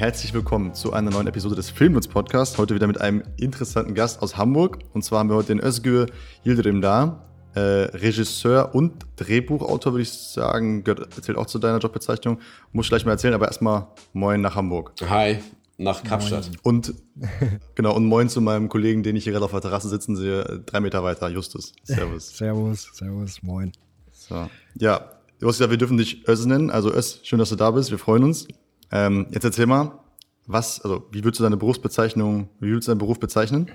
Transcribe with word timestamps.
herzlich 0.00 0.32
willkommen 0.32 0.72
zu 0.72 0.94
einer 0.94 1.10
neuen 1.10 1.26
Episode 1.26 1.56
des 1.56 1.68
Filmnutz 1.68 2.08
Podcasts. 2.08 2.56
Heute 2.56 2.74
wieder 2.74 2.86
mit 2.86 3.02
einem 3.02 3.22
interessanten 3.36 3.94
Gast 3.94 4.22
aus 4.22 4.38
Hamburg. 4.38 4.78
Und 4.94 5.04
zwar 5.04 5.18
haben 5.18 5.28
wir 5.28 5.36
heute 5.36 5.48
den 5.48 5.60
Özgür 5.60 6.06
Yildirim 6.42 6.80
da, 6.80 7.22
äh, 7.54 7.60
Regisseur 7.60 8.74
und 8.74 8.94
Drehbuchautor, 9.16 9.92
würde 9.92 10.04
ich 10.04 10.10
sagen. 10.10 10.84
Gehört, 10.84 11.14
erzählt 11.14 11.36
auch 11.36 11.44
zu 11.44 11.58
deiner 11.58 11.80
Jobbezeichnung. 11.80 12.38
Muss 12.72 12.86
ich 12.86 12.88
gleich 12.88 13.04
mal 13.04 13.10
erzählen, 13.10 13.34
aber 13.34 13.48
erstmal 13.48 13.88
moin 14.14 14.40
nach 14.40 14.54
Hamburg. 14.56 14.94
Hi, 15.06 15.40
nach 15.76 16.02
Kapstadt. 16.02 16.50
Und 16.62 16.94
genau, 17.74 17.94
und 17.94 18.06
moin 18.06 18.30
zu 18.30 18.40
meinem 18.40 18.70
Kollegen, 18.70 19.02
den 19.02 19.16
ich 19.16 19.24
hier 19.24 19.34
gerade 19.34 19.44
auf 19.44 19.50
der 19.50 19.60
Terrasse 19.60 19.90
sitzen 19.90 20.16
sehe, 20.16 20.62
drei 20.64 20.80
Meter 20.80 21.02
weiter, 21.02 21.28
Justus. 21.28 21.74
Servus. 21.82 22.26
servus, 22.38 22.88
servus, 22.94 23.42
moin. 23.42 23.70
So. 24.12 24.48
Ja, 24.78 25.10
du 25.40 25.46
hast 25.46 25.58
gesagt, 25.58 25.72
wir 25.72 25.76
dürfen 25.76 25.98
dich 25.98 26.26
Öz 26.26 26.46
nennen. 26.46 26.70
Also 26.70 26.90
Öz, 26.90 27.20
schön, 27.22 27.38
dass 27.38 27.50
du 27.50 27.56
da 27.56 27.70
bist. 27.70 27.90
Wir 27.90 27.98
freuen 27.98 28.24
uns. 28.24 28.48
Ähm, 28.92 29.26
jetzt 29.30 29.44
erzähl 29.44 29.66
mal, 29.66 30.00
was, 30.46 30.80
also 30.80 31.06
wie 31.12 31.22
würdest 31.24 31.40
du 31.40 31.44
deine 31.44 31.56
Berufsbezeichnung, 31.56 32.48
wie 32.58 32.70
würdest 32.70 32.88
du 32.88 32.92
deinen 32.92 32.98
Beruf 32.98 33.20
bezeichnen? 33.20 33.70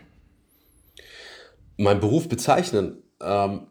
Mein 1.77 1.99
Beruf 1.99 2.27
bezeichnen? 2.27 2.97
Ähm, 3.21 3.67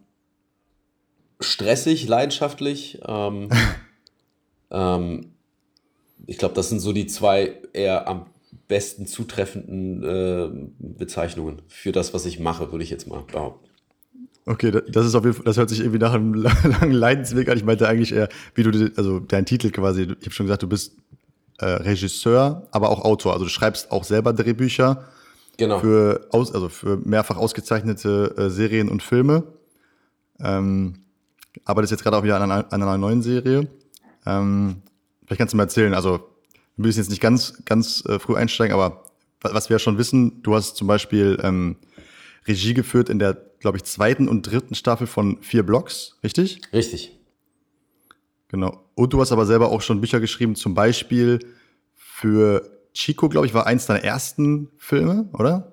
stressig, 1.41 2.07
leidenschaftlich. 2.09 3.01
Ähm, 3.07 3.49
ähm, 4.71 5.33
ich 6.27 6.39
glaube, 6.39 6.55
das 6.55 6.71
sind 6.71 6.81
so 6.81 6.93
die 6.93 7.07
zwei 7.07 7.61
eher 7.73 8.09
am 8.09 8.27
besten 8.69 9.07
zutreffenden 9.07 10.03
äh, 10.03 10.69
Bezeichnungen 10.79 11.63
für 11.69 11.93
das, 11.93 12.15
was 12.15 12.25
ich 12.25 12.41
mache, 12.41 12.73
würde 12.73 12.85
ich 12.85 12.91
jetzt 12.91 13.07
mal 13.07 13.23
behaupten. 13.23 13.69
Okay, 14.47 14.71
das 14.71 15.07
ist 15.07 15.15
auf 15.15 15.25
jeden 15.25 15.37
Fall, 15.37 15.45
das 15.45 15.57
hört 15.57 15.71
sich 15.71 15.81
irgendwie 15.81 15.99
nach 15.99 16.13
einem 16.13 16.35
langen 16.35 16.93
Leidensweg 16.93 17.49
an. 17.49 17.57
Ich 17.57 17.65
meinte 17.65 17.89
eigentlich 17.89 18.13
eher, 18.13 18.29
wie 18.55 18.63
du, 18.63 18.93
also 18.97 19.21
dein 19.21 19.47
Titel 19.47 19.71
quasi, 19.71 20.03
ich 20.03 20.27
habe 20.27 20.31
schon 20.31 20.47
gesagt, 20.47 20.63
du 20.63 20.69
bist 20.69 20.97
äh, 21.59 21.67
Regisseur, 21.67 22.67
aber 22.71 22.91
auch 22.91 23.05
Autor. 23.05 23.33
Also 23.33 23.45
du 23.45 23.51
schreibst 23.51 23.91
auch 23.91 24.05
selber 24.05 24.33
Drehbücher 24.33 25.05
genau. 25.57 25.81
für, 25.81 26.27
aus, 26.31 26.55
also 26.55 26.69
für 26.69 26.97
mehrfach 26.97 27.37
ausgezeichnete 27.37 28.35
äh, 28.37 28.51
Serien 28.51 28.89
und 28.89 29.03
Filme. 29.03 29.45
Ähm, 30.41 31.05
arbeitest 31.65 31.93
jetzt 31.93 32.03
gerade 32.03 32.17
auch 32.17 32.25
wieder 32.25 32.41
an 32.41 32.51
einer, 32.51 32.73
an 32.73 32.83
einer 32.83 32.99
neuen 32.99 33.23
Serie. 33.23 33.69
Ähm, 34.27 34.83
vielleicht 35.25 35.39
kannst 35.39 35.53
du 35.53 35.57
mal 35.57 35.65
erzählen, 35.65 35.95
also 35.95 36.31
wir 36.77 36.87
müssen 36.87 36.99
jetzt 36.99 37.11
nicht 37.11 37.23
ganz, 37.23 37.65
ganz 37.65 38.05
äh, 38.07 38.19
früh 38.19 38.35
einsteigen, 38.37 38.75
aber 38.75 39.05
was 39.41 39.69
wir 39.69 39.75
ja 39.75 39.79
schon 39.79 39.99
wissen, 39.99 40.43
du 40.43 40.55
hast 40.55 40.77
zum 40.77 40.87
Beispiel 40.87 41.39
ähm, 41.43 41.77
Regie 42.47 42.75
geführt 42.75 43.09
in 43.09 43.19
der, 43.19 43.35
glaube 43.61 43.77
ich, 43.77 43.85
zweiten 43.85 44.29
und 44.29 44.43
dritten 44.43 44.75
Staffel 44.75 45.07
von 45.07 45.43
Vier 45.43 45.63
Blocks, 45.63 46.17
richtig? 46.23 46.61
Richtig. 46.73 47.19
Genau. 48.49 48.84
Und 48.95 49.13
du 49.13 49.21
hast 49.21 49.33
aber 49.33 49.47
selber 49.47 49.71
auch 49.71 49.81
schon 49.81 50.01
Bücher 50.01 50.21
geschrieben, 50.21 50.55
zum 50.55 50.75
Beispiel 50.75 51.41
für 51.95 52.71
Chico, 52.93 53.29
glaube 53.29 53.47
ich, 53.47 53.55
war 53.55 53.67
eins 53.67 53.87
deiner 53.87 54.05
ersten 54.05 54.71
Filme, 54.79 55.29
oder? 55.33 55.73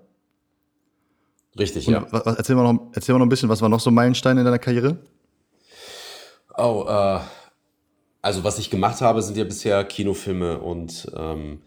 Richtig, 1.58 1.88
Und 1.88 1.94
ja. 1.94 2.08
Was, 2.10 2.38
erzähl, 2.38 2.56
mal 2.56 2.72
noch, 2.72 2.92
erzähl 2.94 3.14
mal 3.14 3.20
noch 3.20 3.26
ein 3.26 3.30
bisschen, 3.30 3.50
was 3.50 3.62
war 3.62 3.70
noch 3.70 3.80
so 3.80 3.92
Meilensteine 3.92 4.42
in 4.42 4.46
deiner 4.46 4.60
Karriere? 4.60 4.98
Oh, 6.58 6.86
äh, 6.88 7.20
also 8.22 8.44
was 8.44 8.60
ich 8.60 8.70
gemacht 8.70 9.02
habe, 9.02 9.22
sind 9.22 9.38
ja 9.38 9.44
bisher 9.44 9.84
Kinofilme 9.84 10.60
und 10.60 11.12
ähm, 11.16 11.62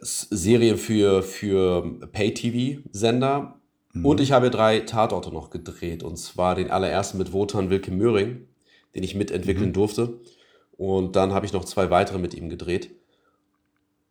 Serien 0.00 0.78
für, 0.78 1.22
für 1.22 1.82
Pay-TV-Sender. 2.12 3.60
Mhm. 3.92 4.06
Und 4.06 4.20
ich 4.20 4.32
habe 4.32 4.50
drei 4.50 4.80
Tatorte 4.80 5.32
noch 5.32 5.50
gedreht. 5.50 6.02
Und 6.02 6.16
zwar 6.16 6.54
den 6.54 6.70
allerersten 6.70 7.18
mit 7.18 7.32
Wotan 7.32 7.70
Wilke 7.70 7.90
Möhring, 7.90 8.46
den 8.96 9.04
ich 9.04 9.14
mitentwickeln 9.14 9.68
mhm. 9.68 9.74
durfte. 9.74 10.20
Und 10.76 11.16
dann 11.16 11.32
habe 11.32 11.46
ich 11.46 11.52
noch 11.52 11.64
zwei 11.64 11.90
weitere 11.90 12.18
mit 12.18 12.34
ihm 12.34 12.48
gedreht. 12.48 12.90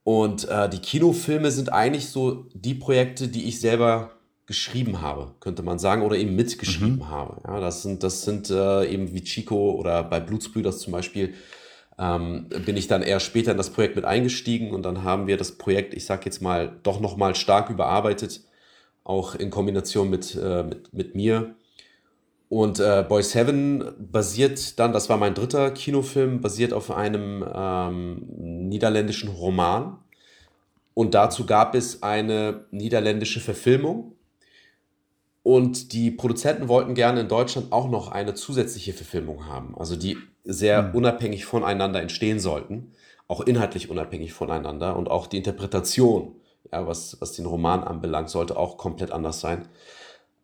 Und 0.03 0.47
äh, 0.47 0.69
die 0.69 0.79
Kinofilme 0.79 1.51
sind 1.51 1.73
eigentlich 1.73 2.09
so 2.09 2.45
die 2.53 2.75
Projekte, 2.75 3.27
die 3.27 3.45
ich 3.45 3.59
selber 3.59 4.11
geschrieben 4.45 5.01
habe, 5.01 5.33
könnte 5.39 5.63
man 5.63 5.79
sagen, 5.79 6.03
oder 6.03 6.15
eben 6.15 6.35
mitgeschrieben 6.35 6.97
mhm. 6.97 7.09
habe. 7.09 7.41
Ja, 7.47 7.59
das 7.59 7.81
sind, 7.81 8.03
das 8.03 8.23
sind 8.23 8.51
äh, 8.51 8.85
eben 8.85 9.13
wie 9.13 9.23
Chico 9.23 9.71
oder 9.71 10.03
bei 10.03 10.19
Blutsbrüders 10.19 10.79
zum 10.79 10.93
Beispiel, 10.93 11.33
ähm, 11.97 12.49
bin 12.65 12.77
ich 12.77 12.87
dann 12.87 13.01
eher 13.01 13.19
später 13.19 13.51
in 13.51 13.57
das 13.57 13.71
Projekt 13.71 13.95
mit 13.95 14.05
eingestiegen 14.05 14.71
und 14.71 14.83
dann 14.83 15.03
haben 15.03 15.27
wir 15.27 15.37
das 15.37 15.53
Projekt, 15.53 15.93
ich 15.95 16.05
sag 16.05 16.25
jetzt 16.25 16.41
mal, 16.41 16.77
doch 16.83 16.99
nochmal 16.99 17.33
stark 17.33 17.69
überarbeitet, 17.71 18.41
auch 19.03 19.33
in 19.33 19.49
Kombination 19.49 20.09
mit, 20.09 20.35
äh, 20.35 20.63
mit, 20.63 20.93
mit 20.93 21.15
mir. 21.15 21.55
Und 22.47 22.79
äh, 22.79 23.03
Boy 23.07 23.23
Seven 23.23 23.83
basiert 23.97 24.79
dann, 24.79 24.93
das 24.93 25.09
war 25.09 25.17
mein 25.17 25.33
dritter 25.33 25.71
Kinofilm, 25.71 26.41
basiert 26.41 26.73
auf 26.73 26.91
einem 26.91 27.43
ähm, 27.53 28.21
niederländischen 28.69 29.29
Roman. 29.29 29.97
Und 30.93 31.13
dazu 31.13 31.45
gab 31.45 31.75
es 31.75 32.03
eine 32.03 32.65
niederländische 32.71 33.39
Verfilmung 33.39 34.15
und 35.45 35.93
die 35.93 36.09
Produzenten 36.09 36.69
wollten 36.69 36.95
gerne 36.95 37.19
in 37.19 37.27
Deutschland 37.27 37.71
auch 37.71 37.87
noch 37.87 38.07
eine 38.07 38.33
zusätzliche 38.33 38.93
Verfilmung 38.93 39.45
haben, 39.45 39.77
also 39.77 39.95
die 39.95 40.17
sehr 40.43 40.81
mhm. 40.81 40.95
unabhängig 40.95 41.45
voneinander 41.45 42.01
entstehen 42.01 42.39
sollten, 42.39 42.93
auch 43.27 43.41
inhaltlich 43.41 43.91
unabhängig 43.91 44.33
voneinander 44.33 44.95
und 44.95 45.11
auch 45.11 45.27
die 45.27 45.37
Interpretation, 45.37 46.35
ja, 46.71 46.87
was, 46.87 47.21
was 47.21 47.33
den 47.33 47.45
Roman 47.45 47.83
anbelangt, 47.83 48.31
sollte 48.31 48.57
auch 48.57 48.77
komplett 48.77 49.11
anders 49.11 49.39
sein. 49.39 49.67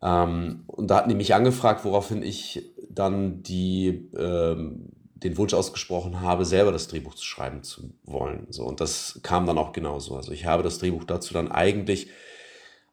Ähm, 0.01 0.63
und 0.67 0.87
da 0.87 0.97
hatten 0.97 1.09
die 1.09 1.15
mich 1.15 1.35
angefragt, 1.35 1.85
woraufhin 1.85 2.23
ich 2.23 2.71
dann 2.89 3.43
die, 3.43 4.09
ähm, 4.17 4.89
den 5.15 5.37
Wunsch 5.37 5.53
ausgesprochen 5.53 6.21
habe, 6.21 6.45
selber 6.45 6.71
das 6.71 6.87
Drehbuch 6.87 7.13
zu 7.13 7.25
schreiben 7.25 7.63
zu 7.63 7.93
wollen. 8.03 8.47
So, 8.49 8.65
und 8.65 8.81
das 8.81 9.19
kam 9.23 9.45
dann 9.45 9.57
auch 9.57 9.71
genauso. 9.71 10.15
Also 10.15 10.31
ich 10.31 10.45
habe 10.45 10.63
das 10.63 10.79
Drehbuch 10.79 11.03
dazu 11.03 11.33
dann 11.33 11.51
eigentlich 11.51 12.09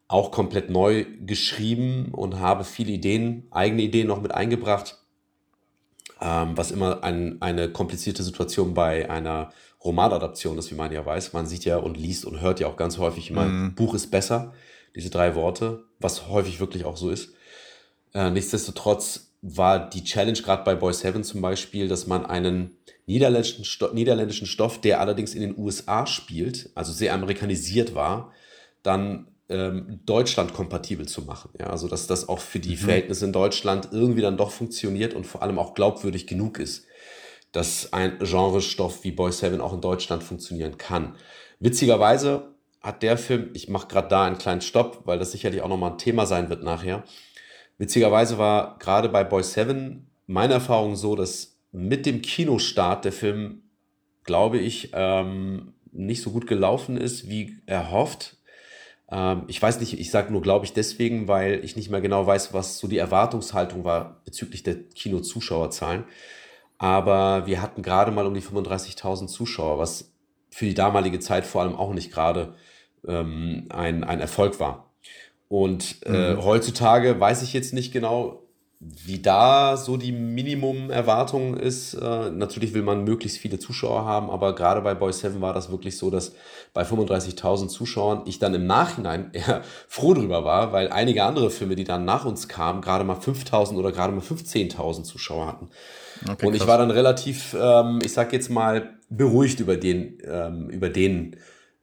auch 0.08 0.30
komplett 0.30 0.70
neu 0.70 1.04
geschrieben 1.24 2.08
und 2.12 2.38
habe 2.38 2.64
viele 2.64 2.92
Ideen, 2.92 3.46
eigene 3.50 3.82
Ideen 3.82 4.06
noch 4.06 4.22
mit 4.22 4.32
eingebracht, 4.32 4.98
ähm, 6.20 6.56
was 6.56 6.70
immer 6.70 7.04
ein, 7.04 7.40
eine 7.40 7.70
komplizierte 7.70 8.22
Situation 8.22 8.74
bei 8.74 9.10
einer 9.10 9.50
Romanadaption 9.84 10.58
ist, 10.58 10.70
wie 10.70 10.76
man 10.76 10.92
ja 10.92 11.04
weiß. 11.04 11.32
Man 11.34 11.46
sieht 11.46 11.64
ja 11.64 11.76
und 11.76 11.96
liest 11.96 12.24
und 12.24 12.40
hört 12.40 12.58
ja 12.60 12.66
auch 12.66 12.76
ganz 12.76 12.98
häufig 12.98 13.30
immer, 13.30 13.44
mhm. 13.44 13.74
Buch 13.74 13.94
ist 13.94 14.10
besser, 14.10 14.52
diese 14.98 15.10
drei 15.10 15.36
Worte, 15.36 15.84
was 16.00 16.28
häufig 16.28 16.58
wirklich 16.58 16.84
auch 16.84 16.96
so 16.96 17.10
ist. 17.10 17.32
Äh, 18.12 18.30
nichtsdestotrotz 18.30 19.32
war 19.40 19.88
die 19.88 20.02
Challenge 20.02 20.38
gerade 20.40 20.64
bei 20.64 20.74
Boy 20.74 20.92
Seven 20.92 21.22
zum 21.22 21.40
Beispiel, 21.40 21.86
dass 21.86 22.08
man 22.08 22.26
einen 22.26 22.76
niederländischen, 23.06 23.64
Sto 23.64 23.92
niederländischen 23.94 24.48
Stoff, 24.48 24.80
der 24.80 25.00
allerdings 25.00 25.34
in 25.34 25.40
den 25.40 25.56
USA 25.56 26.04
spielt, 26.06 26.70
also 26.74 26.92
sehr 26.92 27.14
amerikanisiert 27.14 27.94
war, 27.94 28.32
dann 28.82 29.28
ähm, 29.48 30.00
Deutschland 30.04 30.52
kompatibel 30.52 31.06
zu 31.06 31.22
machen. 31.22 31.50
Ja, 31.60 31.68
also 31.68 31.86
dass 31.86 32.08
das 32.08 32.28
auch 32.28 32.40
für 32.40 32.58
die 32.58 32.74
mhm. 32.74 32.78
Verhältnisse 32.78 33.24
in 33.24 33.32
Deutschland 33.32 33.90
irgendwie 33.92 34.22
dann 34.22 34.36
doch 34.36 34.50
funktioniert 34.50 35.14
und 35.14 35.28
vor 35.28 35.42
allem 35.42 35.60
auch 35.60 35.74
glaubwürdig 35.74 36.26
genug 36.26 36.58
ist, 36.58 36.86
dass 37.52 37.92
ein 37.92 38.18
Genrestoff 38.18 39.04
wie 39.04 39.12
Boy 39.12 39.30
Seven 39.30 39.60
auch 39.60 39.72
in 39.72 39.80
Deutschland 39.80 40.24
funktionieren 40.24 40.76
kann. 40.76 41.14
Witzigerweise 41.60 42.57
hat 42.88 43.02
der 43.02 43.18
Film, 43.18 43.50
ich 43.52 43.68
mache 43.68 43.86
gerade 43.86 44.08
da 44.08 44.24
einen 44.24 44.38
kleinen 44.38 44.62
Stopp, 44.62 45.02
weil 45.04 45.18
das 45.18 45.30
sicherlich 45.30 45.62
auch 45.62 45.68
nochmal 45.68 45.92
ein 45.92 45.98
Thema 45.98 46.26
sein 46.26 46.48
wird 46.48 46.64
nachher. 46.64 47.04
Witzigerweise 47.76 48.38
war 48.38 48.78
gerade 48.78 49.08
bei 49.08 49.22
Boy 49.22 49.44
Seven 49.44 50.10
meine 50.26 50.54
Erfahrung 50.54 50.96
so, 50.96 51.14
dass 51.14 51.58
mit 51.70 52.06
dem 52.06 52.22
Kinostart 52.22 53.04
der 53.04 53.12
Film, 53.12 53.62
glaube 54.24 54.58
ich, 54.58 54.90
ähm, 54.94 55.74
nicht 55.92 56.22
so 56.22 56.30
gut 56.30 56.46
gelaufen 56.46 56.96
ist, 56.96 57.28
wie 57.28 57.58
erhofft. 57.66 58.38
Ähm, 59.10 59.44
ich 59.48 59.60
weiß 59.60 59.80
nicht, 59.80 59.98
ich 59.98 60.10
sage 60.10 60.32
nur, 60.32 60.40
glaube 60.42 60.64
ich, 60.64 60.72
deswegen, 60.72 61.28
weil 61.28 61.64
ich 61.64 61.76
nicht 61.76 61.90
mehr 61.90 62.00
genau 62.00 62.26
weiß, 62.26 62.54
was 62.54 62.78
so 62.78 62.88
die 62.88 62.98
Erwartungshaltung 62.98 63.84
war 63.84 64.22
bezüglich 64.24 64.62
der 64.62 64.82
Kinozuschauerzahlen. 64.82 66.04
Aber 66.78 67.46
wir 67.46 67.60
hatten 67.60 67.82
gerade 67.82 68.12
mal 68.12 68.26
um 68.26 68.34
die 68.34 68.42
35.000 68.42 69.26
Zuschauer, 69.26 69.78
was 69.78 70.12
für 70.50 70.64
die 70.64 70.74
damalige 70.74 71.20
Zeit 71.20 71.44
vor 71.44 71.62
allem 71.62 71.76
auch 71.76 71.92
nicht 71.92 72.10
gerade 72.10 72.54
ähm, 73.06 73.66
ein, 73.70 74.04
ein 74.04 74.20
Erfolg 74.20 74.60
war. 74.60 74.90
Und 75.48 75.96
äh, 76.04 76.34
mhm. 76.34 76.44
heutzutage 76.44 77.18
weiß 77.18 77.42
ich 77.42 77.52
jetzt 77.52 77.72
nicht 77.72 77.92
genau, 77.92 78.42
wie 78.80 79.18
da 79.18 79.76
so 79.76 79.96
die 79.96 80.12
Minimum-Erwartung 80.12 81.56
ist. 81.56 81.94
Äh, 81.94 82.30
natürlich 82.30 82.74
will 82.74 82.82
man 82.82 83.02
möglichst 83.02 83.38
viele 83.38 83.58
Zuschauer 83.58 84.04
haben, 84.04 84.30
aber 84.30 84.54
gerade 84.54 84.80
bei 84.82 84.94
Boy 84.94 85.12
7 85.12 85.40
war 85.40 85.52
das 85.52 85.70
wirklich 85.70 85.98
so, 85.98 86.10
dass 86.10 86.34
bei 86.74 86.82
35.000 86.82 87.68
Zuschauern 87.68 88.22
ich 88.26 88.38
dann 88.38 88.54
im 88.54 88.66
Nachhinein 88.66 89.30
eher 89.32 89.62
froh 89.88 90.14
drüber 90.14 90.44
war, 90.44 90.72
weil 90.72 90.90
einige 90.90 91.24
andere 91.24 91.50
Filme, 91.50 91.74
die 91.74 91.84
dann 91.84 92.04
nach 92.04 92.24
uns 92.24 92.46
kamen, 92.46 92.80
gerade 92.80 93.02
mal 93.02 93.16
5.000 93.16 93.74
oder 93.74 93.90
gerade 93.90 94.12
mal 94.12 94.22
15.000 94.22 95.02
Zuschauer 95.02 95.48
hatten. 95.48 95.70
Okay, 96.30 96.46
Und 96.46 96.54
ich 96.54 96.66
war 96.66 96.78
dann 96.78 96.92
relativ, 96.92 97.56
ähm, 97.60 97.98
ich 98.04 98.12
sag 98.12 98.32
jetzt 98.32 98.48
mal, 98.48 98.90
beruhigt 99.08 99.58
über 99.58 99.76
den, 99.76 100.18
ähm, 100.24 100.70
über 100.70 100.88
den 100.88 101.36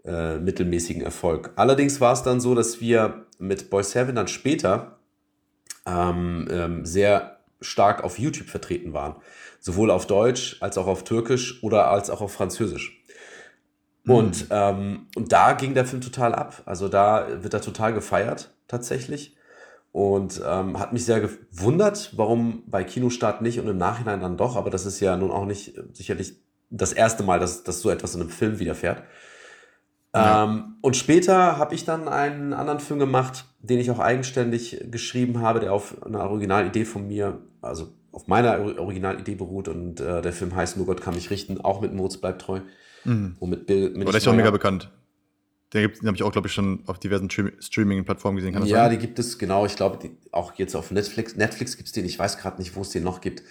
äh, 0.06 0.38
mittelmäßigen 0.38 1.02
Erfolg. 1.02 1.52
Allerdings 1.56 2.00
war 2.02 2.14
es 2.14 2.24
dann 2.24 2.40
so, 2.40 2.56
dass 2.56 2.80
wir 2.82 3.26
mit 3.40 3.70
Boy 3.70 3.84
7 3.84 4.16
dann 4.16 4.28
später 4.28 5.00
ähm, 5.86 6.48
ähm, 6.52 6.86
sehr 6.86 7.40
stark 7.62 8.04
auf 8.04 8.20
YouTube 8.20 8.48
vertreten 8.48 8.94
waren. 8.94 9.16
Sowohl 9.60 9.90
auf 9.90 10.06
Deutsch 10.06 10.58
als 10.62 10.78
auch 10.78 10.88
auf 10.88 11.04
Türkisch 11.04 11.64
oder 11.64 11.90
als 11.90 12.10
auch 12.10 12.22
auf 12.22 12.34
Französisch. 12.34 13.02
Und, 14.08 14.48
ähm, 14.52 15.08
und 15.16 15.32
da 15.32 15.54
ging 15.54 15.74
der 15.74 15.86
Film 15.86 16.02
total 16.02 16.36
ab. 16.36 16.62
Also 16.66 16.88
da 16.88 17.44
wird 17.44 17.54
er 17.56 17.62
total 17.62 17.94
gefeiert, 17.94 18.54
tatsächlich. 18.68 19.36
Und 19.92 20.42
ähm, 20.46 20.78
hat 20.78 20.94
mich 20.94 21.06
sehr 21.06 21.22
gewundert, 21.22 22.12
warum 22.16 22.64
bei 22.68 22.84
Kinostart 22.84 23.42
nicht 23.42 23.60
und 23.60 23.68
im 23.68 23.78
Nachhinein 23.78 24.20
dann 24.20 24.38
doch. 24.38 24.58
Aber 24.58 24.70
das 24.70 24.86
ist 24.86 25.00
ja 25.00 25.18
nun 25.18 25.32
auch 25.32 25.46
nicht 25.46 25.74
sicherlich 25.94 26.36
das 26.70 26.94
erste 26.94 27.24
Mal, 27.24 27.40
dass, 27.40 27.64
dass 27.64 27.82
so 27.82 27.90
etwas 27.90 28.14
in 28.14 28.22
einem 28.22 28.30
Film 28.30 28.60
widerfährt. 28.60 29.02
Ja. 30.16 30.46
Ähm, 30.46 30.76
und 30.82 30.96
später 30.96 31.58
habe 31.58 31.76
ich 31.76 31.84
dann 31.84 32.08
einen 32.08 32.54
anderen 32.54 32.80
Film 32.80 33.00
gemacht, 33.00 33.46
den 33.60 33.80
ich 33.80 33.92
auch 33.92 34.00
eigenständig 34.00 34.86
geschrieben 34.90 35.42
habe, 35.42 35.60
der 35.60 35.74
auf 35.74 36.02
einer 36.06 36.30
Originalidee 36.30 36.86
von 36.86 37.08
mir, 37.08 37.40
also 37.62 37.90
auf 38.14 38.28
meiner 38.28 38.60
Originalidee 38.80 39.36
beruht. 39.36 39.68
Und 39.68 40.00
äh, 40.00 40.22
der 40.22 40.32
Film 40.32 40.56
heißt 40.56 40.78
Nur 40.78 40.86
Gott 40.86 41.02
kann 41.02 41.16
mich 41.16 41.30
richten, 41.30 41.60
auch 41.60 41.82
mit 41.82 41.94
Moritz 41.94 42.18
bleibt 42.18 42.42
treu. 42.42 42.62
Mhm. 43.04 43.36
Und 43.40 43.50
mit 43.50 43.68
Bill. 43.68 43.90
Mit 43.90 44.04
Aber 44.04 44.12
der 44.12 44.22
ist 44.22 44.28
auch 44.28 44.34
mega 44.34 44.52
bekannt. 44.52 44.90
Den, 45.74 45.92
den 45.92 46.08
habe 46.08 46.16
ich 46.16 46.24
auch, 46.24 46.32
glaube 46.32 46.48
ich, 46.48 46.54
schon 46.54 46.84
auf 46.86 46.98
diversen 46.98 47.30
Streaming-Plattformen 47.30 48.38
gesehen. 48.38 48.54
Ja, 48.66 48.84
sein? 48.84 48.92
die 48.92 48.98
gibt 48.98 49.20
es, 49.20 49.38
genau. 49.38 49.66
Ich 49.66 49.76
glaube, 49.76 50.12
auch 50.32 50.54
jetzt 50.54 50.76
auf 50.76 50.92
Netflix. 50.92 51.36
Netflix 51.36 51.76
gibt 51.76 51.88
es 51.88 51.92
den, 51.92 52.06
ich 52.06 52.18
weiß 52.18 52.38
gerade 52.38 52.62
nicht, 52.62 52.76
wo 52.78 52.82
es 52.82 52.92
den 52.92 53.04
noch 53.04 53.20
gibt. 53.20 53.44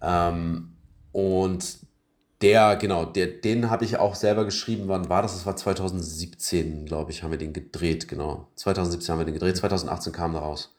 Ähm, 0.00 0.72
und 1.12 1.87
der, 2.40 2.76
genau, 2.76 3.04
der, 3.04 3.26
den 3.26 3.70
habe 3.70 3.84
ich 3.84 3.96
auch 3.98 4.14
selber 4.14 4.44
geschrieben. 4.44 4.84
Wann 4.86 5.08
war 5.08 5.22
das? 5.22 5.34
Das 5.34 5.46
war 5.46 5.56
2017, 5.56 6.86
glaube 6.86 7.10
ich, 7.10 7.22
haben 7.22 7.32
wir 7.32 7.38
den 7.38 7.52
gedreht, 7.52 8.08
genau. 8.08 8.48
2017 8.54 9.12
haben 9.12 9.20
wir 9.20 9.24
den 9.24 9.34
gedreht, 9.34 9.56
2018 9.56 10.12
kam 10.12 10.34
er 10.34 10.42
raus. 10.42 10.74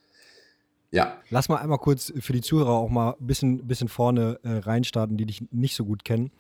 Ja. 0.92 1.22
Lass 1.30 1.50
mal 1.50 1.58
einmal 1.58 1.78
kurz 1.78 2.12
für 2.20 2.34
die 2.34 2.42
Zuhörer 2.42 2.72
auch 2.72 2.90
mal 2.90 3.12
ein 3.12 3.28
bisschen, 3.28 3.68
bisschen 3.68 3.90
vorne 3.90 4.40
äh, 4.42 4.58
reinstarten, 4.58 5.18
die 5.18 5.26
dich 5.26 5.44
nicht 5.52 5.76
so 5.76 5.86
gut 5.86 6.04
kennen. 6.04 6.32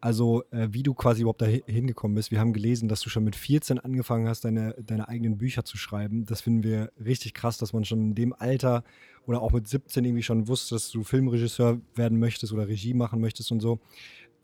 Also, 0.00 0.44
äh, 0.50 0.68
wie 0.70 0.82
du 0.82 0.94
quasi 0.94 1.22
überhaupt 1.22 1.42
da 1.42 1.46
hingekommen 1.46 2.14
bist. 2.14 2.30
Wir 2.30 2.40
haben 2.40 2.54
gelesen, 2.54 2.88
dass 2.88 3.00
du 3.00 3.10
schon 3.10 3.24
mit 3.24 3.36
14 3.36 3.78
angefangen 3.78 4.26
hast, 4.26 4.46
deine, 4.46 4.74
deine 4.80 5.08
eigenen 5.08 5.36
Bücher 5.36 5.64
zu 5.64 5.76
schreiben. 5.76 6.24
Das 6.24 6.40
finden 6.40 6.62
wir 6.62 6.90
richtig 7.04 7.34
krass, 7.34 7.58
dass 7.58 7.74
man 7.74 7.84
schon 7.84 8.00
in 8.00 8.14
dem 8.14 8.32
Alter 8.32 8.82
oder 9.26 9.42
auch 9.42 9.52
mit 9.52 9.68
17 9.68 10.06
irgendwie 10.06 10.22
schon 10.22 10.48
wusste, 10.48 10.74
dass 10.74 10.90
du 10.90 11.04
Filmregisseur 11.04 11.78
werden 11.94 12.18
möchtest 12.18 12.50
oder 12.54 12.66
Regie 12.66 12.94
machen 12.94 13.20
möchtest 13.20 13.52
und 13.52 13.60
so. 13.60 13.78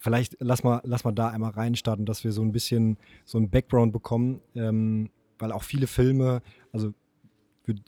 Vielleicht 0.04 0.36
lass 0.38 0.62
mal, 0.62 0.82
lass 0.84 1.04
mal 1.04 1.12
da 1.12 1.28
einmal 1.28 1.52
reinstarten, 1.52 2.04
dass 2.04 2.24
wir 2.24 2.32
so 2.32 2.42
ein 2.42 2.52
bisschen 2.52 2.98
so 3.24 3.38
ein 3.38 3.48
Background 3.48 3.90
bekommen, 3.90 4.42
ähm, 4.54 5.08
weil 5.38 5.50
auch 5.50 5.62
viele 5.62 5.86
Filme, 5.86 6.42
also 6.72 6.92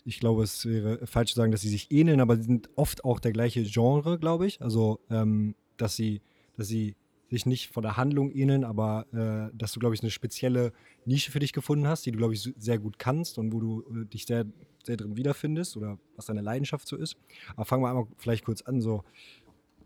ich 0.02 0.18
glaube, 0.18 0.42
es 0.42 0.64
wäre 0.64 1.06
falsch 1.06 1.32
zu 1.32 1.36
sagen, 1.36 1.52
dass 1.52 1.60
sie 1.60 1.68
sich 1.68 1.92
ähneln, 1.92 2.22
aber 2.22 2.38
sie 2.38 2.44
sind 2.44 2.70
oft 2.74 3.04
auch 3.04 3.20
der 3.20 3.32
gleiche 3.32 3.62
Genre, 3.64 4.18
glaube 4.18 4.46
ich. 4.46 4.62
Also, 4.62 4.98
ähm, 5.10 5.56
dass 5.76 5.94
sie, 5.94 6.22
dass 6.56 6.68
sie 6.68 6.96
sich 7.28 7.44
nicht 7.44 7.68
von 7.68 7.82
der 7.82 7.98
Handlung 7.98 8.30
ähneln, 8.30 8.64
aber 8.64 9.04
äh, 9.12 9.54
dass 9.54 9.72
du, 9.72 9.80
glaube 9.80 9.94
ich, 9.94 10.00
eine 10.00 10.10
spezielle 10.10 10.72
Nische 11.04 11.30
für 11.30 11.40
dich 11.40 11.52
gefunden 11.52 11.86
hast, 11.86 12.06
die 12.06 12.12
du, 12.12 12.16
glaube 12.16 12.32
ich, 12.32 12.50
sehr 12.56 12.78
gut 12.78 12.98
kannst 12.98 13.36
und 13.36 13.52
wo 13.52 13.60
du 13.60 13.82
äh, 13.94 14.06
dich 14.06 14.24
sehr, 14.24 14.46
sehr 14.86 14.96
drin 14.96 15.19
wiederfindest 15.19 15.76
oder 15.76 15.98
was 16.14 16.24
deine 16.24 16.40
Leidenschaft 16.40 16.88
so 16.88 16.96
ist. 16.96 17.19
Aber 17.56 17.66
fangen 17.66 17.82
wir 17.82 17.90
einmal 17.90 18.06
vielleicht 18.16 18.46
kurz 18.46 18.62
an, 18.62 18.80
so 18.80 19.04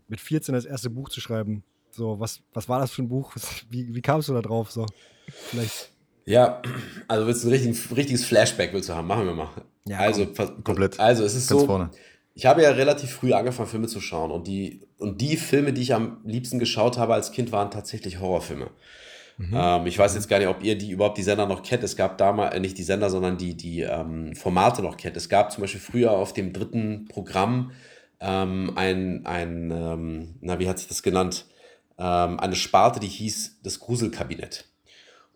mit 0.07 0.21
14 0.21 0.53
das 0.53 0.63
erste 0.63 0.89
Buch 0.89 1.09
zu 1.09 1.19
schreiben. 1.19 1.65
So, 1.91 2.19
was, 2.19 2.41
was 2.53 2.69
war 2.69 2.79
das 2.79 2.91
für 2.91 3.01
ein 3.03 3.09
Buch? 3.09 3.35
Wie, 3.69 3.93
wie 3.93 4.01
kamst 4.01 4.29
du 4.29 4.33
da 4.33 4.41
drauf? 4.41 4.71
So, 4.71 4.85
vielleicht. 5.27 5.89
Ja, 6.25 6.61
also 7.07 7.27
willst 7.27 7.43
du 7.43 7.47
ein 7.47 7.53
richtiges, 7.53 7.95
richtiges 7.95 8.25
Flashback 8.25 8.73
willst 8.73 8.89
du 8.89 8.93
haben? 8.93 9.07
Machen 9.07 9.25
wir 9.25 9.33
mal. 9.33 9.49
Ja, 9.85 9.99
also, 9.99 10.27
komm, 10.27 10.63
komplett. 10.63 10.99
Also 10.99 11.23
es 11.23 11.35
ist 11.35 11.49
Ganz 11.49 11.61
so, 11.61 11.67
vorne. 11.67 11.89
ich 12.35 12.45
habe 12.45 12.61
ja 12.61 12.71
relativ 12.71 13.11
früh 13.11 13.33
angefangen, 13.33 13.69
Filme 13.69 13.87
zu 13.87 13.99
schauen 13.99 14.31
und 14.31 14.47
die, 14.47 14.81
und 14.97 15.19
die 15.19 15.37
Filme, 15.37 15.73
die 15.73 15.81
ich 15.81 15.93
am 15.93 16.19
liebsten 16.23 16.59
geschaut 16.59 16.97
habe 16.97 17.13
als 17.13 17.31
Kind, 17.31 17.51
waren 17.51 17.71
tatsächlich 17.71 18.19
Horrorfilme. 18.19 18.69
Mhm. 19.37 19.53
Ähm, 19.53 19.87
ich 19.87 19.97
weiß 19.97 20.13
jetzt 20.13 20.29
gar 20.29 20.37
nicht, 20.37 20.47
ob 20.47 20.63
ihr 20.63 20.77
die 20.77 20.91
überhaupt 20.91 21.17
die 21.17 21.23
Sender 21.23 21.47
noch 21.47 21.63
kennt. 21.63 21.83
Es 21.83 21.95
gab 21.95 22.17
damals, 22.17 22.53
äh, 22.53 22.59
nicht 22.59 22.77
die 22.77 22.83
Sender, 22.83 23.09
sondern 23.09 23.37
die, 23.37 23.55
die 23.55 23.81
ähm, 23.81 24.35
Formate 24.35 24.83
noch 24.83 24.97
kennt. 24.97 25.17
Es 25.17 25.29
gab 25.29 25.51
zum 25.51 25.61
Beispiel 25.61 25.81
früher 25.81 26.11
auf 26.11 26.33
dem 26.33 26.53
dritten 26.53 27.05
Programm 27.09 27.71
ähm, 28.19 28.73
ein, 28.75 29.25
ein 29.25 29.71
ähm, 29.71 30.35
na, 30.41 30.59
wie 30.59 30.69
hat 30.69 30.77
sich 30.77 30.87
das 30.87 31.01
genannt? 31.01 31.45
Ähm, 32.01 32.39
eine 32.39 32.55
Sparte, 32.55 32.99
die 32.99 33.07
hieß 33.07 33.59
das 33.61 33.79
Gruselkabinett. 33.79 34.65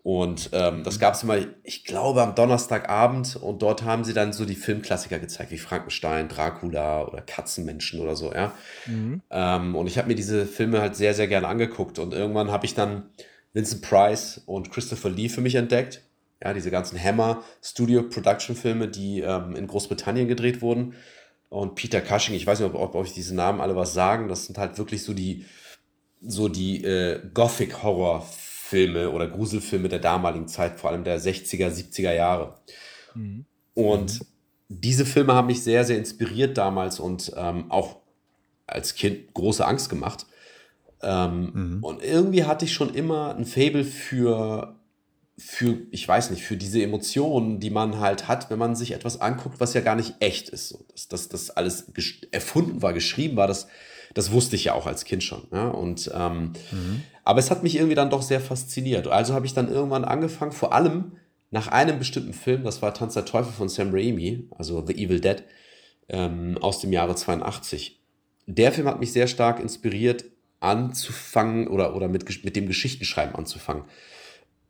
Und 0.02 0.50
ähm, 0.52 0.82
das 0.82 0.96
mhm. 0.96 1.00
gab 1.00 1.14
es 1.14 1.22
immer, 1.22 1.38
ich 1.62 1.84
glaube, 1.84 2.22
am 2.22 2.34
Donnerstagabend. 2.34 3.36
Und 3.36 3.62
dort 3.62 3.84
haben 3.84 4.02
sie 4.02 4.12
dann 4.12 4.32
so 4.32 4.44
die 4.44 4.56
Filmklassiker 4.56 5.20
gezeigt, 5.20 5.52
wie 5.52 5.58
Frankenstein, 5.58 6.28
Dracula 6.28 7.06
oder 7.06 7.22
Katzenmenschen 7.22 8.00
oder 8.00 8.16
so, 8.16 8.32
ja. 8.32 8.52
Mhm. 8.86 9.22
Ähm, 9.30 9.76
und 9.76 9.86
ich 9.86 9.96
habe 9.96 10.08
mir 10.08 10.16
diese 10.16 10.46
Filme 10.46 10.80
halt 10.80 10.96
sehr, 10.96 11.14
sehr 11.14 11.28
gerne 11.28 11.46
angeguckt. 11.46 12.00
Und 12.00 12.14
irgendwann 12.14 12.50
habe 12.50 12.66
ich 12.66 12.74
dann 12.74 13.10
Vincent 13.52 13.82
Price 13.82 14.42
und 14.46 14.72
Christopher 14.72 15.10
Lee 15.10 15.28
für 15.28 15.40
mich 15.40 15.54
entdeckt. 15.54 16.02
Ja, 16.42 16.52
diese 16.52 16.70
ganzen 16.70 17.02
Hammer 17.02 17.42
Studio 17.62 18.02
Production 18.02 18.56
Filme, 18.56 18.88
die 18.88 19.20
ähm, 19.20 19.54
in 19.54 19.66
Großbritannien 19.68 20.26
gedreht 20.26 20.62
wurden. 20.62 20.94
Und 21.48 21.76
Peter 21.76 22.00
Cushing, 22.00 22.34
ich 22.34 22.46
weiß 22.46 22.60
nicht, 22.60 22.74
ob, 22.74 22.80
ob 22.80 22.94
euch 22.96 23.12
diese 23.12 23.34
Namen 23.34 23.60
alle 23.60 23.76
was 23.76 23.94
sagen. 23.94 24.28
Das 24.28 24.46
sind 24.46 24.58
halt 24.58 24.78
wirklich 24.78 25.04
so 25.04 25.14
die, 25.14 25.46
so 26.26 26.48
die 26.48 26.84
äh, 26.84 27.20
Gothic-Horror-Filme. 27.32 28.46
Filme 28.66 29.10
oder 29.10 29.28
Gruselfilme 29.28 29.88
der 29.88 30.00
damaligen 30.00 30.48
Zeit, 30.48 30.80
vor 30.80 30.90
allem 30.90 31.04
der 31.04 31.20
60er, 31.20 31.68
70er 31.68 32.12
Jahre. 32.12 32.54
Mhm. 33.14 33.46
Und 33.74 34.20
mhm. 34.20 34.26
diese 34.68 35.06
Filme 35.06 35.34
haben 35.34 35.46
mich 35.46 35.62
sehr, 35.62 35.84
sehr 35.84 35.98
inspiriert 35.98 36.58
damals 36.58 36.98
und 36.98 37.32
ähm, 37.36 37.70
auch 37.70 37.98
als 38.66 38.96
Kind 38.96 39.32
große 39.34 39.64
Angst 39.64 39.88
gemacht. 39.88 40.26
Ähm, 41.00 41.50
mhm. 41.54 41.84
Und 41.84 42.02
irgendwie 42.02 42.44
hatte 42.44 42.64
ich 42.64 42.72
schon 42.72 42.92
immer 42.92 43.36
ein 43.36 43.44
Fable 43.44 43.84
für, 43.84 44.74
für, 45.38 45.78
ich 45.92 46.08
weiß 46.08 46.30
nicht, 46.30 46.42
für 46.42 46.56
diese 46.56 46.82
Emotionen, 46.82 47.60
die 47.60 47.70
man 47.70 48.00
halt 48.00 48.26
hat, 48.26 48.50
wenn 48.50 48.58
man 48.58 48.74
sich 48.74 48.90
etwas 48.90 49.20
anguckt, 49.20 49.60
was 49.60 49.74
ja 49.74 49.80
gar 49.80 49.94
nicht 49.94 50.16
echt 50.18 50.48
ist. 50.48 50.70
So, 50.70 50.84
dass, 50.90 51.06
dass 51.06 51.28
das 51.28 51.50
alles 51.50 51.92
erfunden 52.32 52.82
war, 52.82 52.92
geschrieben 52.92 53.36
war, 53.36 53.46
das 53.46 53.68
das 54.16 54.32
wusste 54.32 54.56
ich 54.56 54.64
ja 54.64 54.72
auch 54.72 54.86
als 54.86 55.04
Kind 55.04 55.22
schon. 55.22 55.42
Ja? 55.52 55.68
Und, 55.68 56.10
ähm, 56.14 56.54
mhm. 56.72 57.02
Aber 57.22 57.38
es 57.38 57.50
hat 57.50 57.62
mich 57.62 57.76
irgendwie 57.76 57.94
dann 57.94 58.08
doch 58.08 58.22
sehr 58.22 58.40
fasziniert. 58.40 59.06
Also 59.08 59.34
habe 59.34 59.44
ich 59.44 59.52
dann 59.52 59.70
irgendwann 59.70 60.06
angefangen, 60.06 60.52
vor 60.52 60.72
allem 60.72 61.12
nach 61.50 61.68
einem 61.68 61.98
bestimmten 61.98 62.32
Film, 62.32 62.64
das 62.64 62.80
war 62.80 62.94
Tanz 62.94 63.12
der 63.12 63.26
Teufel 63.26 63.52
von 63.52 63.68
Sam 63.68 63.90
Raimi, 63.92 64.48
also 64.56 64.82
The 64.86 64.94
Evil 64.94 65.20
Dead, 65.20 65.44
ähm, 66.08 66.56
aus 66.62 66.80
dem 66.80 66.94
Jahre 66.94 67.14
82. 67.14 68.00
Der 68.46 68.72
Film 68.72 68.86
hat 68.86 69.00
mich 69.00 69.12
sehr 69.12 69.26
stark 69.26 69.60
inspiriert, 69.60 70.24
anzufangen 70.60 71.68
oder, 71.68 71.94
oder 71.94 72.08
mit, 72.08 72.42
mit 72.42 72.56
dem 72.56 72.68
Geschichtenschreiben 72.68 73.34
anzufangen. 73.34 73.84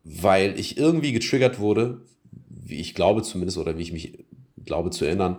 Weil 0.02 0.58
ich 0.58 0.76
irgendwie 0.76 1.12
getriggert 1.12 1.60
wurde, 1.60 2.02
wie 2.48 2.80
ich 2.80 2.96
glaube 2.96 3.22
zumindest, 3.22 3.58
oder 3.58 3.78
wie 3.78 3.82
ich 3.82 3.92
mich 3.92 4.24
glaube 4.64 4.90
zu 4.90 5.04
erinnern, 5.04 5.38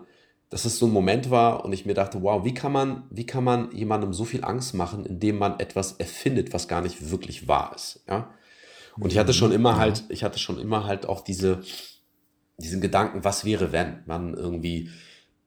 dass 0.49 0.65
es 0.65 0.79
so 0.79 0.85
ein 0.85 0.93
Moment 0.93 1.29
war 1.29 1.65
und 1.65 1.73
ich 1.73 1.85
mir 1.85 1.93
dachte, 1.93 2.21
wow, 2.21 2.45
wie 2.45 2.53
kann 2.53 2.71
man, 2.71 3.03
wie 3.09 3.25
kann 3.25 3.43
man 3.43 3.71
jemandem 3.71 4.13
so 4.13 4.23
viel 4.23 4.43
Angst 4.43 4.73
machen, 4.73 5.05
indem 5.05 5.37
man 5.37 5.59
etwas 5.59 5.93
erfindet, 5.93 6.53
was 6.53 6.67
gar 6.67 6.81
nicht 6.81 7.09
wirklich 7.11 7.47
wahr 7.47 7.73
ist, 7.75 8.03
ja? 8.07 8.33
Und 8.99 9.11
ich 9.11 9.19
hatte 9.19 9.33
schon 9.33 9.51
immer 9.51 9.71
ja. 9.71 9.77
halt, 9.77 10.03
ich 10.09 10.23
hatte 10.23 10.39
schon 10.39 10.59
immer 10.59 10.85
halt 10.85 11.07
auch 11.07 11.21
diese, 11.21 11.61
diesen 12.57 12.81
Gedanken, 12.81 13.23
was 13.23 13.45
wäre, 13.45 13.71
wenn 13.71 14.01
man 14.05 14.33
irgendwie, 14.33 14.89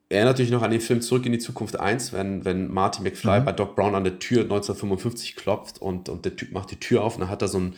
erinnert 0.08 0.38
euch 0.40 0.50
noch 0.50 0.62
an 0.62 0.70
den 0.70 0.80
Film 0.80 1.00
Zurück 1.00 1.26
in 1.26 1.32
die 1.32 1.38
Zukunft 1.38 1.78
1, 1.78 2.12
wenn, 2.12 2.44
wenn 2.44 2.72
Marty 2.72 3.02
McFly 3.02 3.40
mhm. 3.40 3.44
bei 3.44 3.52
Doc 3.52 3.74
Brown 3.74 3.94
an 3.94 4.04
der 4.04 4.18
Tür 4.18 4.42
1955 4.42 5.36
klopft 5.36 5.82
und, 5.82 6.08
und 6.08 6.24
der 6.24 6.36
Typ 6.36 6.52
macht 6.52 6.70
die 6.70 6.78
Tür 6.78 7.02
auf 7.02 7.16
und 7.16 7.22
dann 7.22 7.30
hat 7.30 7.42
er 7.42 7.48
so 7.48 7.58
ein, 7.58 7.74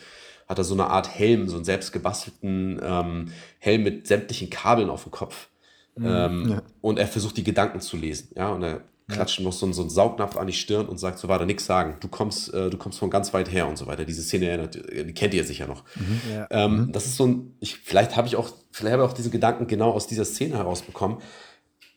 hat 0.48 0.58
er 0.58 0.64
so 0.64 0.74
eine 0.74 0.88
Art 0.88 1.08
Helm, 1.08 1.48
so 1.48 1.56
einen 1.56 1.64
selbstgebastelten 1.64 2.80
ähm, 2.82 3.32
Helm 3.58 3.82
mit 3.82 4.06
sämtlichen 4.06 4.50
Kabeln 4.50 4.90
auf 4.90 5.04
dem 5.04 5.12
Kopf. 5.12 5.48
Mhm. 5.96 6.06
Ähm, 6.06 6.48
ja. 6.50 6.62
Und 6.80 6.98
er 6.98 7.06
versucht 7.06 7.36
die 7.36 7.44
Gedanken 7.44 7.80
zu 7.80 7.96
lesen. 7.96 8.28
Ja, 8.36 8.50
und 8.50 8.62
er 8.62 8.82
klatscht 9.08 9.38
ja. 9.38 9.44
noch 9.44 9.52
so, 9.52 9.70
so 9.72 9.82
einen 9.82 9.90
Saugnapf 9.90 10.36
an 10.36 10.46
die 10.46 10.52
Stirn 10.52 10.86
und 10.86 10.98
sagt 10.98 11.18
so, 11.18 11.28
warte, 11.28 11.46
nichts 11.46 11.66
sagen. 11.66 11.96
Du 12.00 12.08
kommst, 12.08 12.52
äh, 12.54 12.70
du 12.70 12.76
kommst 12.78 12.98
von 12.98 13.10
ganz 13.10 13.34
weit 13.34 13.50
her 13.50 13.68
und 13.68 13.76
so 13.76 13.86
weiter. 13.86 14.04
Diese 14.04 14.22
Szene 14.22 14.46
erinnert, 14.46 14.74
die 14.74 15.12
kennt 15.12 15.34
ihr 15.34 15.44
sicher 15.44 15.66
noch. 15.66 15.84
Mhm. 15.96 16.20
Ja. 16.32 16.46
Ähm, 16.50 16.76
mhm. 16.76 16.92
Das 16.92 17.06
ist 17.06 17.16
so 17.16 17.26
ein, 17.26 17.56
ich, 17.60 17.78
vielleicht 17.78 18.16
habe 18.16 18.26
ich 18.26 18.36
auch, 18.36 18.50
vielleicht 18.70 18.94
habe 18.94 19.04
ich 19.04 19.10
auch 19.10 19.14
diese 19.14 19.30
Gedanken 19.30 19.66
genau 19.66 19.90
aus 19.90 20.06
dieser 20.06 20.24
Szene 20.24 20.56
herausbekommen. 20.56 21.18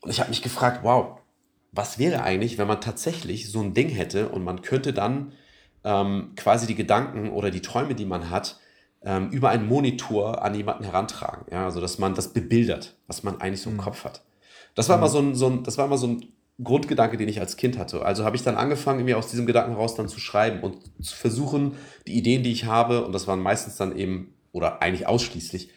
Und 0.02 0.10
ich 0.10 0.20
habe 0.20 0.30
mich 0.30 0.42
gefragt, 0.42 0.82
wow, 0.84 1.20
was 1.72 2.00
wäre 2.00 2.24
eigentlich, 2.24 2.58
wenn 2.58 2.68
man 2.68 2.82
tatsächlich 2.82 3.52
so 3.52 3.62
ein 3.62 3.74
Ding 3.74 3.90
hätte 3.90 4.30
und 4.30 4.44
man 4.44 4.62
könnte 4.62 4.94
dann 4.94 5.34
ähm, 5.84 6.32
quasi 6.36 6.68
die 6.68 6.76
Gedanken 6.76 7.32
oder 7.32 7.52
die 7.52 7.62
Träume, 7.62 7.96
die 7.96 8.06
man 8.06 8.30
hat, 8.30 8.60
ähm, 9.06 9.30
über 9.30 9.50
einen 9.50 9.68
Monitor 9.68 10.44
an 10.44 10.56
jemanden 10.56 10.84
herantragen. 10.84 11.46
Ja, 11.52 11.66
also 11.66 11.80
dass 11.80 12.00
man 12.00 12.16
das 12.16 12.34
bebildert, 12.34 12.96
was 13.08 13.24
man 13.24 13.40
eigentlich 13.40 13.62
so 13.62 13.70
im 13.70 13.78
mhm. 13.78 13.82
Kopf 13.82 14.04
hat. 14.04 14.24
Das 14.74 14.90
war, 14.90 14.98
mhm. 14.98 15.02
mal 15.02 15.10
so 15.10 15.20
ein, 15.20 15.36
so 15.36 15.48
ein, 15.48 15.64
das 15.64 15.78
war 15.78 15.88
mal 15.88 15.98
so 15.98 16.08
ein 16.08 16.26
Grundgedanke, 16.62 17.18
den 17.18 17.30
ich 17.30 17.40
als 17.40 17.56
Kind 17.58 17.78
hatte. 17.78 18.04
Also 18.04 18.26
habe 18.26 18.36
ich 18.36 18.44
dann 18.44 18.56
angefangen, 18.56 19.06
mir 19.06 19.18
aus 19.18 19.30
diesem 19.30 19.46
Gedanken 19.46 19.72
heraus 19.72 19.96
dann 19.96 20.08
zu 20.08 20.20
schreiben 20.20 20.62
und 20.62 20.78
zu 21.02 21.16
versuchen, 21.16 21.76
die 22.08 22.16
Ideen, 22.16 22.44
die 22.44 22.52
ich 22.52 22.66
habe, 22.66 23.06
und 23.06 23.14
das 23.14 23.28
waren 23.28 23.40
meistens 23.40 23.76
dann 23.76 23.96
eben, 23.96 24.34
oder 24.52 24.82
eigentlich 24.82 25.06
ausschließlich, 25.06 25.70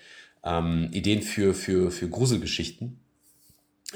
ähm, 0.45 0.89
Ideen 0.93 1.23
für, 1.23 1.53
für, 1.53 1.91
für 1.91 2.09
Gruselgeschichten, 2.09 3.01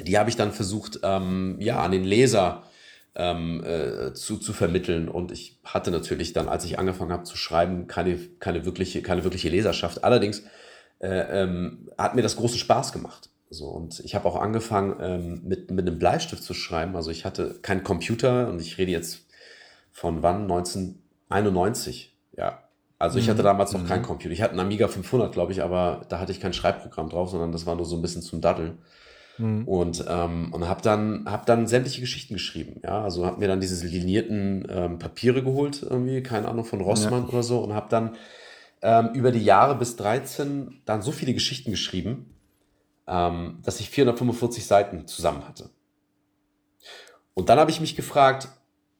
die 0.01 0.19
habe 0.19 0.29
ich 0.29 0.37
dann 0.37 0.53
versucht, 0.53 1.01
ähm, 1.03 1.57
ja, 1.61 1.83
an 1.83 1.93
den 1.93 2.05
Leser 2.05 2.65
ähm, 3.14 3.62
äh, 3.64 4.14
zu, 4.14 4.38
zu 4.38 4.52
vermitteln. 4.52 5.09
Und 5.09 5.33
ich 5.33 5.59
hatte 5.64 5.90
natürlich 5.90 6.33
dann, 6.33 6.49
als 6.49 6.64
ich 6.64 6.78
angefangen 6.78 7.12
habe 7.12 7.25
zu 7.25 7.37
schreiben, 7.37 7.87
keine, 7.87 8.19
keine, 8.38 8.64
wirkliche, 8.64 9.02
keine 9.02 9.25
wirkliche 9.25 9.49
Leserschaft. 9.49 10.04
Allerdings 10.04 10.45
äh, 11.00 11.42
ähm, 11.42 11.90
hat 11.99 12.14
mir 12.14 12.23
das 12.23 12.37
großen 12.37 12.59
Spaß 12.59 12.92
gemacht. 12.92 13.31
So, 13.50 13.66
und 13.69 14.00
ich 14.00 14.14
habe 14.14 14.26
auch 14.26 14.37
angefangen, 14.37 14.97
ähm, 15.00 15.42
mit, 15.45 15.71
mit 15.71 15.87
einem 15.87 15.99
Bleistift 15.99 16.42
zu 16.42 16.54
schreiben. 16.54 16.97
Also 16.97 17.11
ich 17.11 17.25
hatte 17.25 17.59
keinen 17.61 17.85
Computer 17.85 18.49
und 18.49 18.61
ich 18.61 18.78
rede 18.78 18.92
jetzt 18.92 19.26
von 19.90 20.23
wann? 20.23 20.42
1991. 20.42 22.16
Ja. 22.37 22.62
Also 22.99 23.19
ich 23.19 23.28
hatte 23.28 23.42
mhm. 23.42 23.47
damals 23.47 23.73
noch 23.73 23.83
mhm. 23.83 23.88
keinen 23.88 24.02
Computer. 24.02 24.33
Ich 24.33 24.42
hatte 24.42 24.52
einen 24.52 24.61
Amiga 24.61 24.88
500, 24.88 25.33
glaube 25.33 25.52
ich, 25.52 25.62
aber 25.62 26.07
da 26.09 26.19
hatte 26.19 26.33
ich 26.33 26.40
kein 26.40 26.52
Schreibprogramm 26.52 27.09
drauf, 27.09 27.31
sondern 27.31 27.52
das 27.52 27.66
war 27.66 27.75
nur 27.75 27.85
so 27.85 27.97
ein 27.97 28.02
bisschen 28.02 28.23
zum 28.23 28.40
Daddeln. 28.40 28.78
Mhm. 29.39 29.67
Und, 29.67 30.05
ähm, 30.09 30.53
und 30.53 30.69
habe 30.69 30.83
dann, 30.83 31.25
hab 31.27 31.47
dann 31.47 31.67
sämtliche 31.67 32.01
Geschichten 32.01 32.35
geschrieben. 32.35 32.81
Ja, 32.83 33.03
also 33.03 33.27
habe 33.27 33.39
mir 33.39 33.49
dann 33.49 33.61
diese 33.61 33.87
linierten 33.87 34.67
ähm, 34.71 34.99
Papiere 34.99 35.43
geholt, 35.43 35.83
irgendwie, 35.83 36.23
keine 36.23 36.49
Ahnung, 36.49 36.65
von 36.65 36.81
Rossmann 36.81 37.23
ja. 37.23 37.29
oder 37.29 37.43
so, 37.43 37.61
und 37.61 37.75
habe 37.75 37.89
dann 37.89 38.17
ähm, 38.83 39.11
über 39.15 39.33
die 39.33 39.45
Jahre 39.45 39.77
bis 39.77 39.97
13 39.97 40.83
dann 40.85 41.03
so 41.03 41.12
viele 41.12 41.35
Geschichten 41.35 41.71
geschrieben, 41.71 42.35
ähm, 43.07 43.59
dass 43.65 43.81
ich 43.81 43.91
445 43.91 44.67
Seiten 44.67 45.07
zusammen 45.07 45.47
hatte. 45.47 45.71
Und 47.35 47.49
dann 47.49 47.59
habe 47.59 47.71
ich 47.71 47.81
mich 47.81 47.97
gefragt, 47.97 48.49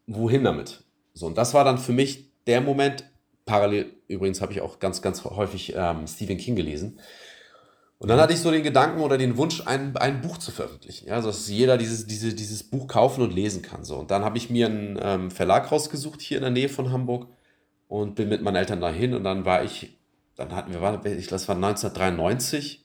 wohin 0.07 0.45
damit? 0.45 0.85
So, 1.15 1.27
und 1.27 1.37
das 1.37 1.53
war 1.55 1.65
dann 1.65 1.79
für 1.79 1.93
mich 1.93 2.31
der 2.47 2.61
Moment, 2.61 3.05
parallel 3.45 3.93
übrigens 4.09 4.41
habe 4.41 4.53
ich 4.53 4.61
auch 4.61 4.79
ganz, 4.79 5.03
ganz 5.03 5.25
häufig 5.25 5.75
ähm, 5.77 6.07
Stephen 6.07 6.39
King 6.39 6.57
gelesen, 6.57 6.99
und 8.03 8.09
dann 8.09 8.19
hatte 8.19 8.33
ich 8.33 8.41
so 8.41 8.51
den 8.51 8.65
Gedanken 8.65 9.01
oder 9.01 9.17
den 9.17 9.37
Wunsch, 9.37 9.63
ein, 9.65 9.97
ein 9.97 10.23
Buch 10.23 10.37
zu 10.39 10.51
veröffentlichen. 10.51 11.07
Ja, 11.07 11.21
dass 11.21 11.47
jeder 11.47 11.79
dieses, 11.79 12.05
diese, 12.05 12.35
dieses 12.35 12.65
Buch 12.65 12.89
kaufen 12.89 13.23
und 13.23 13.33
lesen 13.33 13.63
kann. 13.63 13.85
So. 13.85 13.95
Und 13.95 14.11
dann 14.11 14.25
habe 14.25 14.37
ich 14.37 14.51
mir 14.51 14.67
einen 14.67 14.99
ähm, 15.01 15.31
Verlag 15.31 15.71
rausgesucht 15.71 16.21
hier 16.21 16.39
in 16.39 16.43
der 16.43 16.51
Nähe 16.51 16.69
von 16.69 16.91
Hamburg 16.91 17.29
und 17.87 18.17
bin 18.17 18.29
mit 18.29 18.43
meinen 18.43 18.57
Eltern 18.57 18.81
dahin. 18.81 19.15
Und 19.15 19.23
dann 19.23 19.45
war 19.45 19.63
ich, 19.63 19.97
dann 20.35 20.51
hatten 20.51 20.73
wir, 20.73 20.81
ich 21.17 21.29
glaube, 21.29 21.47
war 21.47 21.55
1993. 21.55 22.85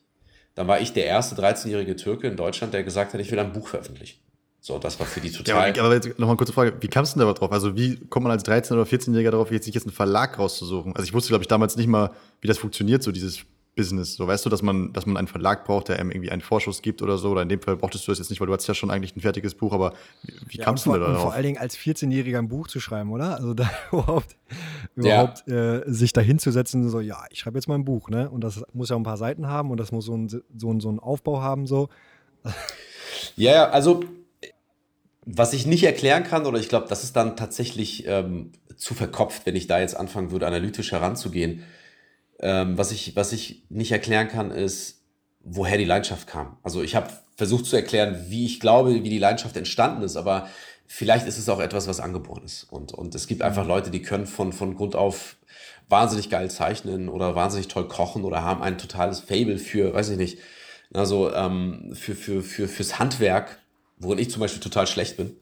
Dann 0.54 0.68
war 0.68 0.82
ich 0.82 0.94
der 0.94 1.08
erste 1.08 1.34
13-jährige 1.34 1.96
Türke 1.96 2.28
in 2.28 2.38
Deutschland, 2.38 2.76
der 2.76 2.84
gesagt 2.84 3.16
hat, 3.16 3.20
ich 3.20 3.32
will 3.32 3.40
ein 3.40 3.54
Buch 3.54 3.70
veröffentlichen. 3.70 4.20
So, 4.60 4.78
das 4.78 5.00
war 5.00 5.08
für 5.08 5.20
die 5.20 5.32
total. 5.32 5.76
Ja, 5.76 5.84
aber 5.84 5.96
jetzt 5.96 6.10
nochmal 6.10 6.28
eine 6.28 6.38
kurze 6.38 6.54
Frage. 6.54 6.76
Wie 6.80 6.90
kamst 6.90 7.16
du 7.16 7.20
denn 7.20 7.28
da 7.28 7.34
drauf? 7.34 7.52
Also, 7.52 7.76
wie 7.76 7.96
kommt 8.06 8.26
man 8.26 8.34
als 8.34 8.46
13- 8.46 8.74
oder 8.74 8.84
14-Jähriger 8.84 9.32
darauf, 9.32 9.52
jetzt 9.52 9.66
sich 9.66 9.74
jetzt 9.74 9.88
einen 9.88 9.96
Verlag 9.96 10.38
rauszusuchen? 10.38 10.96
Also, 10.96 11.08
ich 11.08 11.14
wusste, 11.16 11.30
glaube 11.30 11.42
ich, 11.42 11.48
damals 11.48 11.76
nicht 11.76 11.88
mal, 11.88 12.12
wie 12.40 12.48
das 12.48 12.60
funktioniert, 12.60 13.02
so 13.02 13.12
dieses 13.12 13.46
Business. 13.78 14.16
So 14.16 14.28
weißt 14.28 14.46
du, 14.46 14.50
dass 14.50 14.62
man, 14.62 14.92
dass 14.92 15.06
man 15.06 15.16
einen 15.16 15.28
Verlag 15.28 15.64
braucht, 15.64 15.88
der 15.88 16.00
einem 16.00 16.12
irgendwie 16.12 16.32
einen 16.32 16.42
Vorschuss 16.42 16.82
gibt 16.82 17.02
oder 17.02 17.18
so. 17.18 17.30
Oder 17.30 17.44
in 17.44 17.50
dem 17.50 17.62
Fall 17.62 17.78
brauchtest 17.78 18.06
du 18.06 18.12
das 18.12 18.20
jetzt 18.20 18.30
nicht, 18.30 18.42
weil 18.42 18.48
du 18.48 18.54
hattest 18.54 18.68
ja 18.68 18.74
schon 18.74 18.92
eigentlich 18.92 19.16
ein 19.16 19.22
fertiges 19.22 19.56
Buch, 19.56 19.72
aber 19.72 19.94
wie, 20.24 20.34
wie 20.48 20.58
ja, 20.58 20.66
kamst 20.66 20.86
du 20.86 20.92
da 20.92 21.00
darauf? 21.00 21.22
Vor 21.22 21.34
allen 21.34 21.44
Dingen 21.44 21.58
als 21.58 21.78
14-Jähriger 21.78 22.40
ein 22.40 22.50
Buch 22.50 22.68
zu 22.68 22.82
schreiben, 22.82 23.12
oder? 23.12 23.36
Also 23.36 23.54
da 23.54 23.70
überhaupt, 23.94 24.36
überhaupt 24.96 25.44
ja. 25.48 25.78
äh, 25.78 25.84
sich 25.86 26.12
da 26.12 26.20
hinzusetzen, 26.20 26.90
so, 26.90 27.00
ja, 27.00 27.24
ich 27.30 27.40
schreibe 27.40 27.58
jetzt 27.58 27.68
mal 27.68 27.76
ein 27.76 27.86
Buch, 27.86 28.10
ne? 28.10 28.30
Und 28.30 28.44
das 28.44 28.62
muss 28.74 28.90
ja 28.90 28.98
ein 28.98 29.04
paar 29.04 29.18
Seiten 29.18 29.48
haben 29.48 29.72
und 29.72 29.80
das 29.80 29.94
muss 29.94 30.06
so 30.06 30.18
ein, 30.18 30.28
so 30.28 30.44
so 30.80 30.90
einen 30.90 31.00
Aufbau 31.00 31.42
haben, 31.42 31.66
so. 31.66 31.88
Ja, 33.36 33.70
also 33.70 34.04
was 35.26 35.54
ich 35.54 35.66
nicht 35.66 35.84
erklären 35.84 36.24
kann, 36.24 36.46
oder 36.46 36.60
ich 36.60 36.70
glaube, 36.70 36.88
das 36.88 37.04
ist 37.04 37.16
dann 37.16 37.36
tatsächlich 37.36 38.06
ähm, 38.08 38.52
zu 38.78 38.94
verkopft, 38.94 39.46
wenn 39.46 39.56
ich 39.56 39.68
da 39.68 39.80
jetzt 39.80 39.98
anfangen 39.98 40.32
würde, 40.32 40.48
analytisch 40.48 40.92
heranzugehen 40.92 41.64
ähm, 42.40 42.78
was, 42.78 42.92
ich, 42.92 43.16
was 43.16 43.34
ich 43.34 43.64
nicht 43.70 43.92
erklären 43.92 44.28
kann, 44.28 44.52
ist, 44.52 45.02
woher 45.42 45.78
die 45.78 45.86
Leidenschaft 45.86 46.28
kam. 46.28 46.58
Also 46.64 46.84
ich 46.84 46.96
habe 46.96 47.10
versucht 47.36 47.66
zu 47.66 47.76
erklären, 47.76 48.26
wie 48.30 48.46
ich 48.46 48.60
glaube, 48.60 49.04
wie 49.04 49.10
die 49.10 49.20
Leidenschaft 49.20 49.56
entstanden 49.56 50.02
ist, 50.04 50.16
aber 50.16 50.48
vielleicht 50.88 51.28
ist 51.28 51.38
es 51.38 51.50
auch 51.50 51.60
etwas, 51.60 51.88
was 51.88 52.00
angeboren 52.00 52.44
ist. 52.44 52.64
Und, 52.64 52.94
und 52.94 53.16
es 53.16 53.28
gibt 53.28 53.42
einfach 53.42 53.64
mhm. 53.64 53.70
Leute, 53.70 53.92
die 53.92 54.02
können 54.02 54.26
von, 54.26 54.54
von 54.54 54.76
Grund 54.76 54.96
auf 54.96 55.38
wahnsinnig 55.90 56.30
geil 56.30 56.52
zeichnen 56.52 57.10
oder 57.10 57.36
wahnsinnig 57.36 57.68
toll 57.68 57.88
kochen 57.88 58.24
oder 58.24 58.44
haben 58.44 58.62
ein 58.62 58.78
totales 58.78 59.22
Fable 59.22 59.58
für, 59.58 59.94
weiß 59.94 60.10
ich 60.10 60.18
nicht, 60.18 60.40
also 60.94 61.34
ähm, 61.34 61.92
für, 61.94 62.16
für, 62.16 62.42
für, 62.42 62.68
fürs 62.68 63.00
Handwerk, 63.00 63.60
worin 63.98 64.20
ich 64.20 64.30
zum 64.30 64.40
Beispiel 64.40 64.62
total 64.62 64.88
schlecht 64.88 65.18
bin. 65.18 65.36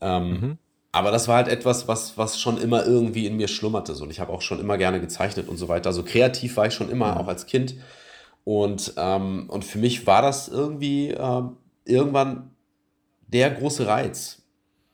Ähm, 0.00 0.30
mhm. 0.30 0.58
Aber 0.92 1.10
das 1.12 1.28
war 1.28 1.36
halt 1.36 1.48
etwas, 1.48 1.86
was, 1.86 2.18
was 2.18 2.40
schon 2.40 2.58
immer 2.58 2.84
irgendwie 2.84 3.26
in 3.26 3.36
mir 3.36 3.48
schlummerte. 3.48 3.94
So. 3.94 4.04
Und 4.04 4.10
ich 4.10 4.20
habe 4.20 4.32
auch 4.32 4.42
schon 4.42 4.58
immer 4.58 4.76
gerne 4.76 5.00
gezeichnet 5.00 5.48
und 5.48 5.56
so 5.56 5.68
weiter. 5.68 5.88
Also 5.88 6.02
kreativ 6.02 6.56
war 6.56 6.66
ich 6.66 6.74
schon 6.74 6.90
immer, 6.90 7.20
auch 7.20 7.28
als 7.28 7.46
Kind. 7.46 7.76
Und, 8.44 8.94
ähm, 8.96 9.48
und 9.48 9.64
für 9.64 9.78
mich 9.78 10.06
war 10.06 10.22
das 10.22 10.48
irgendwie 10.48 11.10
äh, 11.10 11.42
irgendwann 11.84 12.50
der 13.28 13.50
große 13.50 13.86
Reiz 13.86 14.42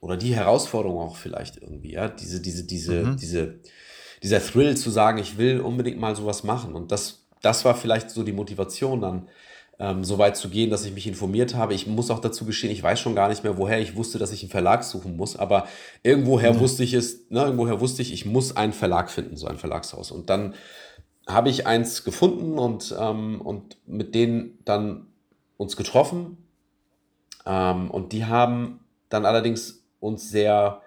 oder 0.01 0.19
die 0.19 0.35
Herausforderung 0.35 0.99
auch 0.99 1.17
vielleicht 1.17 1.57
irgendwie, 1.57 1.93
ja, 1.93 2.09
diese, 2.09 2.43
diese, 2.43 2.65
diese, 2.65 3.05
mhm. 3.05 3.17
diese, 3.17 3.61
dieser 4.23 4.45
Thrill 4.45 4.77
zu 4.77 4.91
sagen, 4.91 5.19
ich 5.19 5.39
will 5.39 5.61
unbedingt 5.61 5.99
mal 5.99 6.15
sowas 6.15 6.45
machen. 6.45 6.75
Und 6.75 6.93
das, 6.93 7.27
das 7.41 7.65
war 7.65 7.75
vielleicht 7.75 8.11
so 8.11 8.23
die 8.23 8.33
Motivation 8.33 9.01
dann, 9.01 9.29
ähm, 9.79 10.05
so 10.05 10.19
weit 10.19 10.37
zu 10.37 10.49
gehen, 10.49 10.71
dass 10.71 10.85
ich 10.85 10.95
mich 10.95 11.07
informiert 11.07 11.55
habe. 11.55 11.75
Ich 11.75 11.87
muss 11.87 12.11
auch 12.11 12.19
dazu 12.19 12.45
gestehen, 12.45 12.73
ich 12.73 12.83
weiß 12.83 12.99
schon 12.99 13.15
gar 13.15 13.29
nicht 13.29 13.45
mehr, 13.45 13.59
woher 13.59 13.81
ich 13.81 13.97
wusste, 13.97 14.19
dass 14.19 14.33
ich 14.33 14.43
einen 14.43 14.51
Verlag 14.51 14.85
suchen 14.85 15.17
muss, 15.17 15.37
aber 15.37 15.67
irgendwoher 16.03 16.55
mhm. 16.55 16.61
wusste 16.61 16.83
ich 16.83 16.95
es, 16.95 17.29
ne, 17.31 17.43
irgendwoher 17.43 17.81
wusste 17.81 18.03
ich, 18.03 18.13
ich 18.13 18.25
muss 18.25 18.57
einen 18.57 18.73
Verlag 18.73 19.11
finden, 19.11 19.37
so 19.37 19.47
ein 19.47 19.59
Verlagshaus. 19.59 20.11
Und 20.11 20.31
dann 20.31 20.55
habe 21.27 21.51
ich 21.51 21.67
eins 21.67 22.05
gefunden 22.05 22.59
und, 22.59 22.95
ähm, 22.99 23.41
und 23.41 23.77
mit 23.87 24.15
denen 24.15 24.59
dann 24.65 25.09
uns 25.57 25.77
getroffen. 25.77 26.39
Ähm, 27.45 27.91
und 27.91 28.13
die 28.13 28.25
haben 28.25 28.81
dann 29.09 29.27
allerdings 29.27 29.85
uns 30.01 30.31
sehr, 30.31 30.83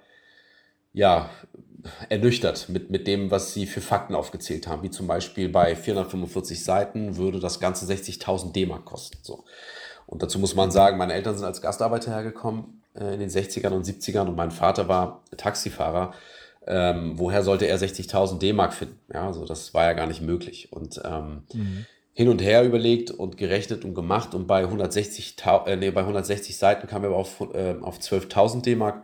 ja, 0.94 1.30
ernüchtert 2.10 2.70
mit, 2.70 2.90
mit 2.90 3.08
dem, 3.08 3.32
was 3.32 3.54
sie 3.54 3.66
für 3.66 3.82
Fakten 3.82 4.16
aufgezählt 4.16 4.68
haben. 4.68 4.84
Wie 4.84 4.90
zum 4.90 5.08
Beispiel 5.08 5.50
bei 5.50 5.76
445 5.76 6.64
Seiten 6.64 7.18
würde 7.18 7.40
das 7.40 7.60
Ganze 7.60 7.86
60.000 7.86 8.52
D-Mark 8.52 8.86
kosten. 8.86 9.18
So. 9.22 9.46
Und 10.06 10.24
dazu 10.24 10.40
muss 10.40 10.56
man 10.56 10.72
sagen, 10.72 10.98
meine 10.98 11.14
Eltern 11.14 11.38
sind 11.38 11.46
als 11.46 11.62
Gastarbeiter 11.62 12.12
hergekommen 12.12 12.82
äh, 12.96 13.14
in 13.14 13.20
den 13.20 13.30
60ern 13.30 13.70
und 13.70 13.86
70ern 13.86 14.28
und 14.28 14.36
mein 14.36 14.52
Vater 14.52 14.88
war 14.88 15.24
Taxifahrer. 15.38 16.14
Ähm, 16.68 17.14
woher 17.18 17.44
sollte 17.44 17.66
er 17.66 17.80
60.000 17.80 18.40
D-Mark 18.40 18.74
finden? 18.74 19.00
Ja, 19.14 19.28
also 19.28 19.46
das 19.46 19.74
war 19.74 19.86
ja 19.86 19.94
gar 19.94 20.08
nicht 20.08 20.22
möglich. 20.22 20.72
Und 20.72 21.02
ähm, 21.06 21.44
mhm. 21.54 21.86
hin 22.14 22.28
und 22.28 22.42
her 22.42 22.64
überlegt 22.64 23.12
und 23.12 23.38
gerechnet 23.38 23.86
und 23.86 23.96
gemacht 23.96 24.36
und 24.36 24.48
bei 24.48 24.64
160, 24.64 25.36
äh, 25.66 25.76
nee, 25.76 25.92
bei 25.92 26.02
160 26.02 26.58
Seiten 26.58 26.88
kam 26.88 27.04
er 27.04 27.12
auf, 27.12 27.42
äh, 27.54 27.76
auf 27.82 28.00
12.000 28.00 28.64
D-Mark. 28.64 29.04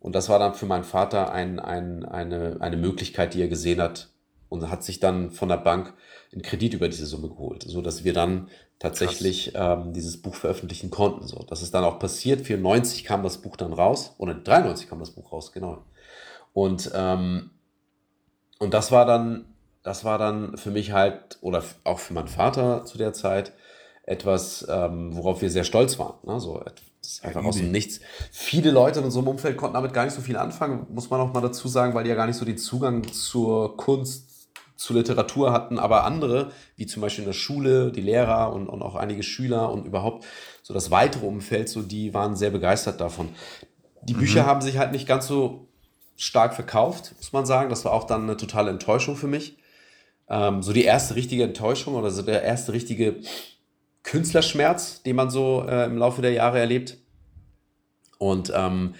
Und 0.00 0.14
das 0.14 0.28
war 0.28 0.38
dann 0.38 0.54
für 0.54 0.66
meinen 0.66 0.84
Vater 0.84 1.32
ein, 1.32 1.58
ein, 1.58 2.04
eine, 2.04 2.58
eine 2.60 2.76
Möglichkeit, 2.76 3.34
die 3.34 3.42
er 3.42 3.48
gesehen 3.48 3.80
hat 3.80 4.10
und 4.48 4.70
hat 4.70 4.84
sich 4.84 5.00
dann 5.00 5.30
von 5.30 5.48
der 5.48 5.56
Bank 5.56 5.94
einen 6.32 6.42
Kredit 6.42 6.74
über 6.74 6.88
diese 6.88 7.06
Summe 7.06 7.28
geholt, 7.28 7.64
so 7.64 7.82
dass 7.82 8.04
wir 8.04 8.12
dann 8.12 8.48
tatsächlich 8.78 9.52
ähm, 9.54 9.92
dieses 9.92 10.20
Buch 10.20 10.34
veröffentlichen 10.34 10.90
konnten. 10.90 11.26
So, 11.26 11.44
das 11.48 11.62
ist 11.62 11.74
dann 11.74 11.84
auch 11.84 11.98
passiert. 11.98 12.42
94 12.42 13.04
kam 13.04 13.22
das 13.22 13.38
Buch 13.38 13.56
dann 13.56 13.72
raus 13.72 14.14
oder 14.18 14.34
93 14.34 14.88
kam 14.88 15.00
das 15.00 15.10
Buch 15.10 15.32
raus, 15.32 15.52
genau. 15.52 15.82
Und 16.52 16.90
ähm, 16.94 17.50
und 18.58 18.72
das 18.74 18.90
war 18.90 19.04
dann, 19.04 19.46
das 19.82 20.04
war 20.04 20.18
dann 20.18 20.56
für 20.56 20.70
mich 20.70 20.92
halt 20.92 21.38
oder 21.40 21.62
auch 21.84 21.98
für 21.98 22.14
meinen 22.14 22.28
Vater 22.28 22.84
zu 22.84 22.98
der 22.98 23.12
Zeit 23.12 23.52
etwas, 24.06 24.64
ähm, 24.70 25.14
worauf 25.16 25.42
wir 25.42 25.50
sehr 25.50 25.64
stolz 25.64 25.98
waren. 25.98 26.14
Ne? 26.24 26.40
So 26.40 26.62
ist 27.02 27.24
einfach 27.24 27.44
aus 27.44 27.56
dem 27.56 27.72
Nichts. 27.72 28.00
Viele 28.30 28.70
Leute 28.70 29.00
in 29.00 29.04
unserem 29.04 29.26
Umfeld 29.26 29.56
konnten 29.56 29.74
damit 29.74 29.92
gar 29.92 30.04
nicht 30.04 30.14
so 30.14 30.22
viel 30.22 30.36
anfangen, 30.36 30.86
muss 30.90 31.10
man 31.10 31.20
auch 31.20 31.32
mal 31.32 31.40
dazu 31.40 31.68
sagen, 31.68 31.94
weil 31.94 32.04
die 32.04 32.10
ja 32.10 32.16
gar 32.16 32.26
nicht 32.26 32.36
so 32.36 32.44
den 32.44 32.56
Zugang 32.56 33.04
zur 33.12 33.76
Kunst, 33.76 34.48
zur 34.76 34.96
Literatur 34.96 35.52
hatten. 35.52 35.78
Aber 35.78 36.04
andere, 36.04 36.52
wie 36.76 36.86
zum 36.86 37.02
Beispiel 37.02 37.24
in 37.24 37.30
der 37.30 37.34
Schule, 37.34 37.90
die 37.90 38.00
Lehrer 38.00 38.52
und, 38.52 38.68
und 38.68 38.82
auch 38.82 38.94
einige 38.94 39.24
Schüler 39.24 39.72
und 39.72 39.86
überhaupt 39.86 40.24
so 40.62 40.72
das 40.72 40.90
weitere 40.90 41.26
Umfeld, 41.26 41.68
so 41.68 41.82
die 41.82 42.14
waren 42.14 42.36
sehr 42.36 42.50
begeistert 42.50 43.00
davon. 43.00 43.30
Die 44.02 44.14
mhm. 44.14 44.18
Bücher 44.18 44.46
haben 44.46 44.60
sich 44.60 44.78
halt 44.78 44.92
nicht 44.92 45.08
ganz 45.08 45.26
so 45.26 45.68
stark 46.16 46.54
verkauft, 46.54 47.14
muss 47.16 47.32
man 47.32 47.44
sagen. 47.44 47.70
Das 47.70 47.84
war 47.84 47.92
auch 47.92 48.04
dann 48.04 48.22
eine 48.22 48.36
totale 48.36 48.70
Enttäuschung 48.70 49.16
für 49.16 49.26
mich. 49.26 49.58
Ähm, 50.28 50.62
so 50.62 50.72
die 50.72 50.84
erste 50.84 51.16
richtige 51.16 51.44
Enttäuschung 51.44 51.94
oder 51.94 52.10
so 52.10 52.22
der 52.22 52.42
erste 52.42 52.72
richtige 52.72 53.20
Künstlerschmerz, 54.06 55.02
den 55.02 55.16
man 55.16 55.30
so 55.30 55.66
äh, 55.68 55.84
im 55.84 55.98
Laufe 55.98 56.22
der 56.22 56.32
Jahre 56.32 56.60
erlebt. 56.60 56.96
Und, 58.18 58.52
ähm, 58.54 58.94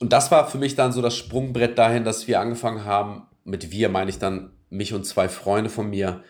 und 0.00 0.12
das 0.12 0.30
war 0.30 0.50
für 0.50 0.58
mich 0.58 0.74
dann 0.74 0.92
so 0.92 1.02
das 1.02 1.14
Sprungbrett 1.14 1.78
dahin, 1.78 2.02
dass 2.02 2.26
wir 2.26 2.40
angefangen 2.40 2.84
haben, 2.84 3.26
mit 3.44 3.70
wir 3.70 3.88
meine 3.90 4.10
ich 4.10 4.18
dann 4.18 4.50
mich 4.70 4.94
und 4.94 5.04
zwei 5.04 5.28
Freunde 5.28 5.70
von 5.70 5.90
mir, 5.90 6.24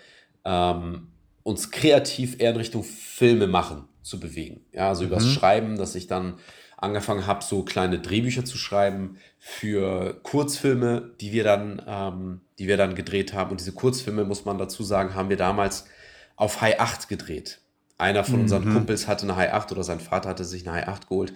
ähm, 0.44 1.12
uns 1.44 1.70
kreativ 1.70 2.40
eher 2.40 2.50
in 2.50 2.56
Richtung 2.56 2.82
Filme 2.82 3.46
machen 3.46 3.88
zu 4.02 4.18
bewegen. 4.18 4.66
Ja, 4.72 4.88
also 4.88 5.04
mhm. 5.04 5.10
übers 5.10 5.32
Schreiben, 5.32 5.78
dass 5.78 5.94
ich 5.94 6.08
dann 6.08 6.38
angefangen 6.76 7.26
habe, 7.26 7.44
so 7.44 7.62
kleine 7.62 8.00
Drehbücher 8.00 8.44
zu 8.44 8.58
schreiben 8.58 9.16
für 9.38 10.20
Kurzfilme, 10.24 11.14
die 11.20 11.32
wir 11.32 11.44
dann, 11.44 11.80
ähm, 11.86 12.40
die 12.58 12.66
wir 12.66 12.76
dann 12.76 12.96
gedreht 12.96 13.32
haben. 13.32 13.52
Und 13.52 13.60
diese 13.60 13.72
Kurzfilme, 13.72 14.24
muss 14.24 14.44
man 14.44 14.58
dazu 14.58 14.82
sagen, 14.82 15.14
haben 15.14 15.30
wir 15.30 15.36
damals 15.36 15.86
auf 16.34 16.60
High 16.60 16.80
8 16.80 17.08
gedreht. 17.08 17.60
Einer 17.98 18.24
von 18.24 18.40
unseren 18.40 18.68
mhm. 18.68 18.74
Kumpels 18.74 19.08
hatte 19.08 19.24
eine 19.24 19.36
High 19.36 19.52
8 19.52 19.72
oder 19.72 19.82
sein 19.82 20.00
Vater 20.00 20.28
hatte 20.28 20.44
sich 20.44 20.66
eine 20.66 20.76
High 20.76 20.88
8 20.88 21.08
geholt. 21.08 21.32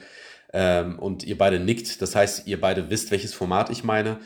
ähm, 0.52 0.98
und 0.98 1.24
ihr 1.24 1.38
beide 1.38 1.60
nickt. 1.60 2.02
Das 2.02 2.14
heißt, 2.16 2.46
ihr 2.46 2.60
beide 2.60 2.90
wisst, 2.90 3.10
welches 3.10 3.34
Format 3.34 3.70
ich 3.70 3.84
meine. 3.84 4.18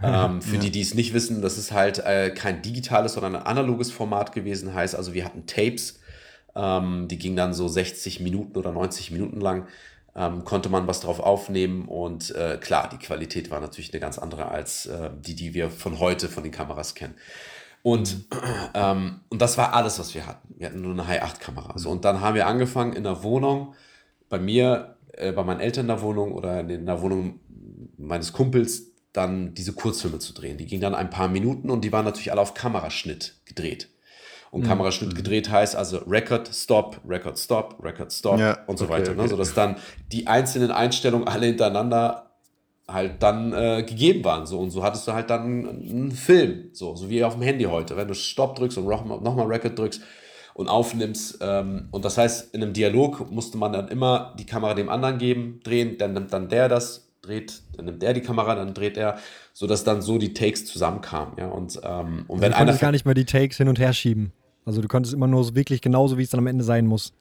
Ähm, 0.00 0.42
für 0.42 0.56
ja. 0.56 0.60
die, 0.60 0.70
die 0.70 0.80
es 0.80 0.94
nicht 0.94 1.12
wissen, 1.12 1.42
das 1.42 1.58
ist 1.58 1.72
halt 1.72 1.98
äh, 1.98 2.30
kein 2.30 2.62
digitales, 2.62 3.14
sondern 3.14 3.36
ein 3.36 3.42
analoges 3.42 3.90
Format 3.90 4.32
gewesen. 4.32 4.74
Heißt 4.74 4.94
also, 4.94 5.12
wir 5.12 5.24
hatten 5.24 5.46
Tapes, 5.46 6.00
ähm, 6.54 7.08
die 7.08 7.18
gingen 7.18 7.36
dann 7.36 7.52
so 7.52 7.66
60 7.66 8.20
Minuten 8.20 8.56
oder 8.56 8.72
90 8.72 9.10
Minuten 9.10 9.40
lang. 9.40 9.66
Ähm, 10.14 10.44
konnte 10.44 10.68
man 10.68 10.86
was 10.86 11.00
drauf 11.00 11.20
aufnehmen 11.20 11.86
und 11.86 12.34
äh, 12.34 12.58
klar, 12.60 12.88
die 12.88 12.96
Qualität 12.96 13.50
war 13.50 13.60
natürlich 13.60 13.92
eine 13.92 14.00
ganz 14.00 14.18
andere 14.18 14.48
als 14.50 14.86
äh, 14.86 15.10
die, 15.20 15.36
die 15.36 15.54
wir 15.54 15.70
von 15.70 16.00
heute 16.00 16.28
von 16.28 16.42
den 16.42 16.50
Kameras 16.50 16.94
kennen. 16.94 17.14
Und, 17.82 18.26
ähm, 18.74 19.20
und 19.28 19.40
das 19.40 19.56
war 19.56 19.72
alles, 19.74 19.98
was 19.98 20.14
wir 20.14 20.26
hatten. 20.26 20.54
Wir 20.56 20.66
hatten 20.66 20.80
nur 20.80 20.92
eine 20.92 21.06
High-8-Kamera. 21.06 21.78
So, 21.78 21.90
und 21.90 22.04
dann 22.04 22.20
haben 22.20 22.34
wir 22.34 22.46
angefangen 22.46 22.92
in 22.92 23.04
der 23.04 23.22
Wohnung, 23.22 23.74
bei 24.28 24.38
mir, 24.38 24.96
äh, 25.12 25.32
bei 25.32 25.44
meinen 25.44 25.60
Eltern 25.60 25.84
in 25.84 25.88
der 25.88 26.02
Wohnung 26.02 26.32
oder 26.32 26.60
in 26.60 26.86
der 26.86 27.00
Wohnung 27.00 27.40
meines 27.96 28.32
Kumpels, 28.32 28.92
dann 29.12 29.54
diese 29.54 29.72
Kurzfilme 29.72 30.18
zu 30.18 30.32
drehen. 30.34 30.58
Die 30.58 30.66
gingen 30.66 30.82
dann 30.82 30.94
ein 30.94 31.10
paar 31.10 31.28
Minuten 31.28 31.70
und 31.70 31.82
die 31.82 31.92
waren 31.92 32.04
natürlich 32.04 32.30
alle 32.30 32.40
auf 32.40 32.54
Kameraschnitt 32.54 33.34
gedreht. 33.46 33.88
Und 34.50 34.62
mhm. 34.62 34.68
Kameraschnitt 34.68 35.14
gedreht 35.14 35.50
heißt 35.50 35.76
also 35.76 35.98
Record, 35.98 36.48
Stop, 36.52 37.00
Record, 37.06 37.38
Stop, 37.38 37.82
Record, 37.82 38.12
Stop 38.12 38.38
ja, 38.38 38.58
und 38.66 38.78
so 38.78 38.84
okay, 38.84 38.94
weiter. 38.94 39.14
Ne? 39.14 39.22
Okay. 39.22 39.30
Sodass 39.30 39.54
dann 39.54 39.76
die 40.12 40.26
einzelnen 40.26 40.70
Einstellungen 40.70 41.28
alle 41.28 41.46
hintereinander 41.46 42.27
halt 42.90 43.22
dann 43.22 43.52
äh, 43.52 43.84
gegeben 43.86 44.24
waren. 44.24 44.46
So. 44.46 44.58
Und 44.58 44.70
so 44.70 44.82
hattest 44.82 45.06
du 45.06 45.12
halt 45.12 45.30
dann 45.30 45.68
einen 45.68 46.12
Film, 46.12 46.70
so, 46.72 46.96
so 46.96 47.10
wie 47.10 47.22
auf 47.22 47.34
dem 47.34 47.42
Handy 47.42 47.64
heute. 47.64 47.96
Wenn 47.96 48.08
du 48.08 48.14
Stop 48.14 48.56
drückst 48.56 48.78
und 48.78 48.86
nochmal 48.86 49.46
Record 49.46 49.78
drückst 49.78 50.00
und 50.54 50.68
aufnimmst. 50.68 51.38
Ähm, 51.42 51.88
und 51.90 52.04
das 52.04 52.16
heißt, 52.16 52.54
in 52.54 52.62
einem 52.62 52.72
Dialog 52.72 53.30
musste 53.30 53.58
man 53.58 53.72
dann 53.72 53.88
immer 53.88 54.34
die 54.38 54.46
Kamera 54.46 54.74
dem 54.74 54.88
anderen 54.88 55.18
geben, 55.18 55.60
drehen, 55.62 55.98
dann 55.98 56.14
nimmt 56.14 56.32
dann 56.32 56.48
der 56.48 56.68
das, 56.68 57.10
dreht, 57.20 57.60
dann 57.76 57.84
nimmt 57.84 58.02
der 58.02 58.14
die 58.14 58.22
Kamera, 58.22 58.54
dann 58.54 58.72
dreht 58.72 58.96
er, 58.96 59.18
sodass 59.52 59.84
dann 59.84 60.00
so 60.00 60.16
die 60.18 60.32
Takes 60.32 60.64
zusammenkamen. 60.64 61.34
Ja? 61.36 61.48
Und, 61.48 61.78
ähm, 61.84 62.24
und 62.26 62.40
wenn 62.40 62.52
du 62.52 62.56
konntest 62.56 62.80
gar 62.80 62.92
nicht 62.92 63.04
mehr 63.04 63.14
die 63.14 63.26
Takes 63.26 63.58
hin 63.58 63.68
und 63.68 63.78
her 63.78 63.92
schieben. 63.92 64.32
Also 64.64 64.82
du 64.82 64.88
konntest 64.88 65.14
immer 65.14 65.26
nur 65.26 65.44
so 65.44 65.54
wirklich 65.54 65.80
genauso, 65.80 66.18
wie 66.18 66.22
es 66.22 66.30
dann 66.30 66.40
am 66.40 66.46
Ende 66.46 66.64
sein 66.64 66.86
muss 66.86 67.12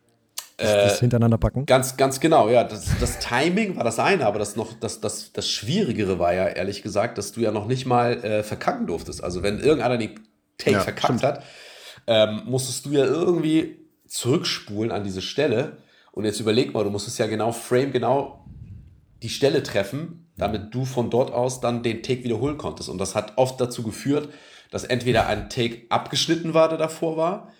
das, 0.57 0.97
äh, 0.97 0.99
hintereinander 0.99 1.37
packen? 1.37 1.65
Ganz, 1.65 1.97
ganz 1.97 2.19
genau, 2.19 2.49
ja. 2.49 2.63
Das, 2.63 2.87
das 2.99 3.19
Timing 3.19 3.77
war 3.77 3.83
das 3.83 3.99
eine, 3.99 4.25
aber 4.25 4.39
das 4.39 4.55
noch, 4.55 4.73
das, 4.79 4.99
das, 4.99 5.31
das 5.31 5.49
Schwierigere 5.49 6.19
war 6.19 6.33
ja, 6.33 6.47
ehrlich 6.47 6.81
gesagt, 6.81 7.17
dass 7.17 7.31
du 7.31 7.41
ja 7.41 7.51
noch 7.51 7.67
nicht 7.67 7.85
mal 7.85 8.23
äh, 8.23 8.43
verkacken 8.43 8.87
durftest. 8.87 9.23
Also 9.23 9.43
wenn 9.43 9.59
irgendeiner 9.59 9.97
die 9.97 10.15
Take 10.57 10.77
ja, 10.77 10.79
verkackt 10.81 11.19
stimmt. 11.19 11.23
hat, 11.23 11.43
ähm, 12.07 12.41
musstest 12.45 12.85
du 12.85 12.91
ja 12.91 13.05
irgendwie 13.05 13.77
zurückspulen 14.07 14.91
an 14.91 15.03
diese 15.03 15.21
Stelle. 15.21 15.77
Und 16.11 16.25
jetzt 16.25 16.39
überleg 16.39 16.73
mal, 16.73 16.83
du 16.83 16.89
musstest 16.89 17.19
ja 17.19 17.27
genau 17.27 17.51
Frame, 17.51 17.91
genau 17.91 18.45
die 19.21 19.29
Stelle 19.29 19.63
treffen, 19.63 20.27
damit 20.37 20.73
du 20.73 20.85
von 20.85 21.09
dort 21.09 21.31
aus 21.31 21.61
dann 21.61 21.83
den 21.83 22.03
Take 22.03 22.23
wiederholen 22.23 22.57
konntest. 22.57 22.89
Und 22.89 22.97
das 22.97 23.15
hat 23.15 23.33
oft 23.37 23.59
dazu 23.59 23.83
geführt, 23.83 24.29
dass 24.71 24.83
entweder 24.83 25.27
ein 25.27 25.49
Take 25.49 25.83
abgeschnitten 25.89 26.53
war, 26.53 26.69
der 26.69 26.77
davor 26.77 27.17
war, 27.17 27.51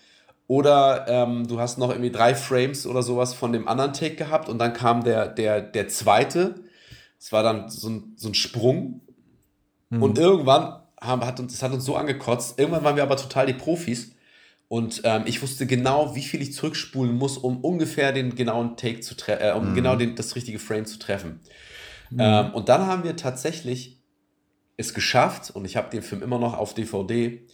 oder 0.48 1.04
ähm, 1.08 1.46
du 1.46 1.60
hast 1.60 1.78
noch 1.78 1.90
irgendwie 1.90 2.10
drei 2.10 2.34
Frames 2.34 2.86
oder 2.86 3.02
sowas 3.02 3.34
von 3.34 3.52
dem 3.52 3.68
anderen 3.68 3.92
Take 3.92 4.16
gehabt 4.16 4.48
und 4.48 4.58
dann 4.58 4.72
kam 4.72 5.04
der, 5.04 5.28
der, 5.28 5.60
der 5.60 5.88
zweite. 5.88 6.56
Es 7.18 7.32
war 7.32 7.42
dann 7.42 7.68
so 7.68 7.90
ein, 7.90 8.14
so 8.16 8.28
ein 8.28 8.34
Sprung. 8.34 9.02
Mhm. 9.90 10.02
Und 10.02 10.18
irgendwann 10.18 10.80
haben, 11.00 11.24
hat 11.24 11.38
uns, 11.38 11.52
das 11.52 11.62
hat 11.62 11.72
uns 11.72 11.84
so 11.84 11.96
angekotzt. 11.96 12.58
Irgendwann 12.58 12.82
waren 12.82 12.96
wir 12.96 13.02
aber 13.02 13.18
total 13.18 13.44
die 13.44 13.52
Profis. 13.52 14.14
Und 14.68 15.02
ähm, 15.04 15.24
ich 15.26 15.42
wusste 15.42 15.66
genau, 15.66 16.14
wie 16.14 16.22
viel 16.22 16.40
ich 16.40 16.54
zurückspulen 16.54 17.14
muss, 17.14 17.36
um 17.36 17.62
ungefähr 17.62 18.12
den 18.12 18.34
genauen 18.34 18.76
Take 18.76 19.00
zu 19.00 19.16
treffen, 19.16 19.42
äh, 19.42 19.52
um 19.52 19.70
mhm. 19.70 19.74
genau 19.74 19.96
den, 19.96 20.14
das 20.14 20.34
richtige 20.34 20.58
Frame 20.58 20.86
zu 20.86 20.98
treffen. 20.98 21.40
Mhm. 22.10 22.20
Ähm, 22.20 22.54
und 22.54 22.70
dann 22.70 22.86
haben 22.86 23.04
wir 23.04 23.16
tatsächlich 23.16 24.00
es 24.78 24.94
geschafft, 24.94 25.50
und 25.50 25.66
ich 25.66 25.76
habe 25.76 25.90
den 25.90 26.02
Film 26.02 26.22
immer 26.22 26.38
noch 26.38 26.56
auf 26.56 26.72
DVD, 26.72 27.46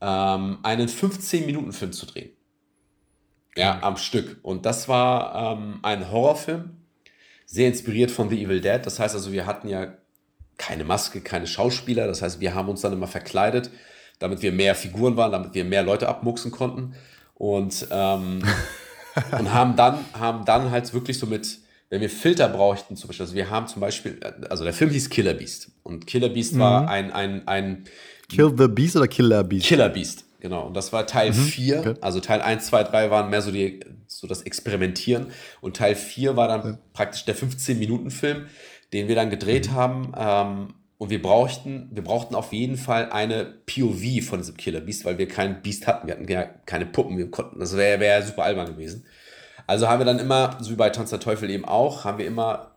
ähm, 0.00 0.58
einen 0.62 0.88
15-Minuten-Film 0.88 1.92
zu 1.92 2.06
drehen. 2.06 2.30
Ja, 3.56 3.78
am 3.82 3.96
Stück. 3.96 4.38
Und 4.42 4.66
das 4.66 4.88
war 4.88 5.56
ähm, 5.56 5.78
ein 5.82 6.10
Horrorfilm, 6.10 6.70
sehr 7.46 7.68
inspiriert 7.68 8.10
von 8.10 8.28
The 8.28 8.42
Evil 8.42 8.60
Dead. 8.60 8.80
Das 8.82 8.98
heißt 8.98 9.14
also, 9.14 9.32
wir 9.32 9.46
hatten 9.46 9.68
ja 9.68 9.94
keine 10.58 10.84
Maske, 10.84 11.20
keine 11.20 11.46
Schauspieler. 11.46 12.06
Das 12.06 12.22
heißt, 12.22 12.40
wir 12.40 12.54
haben 12.54 12.68
uns 12.68 12.80
dann 12.80 12.92
immer 12.92 13.06
verkleidet, 13.06 13.70
damit 14.18 14.42
wir 14.42 14.52
mehr 14.52 14.74
Figuren 14.74 15.16
waren, 15.16 15.32
damit 15.32 15.54
wir 15.54 15.64
mehr 15.64 15.82
Leute 15.82 16.08
abmuxen 16.08 16.50
konnten. 16.50 16.94
Und, 17.34 17.86
ähm, 17.90 18.42
und 19.38 19.52
haben, 19.52 19.76
dann, 19.76 19.98
haben 20.14 20.44
dann 20.44 20.70
halt 20.70 20.92
wirklich 20.92 21.18
so 21.18 21.26
mit, 21.26 21.58
wenn 21.90 22.00
wir 22.00 22.10
Filter 22.10 22.48
brauchten, 22.48 22.96
zum 22.96 23.08
Beispiel, 23.08 23.24
also 23.24 23.34
wir 23.34 23.50
haben 23.50 23.66
zum 23.68 23.80
Beispiel, 23.80 24.18
also 24.50 24.64
der 24.64 24.72
Film 24.72 24.90
hieß 24.90 25.10
Killer 25.10 25.34
Beast. 25.34 25.70
Und 25.82 26.06
Killer 26.06 26.28
Beast 26.28 26.54
mhm. 26.54 26.58
war 26.60 26.88
ein, 26.88 27.12
ein, 27.12 27.46
ein 27.46 27.84
Kill 28.28 28.52
the 28.56 28.68
Beast 28.68 28.96
oder 28.96 29.08
Killer 29.08 29.44
Beast? 29.44 29.66
Killer 29.66 29.88
Beast, 29.88 30.23
genau. 30.44 30.66
Und 30.66 30.74
das 30.74 30.92
war 30.92 31.06
Teil 31.06 31.32
4. 31.32 31.74
Mhm, 31.74 31.80
okay. 31.80 31.94
Also 32.02 32.20
Teil 32.20 32.42
1, 32.42 32.66
2, 32.66 32.84
3 32.84 33.10
waren 33.10 33.30
mehr 33.30 33.40
so, 33.40 33.50
die, 33.50 33.80
so 34.06 34.26
das 34.26 34.42
Experimentieren. 34.42 35.28
Und 35.62 35.76
Teil 35.76 35.96
4 35.96 36.36
war 36.36 36.48
dann 36.48 36.64
ja. 36.64 36.78
praktisch 36.92 37.24
der 37.24 37.34
15-Minuten-Film, 37.34 38.46
den 38.92 39.08
wir 39.08 39.14
dann 39.14 39.30
gedreht 39.30 39.70
mhm. 39.70 39.74
haben. 39.74 40.12
Ähm, 40.16 40.74
und 40.98 41.08
wir 41.10 41.20
brauchten, 41.20 41.88
wir 41.92 42.04
brauchten 42.04 42.34
auf 42.34 42.52
jeden 42.52 42.76
Fall 42.76 43.10
eine 43.10 43.46
POV 43.66 44.22
von 44.28 44.38
diesem 44.38 44.56
Killer 44.56 44.80
Beast, 44.80 45.04
weil 45.06 45.18
wir 45.18 45.26
keinen 45.26 45.62
Beast 45.62 45.86
hatten. 45.86 46.06
Wir 46.06 46.14
hatten 46.14 46.28
ja 46.30 46.44
keine 46.44 46.86
Puppen, 46.86 47.16
wir 47.16 47.30
konnten, 47.30 47.58
das 47.58 47.76
wäre 47.76 47.98
wär 47.98 48.22
super 48.22 48.44
albern 48.44 48.66
gewesen. 48.66 49.04
Also 49.66 49.88
haben 49.88 50.00
wir 50.00 50.04
dann 50.04 50.18
immer, 50.18 50.58
so 50.60 50.70
wie 50.70 50.76
bei 50.76 50.90
Tanz 50.90 51.10
der 51.10 51.20
Teufel 51.20 51.48
eben 51.48 51.64
auch, 51.64 52.04
haben 52.04 52.18
wir 52.18 52.26
immer 52.26 52.72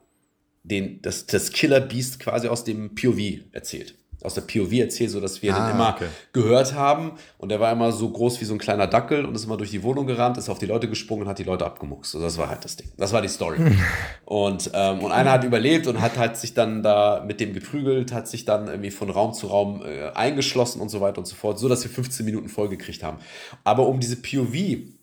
den, 0.63 1.01
das, 1.01 1.25
das 1.25 1.51
Killer 1.51 1.81
Beast 1.81 2.19
quasi 2.19 2.47
aus 2.47 2.63
dem 2.63 2.95
POV 2.95 3.43
erzählt 3.51 3.95
aus 4.23 4.33
der 4.33 4.41
POV 4.41 4.73
erzählt, 4.73 5.11
so 5.11 5.21
dass 5.21 5.41
wir 5.41 5.55
ah, 5.55 5.67
den 5.67 5.75
immer 5.75 5.89
okay. 5.95 6.07
gehört 6.33 6.73
haben. 6.73 7.13
Und 7.37 7.49
der 7.49 7.59
war 7.59 7.71
immer 7.71 7.91
so 7.91 8.09
groß 8.09 8.41
wie 8.41 8.45
so 8.45 8.53
ein 8.53 8.57
kleiner 8.57 8.87
Dackel 8.87 9.25
und 9.25 9.35
ist 9.35 9.45
immer 9.45 9.57
durch 9.57 9.69
die 9.69 9.83
Wohnung 9.83 10.07
gerannt, 10.07 10.37
ist 10.37 10.49
auf 10.49 10.59
die 10.59 10.65
Leute 10.65 10.89
gesprungen 10.89 11.23
und 11.23 11.29
hat 11.29 11.39
die 11.39 11.43
Leute 11.43 11.65
abgemuxt. 11.65 12.11
So, 12.11 12.19
das 12.19 12.37
war 12.37 12.49
halt 12.49 12.65
das 12.65 12.75
Ding. 12.75 12.89
Das 12.97 13.13
war 13.13 13.21
die 13.21 13.27
Story. 13.27 13.59
und, 14.25 14.71
ähm, 14.73 14.99
und 14.99 15.11
einer 15.11 15.31
hat 15.31 15.43
überlebt 15.43 15.87
und 15.87 16.01
hat 16.01 16.17
halt 16.17 16.37
sich 16.37 16.53
dann 16.53 16.81
da 16.81 17.23
mit 17.25 17.39
dem 17.39 17.53
geprügelt, 17.53 18.11
hat 18.11 18.27
sich 18.27 18.45
dann 18.45 18.67
irgendwie 18.67 18.91
von 18.91 19.09
Raum 19.09 19.33
zu 19.33 19.47
Raum 19.47 19.83
äh, 19.85 20.09
eingeschlossen 20.09 20.81
und 20.81 20.89
so 20.89 20.99
weiter 20.99 21.19
und 21.19 21.25
so 21.25 21.35
fort, 21.35 21.59
so 21.59 21.69
dass 21.69 21.83
wir 21.83 21.91
15 21.91 22.25
Minuten 22.25 22.49
vollgekriegt 22.49 23.03
haben. 23.03 23.17
Aber 23.63 23.87
um 23.87 23.99
diese 23.99 24.15
POV 24.15 24.55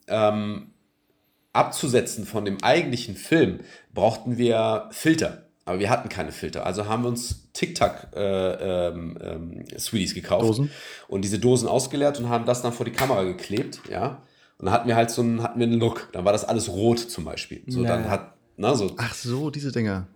ähm, 0.09 0.71
abzusetzen 1.53 2.27
von 2.27 2.45
dem 2.45 2.63
eigentlichen 2.63 3.15
Film, 3.15 3.61
brauchten 3.95 4.37
wir 4.37 4.89
Filter. 4.91 5.44
Aber 5.65 5.79
wir 5.79 5.89
hatten 5.89 6.09
keine 6.09 6.31
Filter. 6.31 6.67
Also 6.67 6.87
haben 6.87 7.05
wir 7.05 7.09
uns 7.09 7.51
Tic-Tac 7.53 8.09
äh, 8.15 8.89
ähm, 8.89 9.19
ähm, 9.23 9.65
gekauft. 9.65 10.45
Dosen. 10.45 10.71
Und 11.09 11.23
diese 11.23 11.39
Dosen 11.39 11.69
ausgeleert 11.69 12.19
und 12.21 12.29
haben 12.29 12.45
das 12.45 12.61
dann 12.63 12.73
vor 12.73 12.85
die 12.85 12.93
Kamera 12.93 13.23
geklebt, 13.25 13.81
ja. 13.91 14.23
Und 14.59 14.67
dann 14.67 14.75
hatten 14.75 14.89
wir 14.89 14.97
halt 14.97 15.11
so 15.11 15.23
einen, 15.23 15.43
hatten 15.43 15.59
wir 15.59 15.67
einen 15.67 15.81
Look. 15.81 16.09
Dann 16.13 16.25
war 16.25 16.33
das 16.33 16.45
alles 16.45 16.69
rot 16.69 16.99
zum 16.99 17.25
Beispiel. 17.25 17.63
So, 17.67 17.83
ja. 17.83 17.89
dann 17.89 18.11
hat, 18.11 18.35
na, 18.57 18.75
so. 18.75 18.91
Ach 18.99 19.15
so, 19.15 19.51
diese 19.51 19.73
Dinger. 19.73 20.07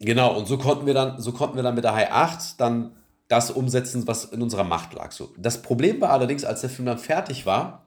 Genau, 0.00 0.36
und 0.36 0.46
so 0.46 0.58
konnten 0.58 0.86
wir 0.86 0.94
dann, 0.94 1.20
so 1.20 1.32
konnten 1.32 1.56
wir 1.56 1.62
dann 1.62 1.74
mit 1.74 1.84
der 1.84 1.94
High 1.94 2.10
8 2.10 2.60
dann 2.60 2.92
das 3.28 3.50
umsetzen, 3.50 4.06
was 4.06 4.24
in 4.26 4.42
unserer 4.42 4.64
Macht 4.64 4.94
lag. 4.94 5.12
So. 5.12 5.30
Das 5.36 5.62
Problem 5.62 6.00
war 6.00 6.10
allerdings, 6.10 6.44
als 6.44 6.60
der 6.60 6.70
Film 6.70 6.86
dann 6.86 6.98
fertig 6.98 7.46
war 7.46 7.86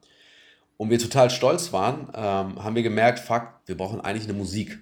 und 0.78 0.90
wir 0.90 1.00
total 1.00 1.30
stolz 1.30 1.74
waren, 1.74 2.10
ähm, 2.14 2.64
haben 2.64 2.76
wir 2.76 2.84
gemerkt, 2.84 3.20
fuck, 3.20 3.48
wir 3.66 3.76
brauchen 3.78 4.02
eigentlich 4.02 4.26
eine 4.26 4.38
Musik. 4.38 4.80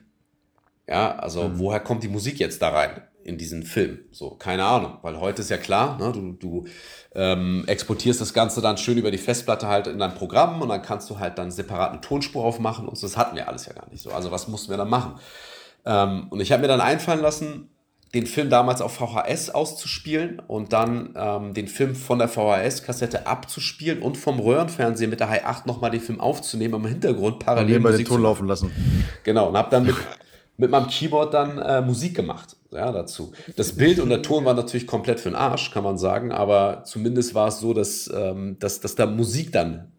Ja, 0.90 1.16
also 1.18 1.50
mhm. 1.50 1.60
woher 1.60 1.80
kommt 1.80 2.04
die 2.04 2.08
Musik 2.08 2.40
jetzt 2.40 2.62
da 2.64 2.70
rein 2.70 3.02
in 3.24 3.38
diesen 3.38 3.62
Film? 3.62 4.00
So, 4.12 4.32
keine 4.32 4.66
Ahnung, 4.66 4.98
weil 5.04 5.20
heute 5.20 5.44
ist 5.44 5.52
ja 5.52 5.58
klar, 5.58 6.00
ne, 6.00 6.12
du, 6.12 6.32
du 6.32 6.66
ähm, 7.14 7.64
exportierst 7.68 8.20
das 8.20 8.34
Ganze 8.34 8.60
dann 8.60 8.78
schön 8.78 8.98
über 8.98 9.12
die 9.12 9.20
Festplatte 9.20 9.68
halt 9.68 9.86
in 9.86 10.00
dein 10.00 10.16
Programm 10.16 10.64
und 10.64 10.70
dann 10.70 10.82
kannst 10.82 11.08
du 11.12 11.20
halt 11.20 11.38
dann 11.38 11.52
separat 11.52 11.92
eine 11.92 12.02
Tonspur 12.02 12.44
aufmachen 12.44 12.88
und 12.88 12.98
so. 12.98 13.06
Das 13.06 13.18
hatten 13.18 13.36
wir 13.36 13.48
alles 13.48 13.68
ja 13.68 13.74
gar 13.74 13.88
nicht 13.92 14.02
so. 14.02 14.10
Also 14.12 14.32
was 14.32 14.48
mussten 14.48 14.72
wir 14.72 14.78
dann 14.78 14.90
machen? 14.90 15.20
Ähm, 15.86 16.28
und 16.32 16.40
ich 16.40 16.52
habe 16.52 16.64
mir 16.64 16.68
dann 16.68 16.82
einfallen 16.82 17.22
lassen, 17.22 17.70
den 18.16 18.26
Film 18.26 18.50
damals 18.50 18.82
auf 18.82 18.94
VHS 18.96 19.52
auszuspielen 19.52 20.42
und 20.48 20.74
dann 20.74 21.14
ähm, 21.16 21.54
den 21.54 21.68
Film 21.68 21.94
von 21.94 22.18
der 22.18 22.28
VHS-Kassette 22.28 23.28
abzuspielen 23.28 24.02
und 24.02 24.18
vom 24.18 24.40
Röhrenfernseher 24.40 25.08
mit 25.08 25.20
der 25.20 25.30
High 25.30 25.46
8 25.46 25.68
nochmal 25.68 25.92
den 25.92 26.02
Film 26.02 26.20
aufzunehmen, 26.20 26.74
im 26.74 26.88
Hintergrund 26.88 27.38
parallel. 27.38 27.86
Und 27.86 27.96
den 27.96 28.06
Ton 28.06 28.24
laufen 28.24 28.48
lassen. 28.48 28.72
Genau, 29.24 29.50
und 29.50 29.58
habe 29.58 29.70
dann 29.70 29.86
mit 29.86 29.96
mit 30.60 30.70
meinem 30.70 30.88
Keyboard 30.88 31.34
dann 31.34 31.58
äh, 31.58 31.82
Musik 31.82 32.16
gemacht 32.16 32.58
ja, 32.72 32.92
dazu. 32.92 33.32
Das 33.56 33.74
Bild 33.74 34.00
und 34.00 34.10
der 34.10 34.22
Ton 34.22 34.44
waren 34.44 34.58
natürlich 34.58 34.86
komplett 34.86 35.20
für 35.20 35.30
den 35.30 35.36
Arsch, 35.36 35.72
kann 35.72 35.84
man 35.84 35.98
sagen, 35.98 36.32
aber 36.32 36.84
zumindest 36.84 37.34
war 37.34 37.48
es 37.48 37.60
so, 37.60 37.74
dass, 37.74 38.12
ähm, 38.14 38.58
dass, 38.60 38.82
dass 38.82 38.96
da 38.96 39.06
Musik 39.06 39.54
dann 39.54 39.94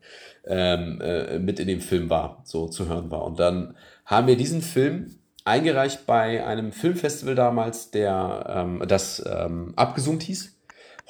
ähm, 0.46 1.01
äh, 1.01 1.38
mit 1.38 1.61
in 1.61 1.66
dem 1.66 1.81
Film 1.81 2.11
war, 2.11 2.42
so 2.44 2.68
zu 2.68 2.87
hören 2.88 3.11
war. 3.11 3.25
Und 3.25 3.40
dann 3.40 3.75
haben 4.05 4.27
wir 4.27 4.37
diesen 4.37 4.61
Film 4.61 5.16
eingereicht 5.44 6.05
bei 6.07 6.46
einem 6.46 6.73
Filmfestival 6.73 7.35
damals, 7.35 7.90
der 7.90 8.44
ähm, 8.49 8.85
das 8.87 9.25
ähm, 9.27 9.73
abgesummt 9.77 10.23
hieß. 10.23 10.57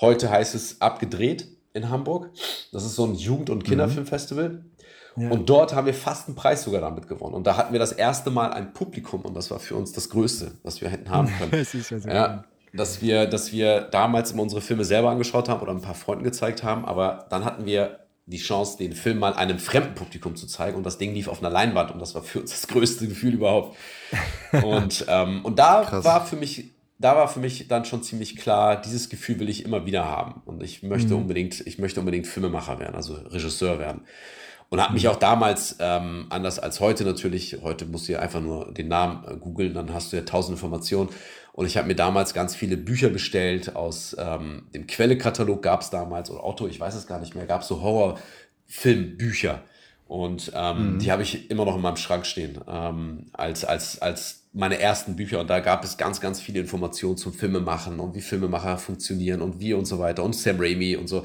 Heute 0.00 0.30
heißt 0.30 0.54
es 0.54 0.80
abgedreht. 0.80 1.48
in 1.72 1.88
Hamburg. 1.88 2.30
Das 2.72 2.84
ist 2.84 2.96
so 2.96 3.04
ein 3.04 3.14
Jugend- 3.14 3.50
und 3.50 3.64
Kinderfilmfestival. 3.64 4.64
Ja. 5.16 5.30
Und 5.30 5.48
dort 5.50 5.74
haben 5.74 5.86
wir 5.86 5.94
fast 5.94 6.28
einen 6.28 6.36
Preis 6.36 6.62
sogar 6.62 6.80
damit 6.80 7.08
gewonnen. 7.08 7.34
Und 7.34 7.46
da 7.46 7.56
hatten 7.56 7.72
wir 7.72 7.80
das 7.80 7.92
erste 7.92 8.30
Mal 8.30 8.52
ein 8.52 8.72
Publikum 8.72 9.22
und 9.22 9.34
das 9.34 9.50
war 9.50 9.58
für 9.58 9.76
uns 9.76 9.92
das 9.92 10.08
Größte, 10.08 10.52
was 10.62 10.80
wir 10.80 10.88
hätten 10.88 11.10
haben 11.10 11.28
können. 11.38 11.50
das 11.50 11.74
ist 11.74 11.90
ja, 11.90 11.98
sehr 11.98 12.14
ja 12.14 12.44
dass 12.72 13.02
wir, 13.02 13.26
dass 13.26 13.52
wir 13.52 13.80
damals 13.80 14.32
immer 14.32 14.42
unsere 14.42 14.60
Filme 14.60 14.84
selber 14.84 15.10
angeschaut 15.10 15.48
haben 15.48 15.60
oder 15.60 15.72
ein 15.72 15.80
paar 15.80 15.94
Freunden 15.94 16.24
gezeigt 16.24 16.62
haben, 16.62 16.84
aber 16.84 17.26
dann 17.30 17.44
hatten 17.44 17.64
wir 17.66 18.00
die 18.26 18.38
Chance, 18.38 18.78
den 18.78 18.92
Film 18.92 19.18
mal 19.18 19.34
einem 19.34 19.58
fremden 19.58 19.94
Publikum 19.94 20.36
zu 20.36 20.46
zeigen 20.46 20.76
und 20.76 20.84
das 20.84 20.98
Ding 20.98 21.14
lief 21.14 21.26
auf 21.26 21.40
einer 21.40 21.50
Leinwand 21.50 21.90
und 21.90 21.98
das 21.98 22.14
war 22.14 22.22
für 22.22 22.40
uns 22.40 22.52
das 22.52 22.68
größte 22.68 23.08
Gefühl 23.08 23.34
überhaupt. 23.34 23.76
Und, 24.64 25.04
ähm, 25.08 25.44
und 25.44 25.60
da 25.60 25.84
Krass. 25.84 26.04
war 26.04 26.26
für 26.26 26.34
mich, 26.34 26.72
da 26.98 27.14
war 27.14 27.28
für 27.28 27.38
mich 27.38 27.68
dann 27.68 27.84
schon 27.84 28.02
ziemlich 28.02 28.36
klar, 28.36 28.80
dieses 28.80 29.08
Gefühl 29.08 29.38
will 29.38 29.48
ich 29.48 29.64
immer 29.64 29.86
wieder 29.86 30.06
haben 30.06 30.42
und 30.44 30.60
ich 30.64 30.82
möchte 30.82 31.14
mhm. 31.14 31.20
unbedingt, 31.20 31.64
ich 31.64 31.78
möchte 31.78 32.00
unbedingt 32.00 32.26
Filmemacher 32.26 32.80
werden, 32.80 32.96
also 32.96 33.14
Regisseur 33.14 33.78
werden. 33.78 34.02
Und 34.70 34.80
habe 34.80 34.94
mich 34.94 35.04
mhm. 35.04 35.10
auch 35.10 35.16
damals, 35.16 35.76
ähm, 35.80 36.26
anders 36.30 36.60
als 36.60 36.78
heute 36.78 37.04
natürlich, 37.04 37.58
heute 37.62 37.86
musst 37.86 38.08
du 38.08 38.12
ja 38.12 38.20
einfach 38.20 38.40
nur 38.40 38.72
den 38.72 38.88
Namen 38.88 39.24
äh, 39.26 39.36
googeln, 39.36 39.74
dann 39.74 39.92
hast 39.92 40.12
du 40.12 40.16
ja 40.16 40.22
tausend 40.22 40.56
Informationen. 40.56 41.10
Und 41.52 41.66
ich 41.66 41.76
habe 41.76 41.88
mir 41.88 41.96
damals 41.96 42.32
ganz 42.34 42.54
viele 42.54 42.76
Bücher 42.76 43.10
bestellt 43.10 43.74
aus 43.74 44.16
ähm, 44.18 44.68
dem 44.72 44.86
Quellekatalog 44.86 45.60
gab 45.62 45.82
es 45.82 45.90
damals, 45.90 46.30
oder 46.30 46.44
Otto, 46.44 46.68
ich 46.68 46.78
weiß 46.78 46.94
es 46.94 47.08
gar 47.08 47.18
nicht 47.18 47.34
mehr, 47.34 47.46
gab 47.46 47.62
es 47.62 47.68
so 47.68 47.82
Horrorfilmbücher. 47.82 49.62
Und 50.06 50.52
ähm, 50.54 50.94
mhm. 50.94 50.98
die 51.00 51.10
habe 51.10 51.22
ich 51.22 51.50
immer 51.50 51.64
noch 51.64 51.74
in 51.74 51.82
meinem 51.82 51.96
Schrank 51.96 52.24
stehen, 52.24 52.60
ähm, 52.68 53.26
als, 53.32 53.64
als, 53.64 54.00
als 54.00 54.44
meine 54.52 54.78
ersten 54.78 55.16
Bücher. 55.16 55.40
Und 55.40 55.50
da 55.50 55.58
gab 55.58 55.82
es 55.82 55.96
ganz, 55.96 56.20
ganz 56.20 56.40
viele 56.40 56.60
Informationen 56.60 57.16
zum 57.16 57.32
Filmemachen 57.32 57.98
und 57.98 58.14
wie 58.14 58.20
Filmemacher 58.20 58.78
funktionieren 58.78 59.42
und 59.42 59.58
wie 59.58 59.74
und 59.74 59.84
so 59.86 59.98
weiter. 59.98 60.22
Und 60.22 60.34
Sam 60.34 60.56
Raimi 60.60 60.94
und 60.94 61.08
so. 61.08 61.24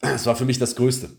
Es 0.00 0.26
war 0.26 0.36
für 0.36 0.44
mich 0.44 0.58
das 0.58 0.76
Größte. 0.76 1.10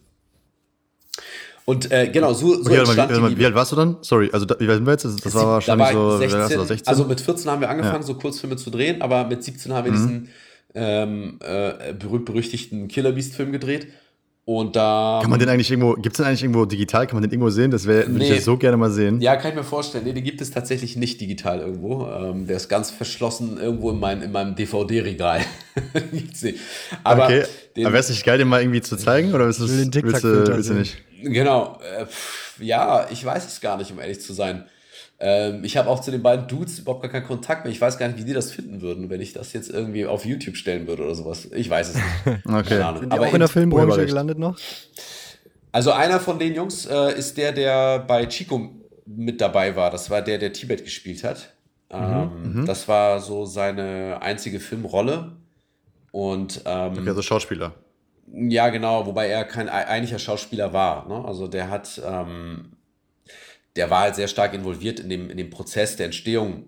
Und 1.65 1.91
äh, 1.91 2.09
genau, 2.09 2.31
so, 2.33 2.61
so 2.61 2.69
okay, 2.69 2.77
entstand 2.77 3.11
mal, 3.19 3.31
wie, 3.31 3.39
wie, 3.39 3.45
alt 3.45 3.55
warst 3.55 3.71
du 3.71 3.75
dann? 3.75 3.97
Sorry, 4.01 4.29
also 4.31 4.45
da, 4.45 4.55
wie 4.59 4.67
alt 4.67 4.77
sind 4.77 4.85
wir 4.85 4.91
jetzt? 4.91 5.05
Das, 5.05 5.33
war 5.33 5.45
wahrscheinlich 5.47 5.89
da 5.89 5.95
war 5.95 6.11
so 6.11 6.17
16, 6.19 6.65
16, 6.67 6.87
Also 6.87 7.05
mit 7.05 7.19
14 7.19 7.49
haben 7.49 7.61
wir 7.61 7.69
angefangen, 7.69 8.01
ja. 8.01 8.03
so 8.03 8.13
Kurzfilme 8.13 8.55
zu 8.55 8.69
drehen, 8.69 9.01
aber 9.01 9.25
mit 9.25 9.43
17 9.43 9.73
haben 9.73 9.85
wir 9.85 9.91
mhm. 9.91 9.95
diesen 9.95 10.29
ähm, 10.75 11.39
äh, 11.43 11.93
berühmt-berüchtigten 11.93 12.87
Killer 12.87 13.13
Beast-Film 13.13 13.51
gedreht. 13.51 13.87
Und 14.47 14.75
da. 14.75 15.17
Kann 15.23 15.31
man 15.31 15.39
den 15.39 15.49
eigentlich 15.49 15.71
irgendwo, 15.71 15.93
gibt 15.93 16.13
es 16.13 16.17
den 16.17 16.27
eigentlich 16.27 16.43
irgendwo 16.43 16.65
digital? 16.65 17.07
Kann 17.07 17.15
man 17.15 17.23
den 17.23 17.31
irgendwo 17.31 17.49
sehen? 17.49 17.71
Das 17.71 17.87
wäre, 17.87 18.07
nee. 18.07 18.25
ich 18.25 18.29
ja 18.29 18.41
so 18.41 18.57
gerne 18.57 18.77
mal 18.77 18.91
sehen. 18.91 19.19
Ja, 19.19 19.35
kann 19.37 19.49
ich 19.49 19.57
mir 19.57 19.63
vorstellen. 19.63 20.03
Nee, 20.03 20.13
den 20.13 20.23
gibt 20.23 20.39
es 20.39 20.51
tatsächlich 20.51 20.95
nicht 20.95 21.19
digital 21.19 21.61
irgendwo. 21.61 22.07
Ähm, 22.07 22.45
der 22.45 22.57
ist 22.57 22.69
ganz 22.69 22.91
verschlossen 22.91 23.57
irgendwo 23.57 23.89
in, 23.89 23.99
mein, 23.99 24.21
in 24.21 24.31
meinem 24.31 24.55
DVD-Regal. 24.55 25.41
aber 27.03 27.25
okay. 27.25 27.43
Aber 27.77 27.85
wäre 27.85 27.97
es 27.97 28.09
nicht 28.09 28.23
geil, 28.23 28.37
den 28.37 28.47
mal 28.47 28.61
irgendwie 28.61 28.81
zu 28.81 28.97
zeigen? 28.97 29.33
Oder 29.33 29.47
ist 29.47 29.59
das, 29.59 29.71
willst, 29.71 30.23
du, 30.23 30.47
willst 30.47 30.69
du 30.69 30.73
nicht? 30.75 30.95
Genau. 31.25 31.79
Äh, 31.81 32.05
ja, 32.63 33.07
ich 33.09 33.23
weiß 33.25 33.45
es 33.45 33.61
gar 33.61 33.77
nicht, 33.77 33.91
um 33.91 33.99
ehrlich 33.99 34.21
zu 34.21 34.33
sein. 34.33 34.65
Ähm, 35.17 35.63
ich 35.63 35.77
habe 35.77 35.89
auch 35.89 36.01
zu 36.01 36.11
den 36.11 36.21
beiden 36.21 36.47
Dudes 36.47 36.79
überhaupt 36.79 37.01
gar 37.01 37.11
keinen 37.11 37.25
Kontakt 37.25 37.63
mehr. 37.63 37.71
Ich 37.71 37.79
weiß 37.79 37.97
gar 37.97 38.07
nicht, 38.07 38.19
wie 38.19 38.25
die 38.25 38.33
das 38.33 38.51
finden 38.51 38.81
würden, 38.81 39.09
wenn 39.09 39.21
ich 39.21 39.33
das 39.33 39.53
jetzt 39.53 39.69
irgendwie 39.69 40.05
auf 40.05 40.25
YouTube 40.25 40.57
stellen 40.57 40.87
würde 40.87 41.03
oder 41.03 41.15
sowas. 41.15 41.49
Ich 41.53 41.69
weiß 41.69 41.89
es 41.89 41.95
nicht. 41.95 42.45
okay. 42.45 42.83
Sind 42.99 43.11
die 43.11 43.11
Aber 43.11 43.27
auch 43.27 43.33
in 43.33 43.39
der 43.39 43.47
Filmbranche 43.47 44.05
gelandet 44.05 44.37
noch? 44.37 44.57
Also 45.71 45.91
einer 45.91 46.19
von 46.19 46.39
den 46.39 46.53
Jungs 46.53 46.85
äh, 46.85 47.17
ist 47.17 47.37
der, 47.37 47.51
der 47.51 47.99
bei 47.99 48.25
Chico 48.27 48.71
mit 49.05 49.39
dabei 49.39 49.75
war. 49.75 49.91
Das 49.91 50.09
war 50.09 50.21
der, 50.21 50.37
der 50.37 50.51
Tibet 50.53 50.83
gespielt 50.83 51.23
hat. 51.23 51.53
Mhm. 51.91 51.99
Ähm, 51.99 52.53
mhm. 52.61 52.65
Das 52.65 52.87
war 52.87 53.19
so 53.21 53.45
seine 53.45 54.21
einzige 54.21 54.59
Filmrolle. 54.59 55.33
Und, 56.11 56.61
ähm, 56.65 56.93
okay, 56.93 57.09
also 57.09 57.21
Schauspieler. 57.21 57.73
Ja, 58.37 58.69
genau, 58.69 59.05
wobei 59.05 59.27
er 59.27 59.45
kein 59.45 59.69
eigentlicher 59.69 60.19
Schauspieler 60.19 60.73
war. 60.73 61.07
Ne? 61.07 61.23
Also 61.25 61.47
der 61.47 61.69
hat, 61.69 62.01
ähm, 62.05 62.73
der 63.77 63.89
war 63.89 64.01
halt 64.01 64.15
sehr 64.15 64.27
stark 64.27 64.53
involviert 64.53 64.99
in 64.99 65.09
dem, 65.09 65.29
in 65.29 65.37
dem 65.37 65.49
Prozess 65.49 65.95
der 65.95 66.07
Entstehung, 66.07 66.65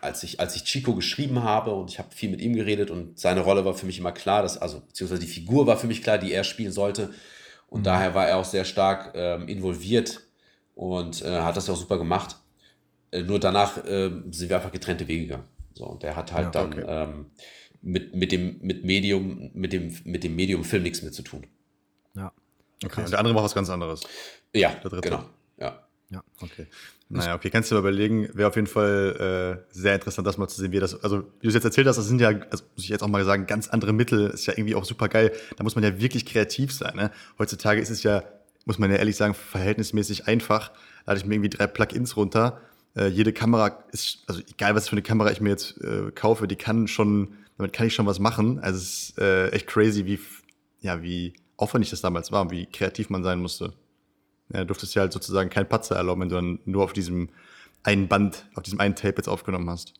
als 0.00 0.22
ich, 0.22 0.40
als 0.40 0.56
ich 0.56 0.64
Chico 0.64 0.94
geschrieben 0.94 1.42
habe 1.42 1.72
und 1.72 1.90
ich 1.90 1.98
habe 1.98 2.08
viel 2.14 2.30
mit 2.30 2.40
ihm 2.40 2.54
geredet 2.54 2.90
und 2.90 3.18
seine 3.18 3.40
Rolle 3.40 3.64
war 3.64 3.74
für 3.74 3.86
mich 3.86 3.98
immer 3.98 4.12
klar, 4.12 4.42
dass, 4.42 4.56
also 4.56 4.80
beziehungsweise 4.80 5.20
die 5.20 5.28
Figur 5.28 5.66
war 5.66 5.76
für 5.76 5.86
mich 5.86 6.02
klar, 6.02 6.16
die 6.18 6.32
er 6.32 6.44
spielen 6.44 6.72
sollte. 6.72 7.10
Und 7.68 7.80
mhm. 7.80 7.84
daher 7.84 8.14
war 8.14 8.26
er 8.26 8.38
auch 8.38 8.44
sehr 8.44 8.64
stark 8.64 9.12
ähm, 9.14 9.48
involviert 9.48 10.20
und 10.74 11.22
äh, 11.22 11.40
hat 11.40 11.56
das 11.56 11.68
auch 11.68 11.76
super 11.76 11.98
gemacht. 11.98 12.36
Äh, 13.10 13.22
nur 13.22 13.38
danach 13.38 13.84
äh, 13.84 14.10
sind 14.30 14.48
wir 14.48 14.56
einfach 14.56 14.72
getrennte 14.72 15.06
Wege 15.08 15.26
gegangen. 15.26 15.48
So, 15.74 15.84
und 15.86 16.02
der 16.02 16.16
hat 16.16 16.32
halt 16.32 16.54
ja, 16.54 16.62
okay. 16.62 16.84
dann 16.86 17.10
ähm, 17.10 17.26
mit, 17.82 18.14
mit 18.14 18.32
dem 18.32 18.58
mit 18.62 18.84
Medium, 18.84 19.50
mit 19.54 19.72
dem, 19.72 19.94
mit 20.04 20.24
dem 20.24 20.36
Medium 20.36 20.64
Film 20.64 20.84
nichts 20.84 21.02
mehr 21.02 21.12
zu 21.12 21.22
tun. 21.22 21.46
Ja. 22.14 22.32
Okay. 22.84 23.02
Und 23.02 23.10
der 23.10 23.18
andere 23.18 23.34
macht 23.34 23.44
was 23.44 23.54
ganz 23.54 23.70
anderes. 23.70 24.02
Ja, 24.54 24.74
genau. 25.02 25.24
Ja. 25.58 25.86
Ja, 26.10 26.22
okay. 26.40 26.66
Naja, 27.08 27.34
okay, 27.34 27.50
kannst 27.50 27.70
du 27.70 27.74
dir 27.74 27.80
überlegen, 27.80 28.28
wäre 28.34 28.48
auf 28.48 28.56
jeden 28.56 28.66
Fall 28.66 29.62
äh, 29.70 29.74
sehr 29.74 29.94
interessant, 29.94 30.26
das 30.26 30.38
mal 30.38 30.48
zu 30.48 30.60
sehen, 30.60 30.72
wie 30.72 30.80
das, 30.80 31.02
also 31.02 31.20
wie 31.40 31.42
du 31.42 31.48
es 31.48 31.54
jetzt 31.54 31.64
erzählt 31.64 31.86
hast, 31.86 31.96
das 31.96 32.06
sind 32.06 32.20
ja, 32.20 32.28
also 32.28 32.64
muss 32.74 32.84
ich 32.84 32.88
jetzt 32.88 33.02
auch 33.02 33.08
mal 33.08 33.22
sagen, 33.24 33.46
ganz 33.46 33.68
andere 33.68 33.92
Mittel, 33.92 34.30
ist 34.30 34.46
ja 34.46 34.54
irgendwie 34.54 34.74
auch 34.74 34.84
super 34.84 35.08
geil. 35.08 35.32
Da 35.56 35.62
muss 35.62 35.74
man 35.74 35.84
ja 35.84 36.00
wirklich 36.00 36.24
kreativ 36.24 36.72
sein. 36.72 36.96
Ne? 36.96 37.10
Heutzutage 37.38 37.80
ist 37.80 37.90
es 37.90 38.02
ja, 38.02 38.22
muss 38.64 38.78
man 38.78 38.90
ja 38.90 38.96
ehrlich 38.96 39.16
sagen, 39.16 39.34
verhältnismäßig 39.34 40.26
einfach. 40.26 40.70
Da 41.04 41.12
hatte 41.12 41.18
ich 41.18 41.26
mir 41.26 41.34
irgendwie 41.34 41.50
drei 41.50 41.66
Plugins 41.66 42.16
runter. 42.16 42.60
Äh, 42.96 43.08
jede 43.08 43.32
Kamera 43.32 43.84
ist, 43.92 44.22
also 44.26 44.40
egal 44.50 44.74
was 44.74 44.88
für 44.88 44.92
eine 44.92 45.02
Kamera 45.02 45.30
ich 45.30 45.40
mir 45.40 45.50
jetzt 45.50 45.82
äh, 45.82 46.10
kaufe, 46.14 46.46
die 46.46 46.56
kann 46.56 46.88
schon 46.88 47.36
damit 47.56 47.72
kann 47.72 47.86
ich 47.86 47.94
schon 47.94 48.06
was 48.06 48.18
machen. 48.18 48.58
Also 48.60 48.78
es 48.78 49.10
ist 49.10 49.18
äh, 49.18 49.48
echt 49.50 49.66
crazy, 49.66 50.04
wie, 50.06 50.18
ja, 50.80 51.02
wie 51.02 51.34
aufwendig 51.56 51.90
das 51.90 52.00
damals 52.00 52.32
war 52.32 52.42
und 52.42 52.50
wie 52.50 52.66
kreativ 52.66 53.10
man 53.10 53.22
sein 53.22 53.40
musste. 53.40 53.72
Ja, 54.52 54.60
du 54.60 54.66
durftest 54.66 54.94
ja 54.94 55.02
halt 55.02 55.12
sozusagen 55.12 55.50
kein 55.50 55.68
Patzer 55.68 55.96
erlauben, 55.96 56.22
wenn 56.22 56.28
du 56.28 56.34
dann 56.34 56.58
nur 56.64 56.84
auf 56.84 56.92
diesem 56.92 57.28
einen 57.82 58.08
Band, 58.08 58.46
auf 58.54 58.62
diesem 58.62 58.80
einen 58.80 58.94
Tape 58.94 59.16
jetzt 59.16 59.28
aufgenommen 59.28 59.68
hast. 59.70 59.94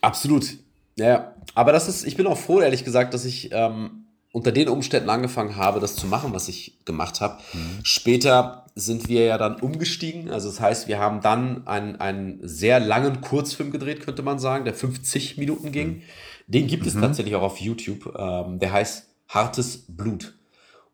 Absolut. 0.00 0.58
Ja, 0.96 1.34
aber 1.54 1.72
das 1.72 1.88
ist, 1.88 2.04
ich 2.04 2.16
bin 2.16 2.26
auch 2.26 2.38
froh, 2.38 2.60
ehrlich 2.60 2.84
gesagt, 2.84 3.14
dass 3.14 3.24
ich 3.24 3.50
ähm, 3.52 4.03
unter 4.34 4.50
den 4.50 4.68
Umständen 4.68 5.10
angefangen 5.10 5.54
habe, 5.54 5.78
das 5.78 5.94
zu 5.94 6.08
machen, 6.08 6.34
was 6.34 6.48
ich 6.48 6.84
gemacht 6.84 7.20
habe. 7.20 7.40
Mhm. 7.52 7.78
Später 7.84 8.66
sind 8.74 9.08
wir 9.08 9.24
ja 9.24 9.38
dann 9.38 9.60
umgestiegen. 9.60 10.28
Also 10.28 10.48
das 10.48 10.58
heißt, 10.58 10.88
wir 10.88 10.98
haben 10.98 11.20
dann 11.20 11.68
einen, 11.68 12.00
einen 12.00 12.40
sehr 12.42 12.80
langen 12.80 13.20
Kurzfilm 13.20 13.70
gedreht, 13.70 14.00
könnte 14.04 14.22
man 14.22 14.40
sagen, 14.40 14.64
der 14.64 14.74
50 14.74 15.38
Minuten 15.38 15.70
ging. 15.70 15.88
Mhm. 15.88 16.02
Den 16.48 16.66
gibt 16.66 16.84
es 16.84 16.94
mhm. 16.94 17.02
tatsächlich 17.02 17.36
auch 17.36 17.42
auf 17.42 17.58
YouTube. 17.58 18.12
Ähm, 18.18 18.58
der 18.58 18.72
heißt 18.72 19.08
Hartes 19.28 19.84
Blut. 19.86 20.34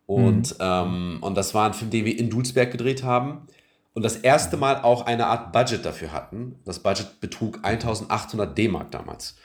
Und, 0.05 0.51
mhm. 0.51 0.57
ähm, 0.61 1.19
und 1.23 1.35
das 1.35 1.55
war 1.55 1.65
ein 1.65 1.73
Film, 1.73 1.91
den 1.91 2.05
wir 2.05 2.19
in 2.19 2.29
Dulsberg 2.29 2.71
gedreht 2.71 3.05
haben. 3.05 3.47
Und 3.95 4.03
das 4.03 4.17
erste 4.17 4.59
Mal 4.59 4.83
auch 4.83 5.07
eine 5.07 5.29
Art 5.29 5.51
Budget 5.53 5.87
dafür 5.87 6.13
hatten. 6.13 6.57
Das 6.67 6.81
Budget 6.81 7.21
betrug 7.23 7.61
1800 7.63 8.59
D-Mark 8.59 8.91
damals. 8.91 9.37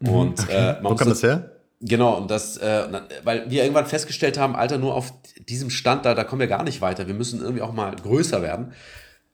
Mhm. 0.00 0.08
Und, 0.08 0.50
äh, 0.50 0.74
Wo 0.82 0.96
kam 0.96 1.08
das 1.08 1.22
her? 1.22 1.53
Genau, 1.86 2.16
und 2.16 2.30
das, 2.30 2.56
äh, 2.56 2.88
weil 3.24 3.50
wir 3.50 3.62
irgendwann 3.62 3.84
festgestellt 3.84 4.38
haben, 4.38 4.56
Alter, 4.56 4.78
nur 4.78 4.94
auf 4.94 5.12
diesem 5.46 5.68
Stand 5.68 6.06
da, 6.06 6.14
da 6.14 6.24
kommen 6.24 6.40
wir 6.40 6.46
gar 6.46 6.64
nicht 6.64 6.80
weiter. 6.80 7.06
Wir 7.06 7.12
müssen 7.12 7.42
irgendwie 7.42 7.60
auch 7.60 7.74
mal 7.74 7.94
größer 7.94 8.40
werden. 8.40 8.72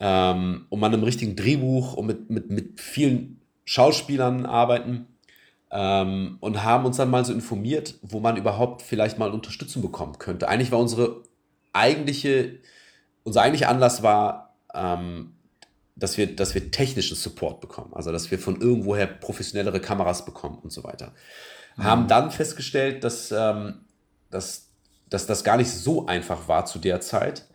Ähm, 0.01 0.67
und 0.69 0.83
an 0.83 0.93
einem 0.93 1.05
richtigen 1.05 1.37
Drehbuch 1.37 1.95
und 1.95 2.07
mit, 2.07 2.29
mit, 2.29 2.51
mit 2.51 2.81
vielen 2.81 3.41
Schauspielern 3.65 4.47
arbeiten. 4.47 5.07
Ähm, 5.71 6.39
und 6.41 6.65
haben 6.65 6.87
uns 6.87 6.97
dann 6.97 7.09
mal 7.09 7.25
so 7.25 7.33
informiert, 7.33 7.95
wo 8.03 8.19
man 8.19 8.37
überhaupt 8.37 8.83
vielleicht 8.83 9.17
mal 9.17 9.31
Unterstützung 9.31 9.81
bekommen 9.81 10.19
könnte. 10.19 10.49
Eigentlich 10.49 10.73
war 10.73 10.81
unsere 10.81 11.23
eigentliche, 11.73 12.59
unser 13.23 13.43
eigentlicher 13.43 13.69
Anlass 13.71 14.03
war, 14.03 14.57
ähm, 14.75 15.35
dass 15.95 16.17
wir, 16.19 16.35
dass 16.35 16.57
wir 16.57 16.73
technischen 16.73 17.17
Support 17.17 17.61
bekommen. 17.61 17.93
Also, 17.95 18.11
dass 18.11 18.33
wir 18.33 18.41
von 18.41 18.61
irgendwoher 18.61 19.07
professionellere 19.07 19.79
Kameras 19.79 20.25
bekommen 20.25 20.59
und 20.61 20.73
so 20.73 20.83
weiter 20.83 21.13
haben 21.79 22.09
dann 22.09 22.31
festgestellt, 22.31 23.05
dass, 23.05 23.33
ähm, 23.33 23.85
dass, 24.31 24.69
dass 25.09 25.27
das 25.27 25.45
gar 25.45 25.57
nicht 25.57 25.71
so 25.71 26.07
einfach 26.07 26.49
war 26.49 26.67
zu 26.67 26.79
der 26.79 27.01
Zeit. 27.01 27.47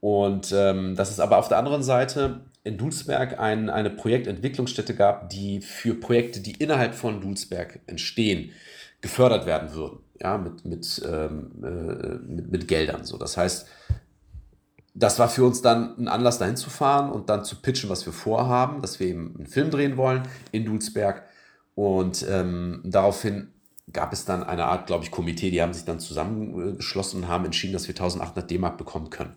Und 0.00 0.52
ähm, 0.52 0.96
dass 0.96 1.10
es 1.10 1.20
aber 1.20 1.38
auf 1.38 1.48
der 1.48 1.58
anderen 1.58 1.82
Seite 1.82 2.40
in 2.64 2.78
Dulsberg 2.78 3.38
ein, 3.38 3.70
eine 3.70 3.90
Projektentwicklungsstätte 3.90 4.94
gab, 4.94 5.28
die 5.30 5.60
für 5.60 5.94
Projekte, 5.94 6.40
die 6.40 6.52
innerhalb 6.52 6.94
von 6.94 7.20
Dulsberg 7.20 7.80
entstehen, 7.86 8.52
gefördert 9.00 9.46
werden 9.46 9.72
würden. 9.72 10.00
Ja, 10.20 10.36
mit, 10.36 10.64
mit, 10.64 11.02
ähm, 11.06 11.50
äh, 11.62 12.32
mit, 12.32 12.50
mit 12.50 12.68
Geldern. 12.68 13.04
So. 13.04 13.16
Das 13.16 13.36
heißt, 13.36 13.66
das 14.94 15.18
war 15.18 15.28
für 15.28 15.44
uns 15.44 15.62
dann 15.62 15.96
ein 15.98 16.08
Anlass, 16.08 16.38
dahin 16.38 16.56
zu 16.56 16.68
fahren 16.68 17.10
und 17.10 17.30
dann 17.30 17.44
zu 17.44 17.56
pitchen, 17.56 17.88
was 17.88 18.04
wir 18.04 18.12
vorhaben, 18.12 18.82
dass 18.82 19.00
wir 19.00 19.06
eben 19.06 19.34
einen 19.36 19.46
Film 19.46 19.70
drehen 19.70 19.96
wollen 19.96 20.22
in 20.52 20.66
Dulsberg. 20.66 21.24
Und 21.80 22.26
ähm, 22.28 22.82
daraufhin 22.84 23.48
gab 23.90 24.12
es 24.12 24.26
dann 24.26 24.42
eine 24.42 24.66
Art, 24.66 24.86
glaube 24.86 25.02
ich, 25.02 25.10
Komitee, 25.10 25.50
die 25.50 25.62
haben 25.62 25.72
sich 25.72 25.86
dann 25.86 25.98
zusammengeschlossen 25.98 27.22
und 27.22 27.28
haben 27.28 27.46
entschieden, 27.46 27.72
dass 27.72 27.88
wir 27.88 27.94
1800 27.94 28.50
D-Mark 28.50 28.76
bekommen 28.76 29.08
können. 29.08 29.32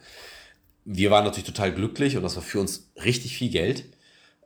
Wir 0.83 1.09
waren 1.09 1.23
natürlich 1.23 1.47
total 1.47 1.71
glücklich 1.71 2.17
und 2.17 2.23
das 2.23 2.35
war 2.35 2.43
für 2.43 2.59
uns 2.59 2.91
richtig 3.01 3.37
viel 3.37 3.49
Geld. 3.49 3.85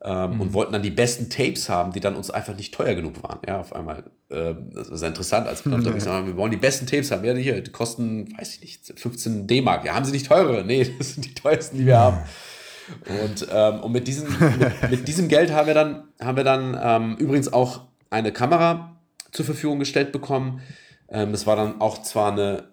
ähm, 0.04 0.36
mhm. 0.36 0.42
und 0.42 0.54
wollten 0.54 0.74
dann 0.74 0.84
die 0.84 0.92
besten 0.92 1.28
Tapes 1.32 1.70
haben, 1.70 1.92
die 1.92 2.00
dann 2.00 2.16
uns 2.16 2.30
einfach 2.30 2.56
nicht 2.56 2.72
teuer 2.72 2.94
genug 2.94 3.24
waren. 3.24 3.40
Ja, 3.48 3.62
auf 3.62 3.74
einmal. 3.74 4.04
Ähm, 4.30 4.70
das 4.72 4.90
ist 4.90 5.02
interessant 5.02 5.48
als 5.48 5.64
Beamter. 5.64 5.90
Mhm. 5.90 6.00
Sage, 6.00 6.28
wir 6.28 6.38
wollen 6.38 6.52
die 6.52 6.58
besten 6.58 6.86
Tapes 6.86 7.10
haben. 7.10 7.26
Ja, 7.26 7.34
hier, 7.34 7.62
die 7.62 7.72
kosten, 7.72 8.32
weiß 8.38 8.54
ich 8.54 8.62
nicht, 8.62 9.00
15 9.00 9.48
D-Mark. 9.48 9.86
Ja, 9.86 9.96
haben 9.96 10.06
sie 10.06 10.12
nicht 10.12 10.28
teurere? 10.28 10.64
Nee, 10.64 10.94
das 11.00 11.16
sind 11.16 11.26
die 11.26 11.34
teuersten, 11.34 11.80
die 11.80 11.88
wir 11.88 11.98
haben. 11.98 12.20
Und, 13.24 13.48
ähm, 13.52 13.80
und 13.80 13.92
mit, 13.92 14.08
diesem, 14.08 14.28
mit, 14.30 14.92
mit, 14.92 15.08
diesem 15.08 15.30
Geld 15.30 15.52
haben 15.52 15.66
wir 15.66 15.74
dann, 15.74 16.04
haben 16.22 16.38
wir 16.38 16.44
dann 16.44 16.80
ähm, 16.80 17.18
übrigens 17.18 17.52
auch 17.52 17.87
eine 18.10 18.32
Kamera 18.32 18.98
zur 19.32 19.46
Verfügung 19.46 19.80
gestellt 19.80 20.12
bekommen. 20.12 20.62
Ähm, 21.10 21.32
das 21.32 21.46
war 21.46 21.56
dann 21.56 21.82
auch 21.82 22.02
zwar 22.02 22.32
eine 22.32 22.70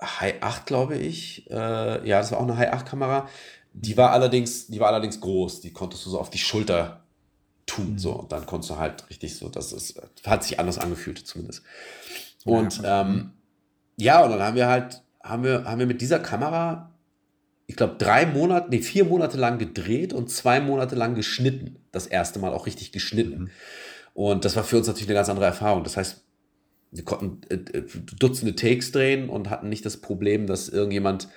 High 0.00 0.42
8, 0.42 0.66
glaube 0.66 0.96
ich. 0.96 1.50
Äh, 1.50 2.08
ja, 2.08 2.18
das 2.18 2.32
war 2.32 2.38
auch 2.38 2.44
eine 2.44 2.56
High 2.56 2.72
8 2.72 2.86
Kamera. 2.86 3.28
Die 3.72 3.96
war 3.96 4.12
allerdings, 4.12 4.68
die 4.68 4.80
war 4.80 4.88
allerdings 4.88 5.20
groß. 5.20 5.60
Die 5.60 5.72
konntest 5.72 6.06
du 6.06 6.10
so 6.10 6.20
auf 6.20 6.30
die 6.30 6.38
Schulter 6.38 7.04
tun. 7.66 7.92
Mhm. 7.92 7.98
So. 7.98 8.12
Und 8.12 8.32
dann 8.32 8.46
konntest 8.46 8.70
du 8.70 8.76
halt 8.76 9.08
richtig 9.10 9.36
so, 9.36 9.48
das 9.48 9.72
ist, 9.72 10.00
hat 10.26 10.42
sich 10.42 10.58
anders 10.58 10.78
angefühlt 10.78 11.18
zumindest. 11.18 11.62
Und 12.44 12.82
ja, 12.82 13.02
ähm, 13.02 13.32
ja 13.96 14.24
und 14.24 14.30
dann 14.30 14.42
haben 14.42 14.56
wir 14.56 14.68
halt, 14.68 15.02
haben 15.22 15.44
wir, 15.44 15.64
haben 15.64 15.78
wir 15.78 15.86
mit 15.86 16.00
dieser 16.00 16.18
Kamera, 16.18 16.92
ich 17.66 17.76
glaube, 17.76 17.96
drei 17.98 18.24
Monate, 18.24 18.68
nee, 18.70 18.80
vier 18.80 19.04
Monate 19.04 19.36
lang 19.36 19.58
gedreht 19.58 20.12
und 20.12 20.30
zwei 20.30 20.60
Monate 20.60 20.96
lang 20.96 21.14
geschnitten. 21.14 21.76
Das 21.92 22.06
erste 22.06 22.38
Mal 22.38 22.54
auch 22.54 22.66
richtig 22.66 22.92
geschnitten. 22.92 23.42
Mhm. 23.44 23.50
Und 24.18 24.44
das 24.44 24.56
war 24.56 24.64
für 24.64 24.78
uns 24.78 24.88
natürlich 24.88 25.06
eine 25.06 25.14
ganz 25.14 25.28
andere 25.28 25.46
Erfahrung. 25.46 25.84
Das 25.84 25.96
heißt, 25.96 26.24
wir 26.90 27.04
konnten 27.04 27.40
äh, 27.50 27.54
äh, 27.54 27.84
Dutzende 28.18 28.56
Takes 28.56 28.90
drehen 28.90 29.28
und 29.28 29.48
hatten 29.48 29.68
nicht 29.68 29.86
das 29.86 29.98
Problem, 29.98 30.48
dass 30.48 30.68
irgendjemand 30.68 31.28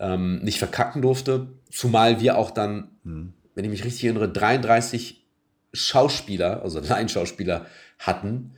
ähm, 0.00 0.40
nicht 0.42 0.58
verkacken 0.58 1.02
durfte. 1.02 1.48
Zumal 1.70 2.22
wir 2.22 2.38
auch 2.38 2.50
dann, 2.50 2.88
mhm. 3.04 3.34
wenn 3.54 3.66
ich 3.66 3.70
mich 3.70 3.84
richtig 3.84 4.04
erinnere, 4.04 4.30
33 4.30 5.26
Schauspieler, 5.74 6.62
also 6.62 6.80
Laienschauspieler 6.88 7.66
hatten, 7.98 8.54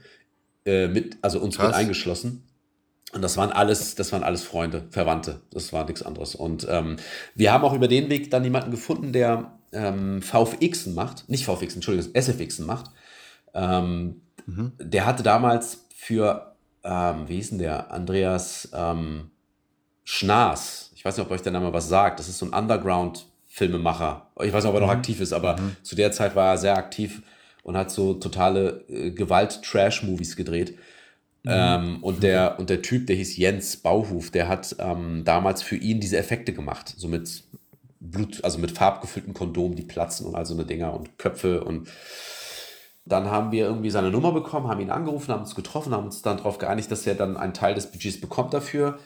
äh, 0.65 0.87
mit, 0.87 1.17
also 1.21 1.41
uns 1.41 1.57
Krass. 1.57 1.67
mit 1.67 1.75
eingeschlossen. 1.75 2.47
Und 3.11 3.23
das 3.23 3.35
waren 3.35 3.51
alles, 3.51 3.95
das 3.95 4.13
waren 4.13 4.23
alles 4.23 4.43
Freunde, 4.43 4.85
Verwandte. 4.89 5.41
Das 5.51 5.73
war 5.73 5.83
nichts 5.83 6.01
anderes. 6.01 6.33
Und 6.33 6.65
ähm, 6.69 6.95
wir 7.33 7.51
haben 7.51 7.65
auch 7.65 7.73
über 7.73 7.89
den 7.89 8.09
Weg 8.09 8.31
dann 8.31 8.45
jemanden 8.45 8.71
gefunden, 8.71 9.11
der 9.11 9.59
ähm, 9.73 10.21
VFXen 10.21 10.95
macht, 10.95 11.27
nicht 11.27 11.43
VFXen, 11.43 11.79
Entschuldigung, 11.79 12.13
SFXen 12.15 12.65
macht. 12.65 12.91
Ähm, 13.55 14.21
mhm. 14.45 14.73
Der 14.79 15.05
hatte 15.05 15.23
damals 15.23 15.87
für, 15.95 16.55
ähm, 16.83 17.27
wie 17.27 17.35
hieß 17.35 17.49
denn 17.51 17.59
der? 17.59 17.91
Andreas 17.91 18.69
ähm, 18.73 19.31
Schnaas. 20.03 20.91
Ich 20.95 21.03
weiß 21.03 21.17
nicht, 21.17 21.25
ob 21.25 21.31
euch 21.31 21.41
der 21.41 21.53
Name 21.53 21.73
was 21.73 21.89
sagt. 21.89 22.19
Das 22.19 22.29
ist 22.29 22.37
so 22.37 22.45
ein 22.45 22.53
Underground-Filmemacher. 22.53 24.27
Ich 24.43 24.53
weiß 24.53 24.63
nicht, 24.63 24.69
ob 24.69 24.75
er 24.75 24.81
noch 24.81 24.93
mhm. 24.93 24.99
aktiv 24.99 25.21
ist, 25.21 25.33
aber 25.33 25.59
mhm. 25.59 25.75
zu 25.81 25.95
der 25.95 26.11
Zeit 26.11 26.35
war 26.35 26.51
er 26.51 26.57
sehr 26.57 26.77
aktiv 26.77 27.23
und 27.63 27.75
hat 27.75 27.89
so 27.89 28.13
totale 28.13 28.85
äh, 28.89 29.11
Gewalt-Trash-Movies 29.11 30.35
gedreht. 30.35 30.77
Mhm. 31.43 31.51
Ähm, 31.51 32.03
und, 32.03 32.23
der, 32.23 32.59
und 32.59 32.69
der 32.69 32.81
Typ, 32.81 33.07
der 33.07 33.15
hieß 33.15 33.37
Jens 33.37 33.77
Bauhuf, 33.77 34.31
der 34.31 34.47
hat 34.47 34.75
ähm, 34.79 35.23
damals 35.25 35.63
für 35.63 35.75
ihn 35.75 35.99
diese 35.99 36.17
Effekte 36.17 36.53
gemacht. 36.53 36.93
So 36.97 37.07
mit 37.07 37.43
Blut, 37.99 38.43
also 38.43 38.59
mit 38.59 38.71
farbgefüllten 38.71 39.33
Kondomen, 39.33 39.75
die 39.75 39.83
platzen 39.83 40.27
und 40.27 40.35
all 40.35 40.45
so 40.45 40.53
eine 40.53 40.65
Dinger 40.65 40.93
und 40.93 41.17
Köpfe 41.17 41.63
und 41.63 41.87
dann 43.05 43.29
haben 43.29 43.51
wir 43.51 43.65
irgendwie 43.65 43.91
seine 43.91 44.09
Nummer 44.09 44.31
bekommen, 44.31 44.67
haben 44.67 44.81
ihn 44.81 44.89
angerufen, 44.89 45.31
haben 45.31 45.41
uns 45.41 45.55
getroffen, 45.55 45.93
haben 45.93 46.05
uns 46.05 46.23
dann 46.23 46.37
darauf 46.37 46.57
geeinigt, 46.57 46.91
dass 46.91 47.05
er 47.05 47.15
dann 47.15 47.37
einen 47.37 47.53
Teil 47.53 47.75
des 47.75 47.91
Budgets 47.91 48.19
bekommt 48.19 48.53
dafür. 48.53 48.97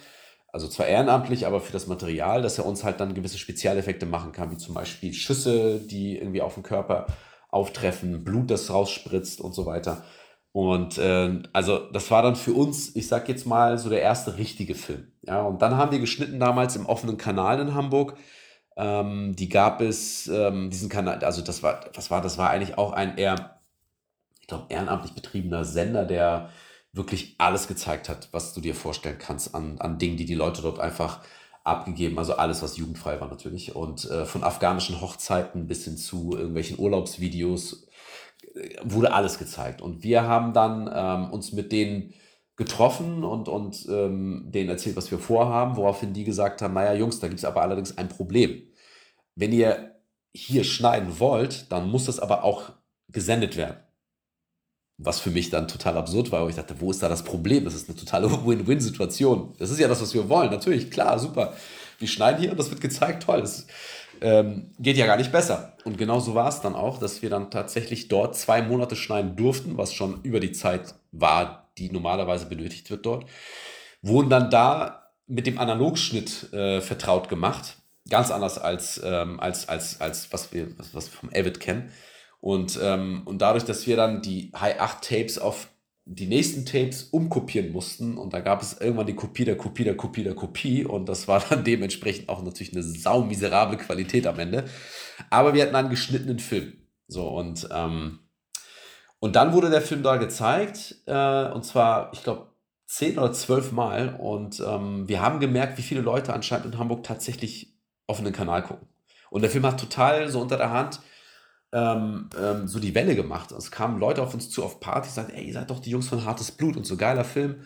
Also 0.51 0.67
zwar 0.67 0.88
ehrenamtlich, 0.88 1.45
aber 1.45 1.59
für 1.59 1.73
das 1.73 1.88
Material, 1.88 2.41
dass 2.41 2.57
er 2.57 2.65
uns 2.65 2.83
halt 2.83 2.99
dann 2.99 3.13
gewisse 3.13 3.38
Spezialeffekte 3.38 4.05
machen 4.05 4.31
kann, 4.31 4.51
wie 4.51 4.57
zum 4.57 4.73
Beispiel 4.73 5.13
Schüsse, 5.13 5.79
die 5.79 6.17
irgendwie 6.17 6.41
auf 6.41 6.55
dem 6.55 6.63
Körper 6.63 7.07
auftreffen, 7.51 8.23
Blut, 8.23 8.49
das 8.49 8.71
rausspritzt 8.71 9.41
und 9.41 9.53
so 9.53 9.65
weiter. 9.65 10.03
Und 10.51 10.97
äh, 10.97 11.43
also 11.53 11.91
das 11.91 12.09
war 12.09 12.23
dann 12.23 12.35
für 12.35 12.53
uns, 12.53 12.95
ich 12.95 13.07
sag 13.07 13.29
jetzt 13.29 13.45
mal, 13.45 13.77
so 13.77 13.89
der 13.89 14.01
erste 14.01 14.38
richtige 14.38 14.75
Film. 14.75 15.12
Ja, 15.23 15.41
und 15.43 15.62
dann 15.62 15.77
haben 15.77 15.91
wir 15.91 15.99
geschnitten 15.99 16.39
damals 16.39 16.75
im 16.75 16.85
offenen 16.85 17.17
Kanal 17.17 17.59
in 17.59 17.75
Hamburg. 17.75 18.15
Ähm, 18.77 19.35
die 19.35 19.49
gab 19.49 19.81
es, 19.81 20.27
ähm, 20.27 20.69
diesen 20.69 20.89
Kanal, 20.89 21.23
also 21.23 21.41
das 21.41 21.62
war, 21.62 21.81
was 21.93 22.09
war, 22.09 22.21
das 22.21 22.38
war 22.38 22.49
eigentlich 22.49 22.77
auch 22.77 22.93
ein 22.93 23.17
eher 23.17 23.58
glaube, 24.49 24.65
ehrenamtlich 24.69 25.13
betriebener 25.13 25.63
Sender, 25.63 26.05
der 26.05 26.49
wirklich 26.91 27.35
alles 27.38 27.67
gezeigt 27.67 28.09
hat, 28.09 28.29
was 28.31 28.53
du 28.53 28.62
dir 28.62 28.75
vorstellen 28.75 29.17
kannst 29.19 29.55
an, 29.55 29.79
an 29.79 29.97
Dingen, 29.99 30.17
die 30.17 30.25
die 30.25 30.35
Leute 30.35 30.62
dort 30.62 30.79
einfach 30.79 31.21
abgegeben, 31.63 32.17
also 32.17 32.35
alles, 32.35 32.62
was 32.62 32.77
jugendfrei 32.77 33.19
war 33.21 33.29
natürlich. 33.29 33.75
Und 33.75 34.09
äh, 34.09 34.25
von 34.25 34.43
afghanischen 34.43 35.01
Hochzeiten 35.01 35.67
bis 35.67 35.85
hin 35.85 35.97
zu 35.97 36.31
irgendwelchen 36.33 36.79
Urlaubsvideos 36.79 37.88
äh, 38.55 38.77
wurde 38.83 39.13
alles 39.13 39.38
gezeigt. 39.38 39.81
Und 39.81 40.03
wir 40.03 40.23
haben 40.23 40.53
dann 40.53 40.89
ähm, 40.93 41.31
uns 41.31 41.51
mit 41.51 41.71
denen 41.71 42.13
getroffen 42.55 43.23
und, 43.23 43.47
und 43.47 43.88
ähm, 43.89 44.47
denen 44.47 44.69
erzählt, 44.69 44.97
was 44.97 45.12
wir 45.12 45.19
vorhaben, 45.19 45.77
woraufhin 45.77 46.13
die 46.13 46.25
gesagt 46.25 46.62
haben, 46.62 46.73
naja 46.73 46.93
Jungs, 46.93 47.19
da 47.19 47.27
gibt 47.27 47.39
es 47.39 47.45
aber 47.45 47.62
allerdings 47.62 47.97
ein 47.97 48.09
Problem. 48.09 48.63
Wenn 49.35 49.53
ihr 49.53 49.95
hier 50.33 50.63
schneiden 50.63 51.19
wollt, 51.19 51.71
dann 51.71 51.89
muss 51.89 52.05
das 52.05 52.19
aber 52.19 52.43
auch 52.43 52.71
gesendet 53.07 53.55
werden. 53.55 53.77
Was 55.01 55.19
für 55.21 55.31
mich 55.31 55.49
dann 55.49 55.69
total 55.69 55.97
absurd 55.97 56.31
war, 56.31 56.43
wo 56.43 56.49
ich 56.49 56.55
dachte, 56.55 56.75
wo 56.79 56.91
ist 56.91 57.01
da 57.01 57.07
das 57.07 57.23
Problem? 57.23 57.63
Das 57.63 57.73
ist 57.73 57.88
eine 57.88 57.97
totale 57.97 58.29
Win-Win-Situation. 58.45 59.53
Das 59.57 59.71
ist 59.71 59.79
ja 59.79 59.88
das, 59.88 60.01
was 60.01 60.13
wir 60.13 60.27
wollen. 60.27 60.51
Natürlich, 60.51 60.91
klar, 60.91 61.17
super. 61.17 61.53
Wir 61.99 62.07
schneiden 62.07 62.41
hier 62.41 62.51
und 62.51 62.59
das 62.59 62.69
wird 62.69 62.81
gezeigt, 62.81 63.23
toll. 63.23 63.41
Das 63.41 63.65
ähm, 64.21 64.71
geht 64.77 64.97
ja 64.97 65.05
gar 65.05 65.17
nicht 65.17 65.31
besser. 65.31 65.73
Und 65.85 65.97
genau 65.97 66.19
so 66.19 66.35
war 66.35 66.49
es 66.49 66.62
dann 66.62 66.75
auch, 66.75 66.99
dass 66.99 67.21
wir 67.21 67.29
dann 67.29 67.49
tatsächlich 67.49 68.09
dort 68.09 68.35
zwei 68.35 68.62
Monate 68.62 68.95
schneiden 68.95 69.35
durften, 69.35 69.77
was 69.77 69.93
schon 69.93 70.21
über 70.23 70.39
die 70.39 70.51
Zeit 70.51 70.95
war, 71.12 71.71
die 71.77 71.89
normalerweise 71.91 72.45
benötigt 72.47 72.89
wird 72.89 73.05
dort. 73.05 73.25
Wurden 74.01 74.29
dann 74.29 74.49
da 74.49 75.12
mit 75.27 75.47
dem 75.47 75.57
Analogschnitt 75.59 76.51
äh, 76.53 76.81
vertraut 76.81 77.29
gemacht. 77.29 77.77
Ganz 78.09 78.31
anders 78.31 78.57
als, 78.57 78.99
ähm, 79.03 79.39
als, 79.39 79.69
als, 79.69 80.01
als 80.01 80.33
was 80.33 80.51
wir, 80.51 80.77
was, 80.77 80.93
was 80.93 81.12
wir 81.12 81.17
vom 81.17 81.29
Avid 81.29 81.59
kennen. 81.59 81.91
Und, 82.41 82.80
ähm, 82.82 83.23
und 83.25 83.41
dadurch, 83.41 83.65
dass 83.65 83.86
wir 83.86 83.95
dann 83.95 84.21
die 84.21 84.52
High 84.56 84.80
8 84.80 85.04
Tapes 85.04 85.38
auf 85.38 85.69
die 86.12 86.25
nächsten 86.25 86.65
Tapes 86.65 87.04
umkopieren 87.04 87.71
mussten 87.71 88.17
und 88.17 88.34
da 88.34 88.39
gab 88.39 88.63
es 88.63 88.82
irgendwann 88.82 89.06
die 89.06 89.15
Kopie 89.15 89.45
der 89.45 89.58
Kopie 89.58 89.84
der 89.84 89.95
Kopie 89.95 90.23
der 90.23 90.34
Kopie 90.34 90.84
und 90.84 91.08
das 91.08 91.28
war 91.28 91.43
dann 91.47 91.63
dementsprechend 91.65 92.30
auch 92.30 92.41
natürlich 92.41 92.73
eine 92.73 92.82
saumiserable 92.82 93.78
Qualität 93.78 94.25
am 94.25 94.39
Ende. 94.39 94.65
Aber 95.30 95.54
wir 95.54 95.62
hatten 95.62 95.75
einen 95.75 95.89
geschnittenen 95.91 96.39
Film. 96.39 96.73
So 97.08 97.28
und, 97.28 97.69
ähm, 97.71 98.19
und 99.19 99.36
dann 99.36 99.54
wurde 99.54 99.69
der 99.69 99.82
Film 99.82 100.02
da 100.02 100.17
gezeigt 100.17 100.95
äh, 101.06 101.52
und 101.52 101.63
zwar, 101.63 102.12
ich 102.13 102.23
glaube, 102.23 102.47
zehn 102.88 103.19
oder 103.19 103.32
zwölf 103.34 103.71
Mal 103.71 104.15
und 104.15 104.63
ähm, 104.65 105.08
wir 105.08 105.21
haben 105.21 105.39
gemerkt, 105.39 105.78
wie 105.78 105.84
viele 105.84 106.02
Leute 106.02 106.34
anscheinend 106.34 106.73
in 106.73 106.80
Hamburg 106.80 107.04
tatsächlich 107.04 107.75
den 108.17 108.34
Kanal 108.34 108.63
gucken. 108.63 108.88
Und 109.30 109.43
der 109.43 109.52
Film 109.52 109.65
hat 109.67 109.80
total 109.80 110.28
so 110.30 110.41
unter 110.41 110.58
der 110.58 110.71
Hand 110.71 110.99
ähm, 111.71 112.29
ähm, 112.39 112.67
so 112.67 112.79
die 112.79 112.95
Welle 112.95 113.15
gemacht. 113.15 113.51
Es 113.51 113.71
kamen 113.71 113.99
Leute 113.99 114.21
auf 114.21 114.34
uns 114.34 114.49
zu 114.49 114.63
auf 114.63 114.79
Partys, 114.79 115.15
sagten, 115.15 115.34
ey, 115.36 115.45
ihr 115.45 115.53
seid 115.53 115.69
doch 115.69 115.79
die 115.79 115.91
Jungs 115.91 116.08
von 116.08 116.25
Hartes 116.25 116.51
Blut 116.51 116.77
und 116.77 116.86
so 116.86 116.97
geiler 116.97 117.23
Film. 117.23 117.62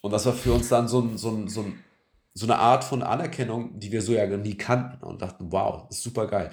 Und 0.00 0.12
das 0.12 0.26
war 0.26 0.32
für 0.32 0.52
uns 0.52 0.68
dann 0.68 0.88
so, 0.88 1.00
ein, 1.00 1.18
so, 1.18 1.30
ein, 1.30 1.48
so, 1.48 1.62
ein, 1.62 1.84
so 2.34 2.46
eine 2.46 2.58
Art 2.58 2.84
von 2.84 3.02
Anerkennung, 3.02 3.78
die 3.80 3.90
wir 3.90 4.02
so 4.02 4.12
ja 4.12 4.26
nie 4.26 4.56
kannten 4.56 5.04
und 5.04 5.22
dachten, 5.22 5.50
wow, 5.50 5.86
ist 5.90 6.02
super 6.02 6.26
geil. 6.26 6.50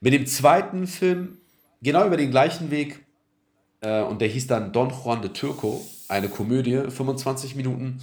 Mit 0.00 0.12
dem 0.12 0.26
zweiten 0.26 0.86
Film, 0.86 1.38
genau 1.80 2.06
über 2.06 2.16
den 2.16 2.30
gleichen 2.30 2.70
Weg, 2.70 3.06
äh, 3.80 4.02
und 4.02 4.20
der 4.20 4.28
hieß 4.28 4.46
dann 4.48 4.72
Don 4.72 4.90
Juan 4.90 5.22
de 5.22 5.32
Turco, 5.32 5.84
eine 6.08 6.28
Komödie, 6.28 6.90
25 6.90 7.54
Minuten. 7.54 8.00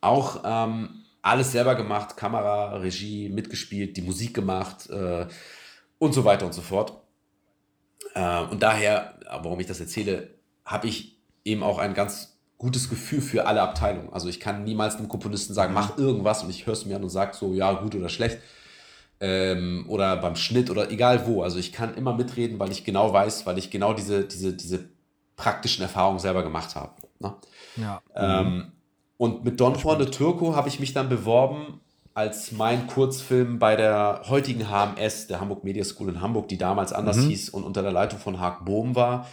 Auch 0.00 0.42
ähm, 0.44 1.04
alles 1.22 1.52
selber 1.52 1.74
gemacht, 1.74 2.16
Kamera, 2.16 2.76
Regie, 2.76 3.28
mitgespielt, 3.28 3.96
die 3.96 4.02
Musik 4.02 4.34
gemacht 4.34 4.88
äh, 4.90 5.26
und 5.98 6.12
so 6.12 6.24
weiter 6.24 6.46
und 6.46 6.52
so 6.52 6.62
fort. 6.62 7.02
Äh, 8.16 8.40
und 8.50 8.62
daher, 8.62 9.14
warum 9.42 9.60
ich 9.60 9.66
das 9.66 9.78
erzähle, 9.78 10.30
habe 10.64 10.88
ich 10.88 11.18
eben 11.44 11.62
auch 11.62 11.78
ein 11.78 11.94
ganz 11.94 12.38
gutes 12.58 12.88
Gefühl 12.88 13.20
für 13.20 13.46
alle 13.46 13.60
Abteilungen. 13.60 14.12
Also 14.12 14.28
ich 14.28 14.40
kann 14.40 14.64
niemals 14.64 14.96
einem 14.96 15.08
Komponisten 15.08 15.52
sagen, 15.52 15.74
mach 15.74 15.98
irgendwas 15.98 16.42
und 16.42 16.50
ich 16.50 16.66
höre 16.66 16.72
es 16.72 16.86
mir 16.86 16.96
an 16.96 17.02
und 17.02 17.10
sage 17.10 17.36
so, 17.36 17.52
ja, 17.52 17.72
gut 17.74 17.94
oder 17.94 18.08
schlecht. 18.08 18.38
Ähm, 19.20 19.84
oder 19.88 20.16
beim 20.16 20.36
Schnitt 20.36 20.70
oder 20.70 20.90
egal 20.90 21.26
wo. 21.26 21.42
Also 21.42 21.58
ich 21.58 21.72
kann 21.72 21.94
immer 21.94 22.14
mitreden, 22.14 22.58
weil 22.58 22.72
ich 22.72 22.84
genau 22.84 23.12
weiß, 23.12 23.46
weil 23.46 23.58
ich 23.58 23.70
genau 23.70 23.92
diese, 23.92 24.24
diese, 24.24 24.54
diese 24.54 24.88
praktischen 25.36 25.82
Erfahrungen 25.82 26.18
selber 26.18 26.42
gemacht 26.42 26.74
habe. 26.74 26.94
Ne? 27.18 27.34
Ja. 27.76 28.02
Ähm, 28.14 28.72
und 29.18 29.44
mit 29.44 29.60
Don 29.60 29.74
Juan 29.74 29.98
de 29.98 30.10
Turco 30.10 30.54
habe 30.54 30.68
ich 30.68 30.80
mich 30.80 30.92
dann 30.92 31.08
beworben 31.08 31.80
als 32.16 32.50
mein 32.50 32.86
Kurzfilm 32.86 33.58
bei 33.58 33.76
der 33.76 34.22
heutigen 34.30 34.70
HMS, 34.70 35.26
der 35.26 35.38
Hamburg 35.38 35.64
Media 35.64 35.84
School 35.84 36.08
in 36.08 36.22
Hamburg, 36.22 36.48
die 36.48 36.56
damals 36.56 36.94
anders 36.94 37.18
mhm. 37.18 37.28
hieß 37.28 37.50
und 37.50 37.62
unter 37.62 37.82
der 37.82 37.92
Leitung 37.92 38.18
von 38.18 38.40
Haag 38.40 38.64
Bohm 38.64 38.96
war. 38.96 39.26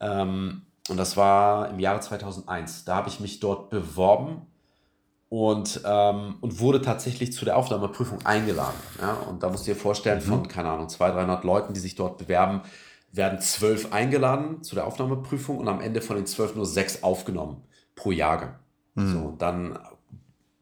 Ähm, 0.00 0.62
und 0.88 0.96
das 0.96 1.16
war 1.16 1.70
im 1.70 1.78
Jahre 1.78 2.00
2001. 2.00 2.84
Da 2.84 2.96
habe 2.96 3.08
ich 3.08 3.20
mich 3.20 3.38
dort 3.38 3.70
beworben 3.70 4.42
und, 5.28 5.80
ähm, 5.84 6.38
und 6.40 6.58
wurde 6.58 6.82
tatsächlich 6.82 7.32
zu 7.32 7.44
der 7.44 7.56
Aufnahmeprüfung 7.56 8.26
eingeladen. 8.26 8.80
Ja? 9.00 9.12
Und 9.12 9.44
da 9.44 9.48
musst 9.48 9.68
du 9.68 9.70
dir 9.70 9.78
vorstellen, 9.78 10.20
von, 10.20 10.40
mhm. 10.40 10.48
keine 10.48 10.70
Ahnung, 10.70 10.88
200, 10.88 11.18
300 11.18 11.44
Leuten, 11.44 11.72
die 11.72 11.80
sich 11.80 11.94
dort 11.94 12.18
bewerben, 12.18 12.62
werden 13.12 13.38
zwölf 13.38 13.92
eingeladen 13.92 14.64
zu 14.64 14.74
der 14.74 14.88
Aufnahmeprüfung 14.88 15.56
und 15.56 15.68
am 15.68 15.80
Ende 15.80 16.00
von 16.00 16.16
den 16.16 16.26
zwölf 16.26 16.56
nur 16.56 16.66
sechs 16.66 17.04
aufgenommen 17.04 17.62
pro 17.94 18.10
Jahrgang. 18.10 18.56
Mhm. 18.96 19.12
So, 19.12 19.34
dann 19.38 19.78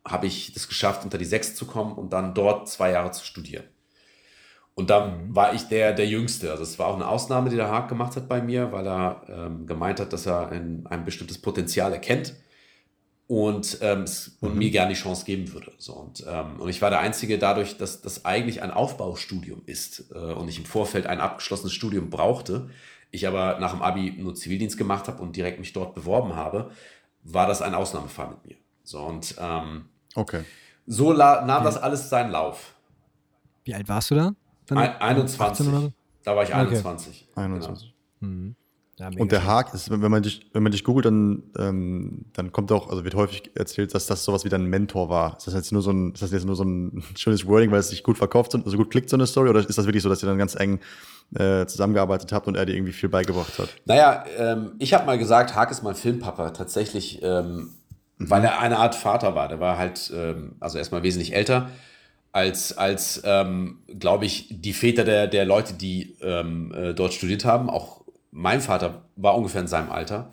habe 0.07 0.27
ich 0.27 0.55
es 0.57 0.69
geschafft, 0.69 1.05
unter 1.05 1.19
die 1.19 1.25
sechs 1.25 1.55
zu 1.55 1.66
kommen 1.66 1.92
und 1.92 2.12
dann 2.12 2.35
dort 2.35 2.69
zwei 2.69 2.92
Jahre 2.92 3.11
zu 3.11 3.25
studieren. 3.25 3.64
Und 4.75 4.90
dann 4.90 5.29
mhm. 5.29 5.37
war 5.37 5.55
ich 5.55 5.62
der, 5.62 5.92
der 5.95 6.07
Jüngste. 6.07 6.51
Also 6.51 6.62
es 6.62 6.79
war 6.79 6.88
auch 6.88 6.95
eine 6.95 7.09
Ausnahme, 7.09 7.51
die 7.51 7.57
der 7.57 7.71
Haag 7.71 7.88
gemacht 7.88 8.14
hat 8.14 8.29
bei 8.29 8.42
mir, 8.42 8.73
weil 8.73 8.87
er 8.87 9.23
ähm, 9.29 9.66
gemeint 9.66 10.01
hat, 10.01 10.12
dass 10.12 10.27
er 10.27 10.51
ein, 10.51 10.87
ein 10.87 11.05
bestimmtes 11.05 11.38
Potenzial 11.38 11.92
erkennt 11.92 12.35
und, 13.27 13.79
ähm, 13.81 14.05
und 14.40 14.53
mhm. 14.53 14.59
mir 14.59 14.71
gerne 14.71 14.92
die 14.92 15.01
Chance 15.01 15.25
geben 15.25 15.53
würde. 15.53 15.73
So, 15.79 15.95
und, 15.95 16.25
ähm, 16.29 16.61
und 16.61 16.69
ich 16.69 16.83
war 16.83 16.90
der 16.90 17.01
Einzige 17.01 17.38
dadurch, 17.38 17.79
dass 17.79 18.03
das 18.03 18.25
eigentlich 18.27 18.62
ein 18.62 18.71
Aufbaustudium 18.71 19.62
ist 19.64 20.11
äh, 20.14 20.19
und 20.19 20.49
ich 20.49 20.59
im 20.59 20.66
Vorfeld 20.66 21.07
ein 21.07 21.21
abgeschlossenes 21.21 21.73
Studium 21.73 22.11
brauchte, 22.11 22.69
ich 23.11 23.27
aber 23.27 23.59
nach 23.59 23.73
dem 23.73 23.83
Abi 23.83 24.14
nur 24.19 24.35
Zivildienst 24.35 24.77
gemacht 24.77 25.09
habe 25.09 25.23
und 25.23 25.37
direkt 25.37 25.59
mich 25.59 25.73
dort 25.73 25.95
beworben 25.95 26.37
habe, 26.37 26.71
war 27.23 27.47
das 27.47 27.62
ein 27.62 27.75
Ausnahmefall 27.75 28.29
mit 28.29 28.45
mir. 28.45 28.57
So, 28.83 29.01
und 29.01 29.37
ähm, 29.40 29.87
okay. 30.16 30.42
so 30.87 31.12
nahm 31.12 31.64
das 31.64 31.76
alles 31.76 32.09
seinen 32.09 32.31
Lauf. 32.31 32.74
Wie 33.64 33.74
alt 33.74 33.88
warst 33.88 34.11
du 34.11 34.14
da? 34.14 34.33
Ein, 34.70 35.00
21. 35.00 35.66
So? 35.66 35.92
Da 36.24 36.35
war 36.35 36.42
ich 36.42 36.55
21. 36.55 37.29
Okay. 37.31 37.40
21. 37.40 37.94
Genau. 38.20 38.33
Mhm. 38.33 38.57
Ja, 38.98 39.11
und 39.18 39.31
der 39.31 39.44
Haag 39.44 39.74
ist, 39.74 39.90
wenn 39.90 40.11
man 40.11 40.22
dich, 40.22 40.48
wenn 40.55 40.62
man 40.62 40.72
dich 40.72 40.83
googelt, 40.83 41.05
dann, 41.05 41.42
ähm, 41.59 42.24
dann 42.33 42.50
kommt 42.50 42.72
auch, 42.72 42.88
also 42.88 43.05
wird 43.05 43.14
häufig 43.14 43.50
erzählt, 43.55 43.94
dass 43.94 44.07
das 44.07 44.24
sowas 44.24 44.46
wie 44.46 44.48
dein 44.48 44.64
Mentor 44.64 45.11
war. 45.11 45.37
Ist 45.37 45.46
das 45.46 45.52
jetzt 45.52 45.70
nur 45.70 45.83
so 45.83 45.90
ein, 45.90 46.12
ist 46.12 46.22
das 46.22 46.31
jetzt 46.31 46.46
nur 46.46 46.57
so 46.57 46.64
ein 46.64 47.05
schönes 47.14 47.46
Wording, 47.46 47.70
weil 47.70 47.81
es 47.81 47.90
sich 47.90 48.02
gut 48.02 48.16
verkauft, 48.16 48.55
also 48.55 48.76
gut 48.79 48.90
klickt 48.90 49.11
so 49.11 49.16
eine 49.16 49.26
Story, 49.26 49.50
oder 49.50 49.61
ist 49.61 49.76
das 49.76 49.85
wirklich 49.85 50.02
so, 50.02 50.09
dass 50.09 50.22
ihr 50.22 50.29
dann 50.29 50.38
ganz 50.38 50.55
eng 50.55 50.81
äh, 51.35 51.66
zusammengearbeitet 51.66 52.33
habt 52.33 52.48
und 52.48 52.57
er 52.57 52.64
dir 52.64 52.74
irgendwie 52.74 52.94
viel 52.94 53.11
beigebracht 53.11 53.59
hat? 53.59 53.68
Naja, 53.85 54.24
ähm, 54.38 54.72
ich 54.79 54.94
habe 54.94 55.05
mal 55.05 55.18
gesagt, 55.18 55.55
Haag 55.55 55.70
ist 55.70 55.83
mein 55.83 55.94
Filmpapa, 55.94 56.50
tatsächlich, 56.50 57.20
ähm. 57.22 57.74
Weil 58.18 58.44
er 58.44 58.61
eine 58.61 58.79
Art 58.79 58.94
Vater 58.94 59.35
war. 59.35 59.48
Der 59.48 59.61
war 59.61 59.79
halt, 59.79 60.12
ähm, 60.14 60.57
also 60.61 60.79
erstmal 60.79 61.02
wesentlich 61.02 61.35
älter 61.35 61.70
als, 62.37 62.76
als 62.76 63.22
ähm, 63.24 63.79
glaube 63.98 64.26
ich, 64.26 64.48
die 64.50 64.74
Väter 64.74 65.05
der, 65.05 65.26
der 65.26 65.46
Leute, 65.46 65.72
die 65.72 66.16
ähm, 66.20 66.70
äh, 66.74 66.92
dort 66.92 67.14
studiert 67.14 67.46
haben, 67.46 67.70
auch 67.70 68.05
mein 68.31 68.61
Vater 68.61 69.05
war 69.16 69.35
ungefähr 69.37 69.62
in 69.62 69.66
seinem 69.66 69.90
Alter. 69.90 70.31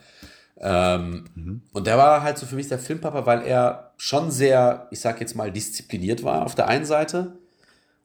Ähm, 0.60 1.26
mhm. 1.34 1.62
Und 1.72 1.88
der 1.88 1.98
war 1.98 2.22
halt 2.22 2.38
so 2.38 2.46
für 2.46 2.56
mich 2.56 2.68
der 2.68 2.80
Filmpapa, 2.80 3.26
weil 3.26 3.44
er 3.44 3.94
schon 3.96 4.32
sehr, 4.32 4.88
ich 4.92 5.00
sag 5.00 5.22
jetzt 5.22 5.36
mal, 5.38 5.50
diszipliniert 5.50 6.24
war 6.24 6.46
auf 6.46 6.56
der 6.56 6.68
einen 6.68 6.84
Seite 6.84 7.38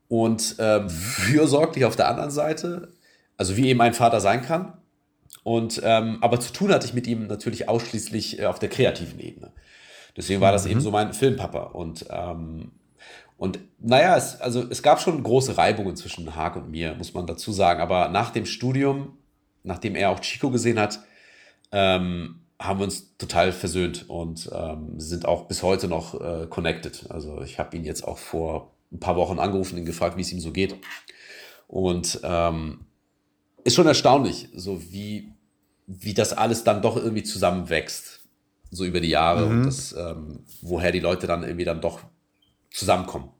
und 0.06 0.54
ähm, 0.60 0.84
mhm. 0.84 0.90
fürsorglich 0.90 1.84
auf 1.84 1.96
der 1.96 2.08
anderen 2.08 2.30
Seite. 2.30 2.92
Also 3.36 3.56
wie 3.56 3.68
eben 3.68 3.80
ein 3.80 3.94
Vater 3.94 4.20
sein 4.20 4.42
kann. 4.42 4.74
Und 5.42 5.80
ähm, 5.84 6.18
aber 6.20 6.38
zu 6.38 6.52
tun 6.52 6.72
hatte 6.72 6.86
ich 6.86 6.94
mit 6.94 7.06
ihm 7.08 7.26
natürlich 7.26 7.68
ausschließlich 7.68 8.38
äh, 8.38 8.46
auf 8.46 8.60
der 8.60 8.68
kreativen 8.68 9.18
Ebene. 9.18 9.50
Deswegen 10.16 10.40
war 10.40 10.52
das 10.52 10.64
mhm. 10.64 10.72
eben 10.72 10.80
so 10.80 10.90
mein 10.90 11.12
Filmpapa. 11.12 11.64
Und, 11.64 12.06
ähm, 12.10 12.72
und 13.36 13.58
naja, 13.78 14.16
es, 14.16 14.40
also 14.40 14.64
es 14.68 14.82
gab 14.82 15.00
schon 15.00 15.22
große 15.22 15.56
Reibungen 15.56 15.96
zwischen 15.96 16.34
Haag 16.34 16.56
und 16.56 16.70
mir, 16.70 16.94
muss 16.94 17.14
man 17.14 17.26
dazu 17.26 17.52
sagen. 17.52 17.80
Aber 17.80 18.08
nach 18.08 18.30
dem 18.30 18.46
Studium 18.46 19.18
nachdem 19.68 19.94
er 19.94 20.10
auch 20.10 20.20
Chico 20.20 20.50
gesehen 20.50 20.80
hat, 20.80 21.00
ähm, 21.70 22.40
haben 22.58 22.80
wir 22.80 22.84
uns 22.84 23.16
total 23.18 23.52
versöhnt 23.52 24.08
und 24.08 24.50
ähm, 24.52 24.98
sind 24.98 25.26
auch 25.26 25.44
bis 25.44 25.62
heute 25.62 25.86
noch 25.86 26.20
äh, 26.20 26.46
connected. 26.48 27.08
Also 27.08 27.40
ich 27.42 27.60
habe 27.60 27.76
ihn 27.76 27.84
jetzt 27.84 28.02
auch 28.02 28.18
vor 28.18 28.72
ein 28.90 28.98
paar 28.98 29.14
Wochen 29.14 29.38
angerufen 29.38 29.78
und 29.78 29.84
gefragt, 29.84 30.16
wie 30.16 30.22
es 30.22 30.32
ihm 30.32 30.40
so 30.40 30.50
geht. 30.50 30.74
Und 31.68 32.20
ähm, 32.24 32.80
ist 33.62 33.76
schon 33.76 33.86
erstaunlich, 33.86 34.48
so 34.54 34.80
wie, 34.90 35.32
wie 35.86 36.14
das 36.14 36.32
alles 36.32 36.64
dann 36.64 36.82
doch 36.82 36.96
irgendwie 36.96 37.22
zusammenwächst, 37.22 38.17
so 38.70 38.84
über 38.84 39.00
die 39.00 39.08
Jahre 39.08 39.46
mhm. 39.46 39.50
und 39.50 39.66
das, 39.66 39.94
ähm, 39.96 40.40
woher 40.62 40.92
die 40.92 41.00
Leute 41.00 41.26
dann 41.26 41.42
irgendwie 41.42 41.64
dann 41.64 41.80
doch 41.80 42.00
zusammenkommen. 42.70 43.30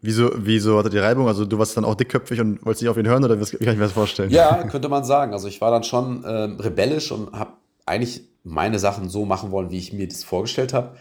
Wieso, 0.00 0.30
wieso 0.36 0.78
hatte 0.78 0.90
die 0.90 0.98
Reibung? 0.98 1.28
Also 1.28 1.46
du 1.46 1.58
warst 1.58 1.76
dann 1.78 1.86
auch 1.86 1.94
dickköpfig 1.94 2.38
und 2.38 2.64
wolltest 2.64 2.82
nicht 2.82 2.90
auf 2.90 2.98
ihn 2.98 3.08
hören 3.08 3.24
oder 3.24 3.40
wie 3.40 3.44
kann 3.44 3.72
ich 3.72 3.78
mir 3.78 3.84
das 3.84 3.92
vorstellen? 3.92 4.30
Ja, 4.30 4.62
könnte 4.70 4.90
man 4.90 5.02
sagen. 5.02 5.32
Also 5.32 5.48
ich 5.48 5.62
war 5.62 5.70
dann 5.70 5.82
schon 5.82 6.24
äh, 6.24 6.62
rebellisch 6.62 7.10
und 7.10 7.32
habe 7.32 7.54
eigentlich 7.86 8.22
meine 8.42 8.78
Sachen 8.78 9.08
so 9.08 9.24
machen 9.24 9.50
wollen, 9.50 9.70
wie 9.70 9.78
ich 9.78 9.94
mir 9.94 10.06
das 10.06 10.22
vorgestellt 10.22 10.74
habe. 10.74 10.96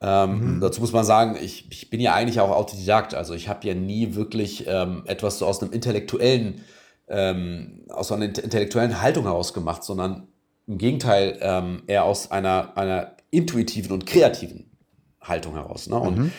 Ähm, 0.00 0.56
mhm. 0.56 0.60
Dazu 0.60 0.80
muss 0.80 0.92
man 0.92 1.04
sagen, 1.04 1.36
ich, 1.40 1.66
ich 1.70 1.90
bin 1.90 2.00
ja 2.00 2.14
eigentlich 2.14 2.40
auch 2.40 2.50
Autodidakt. 2.50 3.14
Also 3.14 3.34
ich 3.34 3.48
habe 3.48 3.66
ja 3.68 3.74
nie 3.74 4.14
wirklich 4.14 4.64
ähm, 4.66 5.02
etwas 5.04 5.38
so 5.38 5.46
aus 5.46 5.62
einem 5.62 5.72
intellektuellen, 5.72 6.62
ähm, 7.08 7.82
aus 7.90 8.10
einer 8.10 8.24
intellektuellen 8.24 9.02
Haltung 9.02 9.24
heraus 9.24 9.52
gemacht, 9.52 9.84
sondern 9.84 10.28
im 10.66 10.78
Gegenteil 10.78 11.38
ähm, 11.40 11.82
eher 11.86 12.04
aus 12.04 12.30
einer, 12.30 12.76
einer 12.76 13.16
intuitiven 13.30 13.92
und 13.92 14.06
kreativen 14.06 14.70
Haltung 15.20 15.54
heraus. 15.54 15.88
Ne? 15.88 15.98
Und 15.98 16.18
mhm. 16.18 16.32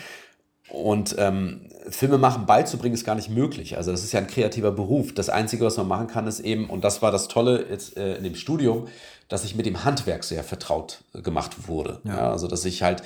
Und 0.72 1.16
ähm, 1.18 1.68
Filme 1.90 2.16
machen 2.16 2.46
beizubringen 2.46 2.94
ist 2.94 3.04
gar 3.04 3.14
nicht 3.14 3.28
möglich. 3.28 3.76
Also 3.76 3.90
das 3.90 4.02
ist 4.04 4.12
ja 4.12 4.20
ein 4.20 4.26
kreativer 4.26 4.72
Beruf. 4.72 5.12
Das 5.12 5.28
Einzige, 5.28 5.66
was 5.66 5.76
man 5.76 5.86
machen 5.86 6.06
kann, 6.06 6.26
ist 6.26 6.40
eben, 6.40 6.70
und 6.70 6.82
das 6.82 7.02
war 7.02 7.10
das 7.10 7.28
Tolle 7.28 7.66
jetzt 7.68 7.98
äh, 7.98 8.16
in 8.16 8.24
dem 8.24 8.34
Studium, 8.34 8.88
dass 9.28 9.44
ich 9.44 9.54
mit 9.54 9.66
dem 9.66 9.84
Handwerk 9.84 10.24
sehr 10.24 10.42
vertraut 10.42 11.04
äh, 11.12 11.20
gemacht 11.20 11.68
wurde. 11.68 12.00
Ja. 12.04 12.16
ja. 12.16 12.30
also 12.30 12.48
dass 12.48 12.64
ich 12.64 12.82
halt 12.82 13.02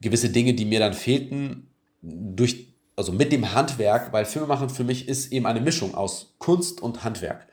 gewisse 0.00 0.30
Dinge, 0.30 0.54
die 0.54 0.64
mir 0.64 0.78
dann 0.78 0.94
fehlten, 0.94 1.68
durch, 2.00 2.74
also 2.96 3.12
mit 3.12 3.32
dem 3.32 3.52
Handwerk, 3.52 4.14
weil 4.14 4.24
Filme 4.24 4.48
machen 4.48 4.70
für 4.70 4.84
mich 4.84 5.06
ist 5.06 5.30
eben 5.30 5.44
eine 5.44 5.60
Mischung 5.60 5.94
aus 5.94 6.36
Kunst 6.38 6.80
und 6.80 7.04
Handwerk. 7.04 7.46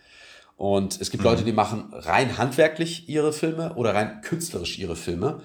Und 0.57 0.99
es 0.99 1.11
gibt 1.11 1.23
mhm. 1.23 1.29
Leute, 1.29 1.43
die 1.43 1.53
machen 1.53 1.93
rein 1.93 2.37
handwerklich 2.37 3.07
ihre 3.07 3.31
Filme 3.31 3.75
oder 3.75 3.93
rein 3.93 4.21
künstlerisch 4.21 4.79
ihre 4.79 4.95
Filme. 4.95 5.41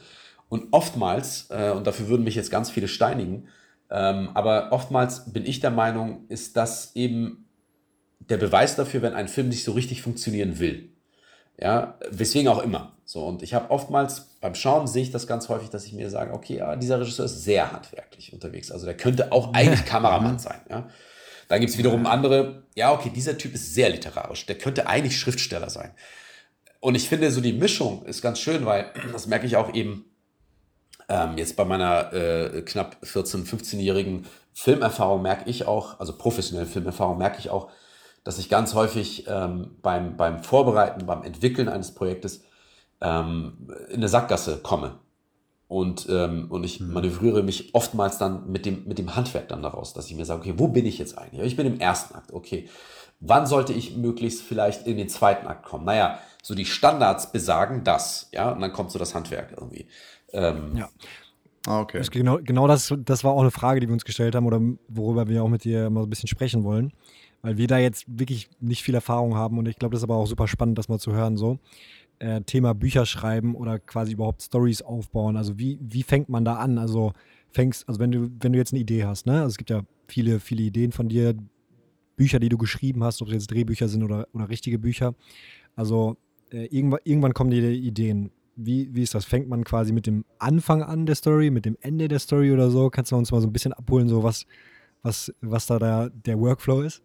Und 0.48 0.68
oftmals, 0.72 1.46
äh, 1.50 1.70
und 1.70 1.86
dafür 1.86 2.08
würden 2.08 2.24
mich 2.24 2.34
jetzt 2.34 2.50
ganz 2.50 2.70
viele 2.70 2.88
steinigen, 2.88 3.48
ähm, 3.90 4.30
aber 4.34 4.72
oftmals 4.72 5.32
bin 5.32 5.44
ich 5.44 5.60
der 5.60 5.70
Meinung, 5.70 6.24
ist 6.28 6.56
das 6.56 6.96
eben 6.96 7.46
der 8.20 8.38
Beweis 8.38 8.74
dafür, 8.74 9.02
wenn 9.02 9.14
ein 9.14 9.28
Film 9.28 9.48
nicht 9.48 9.64
so 9.64 9.72
richtig 9.72 10.02
funktionieren 10.02 10.58
will. 10.58 10.88
Ja, 11.60 11.98
weswegen 12.10 12.48
auch 12.48 12.62
immer. 12.62 12.96
So, 13.04 13.26
und 13.26 13.42
ich 13.42 13.52
habe 13.52 13.70
oftmals 13.70 14.30
beim 14.40 14.54
Schauen 14.54 14.86
sehe 14.86 15.02
ich 15.02 15.10
das 15.10 15.26
ganz 15.26 15.50
häufig, 15.50 15.68
dass 15.68 15.84
ich 15.84 15.92
mir 15.92 16.08
sage, 16.08 16.32
okay, 16.32 16.56
ja, 16.56 16.76
dieser 16.76 16.98
Regisseur 16.98 17.26
ist 17.26 17.44
sehr 17.44 17.70
handwerklich 17.70 18.32
unterwegs. 18.32 18.70
Also 18.70 18.86
der 18.86 18.96
könnte 18.96 19.30
auch 19.32 19.52
eigentlich 19.52 19.84
Kameramann 19.86 20.38
sein. 20.38 20.60
Ja. 20.70 20.88
Dann 21.48 21.60
gibt 21.60 21.72
es 21.72 21.78
wiederum 21.78 22.06
andere, 22.06 22.64
ja, 22.74 22.92
okay, 22.92 23.10
dieser 23.10 23.38
Typ 23.38 23.54
ist 23.54 23.74
sehr 23.74 23.90
literarisch, 23.90 24.46
der 24.46 24.58
könnte 24.58 24.86
eigentlich 24.86 25.18
Schriftsteller 25.18 25.70
sein. 25.70 25.92
Und 26.80 26.96
ich 26.96 27.08
finde, 27.08 27.30
so 27.30 27.40
die 27.40 27.52
Mischung 27.52 28.04
ist 28.06 28.22
ganz 28.22 28.40
schön, 28.40 28.66
weil 28.66 28.92
das 29.12 29.26
merke 29.26 29.46
ich 29.46 29.56
auch 29.56 29.72
eben 29.74 30.04
ähm, 31.08 31.36
jetzt 31.36 31.56
bei 31.56 31.64
meiner 31.64 32.12
äh, 32.12 32.62
knapp 32.62 32.96
14-, 33.02 33.46
15-jährigen 33.46 34.26
Filmerfahrung 34.54 35.22
merke 35.22 35.48
ich 35.48 35.66
auch, 35.66 36.00
also 36.00 36.16
professionelle 36.16 36.66
Filmerfahrung 36.66 37.18
merke 37.18 37.38
ich 37.38 37.50
auch, 37.50 37.70
dass 38.24 38.38
ich 38.38 38.48
ganz 38.48 38.74
häufig 38.74 39.26
ähm, 39.28 39.76
beim, 39.82 40.16
beim 40.16 40.42
Vorbereiten, 40.42 41.06
beim 41.06 41.22
Entwickeln 41.22 41.68
eines 41.68 41.94
Projektes 41.94 42.44
ähm, 43.00 43.68
in 43.88 43.96
eine 43.96 44.08
Sackgasse 44.08 44.58
komme. 44.58 44.98
Und, 45.72 46.06
ähm, 46.10 46.48
und 46.50 46.64
ich 46.64 46.80
mhm. 46.80 46.92
manövriere 46.92 47.42
mich 47.42 47.74
oftmals 47.74 48.18
dann 48.18 48.52
mit 48.52 48.66
dem, 48.66 48.84
mit 48.84 48.98
dem 48.98 49.16
Handwerk 49.16 49.48
dann 49.48 49.62
daraus, 49.62 49.94
dass 49.94 50.06
ich 50.10 50.14
mir 50.14 50.26
sage, 50.26 50.40
okay, 50.40 50.54
wo 50.58 50.68
bin 50.68 50.84
ich 50.84 50.98
jetzt 50.98 51.16
eigentlich? 51.16 51.46
Ich 51.46 51.56
bin 51.56 51.66
im 51.66 51.80
ersten 51.80 52.14
Akt, 52.14 52.30
okay. 52.34 52.68
Wann 53.20 53.46
sollte 53.46 53.72
ich 53.72 53.96
möglichst 53.96 54.42
vielleicht 54.42 54.86
in 54.86 54.98
den 54.98 55.08
zweiten 55.08 55.46
Akt 55.46 55.64
kommen? 55.64 55.86
Naja, 55.86 56.18
so 56.42 56.54
die 56.54 56.66
Standards 56.66 57.32
besagen 57.32 57.84
das, 57.84 58.28
ja, 58.32 58.50
und 58.50 58.60
dann 58.60 58.74
kommt 58.74 58.90
so 58.90 58.98
das 58.98 59.14
Handwerk 59.14 59.54
irgendwie. 59.56 59.86
Ähm, 60.34 60.76
ja. 60.76 60.90
Ah, 61.66 61.80
okay. 61.80 61.96
Das 61.98 62.10
genau, 62.10 62.38
genau 62.42 62.66
das, 62.66 62.92
das 62.98 63.24
war 63.24 63.32
auch 63.32 63.40
eine 63.40 63.50
Frage, 63.50 63.80
die 63.80 63.88
wir 63.88 63.94
uns 63.94 64.04
gestellt 64.04 64.34
haben 64.34 64.44
oder 64.44 64.60
worüber 64.88 65.26
wir 65.26 65.42
auch 65.42 65.48
mit 65.48 65.64
dir 65.64 65.88
mal 65.88 66.02
ein 66.02 66.10
bisschen 66.10 66.28
sprechen 66.28 66.64
wollen. 66.64 66.92
Weil 67.40 67.56
wir 67.56 67.66
da 67.66 67.78
jetzt 67.78 68.04
wirklich 68.06 68.50
nicht 68.60 68.82
viel 68.82 68.94
Erfahrung 68.94 69.36
haben 69.36 69.56
und 69.58 69.66
ich 69.66 69.76
glaube, 69.76 69.94
das 69.94 70.00
ist 70.00 70.04
aber 70.04 70.16
auch 70.16 70.26
super 70.26 70.48
spannend, 70.48 70.76
das 70.76 70.90
mal 70.90 70.98
zu 70.98 71.12
hören. 71.12 71.38
So. 71.38 71.58
Äh, 72.22 72.42
Thema 72.42 72.72
Bücher 72.72 73.04
schreiben 73.04 73.56
oder 73.56 73.80
quasi 73.80 74.12
überhaupt 74.12 74.42
Stories 74.42 74.80
aufbauen. 74.80 75.36
Also 75.36 75.58
wie, 75.58 75.80
wie 75.82 76.04
fängt 76.04 76.28
man 76.28 76.44
da 76.44 76.54
an? 76.54 76.78
Also 76.78 77.12
fängst, 77.50 77.88
also 77.88 77.98
wenn 77.98 78.12
du, 78.12 78.30
wenn 78.38 78.52
du 78.52 78.58
jetzt 78.58 78.72
eine 78.72 78.80
Idee 78.80 79.04
hast, 79.04 79.26
ne? 79.26 79.42
Also 79.42 79.48
es 79.48 79.58
gibt 79.58 79.70
ja 79.70 79.82
viele, 80.06 80.38
viele 80.38 80.62
Ideen 80.62 80.92
von 80.92 81.08
dir, 81.08 81.34
Bücher, 82.14 82.38
die 82.38 82.48
du 82.48 82.58
geschrieben 82.58 83.02
hast, 83.02 83.22
ob 83.22 83.28
es 83.28 83.34
jetzt 83.34 83.50
Drehbücher 83.50 83.88
sind 83.88 84.04
oder, 84.04 84.28
oder 84.34 84.48
richtige 84.48 84.78
Bücher. 84.78 85.16
Also 85.74 86.16
äh, 86.52 86.66
irgendwann, 86.66 87.00
irgendwann 87.02 87.34
kommen 87.34 87.50
dir 87.50 87.68
Ideen 87.70 88.30
wie, 88.54 88.94
wie 88.94 89.02
ist 89.02 89.16
das? 89.16 89.24
Fängt 89.24 89.48
man 89.48 89.64
quasi 89.64 89.92
mit 89.92 90.06
dem 90.06 90.24
Anfang 90.38 90.84
an 90.84 91.06
der 91.06 91.16
Story, 91.16 91.50
mit 91.50 91.64
dem 91.64 91.76
Ende 91.80 92.06
der 92.06 92.20
Story 92.20 92.52
oder 92.52 92.70
so? 92.70 92.88
Kannst 92.90 93.10
du 93.10 93.16
uns 93.16 93.32
mal 93.32 93.40
so 93.40 93.48
ein 93.48 93.52
bisschen 93.52 93.72
abholen, 93.72 94.08
so 94.08 94.22
was, 94.22 94.46
was, 95.02 95.32
was 95.40 95.66
da 95.66 95.80
der, 95.80 96.10
der 96.10 96.38
Workflow 96.38 96.82
ist? 96.82 97.02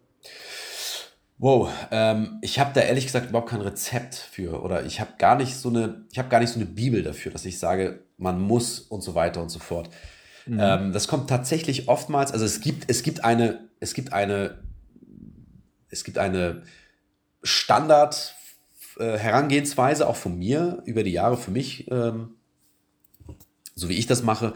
Wow, 1.40 1.70
ähm, 1.92 2.38
ich 2.42 2.58
habe 2.58 2.72
da 2.74 2.80
ehrlich 2.80 3.06
gesagt 3.06 3.28
überhaupt 3.28 3.50
kein 3.50 3.60
Rezept 3.60 4.16
für 4.16 4.60
oder 4.62 4.84
ich 4.84 5.00
habe 5.00 5.12
gar 5.18 5.36
nicht 5.36 5.54
so 5.54 5.68
eine, 5.68 6.04
ich 6.10 6.18
habe 6.18 6.28
gar 6.28 6.40
nicht 6.40 6.50
so 6.50 6.58
eine 6.58 6.66
Bibel 6.66 7.04
dafür, 7.04 7.30
dass 7.30 7.44
ich 7.44 7.60
sage, 7.60 8.02
man 8.16 8.40
muss 8.40 8.80
und 8.80 9.02
so 9.02 9.14
weiter 9.14 9.40
und 9.40 9.48
so 9.48 9.60
fort. 9.60 9.88
Mhm. 10.46 10.58
Ähm, 10.60 10.92
das 10.92 11.06
kommt 11.06 11.30
tatsächlich 11.30 11.88
oftmals, 11.88 12.32
also 12.32 12.44
es 12.44 12.60
gibt, 12.60 12.90
es 12.90 13.04
gibt 13.04 13.24
eine, 13.24 13.68
es 13.78 13.94
gibt 13.94 14.12
eine, 14.12 14.58
es 15.90 16.02
gibt 16.02 16.18
eine 16.18 16.62
Standard 17.44 18.34
äh, 18.98 19.16
Herangehensweise 19.16 20.08
auch 20.08 20.16
von 20.16 20.36
mir 20.36 20.82
über 20.86 21.04
die 21.04 21.12
Jahre 21.12 21.36
für 21.36 21.52
mich, 21.52 21.88
ähm, 21.88 22.34
so 23.76 23.88
wie 23.88 23.96
ich 23.96 24.08
das 24.08 24.24
mache. 24.24 24.54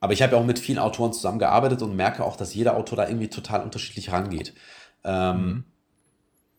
Aber 0.00 0.12
ich 0.12 0.20
habe 0.20 0.34
ja 0.34 0.38
auch 0.38 0.46
mit 0.46 0.58
vielen 0.58 0.78
Autoren 0.78 1.14
zusammengearbeitet 1.14 1.80
und 1.80 1.96
merke 1.96 2.24
auch, 2.24 2.36
dass 2.36 2.54
jeder 2.54 2.76
Autor 2.76 2.96
da 2.96 3.08
irgendwie 3.08 3.28
total 3.28 3.62
unterschiedlich 3.62 4.12
rangeht. 4.12 4.52
Ähm, 5.02 5.36
mhm. 5.36 5.64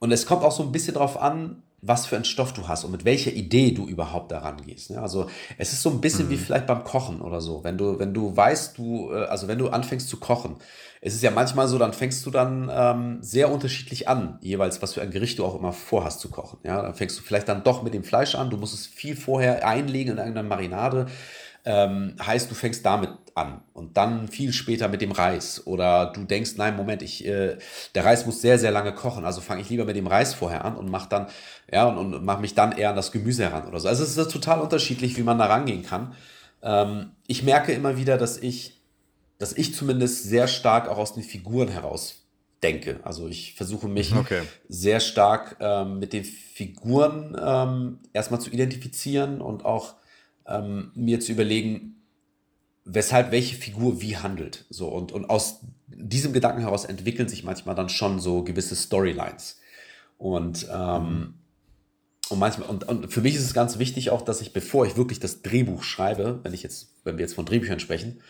Und 0.02 0.12
es 0.12 0.26
kommt 0.26 0.44
auch 0.44 0.52
so 0.52 0.64
ein 0.64 0.72
bisschen 0.72 0.96
darauf 0.96 1.22
an, 1.22 1.62
was 1.84 2.08
für 2.08 2.16
einen 2.16 2.26
Stoff 2.26 2.54
du 2.54 2.68
hast 2.68 2.84
und 2.84 2.92
mit 2.92 3.06
welcher 3.06 3.32
Idee 3.32 3.72
du 3.72 3.88
überhaupt 3.88 4.32
daran 4.32 4.58
gehst. 4.66 4.90
Ne? 4.90 5.00
Also 5.00 5.28
es 5.60 5.74
ist 5.74 5.84
so 5.84 5.92
ein 5.92 6.02
bisschen 6.02 6.26
mhm. 6.26 6.32
wie 6.32 6.38
vielleicht 6.38 6.66
beim 6.66 6.84
Kochen 6.84 7.22
oder 7.22 7.40
so. 7.40 7.64
Wenn 7.64 7.78
du, 7.78 8.00
wenn 8.00 8.14
du 8.14 8.36
weißt, 8.36 8.78
du, 8.80 9.12
äh, 9.12 9.26
also 9.26 9.48
wenn 9.48 9.60
du 9.60 9.70
anfängst 9.70 10.10
zu 10.10 10.18
kochen, 10.18 10.56
es 11.02 11.14
ist 11.14 11.22
ja 11.22 11.30
manchmal 11.30 11.68
so, 11.68 11.78
dann 11.78 11.94
fängst 11.94 12.26
du 12.26 12.32
dann 12.32 12.70
ähm, 12.72 13.18
sehr 13.22 13.52
unterschiedlich 13.52 14.08
an, 14.08 14.40
jeweils, 14.42 14.82
was 14.82 14.94
für 14.96 15.02
ein 15.02 15.12
Gericht 15.12 15.38
du 15.38 15.46
auch 15.46 15.56
immer 15.56 15.72
vorhast 15.72 16.20
zu 16.20 16.30
kochen. 16.30 16.58
Ja, 16.64 16.82
dann 16.82 16.96
fängst 16.96 17.18
du 17.20 17.24
vielleicht 17.24 17.48
dann 17.48 17.64
doch 17.64 17.84
mit 17.84 17.94
dem 17.94 18.04
Fleisch 18.04 18.34
an, 18.34 18.50
du 18.50 18.58
musst 18.58 18.74
es 18.74 18.88
viel 18.88 19.16
vorher 19.16 19.68
einlegen 19.68 20.14
in 20.14 20.18
irgendeiner 20.18 20.48
Marinade 20.48 21.08
ähm, 21.66 22.16
heißt, 22.26 22.50
du 22.50 22.56
fängst 22.56 22.86
damit 22.86 23.10
an 23.36 23.62
und 23.74 23.98
dann 23.98 24.28
viel 24.28 24.52
später 24.52 24.88
mit 24.88 25.02
dem 25.02 25.12
Reis. 25.12 25.66
Oder 25.66 26.08
du 26.08 26.24
denkst, 26.24 26.54
nein, 26.58 26.76
Moment, 26.76 27.02
ich, 27.02 27.26
äh, 27.26 27.58
der 27.96 28.06
Reis 28.06 28.26
muss 28.26 28.42
sehr, 28.42 28.60
sehr 28.60 28.72
lange 28.72 28.94
kochen, 28.94 29.26
also 29.26 29.42
fange 29.42 29.62
ich 29.62 29.70
lieber 29.70 29.86
mit 29.86 29.96
dem 29.96 30.08
Reis 30.08 30.34
vorher 30.34 30.66
an 30.66 30.76
und 30.76 30.90
mach 30.90 31.06
dann, 31.06 31.28
ja, 31.72 31.86
und, 31.88 32.14
und 32.14 32.26
mache 32.26 32.42
mich 32.42 32.56
dann 32.56 32.72
eher 32.72 32.90
an 32.90 32.96
das 32.96 33.12
Gemüse 33.12 33.44
heran 33.44 33.68
oder 33.68 33.80
so. 33.80 33.88
Also 33.88 34.04
es 34.04 34.18
ist 34.18 34.32
total 34.32 34.60
unterschiedlich, 34.60 35.18
wie 35.18 35.24
man 35.24 35.38
da 35.38 35.46
rangehen 35.46 35.84
kann. 35.84 36.16
Ähm, 36.62 37.12
ich 37.28 37.44
merke 37.44 37.72
immer 37.72 37.98
wieder, 37.98 38.18
dass 38.18 38.38
ich, 38.38 38.82
dass 39.38 39.54
ich 39.54 39.74
zumindest 39.74 40.24
sehr 40.24 40.48
stark 40.48 40.90
auch 40.90 40.98
aus 40.98 41.14
den 41.14 41.24
Figuren 41.24 41.70
heraus 41.70 42.26
denke. 42.64 43.00
Also 43.04 43.28
ich 43.28 43.54
versuche 43.54 43.88
mich 43.88 44.16
okay. 44.16 44.42
sehr 44.68 45.00
stark 45.00 45.58
ähm, 45.60 46.00
mit 46.00 46.14
den 46.14 46.24
Figuren 46.24 47.36
ähm, 47.42 48.00
erstmal 48.14 48.40
zu 48.40 48.52
identifizieren 48.52 49.42
und 49.42 49.66
auch 49.66 49.96
ähm, 50.48 50.92
mir 50.96 51.20
zu 51.20 51.32
überlegen, 51.32 51.96
weshalb 52.86 53.32
welche 53.32 53.56
Figur 53.56 54.02
wie 54.02 54.18
handelt. 54.18 54.66
So, 54.70 54.88
und, 54.88 55.12
und 55.12 55.30
aus 55.30 55.62
diesem 55.88 56.34
Gedanken 56.34 56.62
heraus 56.62 56.86
entwickeln 56.86 57.30
sich 57.30 57.44
manchmal 57.44 57.76
dann 57.76 57.90
schon 57.90 58.20
so 58.20 58.44
gewisse 58.44 58.76
Storylines. 58.76 59.60
Und, 60.18 60.68
ähm, 60.72 61.36
und 62.30 62.40
manchmal, 62.40 62.70
und, 62.70 62.88
und 62.88 63.12
für 63.12 63.22
mich 63.22 63.36
ist 63.36 63.44
es 63.44 63.54
ganz 63.54 63.78
wichtig 63.80 64.10
auch, 64.10 64.22
dass 64.22 64.42
ich, 64.42 64.54
bevor 64.54 64.86
ich 64.86 64.98
wirklich 64.98 65.20
das 65.20 65.42
Drehbuch 65.42 65.84
schreibe, 65.84 66.40
wenn 66.44 66.54
ich 66.54 66.64
jetzt, 66.64 66.96
wenn 67.04 67.18
wir 67.18 67.24
jetzt 67.24 67.36
von 67.36 67.46
Drehbüchern 67.46 67.80
sprechen, 67.80 68.22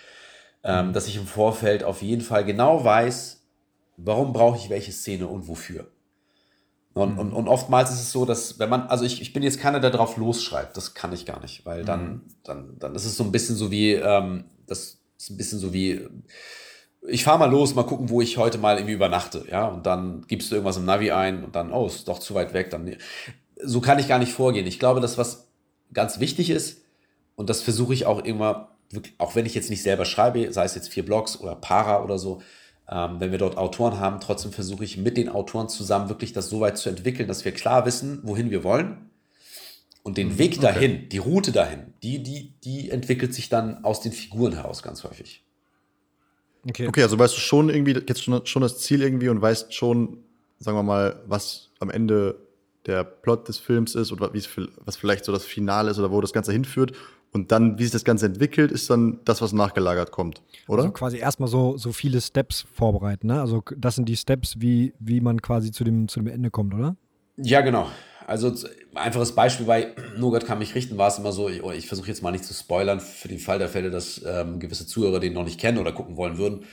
ähm, 0.63 0.87
mhm. 0.87 0.93
dass 0.93 1.07
ich 1.07 1.17
im 1.17 1.27
Vorfeld 1.27 1.83
auf 1.83 2.01
jeden 2.01 2.21
Fall 2.21 2.45
genau 2.45 2.83
weiß, 2.83 3.41
warum 3.97 4.33
brauche 4.33 4.57
ich 4.57 4.69
welche 4.69 4.91
Szene 4.91 5.27
und 5.27 5.47
wofür. 5.47 5.87
Und, 6.93 7.13
mhm. 7.13 7.19
und, 7.19 7.33
und, 7.33 7.47
oftmals 7.47 7.89
ist 7.91 8.01
es 8.01 8.11
so, 8.11 8.25
dass 8.25 8.59
wenn 8.59 8.69
man, 8.69 8.81
also 8.83 9.05
ich, 9.05 9.21
ich 9.21 9.31
bin 9.31 9.43
jetzt 9.43 9.59
keiner, 9.59 9.79
der 9.79 9.91
drauf 9.91 10.17
losschreibt, 10.17 10.75
das 10.75 10.93
kann 10.93 11.13
ich 11.13 11.25
gar 11.25 11.39
nicht, 11.39 11.65
weil 11.65 11.85
dann, 11.85 12.03
mhm. 12.03 12.21
dann, 12.43 12.79
dann 12.79 12.95
ist 12.95 13.05
es 13.05 13.15
so 13.15 13.23
ein 13.23 13.31
bisschen 13.31 13.55
so 13.55 13.71
wie, 13.71 13.93
ähm, 13.93 14.45
das 14.67 14.99
ist 15.17 15.29
ein 15.29 15.37
bisschen 15.37 15.59
so 15.59 15.71
wie, 15.71 16.01
ich 17.07 17.23
fahre 17.23 17.39
mal 17.39 17.49
los, 17.49 17.75
mal 17.75 17.83
gucken, 17.83 18.09
wo 18.09 18.21
ich 18.21 18.37
heute 18.37 18.57
mal 18.57 18.75
irgendwie 18.75 18.93
übernachte, 18.93 19.45
ja, 19.49 19.67
und 19.67 19.85
dann 19.85 20.25
gibst 20.27 20.51
du 20.51 20.55
irgendwas 20.55 20.77
im 20.77 20.85
Navi 20.85 21.11
ein 21.11 21.45
und 21.45 21.55
dann, 21.55 21.71
oh, 21.71 21.87
ist 21.87 22.07
doch 22.07 22.19
zu 22.19 22.35
weit 22.35 22.53
weg, 22.53 22.69
dann, 22.69 22.95
so 23.63 23.79
kann 23.79 23.99
ich 23.99 24.07
gar 24.07 24.19
nicht 24.19 24.33
vorgehen. 24.33 24.67
Ich 24.67 24.79
glaube, 24.79 24.99
dass 24.99 25.17
was 25.17 25.47
ganz 25.93 26.19
wichtig 26.19 26.49
ist, 26.49 26.81
und 27.35 27.49
das 27.49 27.61
versuche 27.61 27.93
ich 27.93 28.05
auch 28.05 28.19
immer, 28.19 28.75
auch 29.17 29.35
wenn 29.35 29.45
ich 29.45 29.55
jetzt 29.55 29.69
nicht 29.69 29.81
selber 29.81 30.05
schreibe, 30.05 30.51
sei 30.51 30.65
es 30.65 30.75
jetzt 30.75 30.89
vier 30.89 31.05
Blogs 31.05 31.39
oder 31.39 31.55
Para 31.55 32.03
oder 32.03 32.19
so, 32.19 32.41
ähm, 32.91 33.19
wenn 33.19 33.31
wir 33.31 33.37
dort 33.37 33.57
Autoren 33.57 33.99
haben, 33.99 34.19
trotzdem 34.19 34.51
versuche 34.51 34.83
ich 34.83 34.97
mit 34.97 35.15
den 35.15 35.29
Autoren 35.29 35.69
zusammen 35.69 36.09
wirklich 36.09 36.33
das 36.33 36.49
so 36.49 36.59
weit 36.59 36.77
zu 36.77 36.89
entwickeln, 36.89 37.27
dass 37.27 37.45
wir 37.45 37.53
klar 37.53 37.85
wissen, 37.85 38.19
wohin 38.23 38.51
wir 38.51 38.63
wollen. 38.65 39.09
Und 40.03 40.17
den 40.17 40.29
mhm, 40.29 40.37
Weg 40.39 40.59
dahin, 40.59 40.91
okay. 40.91 41.07
die 41.09 41.17
Route 41.19 41.51
dahin, 41.51 41.93
die, 42.03 42.21
die, 42.21 42.53
die 42.63 42.89
entwickelt 42.89 43.33
sich 43.33 43.49
dann 43.49 43.85
aus 43.85 44.01
den 44.01 44.11
Figuren 44.11 44.53
heraus 44.53 44.83
ganz 44.83 45.03
häufig. 45.03 45.43
Okay. 46.67 46.87
okay, 46.87 47.03
also 47.03 47.17
weißt 47.17 47.35
du 47.35 47.39
schon 47.39 47.69
irgendwie, 47.69 47.93
jetzt 47.93 48.23
schon, 48.23 48.45
schon 48.45 48.61
das 48.61 48.79
Ziel 48.79 49.01
irgendwie 49.01 49.29
und 49.29 49.41
weißt 49.41 49.73
schon, 49.73 50.17
sagen 50.59 50.77
wir 50.77 50.83
mal, 50.83 51.21
was 51.25 51.69
am 51.79 51.89
Ende 51.89 52.35
der 52.85 53.03
Plot 53.03 53.47
des 53.47 53.57
Films 53.57 53.95
ist 53.95 54.11
oder 54.11 54.31
was 54.33 54.95
vielleicht 54.97 55.25
so 55.25 55.31
das 55.31 55.45
Finale 55.45 55.91
ist 55.91 55.99
oder 55.99 56.11
wo 56.11 56.19
das 56.19 56.33
Ganze 56.33 56.51
hinführt 56.51 56.93
und 57.33 57.51
dann, 57.51 57.79
wie 57.79 57.83
sich 57.83 57.91
das 57.91 58.03
Ganze 58.03 58.25
entwickelt, 58.25 58.71
ist 58.71 58.89
dann 58.89 59.19
das, 59.23 59.41
was 59.41 59.53
nachgelagert 59.53 60.11
kommt, 60.11 60.41
oder? 60.67 60.83
Also 60.83 60.93
quasi 60.93 61.17
erstmal 61.17 61.47
so, 61.47 61.77
so 61.77 61.91
viele 61.93 62.19
Steps 62.19 62.65
vorbereiten, 62.73 63.27
ne? 63.27 63.39
Also 63.39 63.63
das 63.77 63.95
sind 63.95 64.09
die 64.09 64.17
Steps, 64.17 64.59
wie, 64.59 64.93
wie 64.99 65.21
man 65.21 65.41
quasi 65.41 65.71
zu 65.71 65.83
dem, 65.83 66.07
zu 66.07 66.19
dem 66.19 66.27
Ende 66.27 66.51
kommt, 66.51 66.73
oder? 66.73 66.95
Ja, 67.37 67.61
genau. 67.61 67.87
Also 68.27 68.53
einfaches 68.93 69.33
Beispiel 69.33 69.65
bei 69.65 69.95
Nougat 70.17 70.45
kann 70.45 70.59
mich 70.59 70.75
richten, 70.75 70.97
war 70.97 71.07
es 71.07 71.17
immer 71.17 71.31
so, 71.31 71.49
ich, 71.49 71.63
ich 71.63 71.87
versuche 71.87 72.07
jetzt 72.07 72.21
mal 72.21 72.31
nicht 72.31 72.43
zu 72.43 72.53
spoilern, 72.53 72.99
für 72.99 73.27
den 73.27 73.39
Fall 73.39 73.59
der 73.59 73.69
Fälle, 73.69 73.91
dass 73.91 74.21
ähm, 74.25 74.59
gewisse 74.59 74.85
Zuhörer 74.85 75.19
den 75.19 75.33
noch 75.33 75.45
nicht 75.45 75.59
kennen 75.59 75.77
oder 75.77 75.93
gucken 75.93 76.17
wollen 76.17 76.37
würden. 76.37 76.65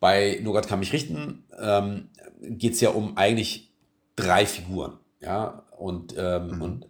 Bei 0.00 0.40
Nougat 0.42 0.66
kann 0.66 0.80
mich 0.80 0.92
richten 0.92 1.44
ähm, 1.60 2.08
geht 2.40 2.74
es 2.74 2.80
ja 2.80 2.90
um 2.90 3.16
eigentlich 3.16 3.72
drei 4.16 4.46
Figuren. 4.46 4.98
Ja, 5.20 5.64
und, 5.78 6.14
ähm, 6.18 6.48
mhm. 6.48 6.62
und, 6.62 6.86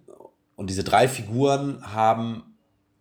und 0.57 0.71
diese 0.71 0.85
drei 0.85 1.07
Figuren 1.07 1.81
haben 1.95 2.54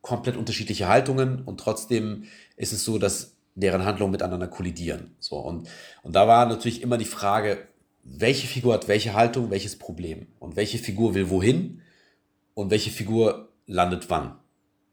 komplett 0.04 0.38
unterschiedliche 0.38 0.88
Haltungen 0.88 1.42
und 1.44 1.60
trotzdem 1.60 2.26
ist 2.58 2.74
es 2.74 2.84
so, 2.84 3.00
dass 3.00 3.38
deren 3.56 3.86
Handlungen 3.86 4.12
miteinander 4.12 4.48
kollidieren. 4.48 5.16
So, 5.20 5.38
und, 5.38 5.68
und 6.04 6.14
da 6.14 6.28
war 6.28 6.46
natürlich 6.46 6.82
immer 6.82 6.98
die 6.98 7.06
Frage, 7.06 7.68
welche 8.04 8.46
Figur 8.46 8.74
hat 8.74 8.88
welche 8.88 9.14
Haltung, 9.14 9.50
welches 9.50 9.80
Problem 9.80 10.28
und 10.40 10.58
welche 10.58 10.78
Figur 10.78 11.16
will 11.16 11.30
wohin 11.30 11.82
und 12.54 12.70
welche 12.70 12.92
Figur 12.92 13.50
landet 13.66 14.10
wann 14.10 14.36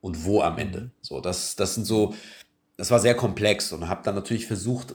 und 0.00 0.24
wo 0.24 0.42
am 0.42 0.58
Ende. 0.58 0.92
So, 1.00 1.20
das, 1.20 1.56
das 1.56 1.74
sind 1.74 1.86
so, 1.86 2.14
das 2.76 2.92
war 2.92 3.00
sehr 3.00 3.16
komplex 3.16 3.72
und 3.72 3.88
habe 3.88 4.02
dann 4.04 4.14
natürlich 4.14 4.46
versucht, 4.46 4.94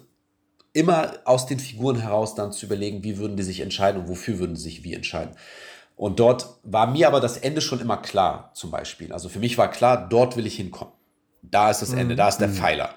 immer 0.72 1.14
aus 1.26 1.46
den 1.46 1.60
Figuren 1.60 2.00
heraus 2.00 2.36
dann 2.36 2.54
zu 2.54 2.66
überlegen, 2.66 3.04
wie 3.04 3.18
würden 3.18 3.36
die 3.36 3.44
sich 3.44 3.60
entscheiden 3.60 4.02
und 4.02 4.08
wofür 4.08 4.40
würden 4.40 4.56
sie 4.56 4.64
sich 4.64 4.84
wie 4.84 4.94
entscheiden. 4.94 5.36
Und 5.96 6.20
dort 6.20 6.60
war 6.64 6.88
mir 6.88 7.08
aber 7.08 7.22
das 7.22 7.38
Ende 7.38 7.62
schon 7.62 7.80
immer 7.80 7.98
klar, 7.98 8.52
zum 8.54 8.72
Beispiel. 8.72 9.14
Also 9.14 9.30
für 9.30 9.40
mich 9.40 9.58
war 9.58 9.70
klar, 9.70 10.08
dort 10.10 10.36
will 10.36 10.46
ich 10.46 10.56
hinkommen. 10.56 10.94
Da 11.42 11.72
ist 11.72 11.82
das 11.82 11.94
Ende, 11.94 12.16
mhm. 12.16 12.18
da 12.18 12.28
ist 12.28 12.40
der 12.40 12.50
mhm. 12.50 12.56
Pfeiler. 12.56 12.90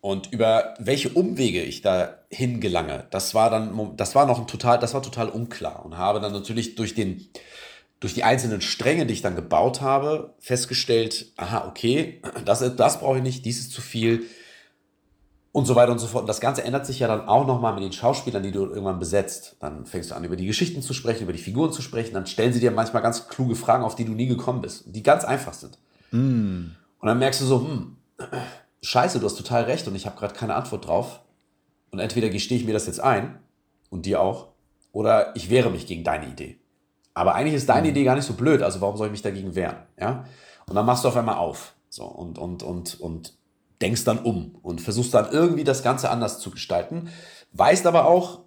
Und 0.00 0.32
über 0.32 0.74
welche 0.78 1.08
Umwege 1.08 1.62
ich 1.62 1.82
da 1.82 2.18
hingelange, 2.30 3.06
das 3.10 3.34
war 3.34 3.50
dann, 3.50 3.96
das 3.96 4.14
war 4.14 4.26
noch 4.26 4.38
ein 4.38 4.46
total, 4.46 4.78
das 4.78 4.94
war 4.94 5.02
total 5.02 5.28
unklar 5.28 5.84
und 5.84 5.96
habe 5.96 6.20
dann 6.20 6.32
natürlich 6.32 6.76
durch 6.76 6.94
den, 6.94 7.28
durch 7.98 8.14
die 8.14 8.22
einzelnen 8.22 8.60
Stränge, 8.60 9.06
die 9.06 9.14
ich 9.14 9.22
dann 9.22 9.34
gebaut 9.34 9.80
habe, 9.80 10.34
festgestellt, 10.38 11.32
aha, 11.36 11.66
okay, 11.66 12.22
das, 12.44 12.76
das 12.76 13.00
brauche 13.00 13.16
ich 13.16 13.24
nicht, 13.24 13.44
dies 13.44 13.58
ist 13.58 13.72
zu 13.72 13.80
viel, 13.80 14.24
und 15.52 15.66
so 15.66 15.74
weiter 15.74 15.92
und 15.92 15.98
so 15.98 16.06
fort. 16.06 16.22
Und 16.22 16.28
das 16.28 16.40
Ganze 16.40 16.62
ändert 16.62 16.86
sich 16.86 16.98
ja 16.98 17.08
dann 17.08 17.26
auch 17.26 17.46
nochmal 17.46 17.74
mit 17.74 17.82
den 17.82 17.92
Schauspielern, 17.92 18.42
die 18.42 18.52
du 18.52 18.66
irgendwann 18.66 18.98
besetzt. 18.98 19.56
Dann 19.60 19.86
fängst 19.86 20.10
du 20.10 20.14
an, 20.14 20.24
über 20.24 20.36
die 20.36 20.46
Geschichten 20.46 20.82
zu 20.82 20.92
sprechen, 20.92 21.24
über 21.24 21.32
die 21.32 21.38
Figuren 21.38 21.72
zu 21.72 21.82
sprechen. 21.82 22.14
Dann 22.14 22.26
stellen 22.26 22.52
sie 22.52 22.60
dir 22.60 22.70
manchmal 22.70 23.02
ganz 23.02 23.28
kluge 23.28 23.56
Fragen, 23.56 23.84
auf 23.84 23.94
die 23.94 24.04
du 24.04 24.12
nie 24.12 24.26
gekommen 24.26 24.60
bist, 24.60 24.84
die 24.86 25.02
ganz 25.02 25.24
einfach 25.24 25.54
sind. 25.54 25.78
Mm. 26.10 26.72
Und 27.00 27.06
dann 27.06 27.18
merkst 27.18 27.40
du 27.40 27.44
so, 27.44 27.60
hm, 27.60 27.96
scheiße, 28.82 29.20
du 29.20 29.26
hast 29.26 29.36
total 29.36 29.64
recht 29.64 29.86
und 29.88 29.94
ich 29.94 30.06
habe 30.06 30.18
gerade 30.18 30.34
keine 30.34 30.54
Antwort 30.54 30.86
drauf. 30.86 31.20
Und 31.90 32.00
entweder 32.00 32.28
gestehe 32.28 32.58
ich 32.58 32.64
mir 32.64 32.74
das 32.74 32.86
jetzt 32.86 33.00
ein 33.00 33.38
und 33.88 34.04
dir 34.04 34.20
auch, 34.20 34.48
oder 34.92 35.34
ich 35.34 35.48
wehre 35.48 35.70
mich 35.70 35.86
gegen 35.86 36.04
deine 36.04 36.28
Idee. 36.28 36.58
Aber 37.14 37.34
eigentlich 37.34 37.54
ist 37.54 37.68
deine 37.68 37.88
mm. 37.88 37.90
Idee 37.90 38.04
gar 38.04 38.16
nicht 38.16 38.26
so 38.26 38.34
blöd, 38.34 38.62
also 38.62 38.80
warum 38.80 38.96
soll 38.96 39.06
ich 39.06 39.12
mich 39.12 39.22
dagegen 39.22 39.54
wehren? 39.54 39.76
Ja? 39.98 40.24
Und 40.66 40.74
dann 40.74 40.84
machst 40.84 41.04
du 41.04 41.08
auf 41.08 41.16
einmal 41.16 41.36
auf. 41.36 41.74
So, 41.88 42.04
und, 42.04 42.38
und, 42.38 42.62
und, 42.62 43.00
und 43.00 43.37
denkst 43.80 44.04
dann 44.04 44.18
um 44.18 44.56
und 44.62 44.80
versuchst 44.80 45.14
dann 45.14 45.30
irgendwie 45.30 45.64
das 45.64 45.82
Ganze 45.82 46.10
anders 46.10 46.40
zu 46.40 46.50
gestalten, 46.50 47.08
weißt 47.52 47.86
aber 47.86 48.06
auch, 48.06 48.40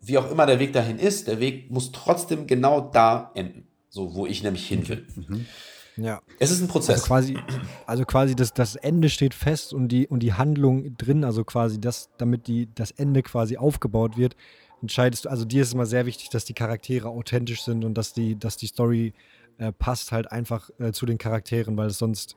wie 0.00 0.18
auch 0.18 0.30
immer 0.30 0.46
der 0.46 0.58
Weg 0.58 0.72
dahin 0.72 0.98
ist, 0.98 1.28
der 1.28 1.40
Weg 1.40 1.70
muss 1.70 1.92
trotzdem 1.92 2.46
genau 2.46 2.80
da 2.80 3.30
enden, 3.34 3.66
so 3.88 4.14
wo 4.14 4.26
ich 4.26 4.42
nämlich 4.42 4.66
hin 4.66 4.88
will. 4.88 5.06
Mhm. 5.14 5.46
Ja. 5.96 6.22
Es 6.38 6.50
ist 6.50 6.62
ein 6.62 6.68
Prozess. 6.68 6.94
Also 6.94 7.06
quasi, 7.06 7.38
also 7.86 8.04
quasi 8.04 8.34
das, 8.34 8.54
das 8.54 8.76
Ende 8.76 9.10
steht 9.10 9.34
fest 9.34 9.74
und 9.74 9.88
die, 9.88 10.06
und 10.06 10.20
die 10.20 10.32
Handlung 10.32 10.96
drin, 10.96 11.24
also 11.24 11.44
quasi 11.44 11.80
das, 11.80 12.08
damit 12.16 12.46
die, 12.46 12.68
das 12.74 12.90
Ende 12.92 13.22
quasi 13.22 13.58
aufgebaut 13.58 14.16
wird, 14.16 14.36
entscheidest 14.80 15.26
du, 15.26 15.28
also 15.28 15.44
dir 15.44 15.62
ist 15.62 15.74
immer 15.74 15.86
sehr 15.86 16.06
wichtig, 16.06 16.30
dass 16.30 16.46
die 16.46 16.54
Charaktere 16.54 17.08
authentisch 17.08 17.62
sind 17.62 17.84
und 17.84 17.94
dass 17.94 18.14
die, 18.14 18.38
dass 18.38 18.56
die 18.56 18.68
Story 18.68 19.12
äh, 19.58 19.72
passt 19.72 20.10
halt 20.12 20.32
einfach 20.32 20.70
äh, 20.78 20.92
zu 20.92 21.04
den 21.04 21.18
Charakteren, 21.18 21.76
weil 21.76 21.90
sonst, 21.90 22.36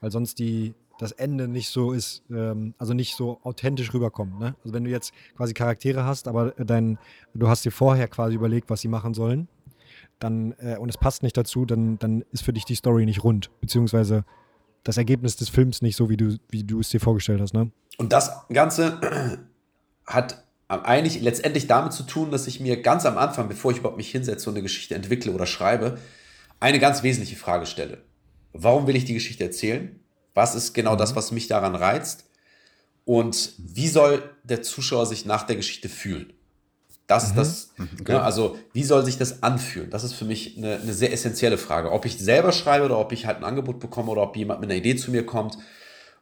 weil 0.00 0.10
sonst 0.10 0.38
die, 0.38 0.72
das 1.02 1.10
Ende 1.10 1.48
nicht 1.48 1.68
so 1.68 1.92
ist, 1.92 2.22
ähm, 2.30 2.74
also 2.78 2.94
nicht 2.94 3.16
so 3.16 3.40
authentisch 3.42 3.92
rüberkommt. 3.92 4.38
Ne? 4.38 4.54
Also 4.62 4.72
wenn 4.72 4.84
du 4.84 4.90
jetzt 4.90 5.12
quasi 5.36 5.52
Charaktere 5.52 6.04
hast, 6.04 6.28
aber 6.28 6.52
dein, 6.52 6.96
du 7.34 7.48
hast 7.48 7.64
dir 7.64 7.72
vorher 7.72 8.06
quasi 8.06 8.36
überlegt, 8.36 8.70
was 8.70 8.82
sie 8.82 8.88
machen 8.88 9.12
sollen, 9.12 9.48
dann, 10.20 10.54
äh, 10.58 10.76
und 10.78 10.88
es 10.88 10.96
passt 10.96 11.24
nicht 11.24 11.36
dazu, 11.36 11.66
dann, 11.66 11.98
dann 11.98 12.24
ist 12.30 12.44
für 12.44 12.52
dich 12.52 12.64
die 12.64 12.76
Story 12.76 13.04
nicht 13.04 13.24
rund, 13.24 13.50
beziehungsweise 13.60 14.24
das 14.84 14.96
Ergebnis 14.96 15.34
des 15.34 15.48
Films 15.48 15.82
nicht 15.82 15.96
so, 15.96 16.08
wie 16.08 16.16
du, 16.16 16.38
wie 16.50 16.62
du 16.62 16.78
es 16.78 16.90
dir 16.90 17.00
vorgestellt 17.00 17.40
hast. 17.40 17.52
Ne? 17.52 17.72
Und 17.98 18.12
das 18.12 18.30
Ganze 18.52 19.00
hat 20.06 20.44
eigentlich 20.68 21.20
letztendlich 21.20 21.66
damit 21.66 21.94
zu 21.94 22.04
tun, 22.04 22.30
dass 22.30 22.46
ich 22.46 22.60
mir 22.60 22.80
ganz 22.80 23.06
am 23.06 23.18
Anfang, 23.18 23.48
bevor 23.48 23.72
ich 23.72 23.78
überhaupt 23.78 23.98
mich 23.98 24.12
hinsetze 24.12 24.48
und 24.48 24.54
eine 24.54 24.62
Geschichte 24.62 24.94
entwickle 24.94 25.32
oder 25.32 25.46
schreibe, 25.46 25.98
eine 26.60 26.78
ganz 26.78 27.02
wesentliche 27.02 27.36
Frage 27.36 27.66
stelle. 27.66 28.04
Warum 28.52 28.86
will 28.86 28.94
ich 28.94 29.04
die 29.04 29.14
Geschichte 29.14 29.42
erzählen? 29.42 29.98
Was 30.34 30.54
ist 30.54 30.72
genau 30.72 30.96
das, 30.96 31.12
mhm. 31.12 31.16
was 31.16 31.32
mich 31.32 31.48
daran 31.48 31.74
reizt? 31.74 32.24
Und 33.04 33.52
wie 33.58 33.88
soll 33.88 34.22
der 34.44 34.62
Zuschauer 34.62 35.06
sich 35.06 35.26
nach 35.26 35.42
der 35.44 35.56
Geschichte 35.56 35.88
fühlen? 35.88 36.32
Das, 37.06 37.32
mhm. 37.32 37.36
das, 37.36 37.70
mhm, 37.76 37.88
okay. 38.00 38.12
ne, 38.12 38.22
also 38.22 38.58
wie 38.72 38.84
soll 38.84 39.04
sich 39.04 39.18
das 39.18 39.42
anfühlen? 39.42 39.90
Das 39.90 40.04
ist 40.04 40.14
für 40.14 40.24
mich 40.24 40.56
eine, 40.56 40.76
eine, 40.76 40.92
sehr 40.92 41.12
essentielle 41.12 41.58
Frage. 41.58 41.90
Ob 41.90 42.06
ich 42.06 42.18
selber 42.18 42.52
schreibe 42.52 42.84
oder 42.84 42.98
ob 42.98 43.12
ich 43.12 43.26
halt 43.26 43.38
ein 43.38 43.44
Angebot 43.44 43.80
bekomme 43.80 44.10
oder 44.10 44.22
ob 44.22 44.36
jemand 44.36 44.60
mit 44.60 44.70
einer 44.70 44.78
Idee 44.78 44.96
zu 44.96 45.10
mir 45.10 45.26
kommt 45.26 45.58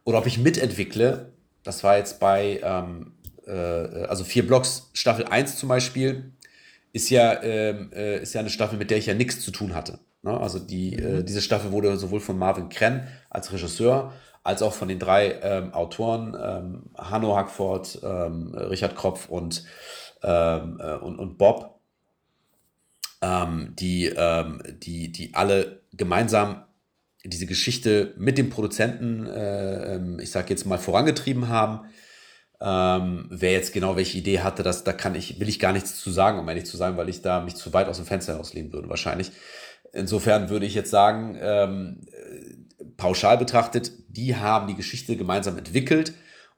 oder 0.05 0.19
ob 0.19 0.27
ich 0.27 0.39
mitentwickle. 0.39 1.33
Das 1.63 1.85
war 1.85 1.99
jetzt 1.99 2.19
bei, 2.19 2.61
ähm, 2.63 3.13
äh, 3.47 3.53
also 3.53 4.25
vier 4.25 4.47
Blocks, 4.47 4.91
Staffel 4.95 5.27
1 5.27 5.57
zum 5.57 5.69
Beispiel, 5.69 6.33
ist 6.93 7.11
ja, 7.11 7.43
ähm, 7.43 7.93
äh, 7.93 8.23
ist 8.23 8.33
ja 8.33 8.41
eine 8.41 8.51
Staffel, 8.51 8.79
mit 8.79 8.91
der 8.91 8.99
ich 8.99 9.07
ja 9.07 9.15
nichts 9.15 9.41
zu 9.41 9.51
tun 9.51 9.75
hatte. 9.75 10.01
Ne? 10.23 10.39
Also 10.39 10.59
die, 10.59 10.97
äh, 10.97 11.01
mhm. 11.01 11.19
äh, 11.21 11.25
diese 11.25 11.43
Staffel 11.43 11.73
wurde 11.73 11.97
sowohl 11.97 12.21
von 12.21 12.39
Marvin 12.39 12.69
Krenn 12.69 13.07
als 13.29 13.53
Regisseur 13.53 14.13
als 14.43 14.63
auch 14.63 14.73
von 14.73 14.89
den 14.89 14.99
drei 14.99 15.39
ähm, 15.43 15.75
Autoren, 15.75 16.37
ähm, 16.41 16.83
Hanno 16.97 17.37
Hackford, 17.37 18.01
ähm, 18.03 18.55
Richard 18.55 18.97
Kropf 18.97 19.29
und, 19.29 19.65
ähm, 20.23 20.81
äh, 20.81 20.95
und, 20.95 21.19
und 21.19 21.37
Bob, 21.37 21.81
ähm, 23.23 23.75
die, 23.79 24.07
ähm, 24.07 24.63
die, 24.83 25.13
die 25.13 25.35
alle 25.35 25.83
gemeinsam 25.93 26.65
diese 27.23 27.45
Geschichte 27.45 28.15
mit 28.17 28.39
dem 28.39 28.49
Produzenten, 28.49 29.27
äh, 29.27 30.23
ich 30.23 30.31
sage 30.31 30.49
jetzt 30.51 30.65
mal, 30.65 30.79
vorangetrieben 30.79 31.49
haben. 31.49 31.87
Ähm, 32.63 33.27
wer 33.31 33.53
jetzt 33.53 33.73
genau 33.73 33.97
welche 33.97 34.19
Idee 34.19 34.41
hatte, 34.41 34.63
das, 34.63 34.85
da 34.85 34.93
kann 34.93 35.15
ich, 35.15 35.39
will 35.41 35.49
ich 35.49 35.59
gar 35.59 35.73
nichts 35.73 35.99
zu 36.01 36.11
sagen, 36.11 36.39
um 36.39 36.49
ehrlich 36.49 36.67
zu 36.67 36.77
sein, 36.77 36.97
weil 36.97 37.09
ich 37.11 37.21
da 37.21 37.41
mich 37.41 37.57
zu 37.57 37.73
weit 37.75 37.89
aus 37.89 37.97
dem 37.97 38.07
Fenster 38.07 38.35
herauslehnen 38.35 38.73
würde, 38.73 38.89
wahrscheinlich. 38.89 39.33
Insofern 39.93 40.51
würde 40.51 40.67
ich 40.67 40.75
jetzt 40.75 40.91
sagen, 40.91 41.37
ähm, 41.41 42.07
pauschal 42.97 43.39
betrachtet, 43.39 43.93
die 44.09 44.37
haben 44.37 44.69
die 44.69 44.75
Geschichte 44.75 45.17
gemeinsam 45.17 45.59
entwickelt 45.59 46.15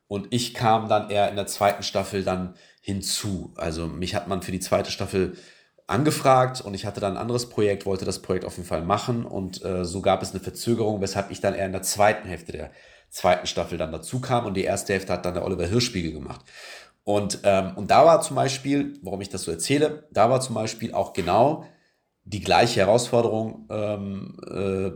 und 0.09 0.29
ich 0.31 0.55
kam 0.55 0.89
dann 0.89 1.11
eher 1.11 1.29
in 1.31 1.37
der 1.37 1.47
zweiten 1.47 1.83
Staffel 1.83 2.25
dann 2.25 2.55
hinzu. 2.81 3.55
Also 3.57 3.87
mich 3.87 4.15
hat 4.15 4.29
man 4.29 4.43
für 4.43 4.53
die 4.53 4.61
zweite 4.61 4.91
Staffel 4.91 5.37
angefragt 5.87 6.61
und 6.61 6.75
ich 6.75 6.85
hatte 6.85 7.01
dann 7.01 7.15
ein 7.15 7.23
anderes 7.23 7.49
Projekt, 7.49 7.87
wollte 7.87 8.05
das 8.05 8.23
Projekt 8.23 8.45
auf 8.45 8.57
jeden 8.57 8.69
Fall 8.69 8.83
machen 8.83 9.25
und 9.25 9.65
äh, 9.65 9.85
so 9.85 10.01
gab 10.01 10.23
es 10.23 10.31
eine 10.31 10.41
Verzögerung, 10.41 11.01
weshalb 11.01 11.31
ich 11.31 11.41
dann 11.41 11.55
eher 11.55 11.67
in 11.67 11.73
der 11.73 11.83
zweiten 11.83 12.29
Hälfte 12.29 12.53
der 12.53 12.71
zweiten 13.11 13.47
Staffel 13.47 13.79
dann 13.79 13.93
dazu 13.93 14.21
kam 14.21 14.47
und 14.47 14.55
die 14.55 14.65
erste 14.65 14.95
Hälfte 14.95 15.13
hat 15.13 15.25
dann 15.25 15.35
der 15.35 15.45
Oliver 15.45 15.67
Hirschspiegel 15.67 16.13
gemacht. 16.13 16.45
Und, 17.05 17.41
ähm, 17.45 17.73
und 17.77 17.91
da 17.91 18.07
war 18.07 18.21
zum 18.21 18.37
Beispiel, 18.37 18.99
warum 19.03 19.21
ich 19.21 19.29
das 19.29 19.43
so 19.43 19.51
erzähle, 19.51 20.09
da 20.13 20.31
war 20.31 20.41
zum 20.41 20.55
Beispiel 20.55 20.95
auch 20.95 21.13
genau 21.13 21.67
die 22.25 22.41
gleiche 22.41 22.81
Herausforderung 22.81 23.67
ähm, 23.71 24.37
äh, 24.47 24.93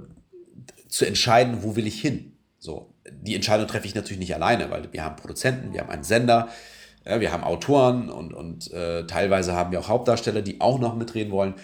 zu 0.88 1.04
entscheiden, 1.04 1.62
wo 1.62 1.76
will 1.76 1.86
ich 1.86 2.00
hin. 2.00 2.36
So, 2.58 2.94
die 3.10 3.34
Entscheidung 3.34 3.66
treffe 3.66 3.86
ich 3.86 3.94
natürlich 3.94 4.18
nicht 4.18 4.34
alleine, 4.34 4.70
weil 4.70 4.92
wir 4.92 5.04
haben 5.04 5.16
Produzenten, 5.16 5.72
wir 5.72 5.80
haben 5.80 5.90
einen 5.90 6.04
Sender, 6.04 6.48
ja, 7.04 7.20
wir 7.20 7.32
haben 7.32 7.44
Autoren 7.44 8.10
und, 8.10 8.32
und 8.32 8.70
äh, 8.72 9.06
teilweise 9.06 9.54
haben 9.54 9.70
wir 9.70 9.80
auch 9.80 9.88
Hauptdarsteller, 9.88 10.42
die 10.42 10.60
auch 10.60 10.78
noch 10.78 10.96
mitreden 10.96 11.32
wollen. 11.32 11.54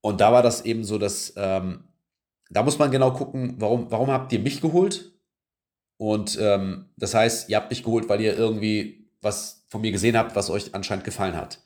Und 0.00 0.20
da 0.20 0.32
war 0.32 0.42
das 0.42 0.64
eben 0.64 0.84
so, 0.84 0.98
dass 0.98 1.32
ähm, 1.36 1.84
da 2.50 2.62
muss 2.62 2.78
man 2.78 2.90
genau 2.90 3.12
gucken, 3.12 3.56
warum, 3.58 3.90
warum 3.90 4.10
habt 4.10 4.32
ihr 4.32 4.38
mich 4.38 4.60
geholt? 4.60 5.12
Und 5.96 6.38
ähm, 6.40 6.90
das 6.96 7.14
heißt, 7.14 7.48
ihr 7.48 7.56
habt 7.56 7.70
mich 7.70 7.82
geholt, 7.82 8.08
weil 8.08 8.20
ihr 8.20 8.36
irgendwie 8.36 9.08
was 9.22 9.64
von 9.68 9.80
mir 9.80 9.90
gesehen 9.90 10.16
habt, 10.16 10.36
was 10.36 10.50
euch 10.50 10.74
anscheinend 10.74 11.04
gefallen 11.04 11.36
hat. 11.36 11.60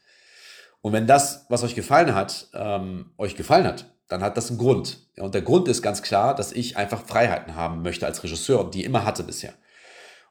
Und 0.82 0.92
wenn 0.92 1.06
das, 1.06 1.46
was 1.48 1.62
euch 1.62 1.74
gefallen 1.74 2.14
hat, 2.14 2.48
ähm, 2.54 3.12
euch 3.18 3.36
gefallen 3.36 3.66
hat, 3.66 3.92
dann 4.08 4.22
hat 4.22 4.36
das 4.36 4.48
einen 4.48 4.58
Grund. 4.58 5.06
Und 5.18 5.34
der 5.34 5.42
Grund 5.42 5.68
ist 5.68 5.82
ganz 5.82 6.02
klar, 6.02 6.34
dass 6.34 6.52
ich 6.52 6.76
einfach 6.76 7.06
Freiheiten 7.06 7.54
haben 7.54 7.82
möchte 7.82 8.06
als 8.06 8.22
Regisseur, 8.22 8.70
die 8.70 8.84
immer 8.84 9.04
hatte 9.04 9.22
bisher. 9.22 9.54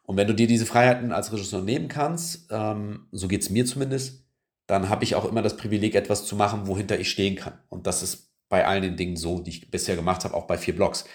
Und 0.04 0.18
wenn 0.18 0.28
du 0.28 0.34
dir 0.34 0.48
diese 0.48 0.66
Freiheiten 0.66 1.12
als 1.12 1.32
Regisseur 1.32 1.62
nehmen 1.62 1.88
kannst, 1.88 2.48
ähm, 2.52 3.08
so 3.12 3.28
geht 3.28 3.42
es 3.42 3.50
mir 3.50 3.66
zumindest, 3.66 4.26
dann 4.66 4.90
habe 4.90 5.04
ich 5.04 5.16
auch 5.16 5.26
immer 5.26 5.42
das 5.42 5.56
Privileg, 5.56 5.96
etwas 5.96 6.26
zu 6.26 6.36
machen, 6.36 6.68
wohinter 6.68 7.00
ich 7.00 7.10
stehen 7.10 7.36
kann. 7.36 7.54
Und 7.70 7.88
das 7.88 8.04
ist 8.04 8.30
bei 8.50 8.66
allen 8.66 8.82
den 8.82 8.98
Dingen 8.98 9.16
so, 9.16 9.40
die 9.40 9.52
ich 9.52 9.72
bisher 9.72 9.96
gemacht 9.96 10.26
habe, 10.26 10.34
auch 10.34 10.46
bei 10.46 10.58
vier 10.58 10.76
Blogs. 10.76 11.06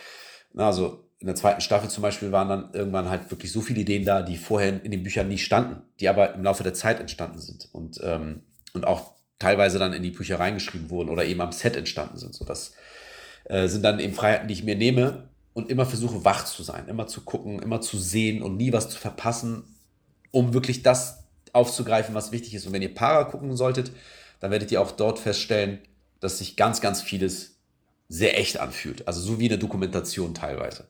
Also 0.57 1.11
in 1.18 1.26
der 1.26 1.37
zweiten 1.37 1.61
Staffel 1.61 1.91
zum 1.91 2.03
Beispiel 2.03 2.32
waren 2.32 2.49
dann 2.49 2.72
irgendwann 2.72 3.09
halt 3.09 3.30
wirklich 3.30 3.51
so 3.51 3.61
viele 3.61 3.80
Ideen 3.80 4.05
da, 4.05 4.22
die 4.22 4.37
vorher 4.37 4.85
in 4.85 4.91
den 4.91 5.03
Büchern 5.03 5.28
nie 5.28 5.39
standen, 5.39 5.82
die 6.01 6.09
aber 6.09 6.35
im 6.35 6.45
Laufe 6.45 6.62
der 6.62 6.74
Zeit 6.74 7.01
entstanden 7.01 7.39
sind. 7.39 7.68
Und, 7.72 8.01
ähm, 8.03 8.43
und 8.74 8.87
auch 8.87 9.14
teilweise 9.39 9.78
dann 9.78 9.93
in 9.93 10.03
die 10.03 10.11
Bücher 10.11 10.39
reingeschrieben 10.39 10.91
wurden 10.91 11.11
oder 11.11 11.24
eben 11.24 11.41
am 11.41 11.53
Set 11.53 11.76
entstanden 11.76 12.18
sind. 12.18 12.35
So 12.35 12.45
das 12.45 12.74
äh, 13.45 13.68
sind 13.68 13.82
dann 13.82 14.01
eben 14.01 14.14
Freiheiten, 14.14 14.49
die 14.49 14.55
ich 14.55 14.64
mir 14.64 14.76
nehme 14.76 15.28
und 15.53 15.70
immer 15.70 15.87
versuche 15.87 16.24
wach 16.24 16.45
zu 16.45 16.62
sein, 16.62 16.89
immer 16.89 17.07
zu 17.07 17.22
gucken, 17.22 17.61
immer 17.61 17.80
zu 17.80 17.99
sehen 17.99 18.43
und 18.43 18.57
nie 18.57 18.72
was 18.72 18.89
zu 18.89 18.99
verpassen, 18.99 19.64
um 20.30 20.55
wirklich 20.55 20.82
das 20.82 21.24
aufzugreifen, 21.53 22.14
was 22.14 22.32
wichtig 22.32 22.55
ist. 22.55 22.66
Und 22.66 22.72
wenn 22.72 22.82
ihr 22.82 22.95
Para 22.95 23.24
gucken 23.24 23.57
solltet, 23.57 23.93
dann 24.41 24.51
werdet 24.51 24.72
ihr 24.72 24.80
auch 24.80 24.91
dort 24.91 25.18
feststellen, 25.18 25.78
dass 26.20 26.39
sich 26.39 26.57
ganz, 26.57 26.80
ganz 26.80 27.03
vieles 27.03 27.57
sehr 28.09 28.39
echt 28.39 28.59
anfühlt. 28.59 29.07
Also 29.07 29.20
so 29.20 29.39
wie 29.39 29.49
eine 29.49 29.59
Dokumentation 29.59 30.35
teilweise. 30.35 30.87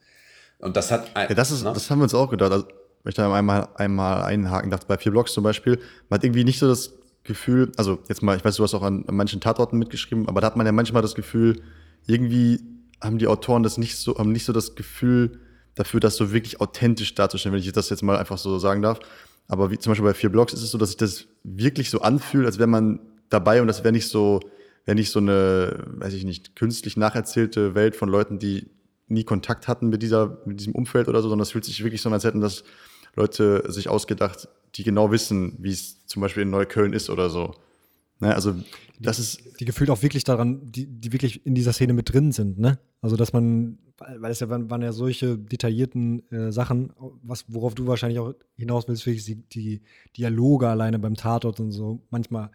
Und 0.58 0.76
das 0.76 0.90
hat. 0.90 1.14
Ein, 1.14 1.28
ja, 1.28 1.34
das, 1.34 1.50
ist, 1.50 1.62
ne? 1.62 1.72
das 1.72 1.90
haben 1.90 1.98
wir 1.98 2.04
uns 2.04 2.14
auch 2.14 2.30
gedacht. 2.30 2.52
Also, 2.52 2.66
ich 3.06 3.14
da 3.14 3.32
einmal, 3.34 3.68
einmal 3.74 4.22
einhaken 4.22 4.70
darf, 4.70 4.86
bei 4.86 4.96
vier 4.96 5.12
Blogs 5.12 5.34
zum 5.34 5.44
Beispiel, 5.44 5.78
man 6.08 6.18
hat 6.18 6.24
irgendwie 6.24 6.42
nicht 6.42 6.58
so 6.58 6.66
das 6.66 6.94
Gefühl, 7.24 7.72
also 7.76 7.98
jetzt 8.08 8.22
mal, 8.22 8.36
ich 8.36 8.44
weiß, 8.44 8.56
du 8.56 8.62
hast 8.62 8.74
auch 8.74 8.82
an, 8.82 9.04
manchen 9.10 9.40
Tatorten 9.40 9.78
mitgeschrieben, 9.78 10.28
aber 10.28 10.40
da 10.40 10.46
hat 10.46 10.56
man 10.56 10.66
ja 10.66 10.72
manchmal 10.72 11.02
das 11.02 11.14
Gefühl, 11.14 11.62
irgendwie 12.06 12.60
haben 13.02 13.18
die 13.18 13.26
Autoren 13.26 13.62
das 13.62 13.78
nicht 13.78 13.96
so, 13.96 14.18
haben 14.18 14.30
nicht 14.30 14.44
so 14.44 14.52
das 14.52 14.74
Gefühl 14.74 15.40
dafür, 15.74 16.00
das 16.00 16.16
so 16.16 16.32
wirklich 16.32 16.60
authentisch 16.60 17.14
darzustellen, 17.14 17.54
wenn 17.54 17.62
ich 17.62 17.72
das 17.72 17.90
jetzt 17.90 18.02
mal 18.02 18.18
einfach 18.18 18.38
so 18.38 18.58
sagen 18.58 18.82
darf. 18.82 19.00
Aber 19.48 19.70
wie 19.70 19.78
zum 19.78 19.90
Beispiel 19.90 20.06
bei 20.06 20.14
vier 20.14 20.30
Blogs 20.30 20.52
ist 20.52 20.62
es 20.62 20.70
so, 20.70 20.78
dass 20.78 20.90
sich 20.90 20.96
das 20.96 21.26
wirklich 21.42 21.90
so 21.90 22.00
anfühlt, 22.00 22.46
als 22.46 22.58
wäre 22.58 22.68
man 22.68 23.00
dabei 23.30 23.60
und 23.60 23.68
das 23.68 23.84
wäre 23.84 23.92
nicht 23.92 24.08
so, 24.08 24.40
wäre 24.84 24.94
nicht 24.94 25.10
so 25.10 25.18
eine, 25.18 25.84
weiß 25.86 26.14
ich 26.14 26.24
nicht, 26.24 26.56
künstlich 26.56 26.96
nacherzählte 26.96 27.74
Welt 27.74 27.96
von 27.96 28.08
Leuten, 28.08 28.38
die 28.38 28.70
nie 29.08 29.24
Kontakt 29.24 29.68
hatten 29.68 29.88
mit 29.88 30.02
dieser, 30.02 30.38
mit 30.46 30.60
diesem 30.60 30.74
Umfeld 30.74 31.08
oder 31.08 31.20
so, 31.20 31.28
sondern 31.28 31.42
es 31.42 31.52
fühlt 31.52 31.64
sich 31.64 31.82
wirklich 31.84 32.00
so 32.00 32.08
an, 32.08 32.14
als 32.14 32.24
hätten 32.24 32.40
das 32.40 32.64
Leute 33.16 33.64
sich 33.70 33.88
ausgedacht, 33.88 34.48
die 34.74 34.82
genau 34.82 35.10
wissen, 35.10 35.56
wie 35.58 35.70
es 35.70 36.06
zum 36.06 36.22
Beispiel 36.22 36.42
in 36.42 36.50
Neukölln 36.50 36.92
ist 36.92 37.10
oder 37.10 37.30
so. 37.30 37.54
Ne, 38.20 38.34
also 38.34 38.54
das 39.00 39.18
ist. 39.18 39.60
Die 39.60 39.64
gefühlt 39.64 39.90
auch 39.90 40.02
wirklich 40.02 40.24
daran, 40.24 40.60
die, 40.70 40.86
die 40.86 41.12
wirklich 41.12 41.44
in 41.46 41.54
dieser 41.54 41.72
Szene 41.72 41.92
mit 41.92 42.12
drin 42.12 42.32
sind, 42.32 42.58
ne? 42.58 42.78
Also 43.00 43.16
dass 43.16 43.32
man, 43.32 43.78
weil 44.18 44.30
es 44.30 44.40
ja 44.40 44.48
waren, 44.48 44.70
waren 44.70 44.82
ja 44.82 44.92
solche 44.92 45.36
detaillierten 45.36 46.30
äh, 46.30 46.52
Sachen, 46.52 46.92
was, 47.22 47.44
worauf 47.48 47.74
du 47.74 47.86
wahrscheinlich 47.86 48.18
auch 48.18 48.34
hinaus 48.56 48.88
willst, 48.88 49.04
wirklich 49.04 49.24
die, 49.24 49.42
die 49.48 49.82
Dialoge 50.16 50.68
alleine 50.68 50.98
beim 50.98 51.14
Tatort 51.14 51.60
und 51.60 51.72
so. 51.72 52.00
Manchmal 52.10 52.50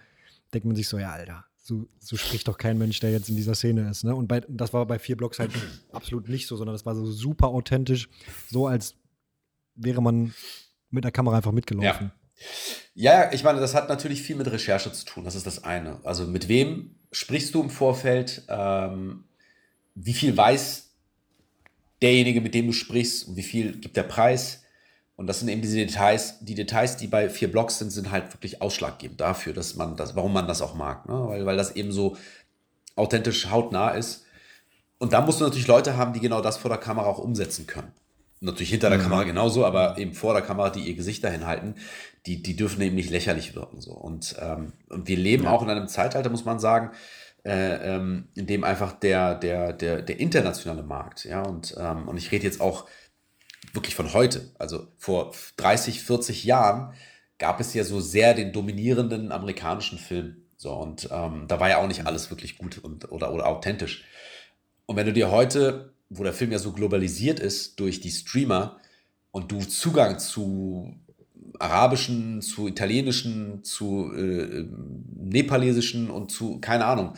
denkt 0.53 0.65
man 0.65 0.75
sich 0.75 0.87
so, 0.87 0.97
ja, 0.97 1.11
Alter, 1.11 1.45
so, 1.57 1.87
so 1.99 2.17
spricht 2.17 2.47
doch 2.47 2.57
kein 2.57 2.77
Mensch, 2.77 2.99
der 2.99 3.11
jetzt 3.11 3.29
in 3.29 3.35
dieser 3.35 3.53
Szene 3.53 3.89
ist. 3.89 4.03
Ne? 4.03 4.15
Und 4.15 4.27
bei, 4.27 4.41
das 4.47 4.73
war 4.73 4.85
bei 4.87 4.97
vier 4.97 5.15
Blocks 5.15 5.39
halt 5.39 5.51
absolut 5.91 6.27
nicht 6.27 6.47
so, 6.47 6.55
sondern 6.55 6.73
das 6.73 6.85
war 6.85 6.95
so 6.95 7.05
super 7.05 7.49
authentisch, 7.49 8.09
so 8.49 8.65
als 8.65 8.95
wäre 9.79 10.01
man 10.01 10.33
mit 10.91 11.03
der 11.03 11.11
Kamera 11.11 11.37
einfach 11.37 11.51
mitgelaufen. 11.51 12.11
Ja. 12.93 13.23
ja, 13.23 13.33
ich 13.33 13.43
meine, 13.43 13.59
das 13.59 13.75
hat 13.75 13.89
natürlich 13.89 14.21
viel 14.21 14.35
mit 14.35 14.51
Recherche 14.51 14.91
zu 14.91 15.05
tun. 15.05 15.23
Das 15.23 15.35
ist 15.35 15.45
das 15.45 15.63
eine. 15.63 15.99
Also 16.03 16.25
mit 16.25 16.47
wem 16.47 16.95
sprichst 17.11 17.53
du 17.53 17.61
im 17.61 17.69
Vorfeld? 17.69 18.43
Ähm, 18.47 19.25
wie 19.95 20.13
viel 20.13 20.35
weiß 20.35 20.91
derjenige, 22.01 22.41
mit 22.41 22.53
dem 22.53 22.67
du 22.67 22.73
sprichst 22.73 23.27
und 23.27 23.35
wie 23.35 23.43
viel 23.43 23.77
gibt 23.77 23.97
der 23.97 24.03
Preis? 24.03 24.63
Und 25.15 25.27
das 25.27 25.39
sind 25.39 25.49
eben 25.49 25.61
diese 25.61 25.75
Details, 25.75 26.39
die 26.39 26.55
Details, 26.55 26.95
die 26.95 27.07
bei 27.07 27.29
vier 27.29 27.51
Blogs 27.51 27.77
sind, 27.77 27.91
sind 27.91 28.09
halt 28.09 28.33
wirklich 28.33 28.61
ausschlaggebend 28.61 29.19
dafür, 29.19 29.51
dass 29.51 29.75
man 29.75 29.97
das, 29.97 30.15
warum 30.15 30.31
man 30.31 30.47
das 30.47 30.61
auch 30.61 30.75
mag. 30.75 31.09
Ne? 31.09 31.13
Weil, 31.13 31.45
weil 31.45 31.57
das 31.57 31.75
eben 31.75 31.91
so 31.91 32.15
authentisch 32.95 33.49
hautnah 33.49 33.91
ist. 33.91 34.25
Und 34.97 35.11
da 35.11 35.21
musst 35.21 35.41
du 35.41 35.43
natürlich 35.43 35.67
Leute 35.67 35.97
haben, 35.97 36.13
die 36.13 36.21
genau 36.21 36.41
das 36.41 36.57
vor 36.57 36.69
der 36.69 36.77
Kamera 36.79 37.07
auch 37.07 37.19
umsetzen 37.19 37.67
können 37.67 37.91
natürlich 38.41 38.69
hinter 38.69 38.89
der 38.89 38.99
mhm. 38.99 39.03
Kamera 39.03 39.23
genauso, 39.23 39.65
aber 39.65 39.97
eben 39.97 40.13
vor 40.13 40.33
der 40.33 40.41
Kamera, 40.41 40.69
die 40.69 40.81
ihr 40.81 40.95
Gesicht 40.95 41.23
dahin 41.23 41.45
halten, 41.45 41.75
die, 42.25 42.41
die 42.41 42.55
dürfen 42.55 42.81
eben 42.81 42.95
nicht 42.95 43.09
lächerlich 43.09 43.55
wirken. 43.55 43.81
So. 43.81 43.91
Und, 43.91 44.35
ähm, 44.39 44.73
und 44.89 45.07
wir 45.07 45.17
leben 45.17 45.45
ja. 45.45 45.51
auch 45.51 45.61
in 45.61 45.69
einem 45.69 45.87
Zeitalter, 45.87 46.29
muss 46.29 46.45
man 46.45 46.59
sagen, 46.59 46.91
äh, 47.45 47.95
ähm, 47.95 48.29
in 48.35 48.47
dem 48.47 48.63
einfach 48.63 48.93
der, 48.93 49.35
der, 49.35 49.73
der, 49.73 50.01
der 50.01 50.19
internationale 50.19 50.83
Markt, 50.83 51.25
ja, 51.25 51.41
und, 51.41 51.75
ähm, 51.79 52.07
und 52.07 52.17
ich 52.17 52.31
rede 52.31 52.43
jetzt 52.43 52.59
auch 52.59 52.85
wirklich 53.73 53.95
von 53.95 54.13
heute. 54.13 54.51
Also 54.57 54.87
vor 54.97 55.31
30, 55.57 56.03
40 56.03 56.43
Jahren 56.43 56.93
gab 57.37 57.59
es 57.59 57.73
ja 57.73 57.83
so 57.83 57.99
sehr 58.01 58.33
den 58.33 58.51
dominierenden 58.51 59.31
amerikanischen 59.31 59.97
Film. 59.97 60.43
So, 60.57 60.73
und 60.73 61.07
ähm, 61.11 61.45
da 61.47 61.59
war 61.59 61.69
ja 61.69 61.77
auch 61.77 61.87
nicht 61.87 62.05
alles 62.05 62.29
wirklich 62.29 62.57
gut 62.57 62.79
und, 62.79 63.09
oder, 63.11 63.31
oder 63.33 63.47
authentisch. 63.47 64.03
Und 64.85 64.97
wenn 64.97 65.05
du 65.05 65.13
dir 65.13 65.31
heute, 65.31 65.93
wo 66.09 66.23
der 66.23 66.33
Film 66.33 66.51
ja 66.51 66.59
so 66.59 66.71
globalisiert 66.71 67.39
ist 67.39 67.79
durch 67.79 67.99
die 67.99 68.11
Streamer 68.11 68.79
und 69.31 69.51
du 69.51 69.59
Zugang 69.59 70.19
zu 70.19 70.95
arabischen, 71.59 72.41
zu 72.41 72.67
italienischen, 72.67 73.63
zu 73.63 74.11
äh, 74.13 74.65
nepalesischen 75.15 76.09
und 76.09 76.31
zu, 76.31 76.59
keine 76.59 76.85
Ahnung, 76.85 77.13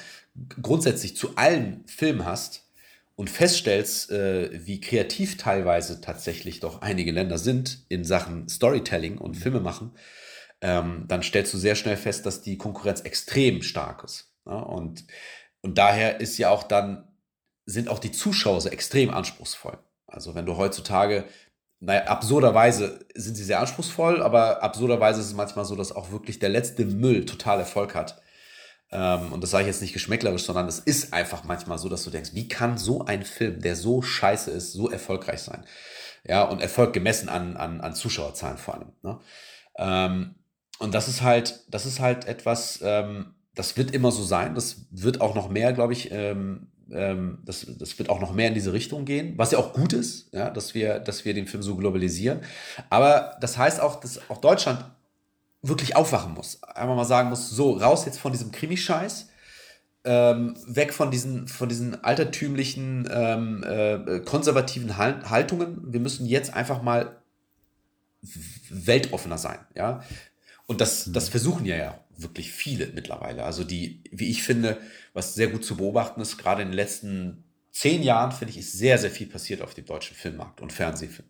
grundsätzlich 0.61 1.15
zu 1.15 1.35
allen 1.35 1.83
Filmen 1.85 2.25
hast 2.25 2.67
und 3.15 3.29
feststellst, 3.29 4.11
äh, 4.11 4.49
wie 4.65 4.81
kreativ 4.81 5.37
teilweise 5.37 6.01
tatsächlich 6.01 6.59
doch 6.59 6.81
einige 6.81 7.11
Länder 7.11 7.37
sind 7.37 7.85
in 7.87 8.03
Sachen 8.03 8.49
Storytelling 8.49 9.17
und 9.19 9.35
Filme 9.35 9.59
machen, 9.59 9.91
ähm, 10.61 11.05
dann 11.07 11.23
stellst 11.23 11.53
du 11.53 11.57
sehr 11.57 11.75
schnell 11.75 11.97
fest, 11.97 12.25
dass 12.25 12.41
die 12.41 12.57
Konkurrenz 12.57 13.01
extrem 13.01 13.61
stark 13.61 14.03
ist. 14.03 14.31
Ja? 14.45 14.53
Und, 14.59 15.05
und 15.61 15.77
daher 15.77 16.19
ist 16.19 16.37
ja 16.37 16.49
auch 16.49 16.63
dann, 16.63 17.11
sind 17.66 17.89
auch 17.89 17.99
die 17.99 18.12
Zuschauer 18.12 18.62
so 18.62 18.70
extrem 18.70 19.12
anspruchsvoll. 19.12 19.78
Also 20.07 20.36
wenn 20.36 20.45
du 20.45 20.57
heutzutage, 20.57 21.26
naja, 21.80 22.05
absurderweise 22.05 23.05
sind 23.16 23.36
sie 23.36 23.43
sehr 23.43 23.59
anspruchsvoll, 23.59 24.22
aber 24.22 24.62
absurderweise 24.62 25.22
ist 25.22 25.28
es 25.28 25.34
manchmal 25.34 25.66
so, 25.66 25.76
dass 25.76 25.91
auch 25.91 26.12
wirklich 26.12 26.39
der 26.39 26.49
letzte 26.49 26.86
Müll 26.86 27.26
total 27.26 27.59
Erfolg 27.59 27.95
hat. 27.95 28.22
Ähm, 28.91 29.32
und 29.32 29.41
das 29.41 29.51
sage 29.51 29.64
ich 29.64 29.68
jetzt 29.68 29.82
nicht 29.82 29.93
geschmäcklerisch, 29.93 30.43
sondern 30.43 30.68
es 30.68 30.80
ist 30.80 31.14
einfach 31.14 31.43
manchmal 31.43 31.78
so, 31.78 31.88
dass 31.88 32.03
du 32.03 32.09
denkst, 32.09 32.32
wie 32.34 32.47
kann 32.47 32.78
so 32.78 33.05
ein 33.05 33.24
Film, 33.24 33.62
der 33.62 33.76
so 33.76 34.01
scheiße 34.01 34.51
ist, 34.51 34.74
so 34.74 34.89
erfolgreich 34.89 35.41
sein? 35.41 35.66
Ja, 36.24 36.43
und 36.43 36.62
Erfolg 36.62 36.93
gemessen 36.93 37.30
an, 37.30 37.57
an, 37.57 37.82
an 37.82 37.95
Zuschauerzahlen 37.95 38.57
vor 38.57 38.76
allem. 38.76 38.91
Ne? 39.01 39.20
Ähm, 39.78 40.36
und 40.80 40.93
das 40.93 41.07
ist 41.07 41.22
halt, 41.22 41.64
das 41.70 41.86
ist 41.86 41.99
halt 41.99 42.26
etwas, 42.26 42.80
ähm, 42.84 43.34
das 43.55 43.78
wird 43.78 43.91
immer 43.91 44.12
so 44.12 44.24
sein. 44.24 44.55
Das 44.55 44.88
wird 44.91 45.22
auch 45.22 45.36
noch 45.36 45.49
mehr, 45.49 45.74
glaube 45.74 45.93
ich, 45.93 46.12
ähm, 46.12 46.72
ähm, 46.93 47.39
das, 47.45 47.65
das 47.77 47.97
wird 47.97 48.09
auch 48.09 48.19
noch 48.19 48.33
mehr 48.33 48.47
in 48.47 48.53
diese 48.53 48.73
Richtung 48.73 49.05
gehen, 49.05 49.33
was 49.37 49.51
ja 49.51 49.59
auch 49.59 49.73
gut 49.73 49.93
ist, 49.93 50.33
ja, 50.33 50.49
dass 50.49 50.73
wir, 50.73 50.99
dass 50.99 51.25
wir 51.25 51.33
den 51.33 51.47
Film 51.47 51.63
so 51.63 51.75
globalisieren. 51.75 52.41
Aber 52.89 53.37
das 53.41 53.57
heißt 53.57 53.79
auch, 53.81 53.99
dass 53.99 54.29
auch 54.29 54.37
Deutschland 54.37 54.85
wirklich 55.61 55.95
aufwachen 55.95 56.33
muss. 56.33 56.61
Einfach 56.63 56.95
mal 56.95 57.05
sagen 57.05 57.29
muss, 57.29 57.49
so, 57.49 57.73
raus 57.73 58.05
jetzt 58.05 58.19
von 58.19 58.31
diesem 58.31 58.51
Krimi-Scheiß. 58.51 59.27
Ähm, 60.03 60.55
weg 60.65 60.93
von 60.93 61.11
diesen, 61.11 61.47
von 61.47 61.69
diesen 61.69 62.03
altertümlichen, 62.03 63.07
ähm, 63.11 63.63
äh, 63.63 64.19
konservativen 64.21 64.97
Haltungen. 64.97 65.93
Wir 65.93 65.99
müssen 65.99 66.25
jetzt 66.25 66.55
einfach 66.55 66.81
mal 66.81 67.21
weltoffener 68.69 69.37
sein. 69.37 69.59
Ja? 69.75 70.03
Und 70.65 70.81
das, 70.81 71.07
mhm. 71.07 71.13
das 71.13 71.29
versuchen 71.29 71.65
ja, 71.65 71.75
ja 71.75 71.99
wirklich 72.24 72.51
viele 72.51 72.88
mittlerweile. 72.88 73.43
Also 73.43 73.63
die, 73.63 74.03
wie 74.11 74.30
ich 74.30 74.43
finde, 74.43 74.78
was 75.13 75.36
sehr 75.36 75.47
gut 75.47 75.65
zu 75.65 75.78
beobachten 75.78 76.22
ist, 76.22 76.38
gerade 76.38 76.61
in 76.61 76.69
den 76.69 76.76
letzten 76.76 77.43
zehn 77.72 78.03
Jahren, 78.03 78.32
finde 78.32 78.51
ich, 78.51 78.59
ist 78.59 78.74
sehr, 78.74 78.97
sehr 78.97 79.11
viel 79.11 79.28
passiert 79.28 79.61
auf 79.61 79.74
dem 79.74 79.86
deutschen 79.86 80.15
Filmmarkt 80.15 80.61
und 80.61 80.74
Fernsehfilm. 80.74 81.30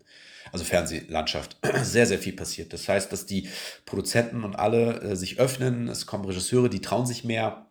Also 0.52 0.66
Fernsehlandschaft, 0.66 1.58
sehr, 1.84 2.06
sehr 2.06 2.20
viel 2.20 2.34
passiert. 2.34 2.74
Das 2.74 2.88
heißt, 2.88 3.12
dass 3.12 3.26
die 3.26 3.50
Produzenten 3.86 4.44
und 4.44 4.56
alle 4.56 5.02
äh, 5.02 5.16
sich 5.16 5.40
öffnen, 5.40 5.88
es 5.88 6.06
kommen 6.06 6.26
Regisseure, 6.26 6.70
die 6.70 6.82
trauen 6.82 7.06
sich 7.06 7.24
mehr, 7.24 7.68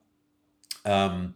ähm, 0.85 1.35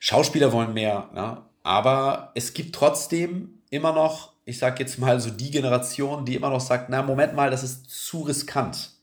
Schauspieler 0.00 0.52
wollen 0.52 0.74
mehr, 0.74 1.10
ja? 1.14 1.50
aber 1.62 2.32
es 2.34 2.52
gibt 2.52 2.74
trotzdem 2.74 3.62
immer 3.70 3.92
noch, 3.92 4.34
ich 4.44 4.58
sage 4.58 4.82
jetzt 4.82 4.98
mal 4.98 5.18
so 5.20 5.30
die 5.30 5.50
Generation, 5.50 6.26
die 6.26 6.34
immer 6.34 6.50
noch 6.50 6.60
sagt, 6.60 6.90
na 6.90 7.02
Moment 7.02 7.34
mal, 7.34 7.50
das 7.50 7.62
ist 7.62 7.88
zu 7.88 8.22
riskant 8.22 8.93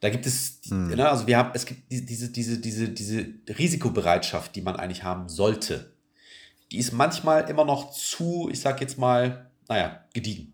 da 0.00 0.10
gibt 0.10 0.26
es, 0.26 0.60
hm. 0.68 0.88
ne, 0.88 1.08
also 1.08 1.26
wir 1.26 1.38
haben, 1.38 1.50
es 1.54 1.64
gibt 1.64 1.90
diese, 1.90 2.30
diese, 2.30 2.58
diese, 2.58 2.88
diese 2.88 3.26
Risikobereitschaft, 3.48 4.54
die 4.54 4.62
man 4.62 4.76
eigentlich 4.76 5.02
haben 5.02 5.28
sollte. 5.28 5.92
Die 6.70 6.78
ist 6.78 6.92
manchmal 6.92 7.48
immer 7.48 7.64
noch 7.64 7.92
zu, 7.92 8.48
ich 8.50 8.60
sag 8.60 8.80
jetzt 8.80 8.98
mal, 8.98 9.50
naja, 9.68 10.04
gediegen. 10.12 10.52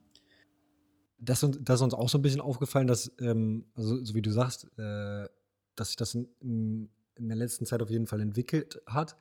Das, 1.19 1.41
das 1.41 1.77
ist 1.77 1.83
uns 1.83 1.95
auch 1.95 2.09
so 2.09 2.19
ein 2.19 2.23
bisschen 2.23 2.41
aufgefallen, 2.41 2.87
dass, 2.87 3.11
ähm, 3.21 3.65
also, 3.75 4.05
so 4.05 4.15
wie 4.15 4.23
du 4.23 4.31
sagst, 4.31 4.67
äh, 4.79 5.29
dass 5.77 5.89
sich 5.89 5.97
das 5.97 6.15
in, 6.15 6.89
in 7.17 7.29
der 7.29 7.37
letzten 7.37 7.67
Zeit 7.67 7.83
auf 7.83 7.91
jeden 7.91 8.07
Fall 8.07 8.21
entwickelt 8.21 8.81
hat. 8.87 9.17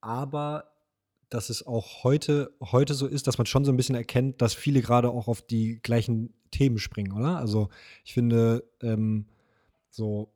Aber 0.00 0.72
dass 1.30 1.50
es 1.50 1.66
auch 1.66 2.04
heute, 2.04 2.54
heute 2.60 2.94
so 2.94 3.06
ist, 3.06 3.26
dass 3.26 3.38
man 3.38 3.46
schon 3.46 3.64
so 3.64 3.72
ein 3.72 3.76
bisschen 3.76 3.94
erkennt, 3.94 4.40
dass 4.40 4.54
viele 4.54 4.80
gerade 4.80 5.10
auch 5.10 5.28
auf 5.28 5.42
die 5.42 5.80
gleichen 5.82 6.32
Themen 6.50 6.78
springen, 6.78 7.12
oder? 7.12 7.36
Also 7.36 7.68
ich 8.04 8.14
finde, 8.14 8.64
ähm, 8.80 9.26
so 9.90 10.32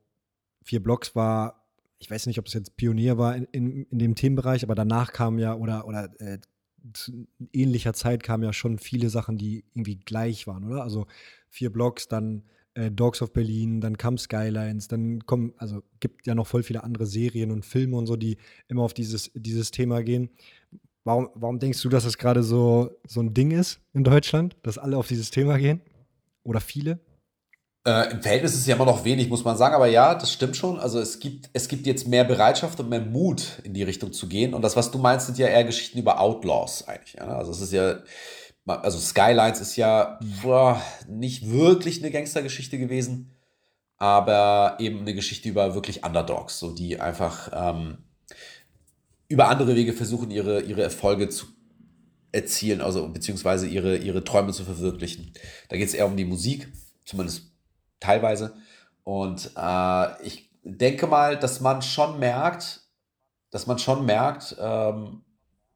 vier 0.63 0.81
Blocks 0.81 1.15
war, 1.15 1.65
ich 1.99 2.09
weiß 2.09 2.25
nicht, 2.27 2.39
ob 2.39 2.47
es 2.47 2.53
jetzt 2.53 2.75
Pionier 2.75 3.17
war 3.17 3.35
in, 3.35 3.45
in, 3.45 3.83
in 3.85 3.99
dem 3.99 4.15
Themenbereich, 4.15 4.63
aber 4.63 4.75
danach 4.75 5.13
kam 5.13 5.39
ja 5.39 5.55
oder, 5.55 5.87
oder 5.87 6.09
äh, 6.19 6.39
zu 6.93 7.27
ähnlicher 7.53 7.93
Zeit 7.93 8.23
kamen 8.23 8.43
ja 8.43 8.51
schon 8.51 8.77
viele 8.77 9.09
Sachen, 9.09 9.37
die 9.37 9.63
irgendwie 9.73 9.97
gleich 9.97 10.47
waren, 10.47 10.65
oder? 10.65 10.83
Also 10.83 11.07
vier 11.49 11.71
Blocks, 11.71 12.07
dann 12.07 12.43
äh, 12.73 12.91
Dogs 12.91 13.21
of 13.21 13.31
Berlin, 13.31 13.79
dann 13.79 13.97
kam 13.97 14.17
Skylines, 14.17 14.87
dann 14.87 15.25
kommen, 15.25 15.53
also 15.57 15.81
gibt 15.99 16.27
ja 16.27 16.35
noch 16.35 16.47
voll 16.47 16.63
viele 16.63 16.83
andere 16.83 17.05
Serien 17.05 17.51
und 17.51 17.65
Filme 17.65 17.97
und 17.97 18.07
so, 18.07 18.15
die 18.15 18.37
immer 18.67 18.83
auf 18.83 18.93
dieses, 18.93 19.31
dieses 19.33 19.71
Thema 19.71 20.03
gehen. 20.03 20.29
Warum, 21.05 21.29
warum 21.35 21.59
denkst 21.59 21.81
du, 21.81 21.89
dass 21.89 22.03
es 22.03 22.13
das 22.13 22.17
gerade 22.17 22.43
so, 22.43 22.91
so 23.07 23.21
ein 23.21 23.33
Ding 23.33 23.51
ist 23.51 23.79
in 23.93 24.03
Deutschland, 24.03 24.55
dass 24.63 24.77
alle 24.77 24.97
auf 24.97 25.07
dieses 25.07 25.31
Thema 25.31 25.57
gehen? 25.57 25.81
Oder 26.43 26.59
viele? 26.59 26.99
Äh, 27.85 28.11
Im 28.11 28.21
Verhältnis 28.21 28.53
ist 28.53 28.59
es 28.59 28.65
ja 28.65 28.75
immer 28.75 28.85
noch 28.85 29.03
wenig, 29.03 29.27
muss 29.27 29.43
man 29.43 29.57
sagen, 29.57 29.75
aber 29.75 29.87
ja, 29.87 30.15
das 30.15 30.31
stimmt 30.31 30.55
schon. 30.55 30.79
Also 30.79 30.99
es 30.99 31.19
gibt, 31.19 31.49
es 31.51 31.67
gibt 31.67 31.85
jetzt 31.85 32.07
mehr 32.07 32.23
Bereitschaft 32.23 32.79
und 32.79 32.89
mehr 32.89 33.01
Mut, 33.01 33.59
in 33.63 33.73
die 33.73 33.83
Richtung 33.83 34.13
zu 34.13 34.27
gehen. 34.29 34.53
Und 34.53 34.61
das, 34.61 34.77
was 34.77 34.91
du 34.91 34.99
meinst, 34.99 35.25
sind 35.25 35.37
ja 35.37 35.47
eher 35.47 35.65
Geschichten 35.65 35.99
über 35.99 36.21
Outlaws 36.21 36.87
eigentlich. 36.87 37.15
Ja? 37.15 37.37
Also 37.37 37.51
es 37.51 37.59
ist 37.59 37.73
ja, 37.73 37.99
also 38.65 38.97
Skylines 38.99 39.59
ist 39.59 39.75
ja 39.75 40.17
boah, 40.41 40.81
nicht 41.09 41.49
wirklich 41.49 42.01
eine 42.01 42.11
Gangstergeschichte 42.11 42.77
gewesen, 42.77 43.31
aber 43.97 44.77
eben 44.79 45.01
eine 45.01 45.13
Geschichte 45.13 45.49
über 45.49 45.75
wirklich 45.75 46.05
Underdogs, 46.05 46.59
so 46.59 46.71
die 46.71 47.01
einfach 47.01 47.51
ähm, 47.53 47.97
über 49.27 49.49
andere 49.49 49.75
Wege 49.75 49.91
versuchen, 49.91 50.31
ihre, 50.31 50.61
ihre 50.61 50.83
Erfolge 50.83 51.27
zu 51.27 51.47
erzielen, 52.31 52.79
also 52.79 53.09
beziehungsweise 53.09 53.67
ihre, 53.67 53.97
ihre 53.97 54.23
Träume 54.23 54.53
zu 54.53 54.63
verwirklichen. 54.63 55.33
Da 55.67 55.75
geht 55.75 55.89
es 55.89 55.93
eher 55.93 56.05
um 56.05 56.15
die 56.15 56.25
Musik, 56.25 56.71
zumindest 57.05 57.52
teilweise. 58.03 58.53
Und 59.03 59.51
äh, 59.57 60.23
ich 60.23 60.49
denke 60.63 61.07
mal, 61.07 61.37
dass 61.37 61.59
man 61.59 61.81
schon 61.81 62.19
merkt, 62.19 62.81
dass 63.51 63.67
man 63.67 63.79
schon 63.79 64.05
merkt, 64.05 64.55
ähm, 64.59 65.23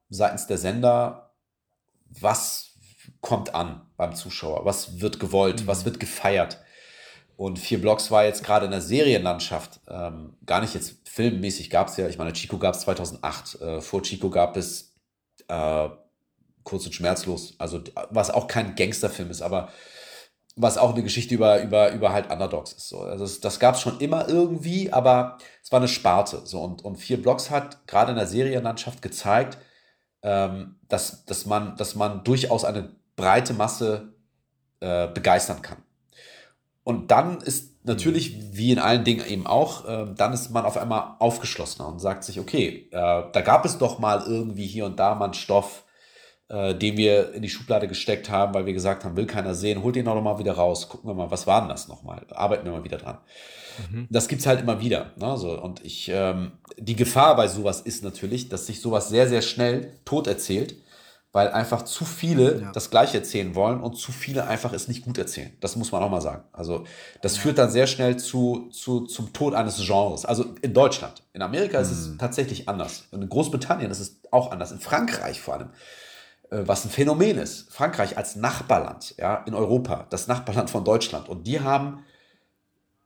seitens 0.09 0.47
der 0.47 0.57
Sender, 0.57 1.31
was 2.09 2.71
kommt 3.21 3.53
an 3.53 3.81
beim 3.97 4.15
Zuschauer, 4.15 4.65
was 4.65 4.99
wird 4.99 5.19
gewollt, 5.19 5.63
mhm. 5.63 5.67
was 5.67 5.85
wird 5.85 5.99
gefeiert. 5.99 6.59
Und 7.35 7.59
vier 7.59 7.79
Blocks 7.79 8.09
war 8.09 8.25
jetzt 8.25 8.43
gerade 8.43 8.65
in 8.65 8.71
der 8.71 8.81
Serienlandschaft, 8.81 9.79
ähm, 9.87 10.35
gar 10.45 10.61
nicht 10.61 10.73
jetzt 10.73 11.07
filmmäßig 11.07 11.69
gab 11.69 11.87
es 11.87 11.97
ja, 11.97 12.07
ich 12.07 12.17
meine, 12.17 12.33
Chico 12.33 12.57
gab 12.57 12.73
es 12.73 12.81
2008, 12.81 13.61
äh, 13.61 13.81
vor 13.81 14.01
Chico 14.01 14.29
gab 14.29 14.57
es 14.57 14.95
äh, 15.47 15.89
Kurz 16.63 16.85
und 16.85 16.93
Schmerzlos, 16.93 17.55
also 17.59 17.81
was 18.09 18.29
auch 18.29 18.47
kein 18.47 18.75
Gangsterfilm 18.75 19.29
ist, 19.29 19.41
aber 19.41 19.71
was 20.57 20.77
auch 20.79 20.93
eine 20.93 21.03
Geschichte 21.03 21.35
über, 21.35 21.61
über, 21.61 21.91
über 21.91 22.11
halt 22.11 22.31
Underdogs 22.31 22.73
ist. 22.73 22.89
So. 22.89 23.01
Also 23.01 23.23
das, 23.23 23.39
das 23.39 23.59
gab 23.59 23.75
es 23.75 23.81
schon 23.81 23.99
immer 23.99 24.27
irgendwie, 24.27 24.91
aber 24.91 25.37
es 25.63 25.71
war 25.71 25.79
eine 25.79 25.87
Sparte. 25.87 26.41
So. 26.45 26.61
Und, 26.61 26.83
und 26.83 26.97
vier 26.97 27.21
Blocks 27.21 27.51
hat 27.51 27.87
gerade 27.87 28.11
in 28.11 28.17
der 28.17 28.25
Serienlandschaft 28.25 29.03
gezeigt, 29.03 29.59
ähm, 30.23 30.79
dass, 30.87 31.25
dass, 31.25 31.45
man, 31.45 31.77
dass 31.77 31.95
man 31.95 32.23
durchaus 32.23 32.65
eine 32.65 32.95
breite 33.15 33.53
Masse 33.53 34.15
äh, 34.79 35.07
begeistern 35.07 35.61
kann. 35.61 35.77
Und 36.83 37.11
dann 37.11 37.37
ist 37.37 37.85
natürlich, 37.85 38.55
wie 38.55 38.71
in 38.71 38.79
allen 38.79 39.03
Dingen 39.03 39.25
eben 39.27 39.45
auch, 39.45 39.87
äh, 39.87 40.07
dann 40.15 40.33
ist 40.33 40.49
man 40.49 40.65
auf 40.65 40.77
einmal 40.77 41.17
aufgeschlossener 41.19 41.87
und 41.87 41.99
sagt 41.99 42.23
sich, 42.23 42.39
okay, 42.39 42.89
äh, 42.91 43.23
da 43.31 43.41
gab 43.41 43.63
es 43.63 43.77
doch 43.77 43.99
mal 43.99 44.23
irgendwie 44.25 44.65
hier 44.65 44.85
und 44.85 44.99
da 44.99 45.13
mal 45.13 45.25
einen 45.25 45.33
Stoff, 45.35 45.83
äh, 46.49 46.75
den 46.75 46.97
wir 46.97 47.33
in 47.33 47.41
die 47.41 47.49
Schublade 47.49 47.87
gesteckt 47.87 48.29
haben, 48.29 48.53
weil 48.53 48.65
wir 48.65 48.73
gesagt 48.73 49.03
haben, 49.03 49.17
will 49.17 49.25
keiner 49.25 49.53
sehen, 49.53 49.83
holt 49.83 49.95
den 49.95 50.07
auch 50.07 50.15
nochmal 50.15 50.39
wieder 50.39 50.53
raus, 50.53 50.87
gucken 50.87 51.09
wir 51.09 51.13
mal, 51.13 51.31
was 51.31 51.45
war 51.47 51.61
denn 51.61 51.69
das 51.69 51.87
nochmal, 51.87 52.25
arbeiten 52.29 52.65
wir 52.65 52.71
mal 52.71 52.83
wieder 52.83 52.97
dran. 52.97 53.17
Mhm. 53.91 54.07
Das 54.09 54.27
gibt 54.27 54.41
es 54.41 54.47
halt 54.47 54.61
immer 54.61 54.81
wieder. 54.81 55.11
Ne? 55.17 55.37
So, 55.37 55.61
und 55.61 55.83
ich, 55.85 56.09
ähm, 56.13 56.53
die 56.77 56.95
Gefahr 56.95 57.35
bei 57.35 57.47
sowas 57.47 57.81
ist 57.81 58.03
natürlich, 58.03 58.49
dass 58.49 58.65
sich 58.65 58.81
sowas 58.81 59.09
sehr, 59.09 59.27
sehr 59.27 59.41
schnell 59.41 59.99
tot 60.05 60.27
erzählt, 60.27 60.75
weil 61.33 61.49
einfach 61.49 61.83
zu 61.83 62.05
viele 62.05 62.61
ja. 62.61 62.71
das 62.71 62.89
Gleiche 62.89 63.17
erzählen 63.17 63.53
wollen 63.53 63.81
und 63.81 63.95
zu 63.95 64.11
viele 64.11 64.47
einfach 64.47 64.73
es 64.73 64.87
nicht 64.87 65.03
gut 65.03 65.17
erzählen. 65.17 65.51
Das 65.59 65.75
muss 65.75 65.91
man 65.91 66.01
auch 66.01 66.09
mal 66.09 66.21
sagen. 66.21 66.43
Also 66.53 66.85
das 67.21 67.35
ja. 67.35 67.41
führt 67.41 67.57
dann 67.57 67.69
sehr 67.69 67.85
schnell 67.85 68.17
zu, 68.17 68.69
zu, 68.71 69.01
zum 69.01 69.33
Tod 69.33 69.53
eines 69.53 69.77
Genres. 69.85 70.25
Also 70.25 70.45
in 70.61 70.73
Deutschland. 70.73 71.21
In 71.33 71.41
Amerika 71.41 71.77
mhm. 71.77 71.83
ist 71.83 71.91
es 71.91 72.07
mhm. 72.07 72.17
tatsächlich 72.17 72.67
anders. 72.69 73.09
In 73.11 73.27
Großbritannien 73.27 73.91
ist 73.91 73.99
es 73.99 74.21
auch 74.31 74.51
anders. 74.51 74.71
In 74.71 74.79
Frankreich 74.79 75.41
vor 75.41 75.55
allem 75.55 75.69
was 76.49 76.85
ein 76.85 76.91
Phänomen 76.91 77.37
ist. 77.37 77.71
Frankreich 77.71 78.17
als 78.17 78.35
Nachbarland, 78.35 79.15
ja, 79.17 79.43
in 79.45 79.53
Europa, 79.53 80.07
das 80.09 80.27
Nachbarland 80.27 80.69
von 80.69 80.83
Deutschland. 80.83 81.27
Und 81.29 81.45
die 81.45 81.59
haben 81.59 82.03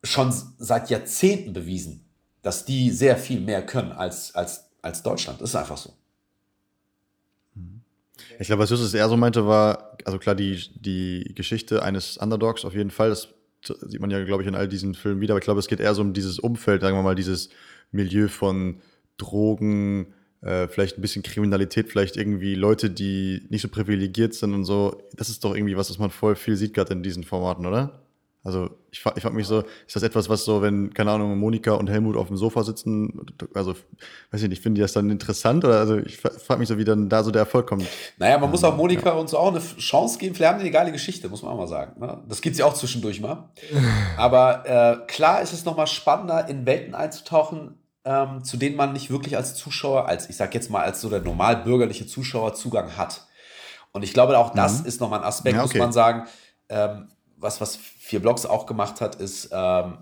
schon 0.04 0.34
seit 0.58 0.90
Jahrzehnten 0.90 1.54
bewiesen, 1.54 2.06
dass 2.42 2.66
die 2.66 2.92
sehr 2.92 3.18
viel 3.18 3.40
mehr 3.40 3.66
können 3.66 3.92
als, 3.92 4.36
als, 4.36 4.70
als 4.82 5.04
Deutschland. 5.04 5.42
Das 5.42 5.50
ist 5.50 5.56
einfach 5.56 5.78
so. 5.78 5.94
Ich 8.40 8.48
glaube, 8.48 8.64
was 8.64 8.70
Justus 8.70 8.94
eher 8.94 9.10
so 9.10 9.18
meinte, 9.18 9.46
war, 9.46 9.98
also 10.06 10.18
klar, 10.18 10.36
die, 10.36 10.60
die 10.76 11.34
Geschichte 11.36 11.84
eines 11.84 12.18
Underdogs 12.18 12.66
auf 12.66 12.74
jeden 12.74 12.90
Fall, 12.90 13.10
das 13.10 13.30
sieht 13.64 14.00
man 14.00 14.10
ja, 14.10 14.24
glaube 14.24 14.42
ich, 14.42 14.48
in 14.48 14.56
all 14.56 14.68
diesen 14.68 14.96
Filmen 14.96 15.22
wieder, 15.22 15.34
aber 15.34 15.40
ich 15.40 15.46
glaube, 15.46 15.60
es 15.60 15.68
geht 15.68 15.80
eher 15.80 15.94
so 15.94 16.02
um 16.02 16.14
dieses 16.14 16.40
Umfeld, 16.40 16.82
sagen 16.82 16.98
wir 16.98 17.04
mal, 17.04 17.16
dieses 17.16 17.50
Milieu 17.92 18.28
von 18.28 18.82
Drogen, 19.18 20.14
äh, 20.42 20.68
vielleicht 20.68 20.98
ein 20.98 21.02
bisschen 21.02 21.24
Kriminalität, 21.24 21.90
vielleicht 21.90 22.18
irgendwie 22.18 22.56
Leute, 22.56 22.90
die 22.90 23.46
nicht 23.50 23.62
so 23.62 23.70
privilegiert 23.70 24.34
sind 24.34 24.54
und 24.54 24.66
so. 24.66 25.04
Das 25.16 25.30
ist 25.30 25.44
doch 25.44 25.56
irgendwie 25.56 25.78
was, 25.78 25.90
was 25.90 26.00
man 26.00 26.12
voll 26.12 26.36
viel 26.36 26.56
sieht 26.56 26.74
gerade 26.74 26.94
in 26.94 27.04
diesen 27.04 27.24
Formaten, 27.24 27.66
oder? 27.66 28.02
Also 28.44 28.72
ich, 28.90 28.98
ich 28.98 29.22
frage 29.22 29.36
mich 29.36 29.46
so, 29.46 29.60
ist 29.86 29.96
das 29.96 30.02
etwas, 30.02 30.28
was 30.28 30.44
so, 30.46 30.64
wenn, 30.64 30.92
keine 30.96 31.12
Ahnung, 31.12 31.38
Monika 31.38 31.74
und 31.74 31.92
Helmut 31.92 32.18
auf 32.18 32.28
dem 32.28 32.38
Sofa 32.38 32.64
sitzen, 32.64 33.28
also 33.54 33.76
weiß 34.32 34.42
ich 34.42 34.50
nicht, 34.50 34.64
finden 34.64 34.76
die 34.76 34.82
das 34.82 34.94
dann 34.94 35.12
interessant? 35.12 35.64
Oder 35.64 35.80
also 35.80 35.98
ich 35.98 36.18
frage 36.18 36.58
mich 36.58 36.68
so, 36.68 36.80
wie 36.80 36.84
dann 36.84 37.08
da 37.08 37.24
so 37.24 37.30
der 37.30 37.42
Erfolg 37.42 37.68
kommt. 37.68 37.86
Naja, 38.18 38.40
man 38.40 38.50
muss 38.50 38.64
auch 38.64 38.76
Monika 38.76 39.12
ja. 39.12 39.16
und 39.16 39.30
so 39.30 39.38
auch 39.38 39.54
eine 39.54 39.60
Chance 39.60 40.18
geben. 40.18 40.34
Vielleicht 40.34 40.54
haben 40.54 40.60
die 40.60 40.66
eine 40.66 40.72
geile 40.72 40.92
Geschichte, 40.92 41.30
muss 41.30 41.44
man 41.44 41.52
auch 41.52 41.58
mal 41.58 41.68
sagen. 41.68 42.00
Ne? 42.00 42.20
Das 42.28 42.42
gibt 42.42 42.54
es 42.54 42.60
ja 42.60 42.66
auch 42.66 42.74
zwischendurch 42.74 43.22
mal. 43.22 43.50
Aber 44.18 44.64
äh, 44.66 45.06
klar 45.06 45.44
ist 45.44 45.54
es 45.54 45.64
nochmal 45.64 45.88
spannender, 45.88 46.50
in 46.50 46.66
Welten 46.66 46.96
einzutauchen, 46.96 47.76
ähm, 48.06 48.44
zu 48.44 48.58
denen 48.58 48.76
man 48.76 48.94
nicht 48.94 49.10
wirklich 49.10 49.38
als 49.38 49.56
Zuschauer, 49.56 50.08
als 50.08 50.30
ich 50.30 50.38
sag 50.38 50.54
jetzt 50.54 50.70
mal, 50.70 50.84
als 50.84 51.02
so 51.02 51.10
der 51.10 51.22
normal 51.22 51.58
bürgerliche 51.58 52.08
Zuschauer 52.08 52.54
Zugang 52.54 52.98
hat. 52.98 53.28
Und 53.92 54.04
ich 54.04 54.14
glaube, 54.14 54.38
auch 54.38 54.54
das 54.54 54.82
mhm. 54.82 54.86
ist 54.88 55.02
nochmal 55.02 55.20
ein 55.20 55.26
Aspekt, 55.26 55.56
ja, 55.56 55.64
okay. 55.64 55.78
muss 55.78 55.86
man 55.86 55.94
sagen. 55.94 56.28
Ähm, 56.70 57.10
was, 57.38 57.60
was 57.60 57.76
vier 57.76 58.22
Blocks 58.22 58.46
auch 58.46 58.66
gemacht 58.66 59.02
hat, 59.02 59.16
ist 59.16 59.50
ähm, 59.52 59.98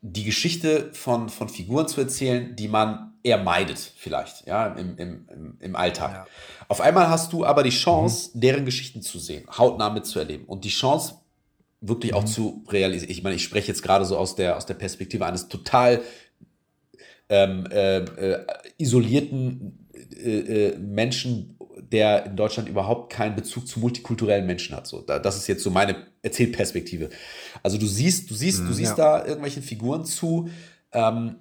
die 0.00 0.24
Geschichte 0.24 0.90
von, 0.92 1.28
von 1.28 1.48
Figuren 1.48 1.86
zu 1.86 2.00
erzählen, 2.00 2.56
die 2.56 2.68
man 2.68 3.14
eher 3.22 3.38
meidet, 3.38 3.78
vielleicht, 3.78 4.46
ja, 4.46 4.68
im, 4.68 4.96
im, 4.96 5.28
im, 5.28 5.56
im 5.60 5.76
Alltag. 5.76 6.12
Ja. 6.12 6.26
Auf 6.68 6.80
einmal 6.80 7.10
hast 7.10 7.34
du 7.34 7.44
aber 7.44 7.62
die 7.62 7.70
Chance, 7.70 8.30
mhm. 8.32 8.40
deren 8.40 8.64
Geschichten 8.64 9.02
zu 9.02 9.18
sehen, 9.18 9.46
hautnah 9.56 9.90
mitzuerleben 9.90 10.46
und 10.46 10.64
die 10.64 10.70
Chance, 10.70 11.16
wirklich 11.82 12.12
mhm. 12.12 12.18
auch 12.18 12.24
zu 12.24 12.64
realisieren. 12.68 13.10
Ich 13.10 13.22
meine, 13.22 13.36
ich 13.36 13.44
spreche 13.44 13.68
jetzt 13.68 13.82
gerade 13.82 14.04
so 14.04 14.16
aus 14.16 14.36
der, 14.36 14.56
aus 14.56 14.66
der 14.66 14.74
Perspektive 14.74 15.24
eines 15.26 15.48
total 15.48 16.02
ähm, 17.30 17.66
äh, 17.70 17.98
äh, 17.98 18.44
isolierten 18.76 19.88
äh, 20.22 20.68
äh 20.68 20.78
Menschen 20.78 21.56
der 21.92 22.26
in 22.26 22.36
Deutschland 22.36 22.68
überhaupt 22.68 23.12
keinen 23.12 23.34
Bezug 23.34 23.66
zu 23.66 23.80
multikulturellen 23.80 24.46
Menschen 24.46 24.76
hat. 24.76 24.86
So, 24.86 25.00
das 25.00 25.36
ist 25.36 25.46
jetzt 25.48 25.62
so 25.62 25.70
meine 25.70 25.96
Erzählperspektive. 26.22 27.10
Also 27.62 27.78
du 27.78 27.86
siehst, 27.86 28.30
du 28.30 28.34
siehst, 28.34 28.60
du 28.60 28.64
mhm, 28.64 28.72
siehst 28.72 28.98
ja. 28.98 29.18
da 29.18 29.26
irgendwelche 29.26 29.62
Figuren 29.62 30.04
zu, 30.04 30.48
ähm, 30.92 31.36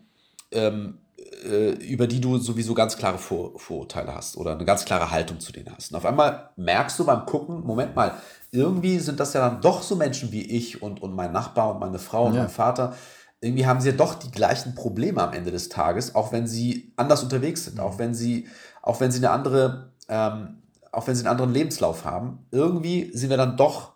ähm, 0.51 0.97
äh, 1.45 1.71
über 1.85 2.07
die 2.07 2.19
du 2.19 2.37
sowieso 2.37 2.73
ganz 2.73 2.97
klare 2.97 3.17
Vor 3.17 3.59
Vorurteile 3.59 4.15
hast 4.15 4.37
oder 4.37 4.53
eine 4.53 4.65
ganz 4.65 4.85
klare 4.85 5.11
Haltung 5.11 5.39
zu 5.39 5.51
denen 5.51 5.73
hast. 5.75 5.91
Und 5.91 5.97
auf 5.97 6.05
einmal 6.05 6.49
merkst 6.55 6.97
du 6.97 7.05
beim 7.05 7.25
Gucken, 7.25 7.63
Moment 7.65 7.95
mal, 7.95 8.13
irgendwie 8.51 8.97
sind 8.99 9.19
das 9.19 9.33
ja 9.33 9.41
dann 9.47 9.61
doch 9.61 9.83
so 9.83 9.95
Menschen 9.95 10.31
wie 10.31 10.41
ich 10.41 10.81
und, 10.81 11.01
und 11.01 11.15
mein 11.15 11.31
Nachbar 11.31 11.73
und 11.73 11.79
meine 11.79 11.99
Frau 11.99 12.25
und 12.25 12.33
ja. 12.33 12.41
mein 12.41 12.49
Vater. 12.49 12.95
Irgendwie 13.41 13.65
haben 13.65 13.79
sie 13.79 13.89
ja 13.89 13.95
doch 13.95 14.15
die 14.15 14.31
gleichen 14.31 14.75
Probleme 14.75 15.21
am 15.21 15.33
Ende 15.33 15.51
des 15.51 15.69
Tages, 15.69 16.15
auch 16.15 16.31
wenn 16.31 16.47
sie 16.47 16.91
anders 16.97 17.23
unterwegs 17.23 17.65
sind, 17.65 17.75
mhm. 17.75 17.83
auch 17.83 17.97
wenn 17.97 18.13
sie, 18.13 18.47
auch 18.81 18.99
wenn 18.99 19.11
sie 19.11 19.19
eine 19.19 19.31
andere 19.31 19.93
ähm, 20.09 20.59
auch 20.91 21.07
wenn 21.07 21.15
sie 21.15 21.21
einen 21.21 21.31
anderen 21.31 21.53
Lebenslauf 21.53 22.05
haben, 22.05 22.45
irgendwie 22.51 23.11
sind 23.13 23.29
wir 23.29 23.37
dann 23.37 23.57
doch 23.57 23.93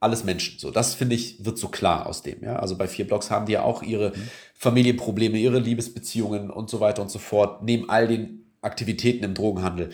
alles 0.00 0.24
Menschen. 0.24 0.58
So, 0.58 0.70
das 0.70 0.94
finde 0.94 1.16
ich, 1.16 1.44
wird 1.44 1.58
so 1.58 1.68
klar 1.68 2.06
aus 2.06 2.22
dem. 2.22 2.42
Ja? 2.42 2.56
Also 2.56 2.76
bei 2.76 2.86
vier 2.86 3.06
Blocks 3.06 3.30
haben 3.30 3.46
die 3.46 3.52
ja 3.52 3.62
auch 3.62 3.82
ihre 3.82 4.10
mhm. 4.10 4.28
Familienprobleme, 4.54 5.38
ihre 5.38 5.58
Liebesbeziehungen 5.58 6.50
und 6.50 6.68
so 6.68 6.80
weiter 6.80 7.02
und 7.02 7.10
so 7.10 7.18
fort, 7.18 7.62
neben 7.62 7.88
all 7.88 8.06
den 8.06 8.44
Aktivitäten 8.60 9.24
im 9.24 9.34
Drogenhandel. 9.34 9.90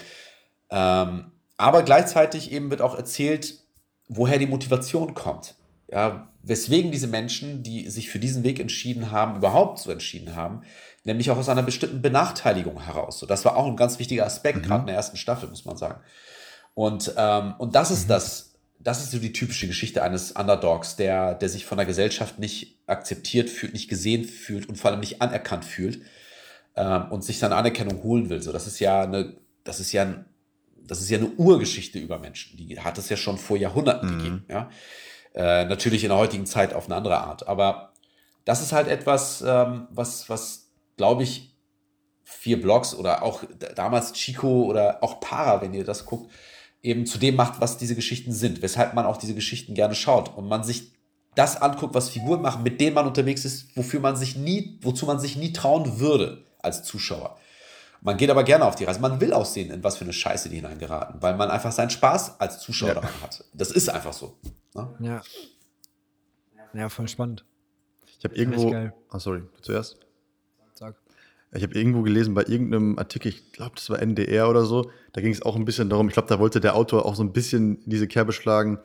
Ähm, 0.70 1.30
aber 1.56 1.82
gleichzeitig 1.82 2.50
eben 2.50 2.70
wird 2.70 2.82
auch 2.82 2.96
erzählt, 2.96 3.60
woher 4.08 4.38
die 4.38 4.46
Motivation 4.46 5.14
kommt. 5.14 5.54
Ja, 5.90 6.31
weswegen 6.42 6.90
diese 6.90 7.06
Menschen, 7.06 7.62
die 7.62 7.88
sich 7.88 8.10
für 8.10 8.18
diesen 8.18 8.42
Weg 8.42 8.58
entschieden 8.58 9.10
haben, 9.10 9.36
überhaupt 9.36 9.78
so 9.78 9.90
entschieden 9.90 10.34
haben, 10.34 10.62
nämlich 11.04 11.30
auch 11.30 11.36
aus 11.36 11.48
einer 11.48 11.62
bestimmten 11.62 12.02
Benachteiligung 12.02 12.82
heraus. 12.84 13.18
So, 13.18 13.26
das 13.26 13.44
war 13.44 13.56
auch 13.56 13.66
ein 13.66 13.76
ganz 13.76 13.98
wichtiger 13.98 14.26
Aspekt, 14.26 14.58
mhm. 14.58 14.62
gerade 14.62 14.80
in 14.80 14.86
der 14.88 14.96
ersten 14.96 15.16
Staffel, 15.16 15.48
muss 15.48 15.64
man 15.64 15.76
sagen. 15.76 16.00
Und, 16.74 17.14
ähm, 17.16 17.54
und 17.58 17.74
das 17.74 17.90
ist 17.90 18.04
mhm. 18.04 18.08
das, 18.08 18.54
das 18.80 19.02
ist 19.02 19.12
so 19.12 19.18
die 19.18 19.32
typische 19.32 19.68
Geschichte 19.68 20.02
eines 20.02 20.32
Underdogs, 20.32 20.96
der, 20.96 21.34
der 21.34 21.48
sich 21.48 21.64
von 21.64 21.78
der 21.78 21.86
Gesellschaft 21.86 22.38
nicht 22.38 22.80
akzeptiert 22.86 23.48
fühlt, 23.48 23.72
nicht 23.72 23.88
gesehen 23.88 24.24
fühlt 24.24 24.68
und 24.68 24.76
vor 24.76 24.90
allem 24.90 25.00
nicht 25.00 25.22
anerkannt 25.22 25.64
fühlt 25.64 26.02
ähm, 26.74 27.10
und 27.10 27.22
sich 27.22 27.38
seine 27.38 27.54
Anerkennung 27.54 28.02
holen 28.02 28.28
will. 28.30 28.42
So, 28.42 28.50
das 28.50 28.66
ist 28.66 28.80
ja 28.80 29.02
eine, 29.02 29.36
das 29.62 29.78
ist 29.78 29.92
ja 29.92 30.02
ein, 30.02 30.24
das 30.84 31.00
ist 31.00 31.10
ja 31.10 31.18
eine 31.18 31.28
Urgeschichte 31.28 32.00
über 32.00 32.18
Menschen. 32.18 32.56
Die 32.56 32.80
hat 32.80 32.98
es 32.98 33.08
ja 33.08 33.16
schon 33.16 33.38
vor 33.38 33.56
Jahrhunderten 33.56 34.10
mhm. 34.10 34.18
gegeben. 34.18 34.44
Ja? 34.48 34.70
Äh, 35.34 35.64
natürlich 35.64 36.04
in 36.04 36.10
der 36.10 36.18
heutigen 36.18 36.46
Zeit 36.46 36.74
auf 36.74 36.86
eine 36.86 36.96
andere 36.96 37.18
Art. 37.18 37.48
Aber 37.48 37.92
das 38.44 38.60
ist 38.60 38.72
halt 38.72 38.88
etwas, 38.88 39.42
ähm, 39.46 39.86
was, 39.90 40.28
was 40.28 40.70
glaube 40.96 41.22
ich, 41.22 41.54
vier 42.22 42.60
Blogs 42.60 42.94
oder 42.94 43.22
auch 43.22 43.42
damals 43.74 44.12
Chico 44.12 44.64
oder 44.64 45.02
auch 45.02 45.20
Para, 45.20 45.60
wenn 45.62 45.74
ihr 45.74 45.84
das 45.84 46.06
guckt, 46.06 46.30
eben 46.82 47.06
zu 47.06 47.18
dem 47.18 47.36
macht, 47.36 47.60
was 47.60 47.78
diese 47.78 47.94
Geschichten 47.94 48.32
sind, 48.32 48.62
weshalb 48.62 48.94
man 48.94 49.06
auch 49.06 49.16
diese 49.16 49.34
Geschichten 49.34 49.74
gerne 49.74 49.94
schaut 49.94 50.36
und 50.36 50.48
man 50.48 50.64
sich 50.64 50.92
das 51.34 51.60
anguckt, 51.60 51.94
was 51.94 52.10
Figuren 52.10 52.42
machen, 52.42 52.62
mit 52.62 52.80
denen 52.80 52.94
man 52.94 53.06
unterwegs 53.06 53.44
ist, 53.44 53.76
wofür 53.76 54.00
man 54.00 54.16
sich 54.16 54.36
nie, 54.36 54.78
wozu 54.82 55.06
man 55.06 55.18
sich 55.18 55.36
nie 55.36 55.52
trauen 55.52 55.98
würde 55.98 56.44
als 56.60 56.82
Zuschauer. 56.82 57.38
Man 58.02 58.16
geht 58.16 58.30
aber 58.30 58.42
gerne 58.42 58.64
auf 58.64 58.74
die 58.74 58.84
Reise. 58.84 59.00
Man 59.00 59.20
will 59.20 59.32
auch 59.32 59.46
sehen, 59.46 59.70
in 59.70 59.84
was 59.84 59.96
für 59.96 60.04
eine 60.04 60.12
Scheiße 60.12 60.48
die 60.48 60.56
hineingeraten, 60.56 61.22
weil 61.22 61.36
man 61.36 61.50
einfach 61.50 61.70
seinen 61.70 61.90
Spaß 61.90 62.40
als 62.40 62.58
Zuschauer 62.58 62.88
ja. 62.88 62.94
daran 62.94 63.22
hat. 63.22 63.44
Das 63.54 63.70
ist 63.70 63.88
einfach 63.88 64.12
so. 64.12 64.36
Ne? 64.74 64.88
Ja. 65.00 65.22
Ja, 66.74 66.88
voll 66.88 67.06
spannend. 67.06 67.44
Ich 68.18 68.24
habe 68.24 68.34
irgendwo. 68.34 68.74
Ah, 69.08 69.18
sorry, 69.18 69.42
zuerst. 69.60 69.98
Ich 71.54 71.62
habe 71.62 71.74
irgendwo 71.74 72.00
gelesen 72.00 72.32
bei 72.32 72.44
irgendeinem 72.44 72.98
Artikel, 72.98 73.28
ich 73.28 73.52
glaube, 73.52 73.72
das 73.74 73.90
war 73.90 74.00
NDR 74.00 74.48
oder 74.48 74.64
so, 74.64 74.90
da 75.12 75.20
ging 75.20 75.32
es 75.32 75.42
auch 75.42 75.54
ein 75.54 75.66
bisschen 75.66 75.90
darum, 75.90 76.08
ich 76.08 76.14
glaube, 76.14 76.28
da 76.28 76.38
wollte 76.38 76.60
der 76.60 76.74
Autor 76.74 77.04
auch 77.04 77.14
so 77.14 77.22
ein 77.22 77.34
bisschen 77.34 77.82
diese 77.84 78.08
Kerbe 78.08 78.32
schlagen. 78.32 78.78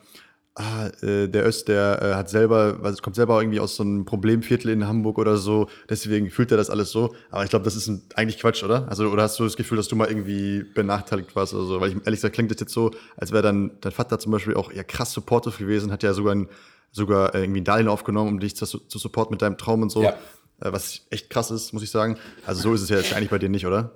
Ah, 0.59 0.87
äh, 1.03 1.27
der 1.27 1.45
Öst, 1.45 1.67
der 1.67 2.01
äh, 2.01 2.13
hat 2.15 2.29
selber, 2.29 2.81
was, 2.81 3.03
kommt 3.03 3.15
selber 3.15 3.39
irgendwie 3.39 3.59
aus 3.59 3.75
so 3.75 3.83
einem 3.83 4.05
Problemviertel 4.05 4.71
in 4.71 4.87
Hamburg 4.87 5.19
oder 5.19 5.37
so, 5.37 5.69
deswegen 5.87 6.31
fühlt 6.31 6.49
er 6.49 6.57
das 6.57 6.71
alles 6.71 6.89
so. 6.89 7.13
Aber 7.29 7.43
ich 7.43 7.51
glaube, 7.51 7.63
das 7.63 7.75
ist 7.75 7.87
ein, 7.87 8.01
eigentlich 8.15 8.39
Quatsch, 8.39 8.63
oder? 8.63 8.87
Also, 8.89 9.07
oder 9.09 9.21
hast 9.21 9.37
du 9.37 9.43
das 9.43 9.55
Gefühl, 9.55 9.77
dass 9.77 9.87
du 9.87 9.95
mal 9.95 10.07
irgendwie 10.07 10.63
benachteiligt 10.63 11.35
warst 11.35 11.53
oder 11.53 11.65
so? 11.65 11.79
Weil 11.79 11.89
ich 11.89 11.95
ehrlich 11.97 12.21
gesagt 12.21 12.33
klingt 12.33 12.49
das 12.49 12.59
jetzt 12.59 12.73
so, 12.73 12.89
als 13.17 13.31
wäre 13.31 13.43
dann 13.43 13.77
dein 13.81 13.91
Vater 13.91 14.17
zum 14.17 14.31
Beispiel 14.31 14.55
auch 14.55 14.71
eher 14.71 14.83
krass 14.83 15.13
supportive 15.13 15.59
gewesen, 15.59 15.91
hat 15.91 16.01
ja 16.01 16.15
sogar 16.15 16.33
ein, 16.33 16.49
sogar 16.91 17.35
äh, 17.35 17.41
irgendwie 17.41 17.61
ein 17.61 17.65
Darlehen 17.65 17.87
aufgenommen, 17.87 18.29
um 18.29 18.39
dich 18.39 18.55
zu, 18.55 18.65
zu 18.65 18.97
supporten 18.97 19.35
mit 19.35 19.43
deinem 19.43 19.59
Traum 19.59 19.83
und 19.83 19.91
so. 19.91 20.01
Ja. 20.01 20.15
Äh, 20.59 20.71
was 20.71 21.05
echt 21.11 21.29
krass 21.29 21.51
ist, 21.51 21.71
muss 21.71 21.83
ich 21.83 21.91
sagen. 21.91 22.17
Also 22.47 22.63
so 22.63 22.73
ist 22.73 22.81
es 22.81 22.89
ja 22.89 22.97
jetzt 22.97 23.13
eigentlich 23.13 23.29
bei 23.29 23.37
dir 23.37 23.49
nicht, 23.49 23.67
oder? 23.67 23.91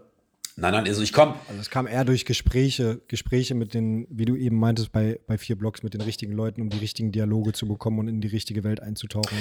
Nein, 0.61 0.73
nein, 0.73 0.87
also 0.87 1.01
ich 1.01 1.11
komme. 1.11 1.33
Also 1.47 1.59
es 1.59 1.71
kam 1.71 1.87
eher 1.87 2.05
durch 2.05 2.23
Gespräche, 2.25 3.01
Gespräche 3.07 3.55
mit 3.55 3.73
den, 3.73 4.05
wie 4.11 4.25
du 4.25 4.35
eben 4.35 4.59
meintest, 4.59 4.91
bei, 4.91 5.19
bei 5.25 5.39
vier 5.39 5.57
Blogs 5.57 5.81
mit 5.81 5.95
den 5.95 6.01
richtigen 6.01 6.33
Leuten, 6.33 6.61
um 6.61 6.69
die 6.69 6.77
richtigen 6.77 7.11
Dialoge 7.11 7.53
zu 7.53 7.67
bekommen 7.67 7.97
und 7.97 8.07
in 8.07 8.21
die 8.21 8.27
richtige 8.27 8.63
Welt 8.63 8.79
einzutauchen. 8.79 9.35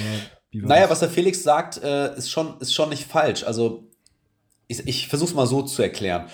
naja, 0.51 0.89
was 0.89 0.99
der 0.99 1.09
Felix 1.09 1.43
sagt, 1.43 1.81
äh, 1.83 2.15
ist, 2.17 2.31
schon, 2.31 2.59
ist 2.59 2.73
schon 2.73 2.89
nicht 2.89 3.05
falsch. 3.05 3.43
Also 3.43 3.87
ich, 4.67 4.87
ich 4.87 5.07
versuche 5.07 5.29
es 5.29 5.35
mal 5.35 5.45
so 5.45 5.61
zu 5.61 5.83
erklären. 5.83 6.25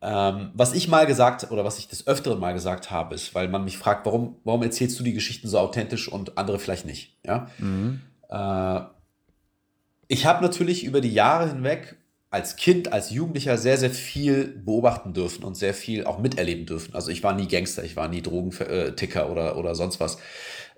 Ähm, 0.00 0.52
was 0.54 0.72
ich 0.72 0.88
mal 0.88 1.06
gesagt 1.06 1.50
oder 1.50 1.62
was 1.62 1.78
ich 1.78 1.88
des 1.88 2.06
Öfteren 2.06 2.40
mal 2.40 2.54
gesagt 2.54 2.90
habe, 2.90 3.14
ist, 3.14 3.34
weil 3.34 3.48
man 3.48 3.64
mich 3.64 3.76
fragt, 3.76 4.06
warum, 4.06 4.36
warum 4.44 4.62
erzählst 4.62 4.98
du 4.98 5.04
die 5.04 5.12
Geschichten 5.12 5.48
so 5.48 5.58
authentisch 5.58 6.08
und 6.08 6.38
andere 6.38 6.58
vielleicht 6.58 6.86
nicht? 6.86 7.18
Ja. 7.26 7.48
Mhm. 7.58 8.00
Äh, 8.30 8.80
ich 10.08 10.24
habe 10.24 10.42
natürlich 10.42 10.84
über 10.84 11.02
die 11.02 11.12
Jahre 11.12 11.48
hinweg 11.50 11.99
als 12.30 12.56
Kind, 12.56 12.92
als 12.92 13.10
Jugendlicher 13.10 13.58
sehr, 13.58 13.76
sehr 13.76 13.90
viel 13.90 14.46
beobachten 14.64 15.12
dürfen 15.12 15.44
und 15.44 15.56
sehr 15.56 15.74
viel 15.74 16.04
auch 16.06 16.18
miterleben 16.18 16.64
dürfen. 16.64 16.94
Also 16.94 17.10
ich 17.10 17.24
war 17.24 17.34
nie 17.34 17.48
Gangster, 17.48 17.82
ich 17.84 17.96
war 17.96 18.08
nie 18.08 18.22
Drogenticker 18.22 19.30
oder, 19.30 19.56
oder 19.56 19.74
sonst 19.74 19.98
was. 19.98 20.18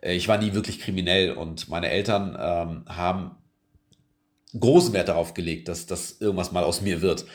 Äh, 0.00 0.14
ich 0.14 0.28
war 0.28 0.38
nie 0.38 0.55
wirklich 0.55 0.80
kriminell 0.80 1.32
und 1.32 1.68
meine 1.68 1.90
Eltern 1.90 2.36
ähm, 2.40 2.84
haben 2.88 3.36
großen 4.59 4.92
Wert 4.94 5.09
darauf 5.09 5.34
gelegt, 5.34 5.68
dass 5.68 5.86
das 5.86 6.20
irgendwas 6.20 6.53
mal 6.53 6.64
aus 6.64 6.80
mir 6.80 7.03
wird. 7.03 7.26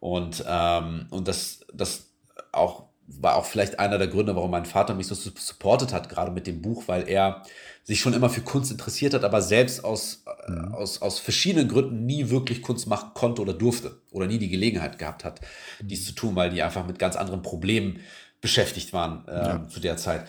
Und, 0.00 0.44
ähm, 0.48 1.06
und 1.10 1.28
das, 1.28 1.60
das 1.72 2.10
auch 2.52 2.86
war 3.08 3.36
auch 3.36 3.44
vielleicht 3.44 3.78
einer 3.78 3.98
der 3.98 4.08
Gründe, 4.08 4.34
warum 4.34 4.50
mein 4.50 4.64
Vater 4.64 4.94
mich 4.94 5.06
so 5.06 5.14
supportet 5.14 5.92
hat, 5.92 6.08
gerade 6.08 6.32
mit 6.32 6.46
dem 6.46 6.60
Buch, 6.60 6.84
weil 6.86 7.08
er 7.08 7.42
sich 7.86 8.00
schon 8.00 8.14
immer 8.14 8.28
für 8.28 8.40
Kunst 8.40 8.72
interessiert 8.72 9.14
hat, 9.14 9.22
aber 9.22 9.40
selbst 9.40 9.84
aus, 9.84 10.24
mhm. 10.48 10.74
aus, 10.74 11.02
aus 11.02 11.20
verschiedenen 11.20 11.68
Gründen 11.68 12.04
nie 12.04 12.30
wirklich 12.30 12.60
Kunst 12.60 12.88
machen 12.88 13.10
konnte 13.14 13.40
oder 13.40 13.54
durfte 13.54 14.02
oder 14.10 14.26
nie 14.26 14.38
die 14.38 14.48
Gelegenheit 14.48 14.98
gehabt 14.98 15.24
hat, 15.24 15.40
dies 15.80 16.04
zu 16.04 16.12
tun, 16.12 16.34
weil 16.34 16.50
die 16.50 16.64
einfach 16.64 16.84
mit 16.84 16.98
ganz 16.98 17.14
anderen 17.14 17.42
Problemen 17.42 18.00
beschäftigt 18.40 18.92
waren 18.92 19.24
ähm, 19.28 19.34
ja. 19.34 19.68
zu 19.68 19.78
der 19.78 19.96
Zeit. 19.96 20.26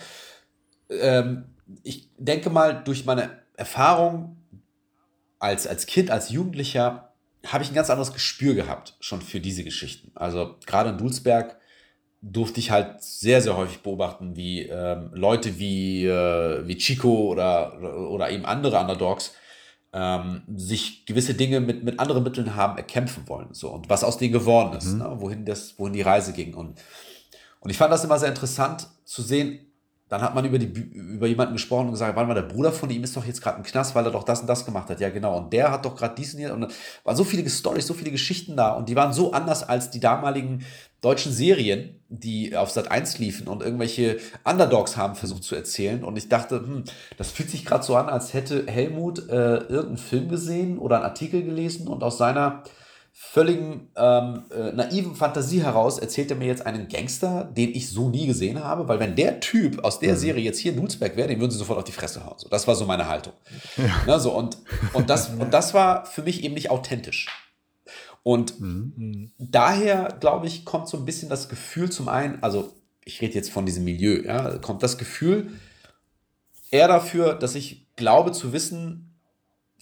Ähm, 0.88 1.46
ich 1.82 2.08
denke 2.16 2.48
mal, 2.48 2.84
durch 2.84 3.04
meine 3.04 3.42
Erfahrung 3.56 4.36
als, 5.40 5.66
als 5.66 5.86
Kind, 5.86 6.12
als 6.12 6.30
Jugendlicher, 6.30 7.12
habe 7.44 7.64
ich 7.64 7.70
ein 7.70 7.74
ganz 7.74 7.90
anderes 7.90 8.12
Gespür 8.12 8.54
gehabt, 8.54 8.96
schon 9.00 9.20
für 9.20 9.40
diese 9.40 9.64
Geschichten. 9.64 10.12
Also 10.14 10.56
gerade 10.64 10.90
in 10.90 10.98
Dulsberg 10.98 11.57
durfte 12.20 12.60
ich 12.60 12.70
halt 12.70 13.02
sehr, 13.02 13.40
sehr 13.40 13.56
häufig 13.56 13.80
beobachten, 13.80 14.36
wie 14.36 14.62
ähm, 14.62 15.10
Leute 15.12 15.58
wie, 15.58 16.04
äh, 16.06 16.66
wie 16.66 16.76
Chico 16.76 17.28
oder, 17.28 17.80
oder 18.10 18.30
eben 18.30 18.44
andere 18.44 18.78
Underdogs 18.80 19.34
ähm, 19.92 20.42
sich 20.54 21.06
gewisse 21.06 21.34
Dinge 21.34 21.60
mit, 21.60 21.84
mit 21.84 22.00
anderen 22.00 22.22
Mitteln 22.22 22.56
haben 22.56 22.76
erkämpfen 22.76 23.28
wollen. 23.28 23.48
So, 23.52 23.70
und 23.70 23.88
was 23.88 24.04
aus 24.04 24.18
denen 24.18 24.32
geworden 24.32 24.76
ist, 24.76 24.92
mhm. 24.92 24.98
ne? 24.98 25.16
wohin, 25.18 25.44
das, 25.44 25.78
wohin 25.78 25.92
die 25.92 26.02
Reise 26.02 26.32
ging. 26.32 26.54
Und, 26.54 26.78
und 27.60 27.70
ich 27.70 27.78
fand 27.78 27.92
das 27.92 28.04
immer 28.04 28.18
sehr 28.18 28.28
interessant 28.28 28.88
zu 29.04 29.22
sehen, 29.22 29.60
dann 30.08 30.22
hat 30.22 30.34
man 30.34 30.44
über, 30.44 30.58
die, 30.58 30.66
über 30.66 31.26
jemanden 31.26 31.52
gesprochen 31.52 31.86
und 31.86 31.92
gesagt, 31.92 32.16
warte 32.16 32.28
mal, 32.28 32.34
der 32.34 32.42
Bruder 32.42 32.72
von 32.72 32.88
ihm 32.88 33.04
ist 33.04 33.14
doch 33.16 33.26
jetzt 33.26 33.42
gerade 33.42 33.58
im 33.58 33.62
Knast, 33.62 33.94
weil 33.94 34.06
er 34.06 34.10
doch 34.10 34.24
das 34.24 34.40
und 34.40 34.46
das 34.46 34.64
gemacht 34.64 34.88
hat. 34.88 35.00
Ja, 35.00 35.10
genau. 35.10 35.36
Und 35.36 35.52
der 35.52 35.70
hat 35.70 35.84
doch 35.84 35.94
gerade 35.94 36.14
diesen 36.14 36.38
hier. 36.38 36.54
Und 36.54 36.62
da 36.62 36.68
waren 37.04 37.16
so 37.16 37.24
viele 37.24 37.48
Storys, 37.48 37.86
so 37.86 37.92
viele 37.92 38.10
Geschichten 38.10 38.56
da. 38.56 38.72
Und 38.72 38.88
die 38.88 38.96
waren 38.96 39.12
so 39.12 39.32
anders 39.32 39.68
als 39.68 39.90
die 39.90 40.00
damaligen 40.00 40.64
deutschen 41.02 41.30
Serien, 41.30 42.00
die 42.08 42.56
auf 42.56 42.70
Sat 42.70 42.90
1 42.90 43.18
liefen 43.18 43.46
und 43.48 43.62
irgendwelche 43.62 44.18
Underdogs 44.44 44.96
haben 44.96 45.14
versucht 45.14 45.44
zu 45.44 45.54
erzählen. 45.54 46.02
Und 46.02 46.16
ich 46.16 46.28
dachte, 46.28 46.56
hm, 46.56 46.84
das 47.18 47.30
fühlt 47.30 47.50
sich 47.50 47.66
gerade 47.66 47.84
so 47.84 47.94
an, 47.94 48.08
als 48.08 48.32
hätte 48.32 48.66
Helmut 48.66 49.28
äh, 49.28 49.58
irgendeinen 49.58 49.98
Film 49.98 50.28
gesehen 50.28 50.78
oder 50.78 50.96
einen 50.96 51.04
Artikel 51.04 51.42
gelesen 51.42 51.86
und 51.86 52.02
aus 52.02 52.18
seiner 52.18 52.62
völligen 53.20 53.90
ähm, 53.96 54.44
äh, 54.50 54.72
naiven 54.72 55.16
Fantasie 55.16 55.60
heraus 55.62 55.98
erzählt 55.98 56.30
er 56.30 56.36
mir 56.36 56.46
jetzt 56.46 56.64
einen 56.64 56.88
Gangster, 56.88 57.44
den 57.44 57.74
ich 57.74 57.90
so 57.90 58.08
nie 58.08 58.28
gesehen 58.28 58.62
habe, 58.62 58.86
weil 58.86 59.00
wenn 59.00 59.16
der 59.16 59.40
Typ 59.40 59.84
aus 59.84 59.98
der 59.98 60.14
mhm. 60.14 60.18
Serie 60.18 60.44
jetzt 60.44 60.60
hier 60.60 60.72
in 60.72 60.78
Nulsberg 60.78 61.16
wäre, 61.16 61.26
den 61.26 61.40
würden 61.40 61.50
sie 61.50 61.58
sofort 61.58 61.78
auf 61.78 61.84
die 61.84 61.92
Fresse 61.92 62.24
hauen. 62.24 62.38
So, 62.38 62.48
das 62.48 62.68
war 62.68 62.76
so 62.76 62.86
meine 62.86 63.08
Haltung. 63.08 63.32
Ja. 63.76 64.02
Na, 64.06 64.18
so, 64.20 64.32
und, 64.32 64.58
und, 64.92 65.10
das, 65.10 65.28
und 65.38 65.52
das 65.52 65.74
war 65.74 66.06
für 66.06 66.22
mich 66.22 66.44
eben 66.44 66.54
nicht 66.54 66.70
authentisch. 66.70 67.26
Und 68.22 68.60
mhm. 68.60 69.32
daher, 69.36 70.16
glaube 70.20 70.46
ich, 70.46 70.64
kommt 70.64 70.88
so 70.88 70.96
ein 70.96 71.04
bisschen 71.04 71.28
das 71.28 71.48
Gefühl 71.48 71.90
zum 71.90 72.08
einen, 72.08 72.40
also 72.42 72.72
ich 73.04 73.20
rede 73.20 73.34
jetzt 73.34 73.50
von 73.50 73.66
diesem 73.66 73.84
Milieu, 73.84 74.22
ja, 74.24 74.58
kommt 74.58 74.82
das 74.82 74.96
Gefühl 74.96 75.50
eher 76.70 76.86
dafür, 76.88 77.34
dass 77.34 77.56
ich 77.56 77.88
glaube 77.96 78.30
zu 78.30 78.52
wissen, 78.52 79.18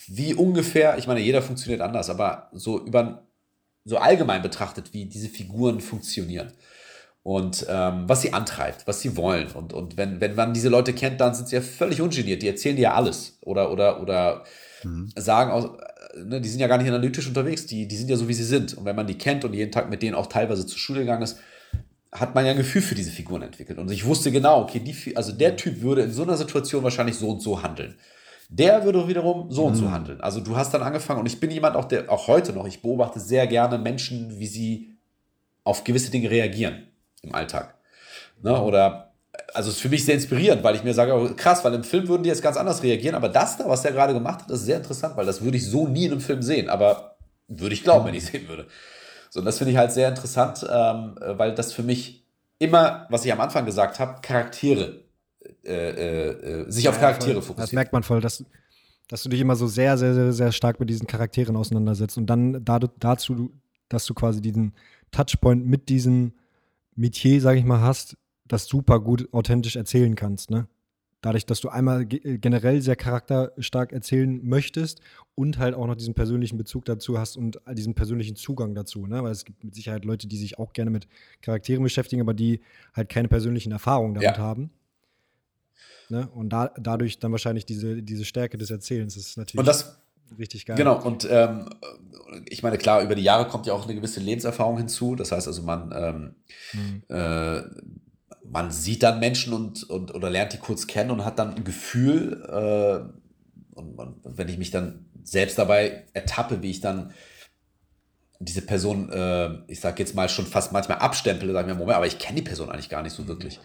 wie 0.06 0.34
ungefähr, 0.34 0.98
ich 0.98 1.06
meine, 1.06 1.20
jeder 1.20 1.42
funktioniert 1.42 1.80
anders, 1.80 2.10
aber 2.10 2.48
so 2.52 2.84
über 2.84 3.25
so 3.86 3.96
allgemein 3.96 4.42
betrachtet, 4.42 4.92
wie 4.92 5.06
diese 5.06 5.28
Figuren 5.28 5.80
funktionieren 5.80 6.52
und 7.22 7.64
ähm, 7.68 8.04
was 8.06 8.22
sie 8.22 8.32
antreibt, 8.32 8.86
was 8.86 9.00
sie 9.00 9.16
wollen. 9.16 9.50
Und, 9.52 9.72
und 9.72 9.96
wenn, 9.96 10.20
wenn 10.20 10.34
man 10.34 10.52
diese 10.52 10.68
Leute 10.68 10.92
kennt, 10.92 11.20
dann 11.20 11.34
sind 11.34 11.48
sie 11.48 11.56
ja 11.56 11.62
völlig 11.62 12.00
ungeniert. 12.00 12.42
Die 12.42 12.48
erzählen 12.48 12.76
dir 12.76 12.82
ja 12.82 12.94
alles. 12.94 13.38
Oder, 13.40 13.72
oder, 13.72 14.02
oder 14.02 14.44
mhm. 14.82 15.10
sagen 15.16 15.52
auch, 15.52 15.78
ne, 16.16 16.40
die 16.40 16.48
sind 16.48 16.60
ja 16.60 16.66
gar 16.66 16.78
nicht 16.78 16.88
analytisch 16.88 17.28
unterwegs, 17.28 17.66
die, 17.66 17.88
die 17.88 17.96
sind 17.96 18.10
ja 18.10 18.16
so, 18.16 18.28
wie 18.28 18.34
sie 18.34 18.44
sind. 18.44 18.74
Und 18.74 18.84
wenn 18.84 18.96
man 18.96 19.06
die 19.06 19.18
kennt 19.18 19.44
und 19.44 19.54
jeden 19.54 19.72
Tag 19.72 19.88
mit 19.88 20.02
denen 20.02 20.14
auch 20.14 20.26
teilweise 20.26 20.66
zur 20.66 20.78
Schule 20.78 21.00
gegangen 21.00 21.22
ist, 21.22 21.38
hat 22.12 22.34
man 22.34 22.44
ja 22.44 22.52
ein 22.52 22.56
Gefühl 22.56 22.82
für 22.82 22.94
diese 22.94 23.10
Figuren 23.10 23.42
entwickelt. 23.42 23.78
Und 23.78 23.90
ich 23.90 24.04
wusste 24.04 24.32
genau, 24.32 24.62
okay, 24.62 24.80
die, 24.80 25.16
also 25.16 25.32
der 25.32 25.56
Typ 25.56 25.82
würde 25.82 26.02
in 26.02 26.12
so 26.12 26.22
einer 26.22 26.36
Situation 26.36 26.82
wahrscheinlich 26.82 27.16
so 27.16 27.28
und 27.28 27.40
so 27.40 27.62
handeln. 27.62 27.96
Der 28.48 28.84
würde 28.84 29.08
wiederum 29.08 29.50
so 29.50 29.64
und 29.64 29.74
so 29.74 29.86
mhm. 29.86 29.92
handeln. 29.92 30.20
Also 30.20 30.40
du 30.40 30.56
hast 30.56 30.72
dann 30.72 30.82
angefangen 30.82 31.20
und 31.20 31.26
ich 31.26 31.40
bin 31.40 31.50
jemand 31.50 31.76
auch, 31.76 31.86
der 31.86 32.10
auch 32.10 32.28
heute 32.28 32.52
noch, 32.52 32.66
ich 32.66 32.82
beobachte 32.82 33.18
sehr 33.18 33.46
gerne 33.46 33.78
Menschen, 33.78 34.38
wie 34.38 34.46
sie 34.46 34.96
auf 35.64 35.84
gewisse 35.84 36.10
Dinge 36.10 36.30
reagieren 36.30 36.86
im 37.22 37.34
Alltag. 37.34 37.74
Ne? 38.42 38.60
Oder 38.60 39.12
also 39.52 39.70
ist 39.70 39.80
für 39.80 39.88
mich 39.88 40.04
sehr 40.04 40.14
inspirierend, 40.14 40.62
weil 40.62 40.76
ich 40.76 40.84
mir 40.84 40.94
sage, 40.94 41.14
oh, 41.14 41.28
krass, 41.36 41.64
weil 41.64 41.74
im 41.74 41.84
Film 41.84 42.08
würden 42.08 42.22
die 42.22 42.28
jetzt 42.28 42.42
ganz 42.42 42.56
anders 42.56 42.82
reagieren, 42.82 43.14
aber 43.14 43.28
das 43.28 43.56
da, 43.56 43.68
was 43.68 43.84
er 43.84 43.92
gerade 43.92 44.12
gemacht 44.12 44.42
hat, 44.42 44.50
ist 44.50 44.64
sehr 44.64 44.76
interessant, 44.76 45.16
weil 45.16 45.26
das 45.26 45.42
würde 45.42 45.56
ich 45.56 45.68
so 45.68 45.88
nie 45.88 46.06
in 46.06 46.12
einem 46.12 46.20
Film 46.20 46.42
sehen, 46.42 46.68
aber 46.68 47.16
würde 47.48 47.74
ich 47.74 47.82
glauben, 47.82 48.06
wenn 48.06 48.14
ich 48.14 48.26
sehen 48.26 48.48
würde. 48.48 48.66
So, 49.30 49.40
und 49.40 49.46
das 49.46 49.58
finde 49.58 49.72
ich 49.72 49.78
halt 49.78 49.92
sehr 49.92 50.08
interessant, 50.08 50.66
ähm, 50.70 51.16
weil 51.20 51.54
das 51.54 51.72
für 51.72 51.82
mich 51.82 52.24
immer, 52.58 53.06
was 53.10 53.24
ich 53.24 53.32
am 53.32 53.40
Anfang 53.40 53.66
gesagt 53.66 53.98
habe, 53.98 54.20
Charaktere 54.22 55.05
äh, 55.66 55.90
äh, 55.90 56.62
äh, 56.62 56.70
sich 56.70 56.84
ja, 56.84 56.90
auf 56.90 56.98
Charaktere 56.98 57.34
voll. 57.34 57.42
fokussiert. 57.42 57.68
Das 57.68 57.72
merkt 57.72 57.92
man 57.92 58.02
voll, 58.02 58.20
dass, 58.20 58.44
dass 59.08 59.22
du 59.22 59.28
dich 59.28 59.40
immer 59.40 59.56
so 59.56 59.66
sehr, 59.66 59.98
sehr, 59.98 60.14
sehr, 60.14 60.32
sehr 60.32 60.52
stark 60.52 60.80
mit 60.80 60.88
diesen 60.88 61.06
Charakteren 61.06 61.56
auseinandersetzt 61.56 62.16
und 62.18 62.26
dann 62.26 62.64
dazu, 62.64 63.50
dass 63.88 64.06
du 64.06 64.14
quasi 64.14 64.40
diesen 64.40 64.72
Touchpoint 65.10 65.66
mit 65.66 65.88
diesem 65.88 66.32
Metier, 66.94 67.40
sage 67.40 67.58
ich 67.58 67.64
mal, 67.64 67.80
hast, 67.80 68.16
das 68.46 68.66
super 68.66 69.00
gut 69.00 69.28
authentisch 69.32 69.76
erzählen 69.76 70.14
kannst, 70.14 70.50
ne? 70.50 70.68
Dadurch, 71.22 71.46
dass 71.46 71.60
du 71.60 71.70
einmal 71.70 72.06
generell 72.06 72.80
sehr 72.82 72.94
charakterstark 72.94 73.92
erzählen 73.92 74.38
möchtest 74.44 75.00
und 75.34 75.58
halt 75.58 75.74
auch 75.74 75.86
noch 75.86 75.96
diesen 75.96 76.14
persönlichen 76.14 76.56
Bezug 76.56 76.84
dazu 76.84 77.18
hast 77.18 77.36
und 77.36 77.58
diesen 77.72 77.94
persönlichen 77.94 78.36
Zugang 78.36 78.74
dazu, 78.74 79.06
ne? 79.06 79.24
Weil 79.24 79.32
es 79.32 79.44
gibt 79.44 79.64
mit 79.64 79.74
Sicherheit 79.74 80.04
Leute, 80.04 80.28
die 80.28 80.36
sich 80.36 80.58
auch 80.58 80.72
gerne 80.72 80.90
mit 80.90 81.08
Charakteren 81.42 81.82
beschäftigen, 81.82 82.22
aber 82.22 82.34
die 82.34 82.60
halt 82.94 83.08
keine 83.08 83.26
persönlichen 83.28 83.72
Erfahrungen 83.72 84.14
damit 84.14 84.36
ja. 84.36 84.38
haben. 84.38 84.70
Ne? 86.08 86.28
Und 86.34 86.50
da, 86.50 86.70
dadurch 86.78 87.18
dann 87.18 87.32
wahrscheinlich 87.32 87.66
diese, 87.66 88.02
diese 88.02 88.24
Stärke 88.24 88.58
des 88.58 88.70
Erzählens 88.70 89.14
das 89.14 89.26
ist 89.26 89.36
natürlich 89.36 89.58
und 89.58 89.66
das, 89.66 89.98
richtig 90.38 90.66
geil. 90.66 90.76
Genau, 90.76 91.00
und 91.02 91.26
ähm, 91.30 91.68
ich 92.48 92.62
meine, 92.62 92.78
klar, 92.78 93.02
über 93.02 93.14
die 93.14 93.22
Jahre 93.22 93.46
kommt 93.46 93.66
ja 93.66 93.72
auch 93.72 93.84
eine 93.84 93.94
gewisse 93.94 94.20
Lebenserfahrung 94.20 94.78
hinzu. 94.78 95.16
Das 95.16 95.32
heißt 95.32 95.46
also, 95.46 95.62
man, 95.62 95.92
ähm, 95.94 96.34
mhm. 96.72 97.02
äh, 97.08 97.62
man 98.44 98.70
sieht 98.70 99.02
dann 99.02 99.20
Menschen 99.20 99.52
und, 99.52 99.84
und 99.84 100.14
oder 100.14 100.30
lernt 100.30 100.52
die 100.52 100.58
kurz 100.58 100.86
kennen 100.86 101.10
und 101.10 101.24
hat 101.24 101.38
dann 101.38 101.54
ein 101.54 101.64
Gefühl, 101.64 102.42
äh, 102.48 103.76
und, 103.76 103.96
man, 103.96 104.14
wenn 104.24 104.48
ich 104.48 104.58
mich 104.58 104.70
dann 104.70 105.06
selbst 105.22 105.58
dabei 105.58 106.04
ertappe, 106.14 106.62
wie 106.62 106.70
ich 106.70 106.80
dann 106.80 107.12
diese 108.38 108.62
Person, 108.62 109.10
äh, 109.10 109.58
ich 109.66 109.80
sag 109.80 109.98
jetzt 109.98 110.14
mal 110.14 110.28
schon 110.28 110.46
fast 110.46 110.72
manchmal 110.72 110.98
abstempele, 110.98 111.52
sagen 111.52 111.68
wir, 111.68 111.74
Moment, 111.74 111.96
aber 111.96 112.06
ich 112.06 112.18
kenne 112.18 112.36
die 112.36 112.46
Person 112.46 112.70
eigentlich 112.70 112.88
gar 112.88 113.02
nicht 113.02 113.14
so 113.14 113.26
wirklich. 113.26 113.60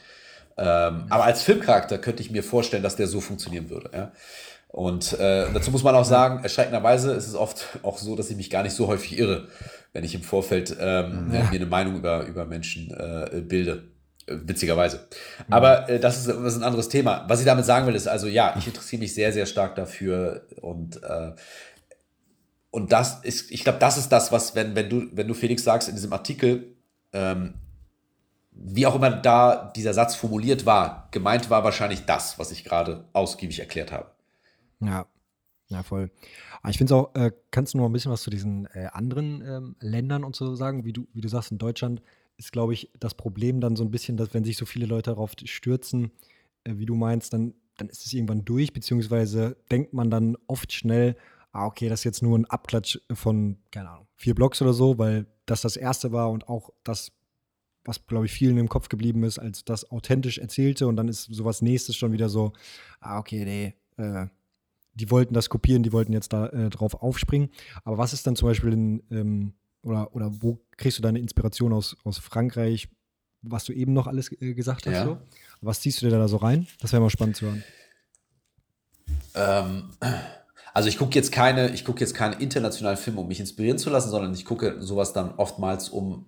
Ähm, 0.57 1.05
aber 1.09 1.23
als 1.23 1.43
Filmcharakter 1.43 1.97
könnte 1.97 2.21
ich 2.21 2.31
mir 2.31 2.43
vorstellen, 2.43 2.83
dass 2.83 2.95
der 2.95 3.07
so 3.07 3.21
funktionieren 3.21 3.69
würde. 3.69 3.89
Ja? 3.93 4.11
Und 4.67 5.13
äh, 5.13 5.47
dazu 5.53 5.71
muss 5.71 5.83
man 5.83 5.95
auch 5.95 6.05
sagen, 6.05 6.43
erschreckenderweise 6.43 7.13
ist 7.13 7.27
es 7.27 7.35
oft 7.35 7.79
auch 7.83 7.97
so, 7.97 8.15
dass 8.15 8.29
ich 8.29 8.37
mich 8.37 8.49
gar 8.49 8.63
nicht 8.63 8.73
so 8.73 8.87
häufig 8.87 9.17
irre, 9.17 9.47
wenn 9.93 10.03
ich 10.03 10.15
im 10.15 10.23
Vorfeld 10.23 10.75
ähm, 10.79 11.31
ja. 11.33 11.43
mir 11.43 11.51
eine 11.51 11.65
Meinung 11.65 11.97
über, 11.97 12.25
über 12.25 12.45
Menschen 12.45 12.91
äh, 12.91 13.41
bilde. 13.41 13.91
Äh, 14.27 14.37
witzigerweise. 14.45 15.07
Aber 15.49 15.89
äh, 15.89 15.99
das, 15.99 16.19
ist, 16.19 16.27
das 16.27 16.53
ist 16.53 16.57
ein 16.57 16.63
anderes 16.63 16.89
Thema. 16.89 17.25
Was 17.27 17.39
ich 17.39 17.45
damit 17.45 17.65
sagen 17.65 17.87
will, 17.87 17.95
ist 17.95 18.07
also, 18.07 18.27
ja, 18.27 18.55
ich 18.57 18.67
interessiere 18.67 19.01
mich 19.01 19.13
sehr, 19.13 19.33
sehr 19.33 19.45
stark 19.45 19.75
dafür 19.75 20.47
und 20.61 21.01
äh, 21.03 21.31
und 22.73 22.93
das 22.93 23.19
ist, 23.23 23.51
ich 23.51 23.65
glaube, 23.65 23.79
das 23.79 23.97
ist 23.97 24.09
das, 24.09 24.31
was, 24.31 24.55
wenn, 24.55 24.75
wenn 24.75 24.89
du, 24.89 25.07
wenn 25.11 25.27
du 25.27 25.33
Felix 25.33 25.65
sagst 25.65 25.89
in 25.89 25.95
diesem 25.95 26.13
Artikel, 26.13 26.77
ähm, 27.11 27.55
wie 28.51 28.85
auch 28.85 28.95
immer 28.95 29.09
da 29.11 29.71
dieser 29.75 29.93
Satz 29.93 30.15
formuliert 30.15 30.65
war, 30.65 31.07
gemeint 31.11 31.49
war 31.49 31.63
wahrscheinlich 31.63 32.05
das, 32.05 32.37
was 32.37 32.51
ich 32.51 32.63
gerade 32.63 33.05
ausgiebig 33.13 33.59
erklärt 33.59 33.91
habe. 33.91 34.11
Ja, 34.81 35.05
ja, 35.69 35.83
voll. 35.83 36.11
Aber 36.61 36.69
ich 36.69 36.77
finde 36.77 36.93
es 36.93 36.99
auch, 36.99 37.15
äh, 37.15 37.31
kannst 37.49 37.73
du 37.73 37.77
noch 37.77 37.85
ein 37.85 37.93
bisschen 37.93 38.11
was 38.11 38.21
zu 38.21 38.29
diesen 38.29 38.65
äh, 38.73 38.87
anderen 38.91 39.41
ähm, 39.41 39.75
Ländern 39.79 40.23
und 40.23 40.35
so 40.35 40.53
sagen? 40.55 40.83
Wie 40.83 40.93
du, 40.93 41.07
wie 41.13 41.21
du 41.21 41.29
sagst, 41.29 41.51
in 41.51 41.57
Deutschland 41.57 42.01
ist, 42.37 42.51
glaube 42.51 42.73
ich, 42.73 42.91
das 42.99 43.13
Problem 43.13 43.61
dann 43.61 43.75
so 43.75 43.83
ein 43.83 43.91
bisschen, 43.91 44.17
dass 44.17 44.33
wenn 44.33 44.43
sich 44.43 44.57
so 44.57 44.65
viele 44.65 44.85
Leute 44.85 45.11
darauf 45.11 45.31
stürzen, 45.45 46.11
äh, 46.65 46.73
wie 46.75 46.85
du 46.85 46.95
meinst, 46.95 47.31
dann, 47.33 47.53
dann 47.77 47.87
ist 47.87 48.05
es 48.05 48.13
irgendwann 48.13 48.43
durch, 48.43 48.73
beziehungsweise 48.73 49.55
denkt 49.71 49.93
man 49.93 50.09
dann 50.09 50.35
oft 50.47 50.73
schnell, 50.73 51.15
ah, 51.53 51.65
okay, 51.65 51.87
das 51.87 52.01
ist 52.01 52.05
jetzt 52.05 52.21
nur 52.21 52.37
ein 52.37 52.45
Abklatsch 52.45 52.99
von, 53.13 53.57
keine 53.71 53.89
Ahnung, 53.91 54.07
vier 54.15 54.35
Blocks 54.35 54.61
oder 54.61 54.73
so, 54.73 54.97
weil 54.97 55.25
das 55.45 55.61
das 55.61 55.77
erste 55.77 56.11
war 56.11 56.31
und 56.31 56.49
auch 56.49 56.69
das 56.83 57.11
was, 57.83 58.05
glaube 58.05 58.25
ich, 58.25 58.31
vielen 58.31 58.57
im 58.57 58.69
Kopf 58.69 58.89
geblieben 58.89 59.23
ist, 59.23 59.39
als 59.39 59.65
das 59.65 59.89
authentisch 59.89 60.37
erzählte. 60.37 60.87
Und 60.87 60.95
dann 60.95 61.07
ist 61.07 61.23
sowas 61.23 61.61
nächstes 61.61 61.95
schon 61.95 62.11
wieder 62.11 62.29
so, 62.29 62.53
ah, 62.99 63.19
okay, 63.19 63.43
nee, 63.45 63.75
äh, 63.97 64.27
die 64.93 65.09
wollten 65.09 65.33
das 65.33 65.49
kopieren, 65.49 65.83
die 65.83 65.93
wollten 65.93 66.13
jetzt 66.13 66.33
da 66.33 66.47
äh, 66.47 66.69
drauf 66.69 66.95
aufspringen. 66.95 67.49
Aber 67.83 67.97
was 67.97 68.13
ist 68.13 68.27
dann 68.27 68.35
zum 68.35 68.47
Beispiel 68.47 68.73
in, 68.73 69.03
ähm, 69.09 69.53
oder, 69.83 70.13
oder 70.15 70.29
wo 70.41 70.59
kriegst 70.77 70.97
du 70.97 71.01
deine 71.01 71.19
Inspiration 71.19 71.73
aus, 71.73 71.97
aus 72.03 72.17
Frankreich, 72.17 72.89
was 73.41 73.63
du 73.63 73.73
eben 73.73 73.93
noch 73.93 74.07
alles 74.07 74.31
äh, 74.41 74.53
gesagt 74.53 74.85
hast? 74.85 74.93
Ja. 74.93 75.05
So? 75.05 75.17
Was 75.61 75.81
ziehst 75.81 76.01
du 76.01 76.09
dir 76.09 76.17
da 76.17 76.27
so 76.27 76.37
rein? 76.37 76.67
Das 76.79 76.91
wäre 76.91 77.01
mal 77.01 77.09
spannend 77.09 77.37
zu 77.37 77.45
hören. 77.45 77.63
Ähm, 79.33 79.89
also 80.73 80.89
ich 80.89 80.97
gucke 80.97 81.15
jetzt 81.15 81.31
keine, 81.31 81.73
ich 81.73 81.85
gucke 81.85 81.99
jetzt 81.99 82.13
keine 82.13 82.35
internationalen 82.35 82.97
Filme, 82.97 83.21
um 83.21 83.27
mich 83.27 83.39
inspirieren 83.39 83.77
zu 83.77 83.89
lassen, 83.89 84.09
sondern 84.09 84.33
ich 84.33 84.45
gucke 84.45 84.81
sowas 84.81 85.13
dann 85.13 85.35
oftmals, 85.35 85.89
um 85.89 86.25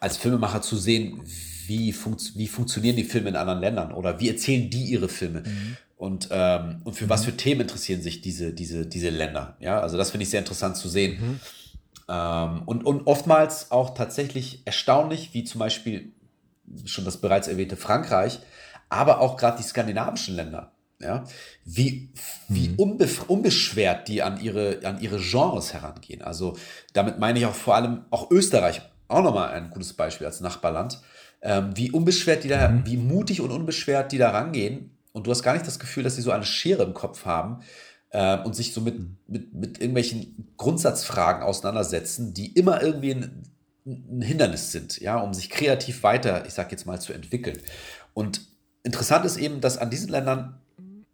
als 0.00 0.16
Filmemacher 0.16 0.62
zu 0.62 0.76
sehen, 0.76 1.22
wie, 1.66 1.92
funkt, 1.92 2.36
wie 2.36 2.48
funktionieren 2.48 2.96
die 2.96 3.04
Filme 3.04 3.28
in 3.28 3.36
anderen 3.36 3.60
Ländern 3.60 3.92
oder 3.92 4.18
wie 4.20 4.28
erzählen 4.28 4.68
die 4.70 4.84
ihre 4.84 5.08
Filme. 5.08 5.40
Mhm. 5.40 5.76
Und, 5.96 6.28
ähm, 6.30 6.80
und 6.84 6.94
für 6.94 7.04
mhm. 7.04 7.10
was 7.10 7.24
für 7.24 7.36
Themen 7.36 7.62
interessieren 7.62 8.02
sich 8.02 8.20
diese, 8.20 8.52
diese, 8.52 8.86
diese 8.86 9.10
Länder? 9.10 9.56
Ja, 9.60 9.80
also 9.80 9.96
das 9.96 10.10
finde 10.10 10.24
ich 10.24 10.30
sehr 10.30 10.40
interessant 10.40 10.76
zu 10.76 10.88
sehen. 10.88 11.20
Mhm. 11.20 11.40
Ähm, 12.08 12.62
und, 12.66 12.86
und 12.86 13.06
oftmals 13.06 13.70
auch 13.70 13.94
tatsächlich 13.94 14.62
erstaunlich, 14.64 15.34
wie 15.34 15.44
zum 15.44 15.58
Beispiel 15.58 16.12
schon 16.84 17.04
das 17.04 17.18
bereits 17.18 17.48
erwähnte 17.48 17.76
Frankreich, 17.76 18.40
aber 18.88 19.20
auch 19.20 19.36
gerade 19.36 19.58
die 19.58 19.62
skandinavischen 19.62 20.34
Länder. 20.34 20.72
Ja, 21.00 21.22
wie, 21.64 22.10
wie 22.48 22.70
mhm. 22.70 23.14
unbeschwert 23.28 24.08
die 24.08 24.20
an 24.20 24.40
ihre, 24.40 24.80
an 24.82 25.00
ihre 25.00 25.20
Genres 25.20 25.72
herangehen. 25.72 26.22
Also 26.22 26.56
damit 26.92 27.20
meine 27.20 27.38
ich 27.38 27.46
auch 27.46 27.54
vor 27.54 27.76
allem 27.76 28.06
auch 28.10 28.32
Österreich, 28.32 28.82
auch 29.08 29.22
nochmal 29.22 29.50
ein 29.50 29.70
gutes 29.70 29.92
Beispiel 29.94 30.26
als 30.26 30.40
Nachbarland. 30.40 31.00
Ähm, 31.40 31.70
wie 31.74 31.90
unbeschwert 31.90 32.44
die 32.44 32.48
da, 32.48 32.68
mhm. 32.68 32.86
wie 32.86 32.96
mutig 32.96 33.40
und 33.40 33.50
unbeschwert 33.50 34.12
die 34.12 34.18
da 34.18 34.30
rangehen. 34.30 34.98
Und 35.12 35.26
du 35.26 35.30
hast 35.30 35.42
gar 35.42 35.52
nicht 35.52 35.66
das 35.66 35.78
Gefühl, 35.78 36.02
dass 36.02 36.16
sie 36.16 36.22
so 36.22 36.30
eine 36.30 36.44
Schere 36.44 36.82
im 36.82 36.94
Kopf 36.94 37.24
haben 37.24 37.62
äh, 38.10 38.38
und 38.38 38.54
sich 38.54 38.72
so 38.72 38.80
mit, 38.80 38.98
mhm. 38.98 39.16
mit, 39.26 39.54
mit 39.54 39.78
irgendwelchen 39.78 40.52
Grundsatzfragen 40.56 41.42
auseinandersetzen, 41.42 42.34
die 42.34 42.52
immer 42.52 42.82
irgendwie 42.82 43.12
ein, 43.12 43.42
ein 43.86 44.22
Hindernis 44.22 44.72
sind, 44.72 45.00
ja, 45.00 45.18
um 45.18 45.32
sich 45.32 45.48
kreativ 45.48 46.02
weiter, 46.02 46.44
ich 46.46 46.54
sag 46.54 46.70
jetzt 46.70 46.86
mal, 46.86 47.00
zu 47.00 47.12
entwickeln. 47.12 47.58
Und 48.14 48.42
interessant 48.82 49.24
ist 49.24 49.36
eben, 49.36 49.60
dass 49.60 49.78
an 49.78 49.90
diesen 49.90 50.08
Ländern 50.10 50.60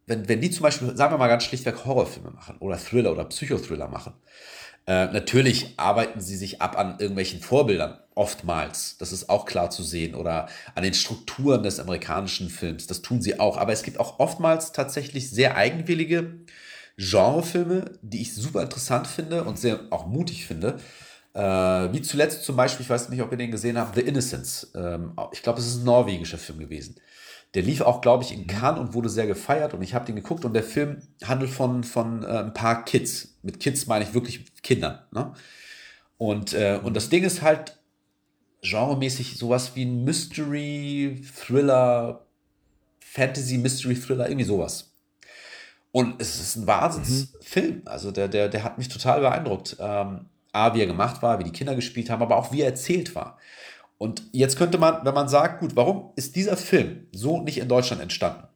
wenn, 0.06 0.28
wenn 0.28 0.40
die 0.40 0.50
zum 0.50 0.62
Beispiel, 0.62 0.96
sagen 0.96 1.12
wir 1.12 1.18
mal 1.18 1.28
ganz 1.28 1.44
schlichtweg 1.44 1.84
Horrorfilme 1.84 2.30
machen 2.30 2.56
oder 2.58 2.76
Thriller 2.76 3.12
oder 3.12 3.24
Psychothriller 3.24 3.88
machen, 3.88 4.12
äh, 4.86 5.06
natürlich 5.06 5.74
arbeiten 5.78 6.20
sie 6.20 6.36
sich 6.36 6.60
ab 6.60 6.78
an 6.78 6.98
irgendwelchen 6.98 7.40
Vorbildern, 7.40 7.98
oftmals. 8.14 8.98
Das 8.98 9.12
ist 9.12 9.30
auch 9.30 9.46
klar 9.46 9.70
zu 9.70 9.82
sehen. 9.82 10.14
Oder 10.14 10.48
an 10.74 10.82
den 10.82 10.94
Strukturen 10.94 11.62
des 11.62 11.80
amerikanischen 11.80 12.50
Films. 12.50 12.86
Das 12.86 13.00
tun 13.02 13.22
sie 13.22 13.40
auch. 13.40 13.56
Aber 13.56 13.72
es 13.72 13.82
gibt 13.82 13.98
auch 13.98 14.18
oftmals 14.18 14.72
tatsächlich 14.72 15.30
sehr 15.30 15.56
eigenwillige 15.56 16.40
Genrefilme, 16.96 17.92
die 18.02 18.22
ich 18.22 18.34
super 18.34 18.62
interessant 18.62 19.06
finde 19.06 19.44
und 19.44 19.58
sehr 19.58 19.80
auch 19.90 20.06
mutig 20.06 20.46
finde. 20.46 20.78
Äh, 21.32 21.40
wie 21.40 22.02
zuletzt 22.02 22.44
zum 22.44 22.56
Beispiel, 22.56 22.84
ich 22.84 22.90
weiß 22.90 23.08
nicht, 23.08 23.22
ob 23.22 23.32
ihr 23.32 23.38
den 23.38 23.50
gesehen 23.50 23.78
habt, 23.78 23.96
The 23.96 24.02
Innocents. 24.02 24.70
Ähm, 24.76 25.14
ich 25.32 25.42
glaube, 25.42 25.58
es 25.58 25.66
ist 25.66 25.78
ein 25.78 25.84
norwegischer 25.84 26.38
Film 26.38 26.60
gewesen. 26.60 26.96
Der 27.54 27.62
lief 27.62 27.80
auch, 27.80 28.00
glaube 28.00 28.22
ich, 28.22 28.32
in 28.32 28.42
mhm. 28.42 28.46
Cannes 28.48 28.80
und 28.80 28.94
wurde 28.94 29.08
sehr 29.08 29.26
gefeiert 29.26 29.74
und 29.74 29.82
ich 29.82 29.94
habe 29.94 30.04
den 30.04 30.16
geguckt 30.16 30.44
und 30.44 30.54
der 30.54 30.62
Film 30.62 30.98
handelt 31.24 31.50
von, 31.50 31.84
von 31.84 32.22
äh, 32.22 32.26
ein 32.26 32.54
paar 32.54 32.84
Kids. 32.84 33.38
Mit 33.42 33.60
Kids 33.60 33.86
meine 33.86 34.04
ich 34.04 34.14
wirklich 34.14 34.44
Kindern. 34.64 34.98
Ne? 35.12 35.32
Und, 36.18 36.52
äh, 36.54 36.80
und 36.82 36.94
das 36.94 37.08
Ding 37.08 37.22
ist 37.22 37.42
halt 37.42 37.78
genremäßig 38.62 39.36
sowas 39.36 39.76
wie 39.76 39.84
ein 39.84 40.04
Mystery, 40.04 41.22
Thriller, 41.38 42.26
Fantasy, 42.98 43.58
Mystery, 43.58 43.94
Thriller, 43.94 44.28
irgendwie 44.28 44.46
sowas. 44.46 44.92
Und 45.92 46.20
es 46.20 46.40
ist 46.40 46.56
ein 46.56 46.66
Wahnsinnsfilm. 46.66 47.76
Mhm. 47.76 47.82
Also 47.84 48.10
der, 48.10 48.26
der, 48.26 48.48
der 48.48 48.64
hat 48.64 48.78
mich 48.78 48.88
total 48.88 49.20
beeindruckt. 49.20 49.76
Ähm, 49.78 50.26
A, 50.52 50.74
wie 50.74 50.80
er 50.80 50.86
gemacht 50.86 51.22
war, 51.22 51.38
wie 51.38 51.44
die 51.44 51.52
Kinder 51.52 51.74
gespielt 51.74 52.10
haben, 52.10 52.22
aber 52.22 52.36
auch 52.36 52.52
wie 52.52 52.62
er 52.62 52.68
erzählt 52.68 53.14
war. 53.14 53.38
Und 53.98 54.22
jetzt 54.32 54.56
könnte 54.56 54.78
man, 54.78 55.04
wenn 55.04 55.14
man 55.14 55.28
sagt, 55.28 55.60
gut, 55.60 55.76
warum 55.76 56.12
ist 56.16 56.36
dieser 56.36 56.56
Film 56.56 57.06
so 57.12 57.40
nicht 57.40 57.58
in 57.58 57.68
Deutschland 57.68 58.02
entstanden? 58.02 58.48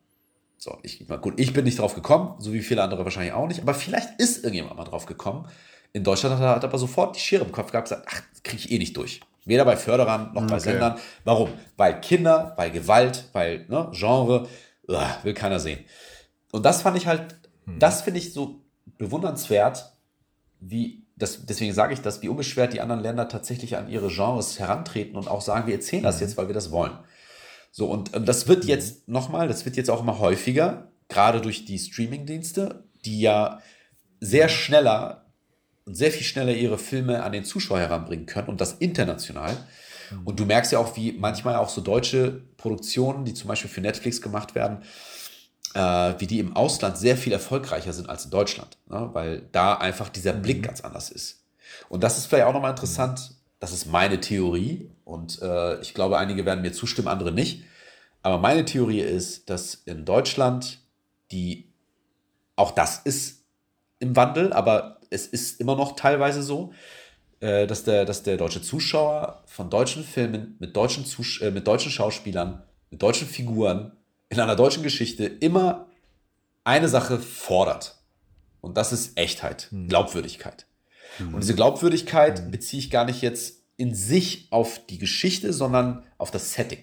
So, 0.59 0.79
ich, 0.83 1.07
gut, 1.21 1.39
ich 1.39 1.53
bin 1.53 1.65
nicht 1.65 1.79
drauf 1.79 1.95
gekommen, 1.95 2.35
so 2.41 2.53
wie 2.53 2.63
viele 2.63 2.83
andere 2.83 3.05
wahrscheinlich 3.05 3.33
auch 3.33 3.47
nicht, 3.47 3.61
aber 3.61 3.75
vielleicht 3.75 4.21
ist 4.21 4.43
irgendjemand 4.43 4.77
mal 4.77 4.85
drauf 4.85 5.07
gekommen. 5.07 5.47
In 5.93 6.05
Deutschland 6.05 6.36
hat 6.36 6.43
er 6.43 6.55
hat 6.57 6.64
aber 6.64 6.78
sofort 6.78 7.16
die 7.16 7.20
Schere 7.20 7.45
im 7.45 7.53
Kopf 7.53 7.72
gehabt 7.72 7.91
und 7.91 7.97
gesagt, 7.97 8.09
ach, 8.11 8.43
kriege 8.43 8.62
ich 8.64 8.70
eh 8.70 8.78
nicht 8.78 8.97
durch. 8.97 9.20
Weder 9.45 9.64
bei 9.64 9.76
Förderern 9.76 10.32
noch 10.34 10.43
okay. 10.43 10.51
bei 10.51 10.59
Sendern. 10.59 10.99
Warum? 11.24 11.51
Weil 11.76 12.01
Kinder, 12.01 12.53
weil 12.57 12.70
Gewalt, 12.70 13.24
weil 13.32 13.64
ne, 13.68 13.89
Genre, 13.93 14.47
ugh, 14.86 15.18
will 15.22 15.34
keiner 15.34 15.59
sehen. 15.59 15.84
Und 16.53 16.64
das 16.64 16.82
fand 16.82 16.97
ich 16.97 17.07
halt, 17.07 17.36
hm. 17.64 17.78
das 17.78 18.03
finde 18.03 18.20
ich 18.20 18.32
so 18.32 18.62
bewundernswert, 18.99 19.93
wie 20.61 21.07
das, 21.16 21.45
deswegen 21.47 21.72
sage 21.72 21.95
ich 21.95 22.01
das, 22.01 22.22
wie 22.22 22.28
unbeschwert 22.28 22.72
die 22.72 22.80
anderen 22.80 23.03
Länder 23.03 23.28
tatsächlich 23.28 23.76
an 23.76 23.89
ihre 23.89 24.09
Genres 24.09 24.59
herantreten 24.59 25.16
und 25.16 25.28
auch 25.28 25.41
sagen, 25.41 25.66
wir 25.66 25.74
erzählen 25.74 26.03
das 26.03 26.16
mhm. 26.16 26.22
jetzt, 26.22 26.36
weil 26.36 26.47
wir 26.47 26.55
das 26.55 26.70
wollen. 26.70 26.97
So, 27.72 27.86
und, 27.86 28.14
und 28.14 28.26
das 28.26 28.47
wird 28.47 28.64
mhm. 28.64 28.70
jetzt 28.70 29.09
nochmal, 29.09 29.49
das 29.49 29.64
wird 29.64 29.76
jetzt 29.76 29.91
auch 29.91 30.01
immer 30.01 30.20
häufiger, 30.20 30.93
gerade 31.09 31.41
durch 31.41 31.64
die 31.64 31.78
Streaming-Dienste, 31.78 32.84
die 33.05 33.20
ja 33.20 33.61
sehr 34.20 34.49
schneller 34.49 35.28
und 35.89 35.95
sehr 35.95 36.12
viel 36.12 36.22
schneller 36.22 36.53
ihre 36.53 36.76
Filme 36.76 37.22
an 37.22 37.32
den 37.32 37.45
Zuschauer 37.45 37.80
heranbringen 37.80 38.26
können 38.26 38.49
und 38.49 38.61
das 38.61 38.74
international. 38.74 39.57
Mhm. 40.11 40.26
Und 40.26 40.39
du 40.39 40.45
merkst 40.45 40.70
ja 40.70 40.78
auch, 40.78 40.95
wie 40.97 41.12
manchmal 41.12 41.57
auch 41.57 41.70
so 41.70 41.80
deutsche 41.80 42.43
Produktionen, 42.59 43.24
die 43.24 43.32
zum 43.32 43.49
Beispiel 43.49 43.70
für 43.70 43.80
Netflix 43.80 44.20
gemacht 44.20 44.55
werden, 44.55 44.82
äh, 45.72 45.80
wie 46.18 46.26
die 46.26 46.41
im 46.41 46.55
Ausland 46.55 46.99
sehr 46.99 47.16
viel 47.16 47.32
erfolgreicher 47.32 47.95
sind 47.95 48.11
als 48.11 48.26
in 48.26 48.30
Deutschland, 48.30 48.76
ne? 48.86 49.09
weil 49.14 49.49
da 49.51 49.74
einfach 49.74 50.11
dieser 50.11 50.34
mhm. 50.34 50.43
Blick 50.43 50.62
ganz 50.62 50.82
anders 50.82 51.09
ist. 51.09 51.43
Und 51.89 52.05
das 52.05 52.18
ist 52.18 52.26
vielleicht 52.26 52.45
auch 52.45 52.53
nochmal 52.53 52.72
interessant. 52.72 53.32
Das 53.59 53.72
ist 53.72 53.86
meine 53.86 54.20
Theorie 54.20 54.91
und 55.05 55.41
äh, 55.41 55.80
ich 55.80 55.95
glaube, 55.95 56.18
einige 56.18 56.45
werden 56.45 56.61
mir 56.61 56.72
zustimmen, 56.72 57.09
andere 57.09 57.32
nicht. 57.32 57.64
Aber 58.22 58.36
meine 58.36 58.66
Theorie 58.66 59.01
ist, 59.01 59.49
dass 59.49 59.74
in 59.74 60.05
Deutschland 60.05 60.80
die, 61.30 61.72
auch 62.57 62.72
das 62.72 62.99
ist 62.99 63.45
im 64.01 64.14
Wandel, 64.16 64.53
aber 64.53 64.98
es 65.11 65.27
ist 65.27 65.61
immer 65.61 65.77
noch 65.77 65.97
teilweise 65.97 66.43
so, 66.43 66.73
äh, 67.41 67.67
dass, 67.67 67.85
der, 67.85 68.05
dass 68.05 68.23
der 68.23 68.37
deutsche 68.37 68.63
Zuschauer 68.63 69.43
von 69.47 69.71
deutschen 69.71 70.05
Filmen 70.05 70.57
mit 70.59 70.77
deutschen, 70.77 71.05
Zus 71.05 71.41
äh, 71.41 71.51
mit 71.51 71.67
deutschen 71.67 71.91
Schauspielern, 71.91 72.63
mit 72.91 73.03
deutschen 73.03 73.29
Figuren 73.29 73.93
in 74.29 74.41
einer 74.41 74.57
deutschen 74.57 74.83
Geschichte 74.83 75.25
immer 75.25 75.87
eine 76.65 76.89
Sache 76.89 77.19
fordert. 77.19 77.97
Und 78.61 78.77
das 78.77 78.93
ist 78.93 79.17
Echtheit, 79.17 79.69
hm. 79.71 79.89
Glaubwürdigkeit. 79.89 80.67
Hm. 81.19 81.35
Und 81.35 81.43
diese 81.43 81.55
Glaubwürdigkeit 81.55 82.41
hm. 82.41 82.51
beziehe 82.51 82.81
ich 82.81 82.91
gar 82.91 83.05
nicht 83.05 83.23
jetzt 83.23 83.63
in 83.77 83.95
sich 83.95 84.49
auf 84.51 84.85
die 84.87 84.99
Geschichte, 84.99 85.53
sondern 85.53 86.03
auf 86.19 86.31
das 86.31 86.53
Setting. 86.55 86.81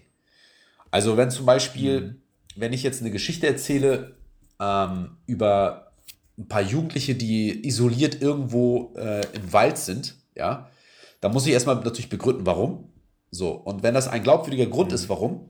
Also 0.89 1.17
wenn 1.17 1.29
zum 1.29 1.45
Beispiel, 1.45 1.97
hm. 1.97 2.21
wenn 2.55 2.73
ich 2.73 2.81
jetzt 2.81 3.01
eine 3.01 3.11
Geschichte 3.11 3.45
erzähle 3.45 4.15
ähm, 4.59 5.17
über 5.27 5.84
ein 6.37 6.47
paar 6.47 6.61
Jugendliche, 6.61 7.15
die 7.15 7.65
isoliert 7.65 8.21
irgendwo 8.21 8.93
äh, 8.97 9.25
im 9.33 9.53
Wald 9.53 9.77
sind, 9.77 10.15
ja, 10.35 10.69
dann 11.21 11.31
muss 11.31 11.45
ich 11.47 11.53
erstmal 11.53 11.75
natürlich 11.75 12.09
begründen, 12.09 12.45
warum. 12.45 12.91
So, 13.31 13.51
und 13.51 13.83
wenn 13.83 13.93
das 13.93 14.07
ein 14.07 14.23
glaubwürdiger 14.23 14.67
Grund 14.67 14.91
hm. 14.91 14.95
ist, 14.95 15.09
warum, 15.09 15.49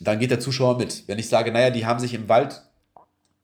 dann 0.00 0.18
geht 0.18 0.30
der 0.30 0.40
Zuschauer 0.40 0.78
mit. 0.78 1.08
Wenn 1.08 1.18
ich 1.18 1.28
sage, 1.28 1.52
naja, 1.52 1.70
die 1.70 1.86
haben 1.86 2.00
sich 2.00 2.14
im 2.14 2.28
Wald, 2.28 2.62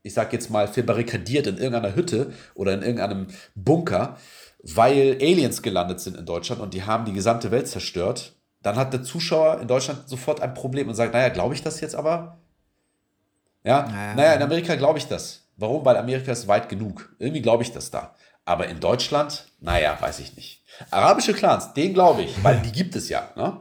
ich 0.02 0.14
sag 0.14 0.32
jetzt 0.32 0.50
mal, 0.50 0.68
verbarrikadiert 0.68 1.46
in 1.46 1.56
irgendeiner 1.56 1.94
Hütte 1.94 2.32
oder 2.54 2.74
in 2.74 2.82
irgendeinem 2.82 3.28
Bunker, 3.54 4.18
weil 4.62 5.18
Aliens 5.20 5.62
gelandet 5.62 6.00
sind 6.00 6.16
in 6.16 6.26
Deutschland 6.26 6.60
und 6.60 6.74
die 6.74 6.84
haben 6.84 7.04
die 7.04 7.12
gesamte 7.12 7.50
Welt 7.50 7.68
zerstört, 7.68 8.36
dann 8.62 8.76
hat 8.76 8.92
der 8.92 9.02
Zuschauer 9.02 9.60
in 9.60 9.68
Deutschland 9.68 10.08
sofort 10.08 10.40
ein 10.40 10.54
Problem 10.54 10.88
und 10.88 10.94
sagt, 10.94 11.14
naja, 11.14 11.30
glaube 11.30 11.54
ich 11.54 11.62
das 11.62 11.80
jetzt 11.80 11.96
aber? 11.96 12.38
Ja, 13.64 13.82
naja, 13.82 14.14
naja 14.14 14.32
in 14.34 14.42
Amerika 14.42 14.74
glaube 14.76 14.98
ich 14.98 15.06
das. 15.06 15.41
Warum? 15.56 15.84
Weil 15.84 15.96
Amerika 15.96 16.32
ist 16.32 16.48
weit 16.48 16.68
genug. 16.68 17.14
Irgendwie 17.18 17.42
glaube 17.42 17.62
ich 17.62 17.72
das 17.72 17.90
da. 17.90 18.14
Aber 18.44 18.66
in 18.68 18.80
Deutschland, 18.80 19.46
naja, 19.60 19.96
weiß 20.00 20.18
ich 20.18 20.36
nicht. 20.36 20.64
Arabische 20.90 21.32
Clans, 21.32 21.74
den 21.74 21.94
glaube 21.94 22.22
ich, 22.22 22.42
weil 22.42 22.60
die 22.60 22.72
gibt 22.72 22.96
es 22.96 23.08
ja. 23.08 23.30
Ne? 23.36 23.60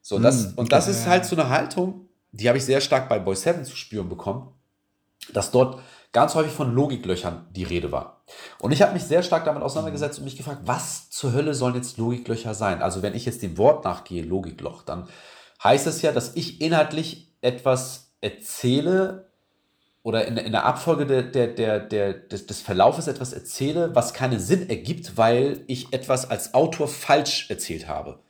So, 0.00 0.18
das, 0.18 0.44
hm, 0.44 0.52
und 0.56 0.72
das 0.72 0.88
ist 0.88 1.06
halt 1.06 1.26
so 1.26 1.36
eine 1.36 1.50
Haltung, 1.50 2.08
die 2.32 2.48
habe 2.48 2.58
ich 2.58 2.64
sehr 2.64 2.80
stark 2.80 3.08
bei 3.08 3.18
Boy 3.18 3.34
7 3.34 3.64
zu 3.64 3.76
spüren 3.76 4.08
bekommen, 4.08 4.52
dass 5.32 5.50
dort 5.50 5.82
ganz 6.12 6.34
häufig 6.34 6.52
von 6.52 6.72
Logiklöchern 6.72 7.46
die 7.50 7.64
Rede 7.64 7.92
war. 7.92 8.22
Und 8.58 8.72
ich 8.72 8.82
habe 8.82 8.92
mich 8.92 9.02
sehr 9.02 9.22
stark 9.22 9.44
damit 9.44 9.62
auseinandergesetzt 9.62 10.18
und 10.18 10.24
mich 10.24 10.36
gefragt, 10.36 10.62
was 10.64 11.10
zur 11.10 11.32
Hölle 11.32 11.54
sollen 11.54 11.74
jetzt 11.74 11.98
Logiklöcher 11.98 12.54
sein? 12.54 12.82
Also 12.82 13.02
wenn 13.02 13.14
ich 13.14 13.26
jetzt 13.26 13.42
dem 13.42 13.58
Wort 13.58 13.84
nachgehe, 13.84 14.22
Logikloch, 14.22 14.82
dann 14.82 15.08
heißt 15.62 15.86
es 15.86 16.02
ja, 16.02 16.12
dass 16.12 16.34
ich 16.34 16.60
inhaltlich 16.60 17.34
etwas 17.40 18.12
erzähle 18.20 19.25
oder 20.06 20.24
in, 20.24 20.36
in 20.36 20.52
der 20.52 20.64
Abfolge 20.64 21.04
der, 21.04 21.24
der, 21.24 21.48
der, 21.48 21.80
der, 21.80 22.12
des, 22.14 22.46
des 22.46 22.60
Verlaufes 22.60 23.08
etwas 23.08 23.32
erzähle, 23.32 23.92
was 23.96 24.14
keinen 24.14 24.38
Sinn 24.38 24.70
ergibt, 24.70 25.16
weil 25.16 25.64
ich 25.66 25.92
etwas 25.92 26.30
als 26.30 26.54
Autor 26.54 26.86
falsch 26.86 27.50
erzählt 27.50 27.88
habe. 27.88 28.20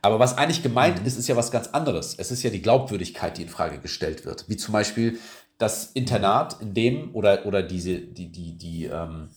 Aber 0.00 0.18
was 0.18 0.38
eigentlich 0.38 0.62
gemeint 0.62 1.00
mhm. 1.02 1.06
ist, 1.06 1.18
ist 1.18 1.28
ja 1.28 1.36
was 1.36 1.50
ganz 1.50 1.68
anderes. 1.68 2.14
Es 2.14 2.30
ist 2.30 2.42
ja 2.42 2.48
die 2.48 2.62
Glaubwürdigkeit, 2.62 3.36
die 3.36 3.42
in 3.42 3.50
Frage 3.50 3.78
gestellt 3.78 4.24
wird. 4.24 4.48
Wie 4.48 4.56
zum 4.56 4.72
Beispiel 4.72 5.18
das 5.58 5.90
Internat, 5.92 6.62
in 6.62 6.72
dem 6.72 7.14
oder, 7.14 7.44
oder 7.44 7.62
diese, 7.62 7.98
die, 7.98 8.32
die, 8.32 8.56
die, 8.56 8.86
ähm, 8.86 9.28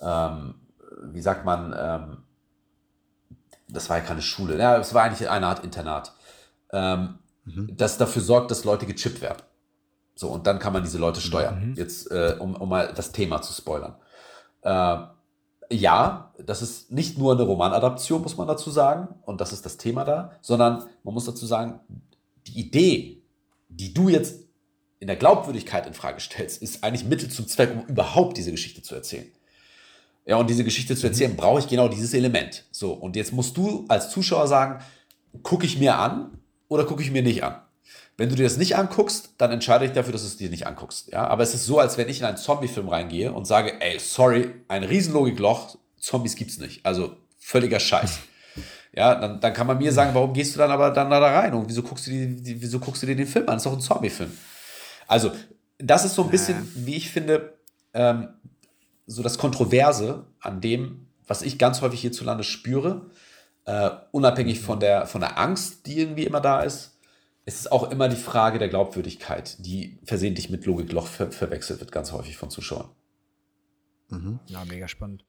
ähm, 0.00 0.54
wie 1.02 1.20
sagt 1.20 1.44
man, 1.44 1.74
ähm, 1.76 2.18
das 3.68 3.90
war 3.90 3.98
ja 3.98 4.04
keine 4.04 4.22
Schule, 4.22 4.56
ja, 4.56 4.78
es 4.78 4.94
war 4.94 5.02
eigentlich 5.02 5.28
eine 5.28 5.48
Art 5.48 5.64
Internat, 5.64 6.12
ähm, 6.72 7.18
mhm. 7.44 7.76
das 7.76 7.98
dafür 7.98 8.22
sorgt, 8.22 8.52
dass 8.52 8.62
Leute 8.62 8.86
gechippt 8.86 9.20
werden. 9.20 9.42
So, 10.22 10.28
und 10.28 10.46
dann 10.46 10.60
kann 10.60 10.72
man 10.72 10.84
diese 10.84 10.98
Leute 10.98 11.20
steuern. 11.20 11.70
Mhm. 11.70 11.74
Jetzt, 11.74 12.08
äh, 12.12 12.36
um, 12.38 12.54
um 12.54 12.68
mal 12.68 12.92
das 12.94 13.10
Thema 13.10 13.42
zu 13.42 13.52
spoilern. 13.52 13.96
Äh, 14.62 14.98
ja, 15.74 16.32
das 16.38 16.62
ist 16.62 16.92
nicht 16.92 17.18
nur 17.18 17.32
eine 17.32 17.42
Romanadaption, 17.42 18.22
muss 18.22 18.36
man 18.36 18.46
dazu 18.46 18.70
sagen, 18.70 19.08
und 19.22 19.40
das 19.40 19.52
ist 19.52 19.66
das 19.66 19.78
Thema 19.78 20.04
da, 20.04 20.30
sondern 20.40 20.84
man 21.02 21.14
muss 21.14 21.24
dazu 21.24 21.44
sagen, 21.44 21.80
die 22.46 22.60
Idee, 22.60 23.20
die 23.68 23.92
du 23.92 24.08
jetzt 24.10 24.44
in 25.00 25.08
der 25.08 25.16
Glaubwürdigkeit 25.16 25.88
in 25.88 25.94
Frage 25.94 26.20
stellst, 26.20 26.62
ist 26.62 26.84
eigentlich 26.84 27.04
Mittel 27.04 27.28
zum 27.28 27.48
Zweck, 27.48 27.72
um 27.74 27.84
überhaupt 27.86 28.36
diese 28.36 28.52
Geschichte 28.52 28.80
zu 28.80 28.94
erzählen. 28.94 29.26
Ja, 30.24 30.36
und 30.36 30.48
diese 30.48 30.62
Geschichte 30.62 30.94
zu 30.94 31.08
erzählen, 31.08 31.34
brauche 31.34 31.58
ich 31.58 31.66
genau 31.66 31.88
dieses 31.88 32.14
Element. 32.14 32.64
So, 32.70 32.92
und 32.92 33.16
jetzt 33.16 33.32
musst 33.32 33.56
du 33.56 33.86
als 33.88 34.10
Zuschauer 34.10 34.46
sagen, 34.46 34.84
gucke 35.42 35.66
ich 35.66 35.80
mir 35.80 35.98
an 35.98 36.38
oder 36.68 36.84
gucke 36.84 37.02
ich 37.02 37.10
mir 37.10 37.24
nicht 37.24 37.42
an? 37.42 37.61
Wenn 38.22 38.28
du 38.28 38.36
dir 38.36 38.44
das 38.44 38.56
nicht 38.56 38.76
anguckst, 38.76 39.30
dann 39.38 39.50
entscheide 39.50 39.84
ich 39.84 39.90
dafür, 39.90 40.12
dass 40.12 40.22
du 40.22 40.28
es 40.28 40.36
dir 40.36 40.48
nicht 40.48 40.64
anguckst. 40.64 41.10
Ja? 41.10 41.26
Aber 41.26 41.42
es 41.42 41.54
ist 41.54 41.66
so, 41.66 41.80
als 41.80 41.98
wenn 41.98 42.08
ich 42.08 42.20
in 42.20 42.24
einen 42.24 42.36
Zombie-Film 42.36 42.88
reingehe 42.88 43.32
und 43.32 43.46
sage, 43.46 43.80
ey, 43.80 43.98
sorry, 43.98 44.48
ein 44.68 44.84
Riesenlogikloch, 44.84 45.76
Zombies 45.98 46.36
gibt's 46.36 46.58
nicht. 46.58 46.86
Also 46.86 47.16
völliger 47.40 47.80
Scheiß. 47.80 48.20
Ja, 48.92 49.16
dann, 49.16 49.40
dann 49.40 49.52
kann 49.52 49.66
man 49.66 49.78
mir 49.78 49.90
sagen, 49.90 50.14
warum 50.14 50.34
gehst 50.34 50.54
du 50.54 50.60
dann 50.60 50.70
aber 50.70 50.92
dann 50.92 51.10
da 51.10 51.18
rein 51.18 51.52
und 51.52 51.68
wieso 51.68 51.82
guckst 51.82 52.06
du, 52.06 52.12
die, 52.12 52.40
die, 52.40 52.62
wieso 52.62 52.78
guckst 52.78 53.02
du 53.02 53.08
dir 53.08 53.16
den 53.16 53.26
Film 53.26 53.48
an? 53.48 53.56
Das 53.56 53.62
ist 53.62 53.66
doch 53.66 53.76
ein 53.76 53.80
Zombie-Film. 53.80 54.30
Also, 55.08 55.32
das 55.78 56.04
ist 56.04 56.14
so 56.14 56.22
ein 56.22 56.30
bisschen, 56.30 56.70
wie 56.76 56.94
ich 56.94 57.10
finde, 57.10 57.54
ähm, 57.92 58.28
so 59.04 59.24
das 59.24 59.36
Kontroverse 59.36 60.26
an 60.38 60.60
dem, 60.60 61.08
was 61.26 61.42
ich 61.42 61.58
ganz 61.58 61.80
häufig 61.80 62.00
hierzulande 62.00 62.44
spüre, 62.44 63.10
äh, 63.64 63.90
unabhängig 64.12 64.60
von 64.60 64.78
der, 64.78 65.06
von 65.06 65.22
der 65.22 65.40
Angst, 65.40 65.86
die 65.86 65.98
irgendwie 65.98 66.22
immer 66.22 66.40
da 66.40 66.62
ist, 66.62 66.91
es 67.44 67.56
ist 67.56 67.72
auch 67.72 67.90
immer 67.90 68.08
die 68.08 68.16
Frage 68.16 68.58
der 68.58 68.68
Glaubwürdigkeit, 68.68 69.56
die 69.64 69.98
versehentlich 70.04 70.50
mit 70.50 70.64
Logikloch 70.64 71.06
ver 71.06 71.32
verwechselt 71.32 71.80
wird, 71.80 71.92
ganz 71.92 72.12
häufig 72.12 72.36
von 72.36 72.50
Zuschauern. 72.50 72.90
Mhm. 74.10 74.38
Ja, 74.46 74.64
mega 74.64 74.88
spannend. 74.88 75.24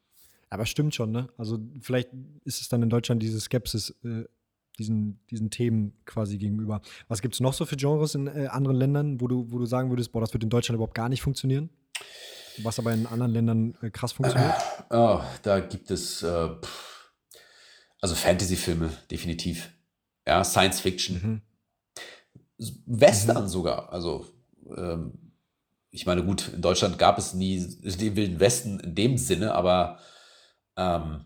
Aber 0.49 0.65
stimmt 0.65 0.93
schon, 0.93 1.11
ne? 1.11 1.29
Also 1.37 1.59
vielleicht 1.81 2.09
ist 2.45 2.61
es 2.61 2.69
dann 2.69 2.83
in 2.83 2.89
Deutschland 2.89 3.23
diese 3.23 3.39
Skepsis 3.39 3.95
äh, 4.03 4.25
diesen, 4.79 5.19
diesen 5.29 5.49
Themen 5.49 5.93
quasi 6.05 6.37
gegenüber. 6.37 6.81
Was 7.07 7.21
gibt 7.21 7.35
es 7.35 7.39
noch 7.39 7.53
so 7.53 7.65
für 7.65 7.75
Genres 7.75 8.15
in 8.15 8.27
äh, 8.27 8.47
anderen 8.47 8.77
Ländern, 8.77 9.21
wo 9.21 9.27
du, 9.27 9.51
wo 9.51 9.59
du 9.59 9.65
sagen 9.65 9.89
würdest, 9.89 10.11
boah, 10.11 10.21
das 10.21 10.33
wird 10.33 10.43
in 10.43 10.49
Deutschland 10.49 10.75
überhaupt 10.75 10.95
gar 10.95 11.09
nicht 11.09 11.21
funktionieren? 11.21 11.69
Was 12.61 12.79
aber 12.79 12.93
in 12.93 13.07
anderen 13.07 13.31
Ländern 13.31 13.77
äh, 13.81 13.89
krass 13.89 14.11
funktioniert? 14.11 14.53
Äh, 14.89 14.95
oh, 14.95 15.21
da 15.41 15.59
gibt 15.59 15.89
es 15.91 16.21
äh, 16.23 16.49
also 17.99 18.15
Fantasy-Filme, 18.15 18.91
definitiv. 19.09 19.71
Ja, 20.27 20.43
Science 20.43 20.79
Fiction. 20.79 21.15
Mhm. 21.15 21.41
Western 22.57 23.43
mhm. 23.43 23.47
sogar. 23.49 23.91
Also 23.91 24.25
ähm, 24.75 25.33
ich 25.91 26.05
meine, 26.05 26.23
gut, 26.23 26.49
in 26.53 26.61
Deutschland 26.61 26.97
gab 26.97 27.17
es 27.17 27.33
nie 27.33 27.59
den 27.59 28.15
Wilden 28.15 28.39
Westen 28.39 28.79
in 28.79 28.95
dem 28.95 29.17
Sinne, 29.17 29.53
aber 29.53 29.99
ähm, 30.75 31.25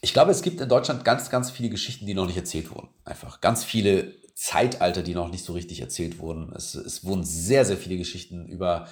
ich 0.00 0.12
glaube, 0.12 0.30
es 0.30 0.42
gibt 0.42 0.60
in 0.60 0.68
Deutschland 0.68 1.04
ganz, 1.04 1.28
ganz 1.28 1.50
viele 1.50 1.70
Geschichten, 1.70 2.06
die 2.06 2.14
noch 2.14 2.26
nicht 2.26 2.36
erzählt 2.36 2.70
wurden. 2.70 2.88
Einfach 3.04 3.40
ganz 3.40 3.64
viele 3.64 4.14
Zeitalter, 4.34 5.02
die 5.02 5.14
noch 5.14 5.28
nicht 5.28 5.44
so 5.44 5.54
richtig 5.54 5.80
erzählt 5.80 6.20
wurden. 6.20 6.52
Es, 6.54 6.76
es 6.76 7.04
wurden 7.04 7.24
sehr, 7.24 7.64
sehr 7.64 7.76
viele 7.76 7.96
Geschichten 7.96 8.46
über 8.46 8.86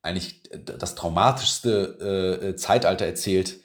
eigentlich 0.00 0.44
das 0.64 0.94
traumatischste 0.94 2.40
äh, 2.42 2.56
Zeitalter 2.56 3.04
erzählt 3.04 3.60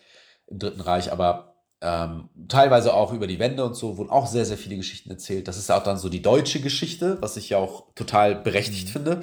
im 0.47 0.59
Dritten 0.59 0.81
Reich, 0.81 1.13
aber 1.13 1.50
ähm, 1.81 2.29
teilweise 2.47 2.93
auch 2.93 3.11
über 3.11 3.27
die 3.27 3.39
Wende 3.39 3.65
und 3.65 3.75
so 3.75 3.97
wurden 3.97 4.09
auch 4.09 4.27
sehr, 4.27 4.45
sehr 4.45 4.57
viele 4.57 4.77
Geschichten 4.77 5.09
erzählt. 5.09 5.47
Das 5.47 5.57
ist 5.57 5.71
auch 5.71 5.83
dann 5.83 5.97
so 5.97 6.09
die 6.09 6.21
deutsche 6.21 6.61
Geschichte, 6.61 7.17
was 7.21 7.37
ich 7.37 7.49
ja 7.49 7.57
auch 7.57 7.85
total 7.95 8.35
berechtigt 8.35 8.87
mhm. 8.87 8.91
finde 8.91 9.21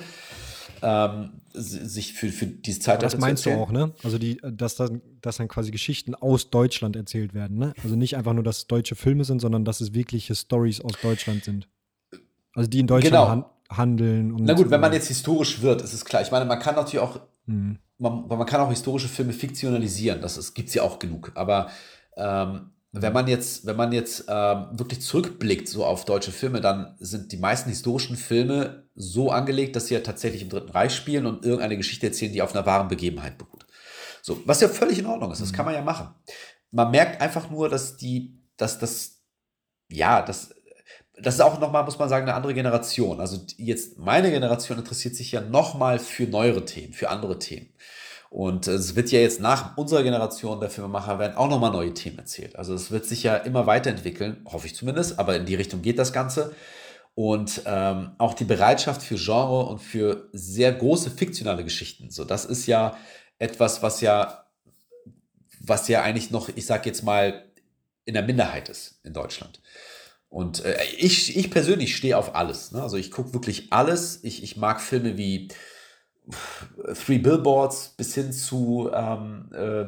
ähm, 0.83 1.41
sich 1.53 2.15
für, 2.15 2.29
für 2.29 2.47
diese 2.47 2.81
Zeit 2.81 3.03
Das 3.03 3.19
meinst 3.19 3.47
du 3.47 3.51
auch, 3.51 3.71
ne? 3.71 3.93
Also 4.03 4.19
die, 4.19 4.41
dass 4.43 4.77
dann, 4.77 5.03
dass 5.21 5.39
dann 5.39 5.49
quasi 5.49 5.71
Geschichten 5.71 6.15
aus 6.15 6.51
Deutschland 6.51 6.97
erzählt 6.97 7.35
werden, 7.35 7.59
ne? 7.59 7.75
Also 7.83 7.97
nicht 7.97 8.17
einfach 8.17 8.33
nur, 8.33 8.45
dass 8.45 8.59
es 8.59 8.67
deutsche 8.67 8.95
Filme 8.95 9.25
sind, 9.25 9.41
sondern 9.41 9.65
dass 9.65 9.81
es 9.81 9.95
wirkliche 9.95 10.35
Stories 10.35 10.81
aus 10.81 10.93
Deutschland 11.03 11.45
sind. 11.45 11.69
Also 12.55 12.69
die 12.69 12.81
in 12.81 12.87
Deutschland 12.87 13.13
genau. 13.13 13.29
han 13.29 13.45
handeln. 13.71 14.33
Und, 14.33 14.45
Na 14.45 14.55
gut, 14.55 14.71
wenn 14.71 14.81
man 14.81 14.93
jetzt 14.93 15.09
historisch 15.09 15.61
wird, 15.61 15.83
ist 15.83 15.93
es 15.93 16.05
klar. 16.05 16.23
Ich 16.23 16.31
meine, 16.31 16.45
man 16.45 16.59
kann 16.59 16.75
natürlich 16.75 17.01
auch, 17.01 17.21
mhm. 17.47 17.79
man, 17.99 18.27
man 18.27 18.47
kann 18.47 18.61
auch 18.61 18.71
historische 18.71 19.09
Filme 19.09 19.33
fiktionalisieren. 19.33 20.21
Das 20.21 20.55
gibt 20.55 20.69
es 20.69 20.75
ja 20.75 20.83
auch 20.83 20.99
genug. 20.99 21.33
Aber 21.35 21.69
ähm, 22.19 22.73
wenn 22.93 23.13
man 23.13 23.29
jetzt, 23.29 23.67
wenn 23.67 23.77
man 23.77 23.93
jetzt 23.93 24.25
ähm, 24.29 24.67
wirklich 24.73 25.03
zurückblickt 25.03 25.69
so 25.69 25.85
auf 25.85 26.05
deutsche 26.05 26.33
Filme, 26.33 26.61
dann 26.61 26.97
sind 26.99 27.33
die 27.33 27.37
meisten 27.37 27.69
historischen 27.69 28.17
Filme 28.17 28.89
so 28.95 29.31
angelegt, 29.31 29.77
dass 29.77 29.87
sie 29.87 29.95
ja 29.95 30.01
tatsächlich 30.01 30.43
im 30.43 30.49
Dritten 30.49 30.71
Reich 30.71 30.95
spielen 30.95 31.27
und 31.27 31.45
irgendeine 31.45 31.77
Geschichte 31.77 32.07
erzählen, 32.07 32.33
die 32.33 32.43
auf 32.43 32.55
einer 32.55 32.67
wahren 32.67 32.89
Begebenheit 32.89 33.39
beruht. 33.39 33.67
So, 34.23 34.41
was 34.47 34.61
ja 34.61 34.69
völlig 34.69 34.99
in 34.99 35.07
Ordnung 35.07 35.31
ist, 35.33 35.43
das 35.43 35.53
kann 35.53 35.67
man 35.67 35.75
ja 35.75 35.83
machen. 35.83 36.15
Man 36.71 36.91
merkt 36.91 37.21
einfach 37.21 37.51
nur, 37.51 37.69
dass 37.69 37.97
die, 37.97 38.39
dass 38.57 38.79
das, 38.79 39.23
ja, 39.89 40.23
das, 40.23 40.55
das 41.21 41.35
ist 41.35 41.41
auch 41.41 41.61
nochmal, 41.61 41.85
muss 41.85 41.99
man 41.99 42.09
sagen, 42.09 42.27
eine 42.27 42.35
andere 42.35 42.55
Generation. 42.55 43.21
Also 43.21 43.39
jetzt 43.57 43.99
meine 43.99 44.31
Generation 44.31 44.79
interessiert 44.79 45.15
sich 45.15 45.33
ja 45.33 45.41
nochmal 45.41 45.99
für 45.99 46.27
neuere 46.27 46.65
Themen, 46.65 46.93
für 46.93 47.11
andere 47.11 47.39
Themen. 47.39 47.69
Und 48.31 48.67
es 48.67 48.95
wird 48.95 49.11
ja 49.11 49.21
jetzt 49.21 49.41
nach 49.41 49.77
unserer 49.77 50.03
Generation 50.03 50.61
der 50.61 50.69
Filmemacher 50.69 51.19
werden 51.19 51.37
auch 51.37 51.49
nochmal 51.49 51.71
neue 51.71 51.95
Themen 51.95 52.19
erzählt. 52.19 52.57
Also 52.57 52.75
es 52.75 52.91
wird 52.91 53.07
sich 53.07 53.23
ja 53.23 53.37
immer 53.37 53.67
weiterentwickeln, 53.67 54.45
hoffe 54.45 54.67
ich 54.67 54.75
zumindest, 54.75 55.19
aber 55.19 55.37
in 55.37 55.47
die 55.47 55.55
Richtung 55.55 55.81
geht 55.81 55.99
das 55.99 56.13
Ganze. 56.13 56.55
Und 57.15 57.63
ähm, 57.65 58.13
auch 58.19 58.35
die 58.35 58.45
Bereitschaft 58.45 59.03
für 59.03 59.17
Genre 59.17 59.67
und 59.67 59.81
für 59.81 60.29
sehr 60.33 60.73
große 60.73 61.11
fiktionale 61.11 61.65
Geschichten. 61.65 62.11
So, 62.11 62.25
das 62.25 62.45
ist 62.45 62.67
ja 62.67 62.97
etwas, 63.39 63.83
was 63.83 64.01
ja, 64.03 64.45
was 65.61 65.89
ja 65.89 66.03
eigentlich 66.03 66.31
noch, 66.31 66.49
ich 66.55 66.67
sag 66.67 66.87
jetzt 66.87 67.03
mal, 67.03 67.45
in 68.05 68.15
der 68.15 68.23
Minderheit 68.23 68.69
ist 68.69 69.01
in 69.05 69.15
Deutschland. 69.15 69.61
Und 70.29 70.65
äh, 70.65 70.77
ich, 70.97 71.37
ich 71.37 71.51
persönlich 71.51 71.97
stehe 71.97 72.17
auf 72.17 72.35
alles. 72.35 72.73
Ne? 72.73 72.83
Also 72.83 72.97
ich 72.97 73.11
gucke 73.11 73.33
wirklich 73.33 73.73
alles. 73.73 74.23
Ich, 74.23 74.43
ich 74.43 74.57
mag 74.57 74.81
Filme 74.81 75.17
wie 75.17 75.49
Three 76.95 77.19
Billboards 77.19 77.95
bis 77.97 78.15
hin 78.15 78.33
zu 78.33 78.91
ähm, 78.93 79.51
äh, 79.53 79.87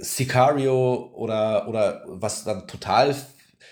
Sicario 0.00 1.10
oder, 1.14 1.68
oder 1.68 2.04
was 2.06 2.44
dann 2.44 2.66
total 2.66 3.14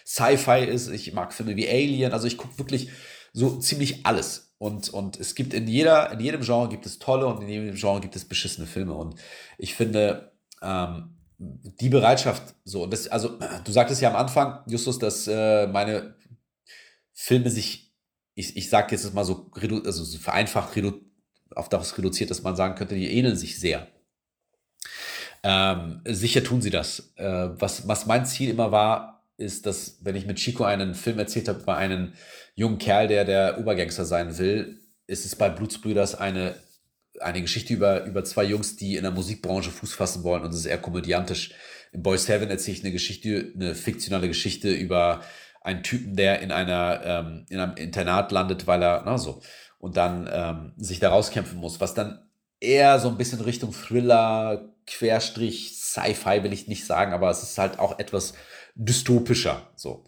Sci-Fi 0.07 0.64
ist. 0.64 0.89
Ich 0.89 1.12
mag 1.12 1.33
Filme 1.33 1.57
wie 1.57 1.68
Alien, 1.68 2.12
also 2.12 2.27
ich 2.27 2.37
gucke 2.37 2.59
wirklich 2.59 2.91
so 3.33 3.59
ziemlich 3.59 4.07
alles. 4.07 4.55
Und, 4.59 4.91
und 4.91 5.18
es 5.18 5.35
gibt 5.35 5.55
in, 5.55 5.66
jeder, 5.66 6.12
in 6.12 6.21
jedem 6.21 6.43
Genre 6.43 6.68
gibt 6.68 6.85
es 6.85 6.99
tolle 6.99 7.27
und 7.27 7.43
in 7.43 7.49
jedem 7.49 7.75
Genre 7.77 8.01
gibt 8.01 8.14
es 8.16 8.27
beschissene 8.27 8.66
Filme. 8.66 8.93
Und 8.93 9.14
ich 9.57 9.75
finde, 9.75 10.33
ähm, 10.61 11.16
die 11.39 11.89
Bereitschaft, 11.89 12.55
so, 12.64 12.87
das, 12.87 13.09
also 13.09 13.39
du 13.64 13.73
sagtest 13.73 14.03
ja 14.03 14.11
am 14.11 14.16
Anfang, 14.16 14.61
Justus, 14.66 14.99
dass 14.99 15.27
äh, 15.27 15.66
meine 15.66 16.14
Filme 17.14 17.49
sich, 17.49 17.95
ich, 18.35 18.57
ich 18.57 18.68
sage 18.68 18.95
jetzt 18.95 19.14
mal 19.14 19.25
so, 19.25 19.51
also 19.55 20.05
so 20.05 20.18
vereinfacht 20.18 20.77
redu 20.77 21.10
auf 21.55 21.69
das 21.69 21.97
reduziert, 21.97 22.31
dass 22.31 22.43
man 22.43 22.57
sagen 22.57 22.75
könnte, 22.75 22.95
die 22.95 23.11
ähneln 23.11 23.37
sich 23.37 23.59
sehr. 23.59 23.87
Ähm, 25.43 26.01
sicher 26.05 26.45
tun 26.45 26.61
sie 26.61 26.71
das. 26.71 27.13
Äh, 27.17 27.49
was, 27.59 27.89
was 27.89 28.07
mein 28.07 28.27
Ziel 28.27 28.51
immer 28.51 28.73
war, 28.73 29.27
ist, 29.37 29.67
dass, 29.67 29.99
wenn 30.03 30.17
ich 30.17 30.27
mit 30.27 30.37
Chico 30.37 30.65
einen 30.65 30.95
Film 30.95 31.19
erzählt 31.19 31.49
habe 31.49 31.61
über 31.61 31.77
einen 31.77 32.15
jungen 32.55 32.79
Kerl, 32.79 33.09
der 33.09 33.25
der 33.25 33.59
Obergangster 33.59 34.05
sein 34.05 34.37
will, 34.39 34.81
ist 35.07 35.25
es 35.25 35.35
bei 35.35 35.49
Blutsbrüders 35.49 36.15
eine, 36.15 36.55
eine 37.21 37.41
Geschichte 37.41 37.73
über, 37.73 38.05
über 38.05 38.23
zwei 38.23 38.45
Jungs, 38.45 38.77
die 38.77 38.97
in 38.97 39.03
der 39.03 39.13
Musikbranche 39.13 39.71
Fuß 39.71 39.95
fassen 39.95 40.23
wollen 40.23 40.45
und 40.45 40.51
es 40.51 40.61
ist 40.61 40.67
eher 40.67 40.79
komödiantisch. 40.79 41.55
In 41.93 42.03
Boys 42.03 42.29
Heaven 42.29 42.51
erzähle 42.51 42.77
ich 42.77 42.85
eine 42.85 42.93
Geschichte, 42.93 43.53
eine 43.55 43.75
fiktionale 43.75 44.29
Geschichte 44.29 44.71
über 44.71 45.23
einen 45.63 45.83
Typen, 45.83 46.17
der 46.17 46.41
in 46.41 46.53
einer 46.53 47.01
ähm, 47.05 47.47
in 47.49 47.59
einem 47.59 47.77
Internat 47.77 48.31
landet, 48.33 48.67
weil 48.67 48.83
er, 48.83 49.03
na 49.05 49.19
so, 49.19 49.43
und 49.81 49.97
dann 49.97 50.28
ähm, 50.33 50.72
sich 50.76 51.01
da 51.01 51.09
rauskämpfen 51.09 51.59
muss, 51.59 51.80
was 51.80 51.95
dann 51.95 52.21
eher 52.61 52.99
so 52.99 53.09
ein 53.09 53.17
bisschen 53.17 53.41
Richtung 53.41 53.72
Thriller, 53.72 54.75
Querstrich, 54.87 55.76
Sci-Fi 55.79 56.45
will 56.45 56.53
ich 56.53 56.68
nicht 56.68 56.84
sagen, 56.87 57.13
aber 57.13 57.30
es 57.30 57.42
ist 57.42 57.59
halt 57.59 57.79
auch 57.79 57.99
etwas 57.99 58.34
dystopischer. 58.75 59.71
So. 59.75 60.05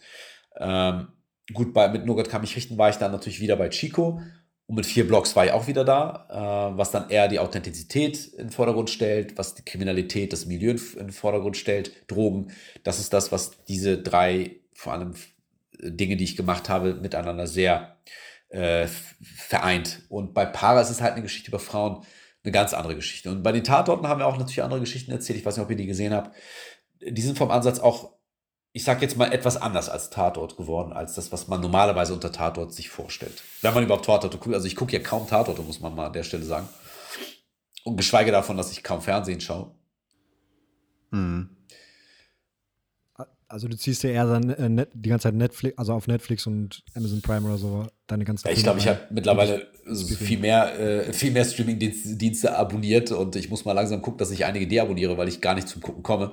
Ähm, 0.59 1.09
gut, 1.53 1.73
bei, 1.73 1.89
mit 1.89 2.05
Nougat 2.05 2.29
kann 2.29 2.43
mich 2.43 2.55
richten, 2.55 2.79
war 2.79 2.91
ich 2.91 2.97
dann 2.97 3.13
natürlich 3.13 3.41
wieder 3.41 3.57
bei 3.57 3.71
Chico. 3.71 4.21
Und 4.67 4.77
mit 4.77 4.87
vier 4.87 5.07
Blocks 5.07 5.35
war 5.35 5.45
ich 5.45 5.53
auch 5.53 5.67
wieder 5.67 5.85
da, 5.85 6.73
äh, 6.73 6.79
was 6.79 6.91
dann 6.91 7.11
eher 7.11 7.29
die 7.29 7.39
Authentizität 7.39 8.27
in 8.35 8.49
den 8.49 8.51
Vordergrund 8.51 8.91
stellt, 8.91 9.37
was 9.37 9.55
die 9.55 9.65
Kriminalität, 9.65 10.33
das 10.33 10.47
Milieu 10.47 10.71
in 10.71 11.07
den 11.07 11.13
Vordergrund 11.13 11.57
stellt, 11.57 12.11
Drogen. 12.11 12.53
Das 12.85 12.99
ist 12.99 13.13
das, 13.13 13.33
was 13.33 13.65
diese 13.65 13.99
drei, 13.99 14.57
vor 14.75 14.93
allem 14.93 15.15
Dinge, 15.81 16.17
die 16.17 16.25
ich 16.25 16.37
gemacht 16.37 16.69
habe, 16.69 16.95
miteinander 16.95 17.47
sehr 17.47 17.97
äh, 18.07 18.32
vereint. 18.53 20.03
Und 20.09 20.35
bei 20.35 20.45
Para 20.45 20.81
ist 20.81 20.91
es 20.91 21.01
halt 21.01 21.13
eine 21.13 21.23
Geschichte 21.23 21.49
über 21.49 21.59
Frauen, 21.59 22.05
eine 22.45 22.53
ganz 22.53 22.75
andere 22.75 22.97
Geschichte. 22.97 23.31
Und 23.31 23.43
bei 23.43 23.53
den 23.53 23.65
Tatorten 23.65 24.07
haben 24.07 24.21
wir 24.21 24.27
auch 24.27 24.37
natürlich 24.37 24.63
andere 24.63 24.81
Geschichten 24.81 25.13
erzählt. 25.13 25.39
Ich 25.39 25.47
weiß 25.47 25.57
nicht, 25.57 25.65
ob 25.65 25.71
ihr 25.71 25.77
die 25.77 25.87
gesehen 25.87 26.13
habt. 26.13 26.37
Die 27.01 27.23
sind 27.23 27.39
vom 27.39 27.51
Ansatz 27.51 27.79
auch, 27.79 28.13
ich 28.73 28.85
sag 28.85 29.01
jetzt 29.01 29.17
mal, 29.17 29.33
etwas 29.33 29.57
anders 29.57 29.89
als 29.89 30.11
Tatort 30.11 30.57
geworden, 30.57 30.93
als 30.93 31.15
das, 31.15 31.31
was 31.33 31.49
man 31.49 31.61
normalerweise 31.61 32.15
unter 32.15 32.33
Tatort 32.33 32.75
sich 32.75 32.89
vorstellt. 32.89 33.43
Wenn 33.61 33.75
man 33.75 33.85
überhaupt 33.85 34.07
Tatorte 34.07 34.39
guckt. 34.39 34.55
Also 34.55 34.67
ich 34.67 34.77
gucke 34.77 34.93
ja 34.93 35.03
kaum 35.03 35.27
Tatorte, 35.27 35.63
muss 35.63 35.81
man 35.81 35.95
mal 35.95 36.07
an 36.07 36.13
der 36.13 36.25
Stelle 36.25 36.45
sagen. 36.45 36.69
Und 37.85 37.97
geschweige 37.97 38.33
davon, 38.33 38.57
dass 38.57 38.73
ich 38.73 38.83
kaum 38.83 39.01
Fernsehen 39.01 39.41
schaue. 39.41 39.75
Mhm. 41.11 41.57
Also 43.53 43.69
du 43.69 43.77
ziehst 43.77 44.03
ja 44.03 44.09
eher 44.09 44.25
dann 44.25 44.79
äh, 44.79 44.87
die 44.95 45.11
ganze 45.11 45.25
Zeit 45.25 45.35
Netflix, 45.35 45.77
also 45.77 45.93
auf 45.93 46.07
Netflix 46.07 46.47
und 46.47 46.83
Amazon 46.95 47.21
Prime 47.21 47.47
oder 47.47 47.59
so, 47.59 47.87
deine 48.07 48.25
ganzen. 48.25 48.49
Ja, 48.49 48.55
ich 48.55 48.63
glaube, 48.63 48.79
ich 48.79 48.89
habe 48.89 49.01
mittlerweile 49.11 49.67
viel 49.95 50.39
mehr, 50.39 50.81
äh, 50.81 51.13
viel 51.13 51.33
mehr 51.33 51.45
Streaming-Dienste 51.45 52.57
abonniert 52.57 53.13
und 53.13 53.37
ich 53.37 53.51
muss 53.51 53.67
mal 53.67 53.75
langsam 53.75 54.01
gucken, 54.01 54.17
dass 54.17 54.31
ich 54.31 54.47
einige 54.47 54.67
deabonniere, 54.67 55.19
weil 55.19 55.29
ich 55.29 55.43
gar 55.43 55.55
nicht 55.55 55.69
zum 55.69 55.83
Gucken 55.83 56.03
komme. 56.03 56.33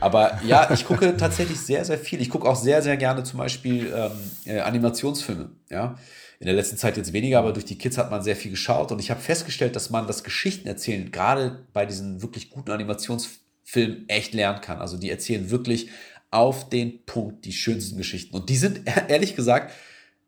Aber 0.00 0.40
ja, 0.42 0.72
ich 0.72 0.86
gucke 0.86 1.14
tatsächlich 1.18 1.60
sehr, 1.60 1.84
sehr 1.84 1.98
viel. 1.98 2.18
Ich 2.22 2.30
gucke 2.30 2.48
auch 2.48 2.56
sehr, 2.56 2.80
sehr 2.80 2.96
gerne 2.96 3.24
zum 3.24 3.38
Beispiel 3.40 3.92
ähm, 3.94 4.12
äh, 4.46 4.60
Animationsfilme. 4.60 5.50
Ja, 5.68 5.98
in 6.40 6.46
der 6.46 6.54
letzten 6.54 6.78
Zeit 6.78 6.96
jetzt 6.96 7.12
weniger, 7.12 7.40
aber 7.40 7.52
durch 7.52 7.66
die 7.66 7.76
Kids 7.76 7.98
hat 7.98 8.10
man 8.10 8.22
sehr 8.22 8.36
viel 8.36 8.52
geschaut 8.52 8.90
und 8.90 9.00
ich 9.00 9.10
habe 9.10 9.20
festgestellt, 9.20 9.76
dass 9.76 9.90
man 9.90 10.06
das 10.06 10.24
Geschichten 10.24 10.66
erzählen, 10.66 11.10
gerade 11.12 11.66
bei 11.74 11.84
diesen 11.84 12.22
wirklich 12.22 12.48
guten 12.48 12.70
Animationsfilmen 12.70 14.08
echt 14.08 14.32
lernen 14.32 14.62
kann. 14.62 14.78
Also 14.78 14.96
die 14.96 15.10
erzählen 15.10 15.50
wirklich 15.50 15.90
auf 16.30 16.68
den 16.68 17.04
Punkt 17.04 17.44
die 17.44 17.52
schönsten 17.52 17.96
Geschichten. 17.96 18.34
Und 18.36 18.48
die 18.48 18.56
sind 18.56 18.82
ehrlich 19.08 19.36
gesagt 19.36 19.72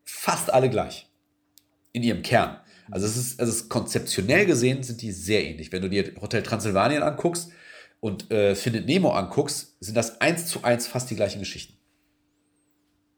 fast 0.03 0.53
alle 0.53 0.69
gleich 0.69 1.07
in 1.93 2.03
ihrem 2.03 2.21
Kern. 2.21 2.57
Also 2.89 3.05
es 3.05 3.15
ist, 3.15 3.39
also 3.39 3.51
es 3.51 3.61
ist 3.61 3.69
konzeptionell 3.69 4.45
gesehen 4.45 4.83
sind 4.83 5.01
die 5.01 5.11
sehr 5.11 5.45
ähnlich. 5.45 5.71
Wenn 5.71 5.81
du 5.81 5.89
dir 5.89 6.13
Hotel 6.19 6.43
Transylvanien 6.43 7.03
anguckst 7.03 7.51
und 7.99 8.31
äh, 8.31 8.55
Findet 8.55 8.85
Nemo 8.85 9.11
anguckst, 9.11 9.77
sind 9.79 9.95
das 9.95 10.19
eins 10.19 10.47
zu 10.47 10.63
eins 10.63 10.87
fast 10.87 11.09
die 11.09 11.15
gleichen 11.15 11.39
Geschichten. 11.39 11.77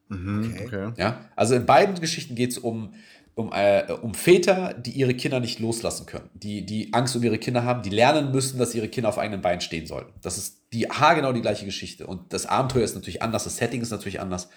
Mhm, 0.10 0.54
okay. 0.54 0.66
okay. 0.66 0.94
Ja, 0.98 1.30
also 1.36 1.56
in 1.56 1.66
beiden 1.66 2.00
Geschichten 2.00 2.36
geht 2.36 2.52
es 2.52 2.58
um 2.58 2.94
um, 3.36 3.52
äh, 3.52 3.92
um 4.02 4.14
Väter, 4.14 4.74
die 4.74 4.92
ihre 4.92 5.14
Kinder 5.16 5.40
nicht 5.40 5.60
loslassen 5.60 6.06
können, 6.06 6.30
die, 6.34 6.66
die 6.66 6.94
Angst 6.94 7.16
um 7.16 7.24
ihre 7.24 7.40
Kinder 7.40 7.64
haben, 7.64 7.82
die 7.82 7.90
lernen 7.90 8.32
müssen, 8.32 8.60
dass 8.60 8.76
ihre 8.76 8.90
Kinder 8.90 9.10
auf 9.10 9.18
eigenen 9.18 9.42
Beinen 9.42 9.62
stehen 9.62 9.88
sollten. 9.88 10.14
Das 10.22 10.38
ist 10.38 10.62
die 10.72 10.90
haargenau 10.90 11.34
die 11.34 11.42
gleiche 11.42 11.66
Geschichte. 11.66 12.06
Und 12.06 12.34
das 12.34 12.46
Abenteuer 12.46 12.84
ist 12.84 12.96
natürlich 12.96 13.22
anders, 13.22 13.44
das 13.46 13.58
Setting 13.58 13.82
ist 13.82 13.92
natürlich 13.92 14.20
anders, 14.20 14.50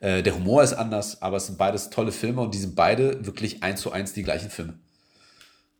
äh, 0.00 0.22
der 0.22 0.34
Humor 0.34 0.62
ist 0.62 0.74
anders, 0.74 1.22
aber 1.22 1.38
es 1.38 1.46
sind 1.46 1.58
beides 1.58 1.90
tolle 1.90 2.12
Filme 2.12 2.42
und 2.42 2.54
die 2.54 2.58
sind 2.58 2.74
beide 2.74 3.24
wirklich 3.26 3.62
eins 3.62 3.80
zu 3.80 3.90
eins 3.90 4.12
die 4.12 4.22
gleichen 4.22 4.50
Filme. 4.50 4.78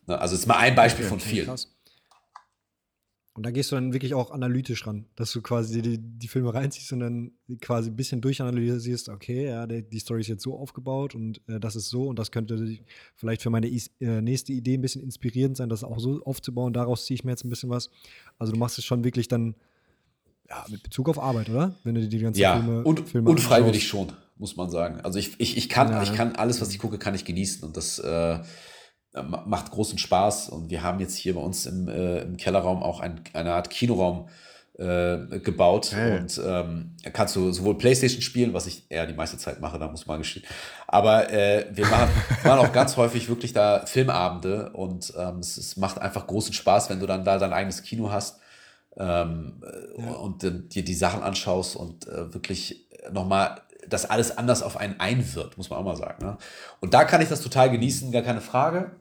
Ne, 0.07 0.21
also, 0.21 0.35
es 0.35 0.43
ist 0.43 0.47
mal 0.47 0.59
ein 0.59 0.75
Beispiel 0.75 1.05
okay, 1.05 1.11
von 1.11 1.21
vielen. 1.21 1.47
Krass. 1.47 1.74
Und 3.37 3.45
da 3.45 3.51
gehst 3.51 3.73
du 3.73 3.75
dann 3.75 3.93
wirklich 3.93 4.15
auch 4.15 4.31
analytisch 4.31 4.87
ran, 4.87 5.07
dass 5.17 5.33
du 5.33 5.43
quasi 5.43 5.83
die, 5.83 5.99
die 5.99 6.29
Filme 6.29 6.55
reinziehst 6.55 6.93
und 6.93 7.01
dann 7.01 7.33
quasi 7.61 7.91
ein 7.91 7.97
bisschen 7.97 8.21
durchanalysierst, 8.21 9.09
okay, 9.09 9.47
ja, 9.47 9.67
der, 9.67 9.83
die 9.83 9.99
Story 9.99 10.21
ist 10.21 10.29
jetzt 10.29 10.45
so 10.45 10.57
aufgebaut 10.57 11.17
und 11.17 11.41
äh, 11.49 11.59
das 11.59 11.75
ist 11.75 11.89
so 11.89 12.07
und 12.07 12.17
das 12.17 12.31
könnte 12.31 12.79
vielleicht 13.17 13.43
für 13.43 13.51
meine 13.51 13.67
is, 13.69 13.91
äh, 14.01 14.21
nächste 14.21 14.53
Idee 14.53 14.75
ein 14.75 14.83
bisschen 14.83 15.03
inspirierend 15.03 15.57
sein, 15.57 15.69
das 15.69 15.83
auch 15.83 15.99
so 15.99 16.23
aufzubauen. 16.23 16.73
Daraus 16.73 17.07
ziehe 17.07 17.17
ich 17.17 17.25
mir 17.25 17.33
jetzt 17.33 17.45
ein 17.45 17.51
bisschen 17.51 17.71
was. 17.71 17.91
Also 18.39 18.53
du 18.53 18.59
machst 18.59 18.79
es 18.79 18.85
schon 18.85 19.03
wirklich 19.03 19.27
dann 19.27 19.57
ja, 20.49 20.65
mit 20.71 20.85
Bezug 20.85 21.09
auf 21.09 21.19
Arbeit, 21.19 21.51
oder? 21.51 21.75
Wenn 21.83 21.97
du 21.97 22.03
dir 22.03 22.09
die 22.09 22.19
ganzen 22.21 22.41
ja, 22.41 22.57
Filme, 22.57 22.85
und, 22.85 23.09
Filme 23.09 23.31
unfreiwillig 23.31 23.89
schon, 23.89 24.13
muss 24.37 24.55
man 24.55 24.71
sagen. 24.71 25.01
Also 25.01 25.19
ich, 25.19 25.35
ich, 25.39 25.57
ich, 25.57 25.69
kann, 25.69 25.89
ja, 25.91 26.05
ich 26.05 26.15
kann 26.15 26.37
alles, 26.37 26.61
was 26.61 26.71
ich 26.71 26.79
gucke, 26.79 26.99
kann 26.99 27.17
ich 27.17 27.25
genießen 27.25 27.65
und 27.65 27.77
das 27.77 27.99
äh, 27.99 28.39
macht 29.23 29.71
großen 29.71 29.99
Spaß. 29.99 30.49
Und 30.49 30.71
wir 30.71 30.83
haben 30.83 31.01
jetzt 31.01 31.17
hier 31.17 31.35
bei 31.35 31.41
uns 31.41 31.67
im, 31.67 31.89
äh, 31.89 32.21
im 32.21 32.37
Kellerraum 32.37 32.83
auch 32.83 33.01
ein, 33.01 33.21
eine 33.33 33.55
Art 33.55 33.71
Kinoraum 33.71 34.29
äh, 34.79 35.39
gebaut. 35.39 35.93
Hey. 35.93 36.19
Und 36.19 36.41
ähm, 36.45 36.97
kannst 37.13 37.37
du 37.37 37.53
sowohl 37.53 37.79
Playstation 37.79 38.23
spielen, 38.23 38.55
was 38.55 38.67
ich 38.67 38.91
eher 38.91 39.07
die 39.07 39.15
meiste 39.15 39.39
Zeit 39.39 39.61
mache, 39.61 39.79
da 39.79 39.89
muss 39.89 40.07
man 40.07 40.19
gestehen. 40.19 40.45
Aber 40.89 41.33
äh, 41.33 41.67
wir 41.71 41.87
machen, 41.87 42.11
machen 42.45 42.59
auch 42.59 42.73
ganz 42.73 42.97
häufig 42.97 43.29
wirklich 43.29 43.53
da 43.53 43.87
Filmabende 43.87 44.71
und 44.71 45.13
ähm, 45.17 45.39
es, 45.39 45.57
es, 45.57 45.77
macht 45.77 46.01
einfach 46.01 46.27
großen 46.27 46.53
Spaß, 46.53 46.91
wenn 46.91 46.99
du 46.99 47.07
dann 47.07 47.25
da 47.25 47.39
dein 47.39 47.53
eigenes 47.53 47.83
Kino 47.83 48.11
hast. 48.11 48.41
Ähm, 48.97 49.61
ja. 49.99 50.13
und 50.13 50.43
dir 50.43 50.85
die 50.85 50.95
Sachen 50.95 51.25
anschaust 51.25 51.75
und 51.75 52.07
äh, 52.07 52.33
wirklich 52.33 52.89
nochmal 53.11 53.61
das 53.89 54.09
alles 54.09 54.39
anders 54.39 54.63
auf 54.63 54.77
einen 54.77 55.01
einwirkt, 55.01 55.57
muss 55.57 55.69
man 55.69 55.81
auch 55.81 55.85
mal 55.85 55.97
sagen. 55.97 56.25
Ne? 56.25 56.37
Und 56.81 56.95
da 56.95 57.05
kann 57.05 57.21
ich 57.21 57.29
das 57.29 57.41
total 57.41 57.71
genießen, 57.71 58.13
gar 58.13 58.23
keine 58.23 58.41
Frage. 58.41 58.93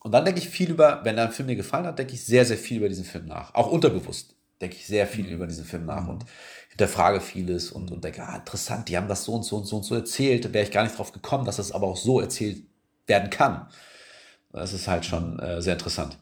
Und 0.00 0.12
dann 0.12 0.24
denke 0.24 0.40
ich 0.40 0.48
viel 0.48 0.70
über, 0.70 1.00
wenn 1.04 1.18
ein 1.18 1.32
Film 1.32 1.46
mir 1.46 1.56
gefallen 1.56 1.86
hat, 1.86 1.98
denke 1.98 2.14
ich 2.14 2.24
sehr, 2.24 2.44
sehr 2.44 2.56
viel 2.56 2.78
über 2.78 2.88
diesen 2.88 3.04
Film 3.04 3.26
nach. 3.26 3.54
Auch 3.54 3.70
unterbewusst 3.70 4.34
denke 4.60 4.76
ich 4.76 4.86
sehr 4.86 5.06
viel 5.06 5.26
über 5.26 5.46
diesen 5.46 5.64
Film 5.64 5.86
nach 5.86 6.04
mhm. 6.04 6.10
und 6.10 6.24
hinterfrage 6.70 7.20
vieles 7.20 7.70
und, 7.70 7.90
und 7.90 8.04
denke, 8.04 8.22
ah, 8.22 8.36
interessant, 8.36 8.88
die 8.88 8.96
haben 8.96 9.08
das 9.08 9.24
so 9.24 9.32
und 9.34 9.44
so 9.44 9.56
und 9.56 9.66
so 9.66 9.76
und 9.76 9.82
so 9.82 9.94
erzählt. 9.94 10.44
Da 10.44 10.52
wäre 10.52 10.64
ich 10.64 10.70
gar 10.70 10.84
nicht 10.84 10.98
drauf 10.98 11.12
gekommen, 11.12 11.44
dass 11.44 11.56
das 11.56 11.72
aber 11.72 11.86
auch 11.86 11.96
so 11.96 12.20
erzählt 12.20 12.62
werden 13.06 13.30
kann. 13.30 13.68
Das 14.52 14.72
ist 14.72 14.88
halt 14.88 15.04
schon 15.04 15.38
äh, 15.38 15.60
sehr 15.60 15.74
interessant. 15.74 16.18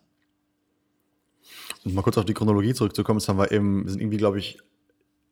Und 1.85 1.95
mal 1.95 2.03
kurz 2.03 2.19
auf 2.19 2.25
die 2.25 2.35
Chronologie 2.35 2.75
zurückzukommen, 2.75 3.19
das 3.19 3.29
haben 3.29 3.39
wir 3.39 3.53
eben, 3.53 3.85
wir 3.85 3.91
sind 3.91 4.01
irgendwie, 4.01 4.17
glaube 4.17 4.39
ich, 4.39 4.59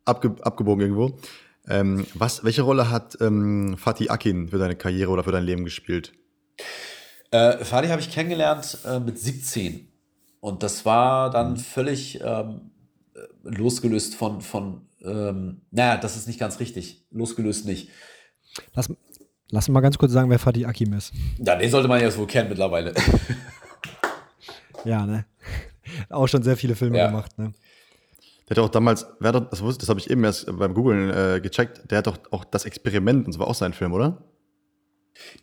abge 0.05 0.37
abgebogen 0.43 0.83
irgendwo. 0.83 1.19
Ähm, 1.67 2.07
was, 2.15 2.45
welche 2.45 2.63
Rolle 2.63 2.91
hat 2.91 3.17
ähm, 3.21 3.77
Fatih 3.79 4.11
Akin 4.11 4.49
für 4.49 4.59
deine 4.59 4.77
Karriere 4.77 5.11
oder 5.11 5.25
für 5.25 5.33
dein 5.33 5.45
Leben 5.45 5.65
gespielt? 5.65 6.13
Äh, 7.35 7.65
Fadi 7.65 7.89
habe 7.89 8.01
ich 8.01 8.13
kennengelernt 8.13 8.79
äh, 8.87 9.01
mit 9.01 9.19
17. 9.19 9.89
Und 10.39 10.63
das 10.63 10.85
war 10.85 11.31
dann 11.31 11.53
mhm. 11.53 11.57
völlig 11.57 12.21
ähm, 12.23 12.71
losgelöst 13.43 14.15
von, 14.15 14.41
von 14.41 14.83
ähm, 15.03 15.63
naja, 15.73 15.97
das 15.97 16.15
ist 16.15 16.29
nicht 16.29 16.39
ganz 16.39 16.61
richtig. 16.61 17.05
Losgelöst 17.11 17.67
nicht. 17.67 17.91
Lass, 18.75 18.89
lass 19.51 19.69
mal 19.69 19.81
ganz 19.81 19.99
kurz 19.99 20.13
sagen, 20.13 20.31
wer 20.31 20.39
Fatih 20.39 20.67
Akim 20.67 20.93
ist. 20.93 21.13
Ja, 21.45 21.57
den 21.57 21.69
sollte 21.73 21.89
man 21.89 22.01
ja 22.01 22.17
wohl 22.17 22.29
kennen 22.29 22.51
mittlerweile. 22.51 22.95
ja, 24.85 25.05
ne? 25.05 25.27
Auch 26.11 26.29
schon 26.29 26.45
sehr 26.45 26.57
viele 26.57 26.77
Filme 26.77 26.99
ja. 26.99 27.09
gemacht, 27.09 27.37
ne? 27.37 27.53
Der 28.49 28.59
hat 28.59 28.65
auch 28.65 28.69
damals, 28.69 29.07
wer 29.21 29.33
hat, 29.33 29.53
das, 29.53 29.79
das 29.79 29.89
habe 29.89 29.99
ich 29.99 30.11
eben 30.11 30.23
erst 30.23 30.47
beim 30.59 30.75
Googlen 30.75 31.11
äh, 31.11 31.41
gecheckt, 31.41 31.91
der 31.91 31.99
hat 31.99 32.07
doch 32.07 32.19
auch 32.31 32.45
das 32.45 32.67
Experiment, 32.67 33.25
und 33.25 33.35
das 33.35 33.39
war 33.39 33.49
auch 33.49 33.55
sein 33.55 33.73
Film, 33.73 33.95
oder? 33.95 34.23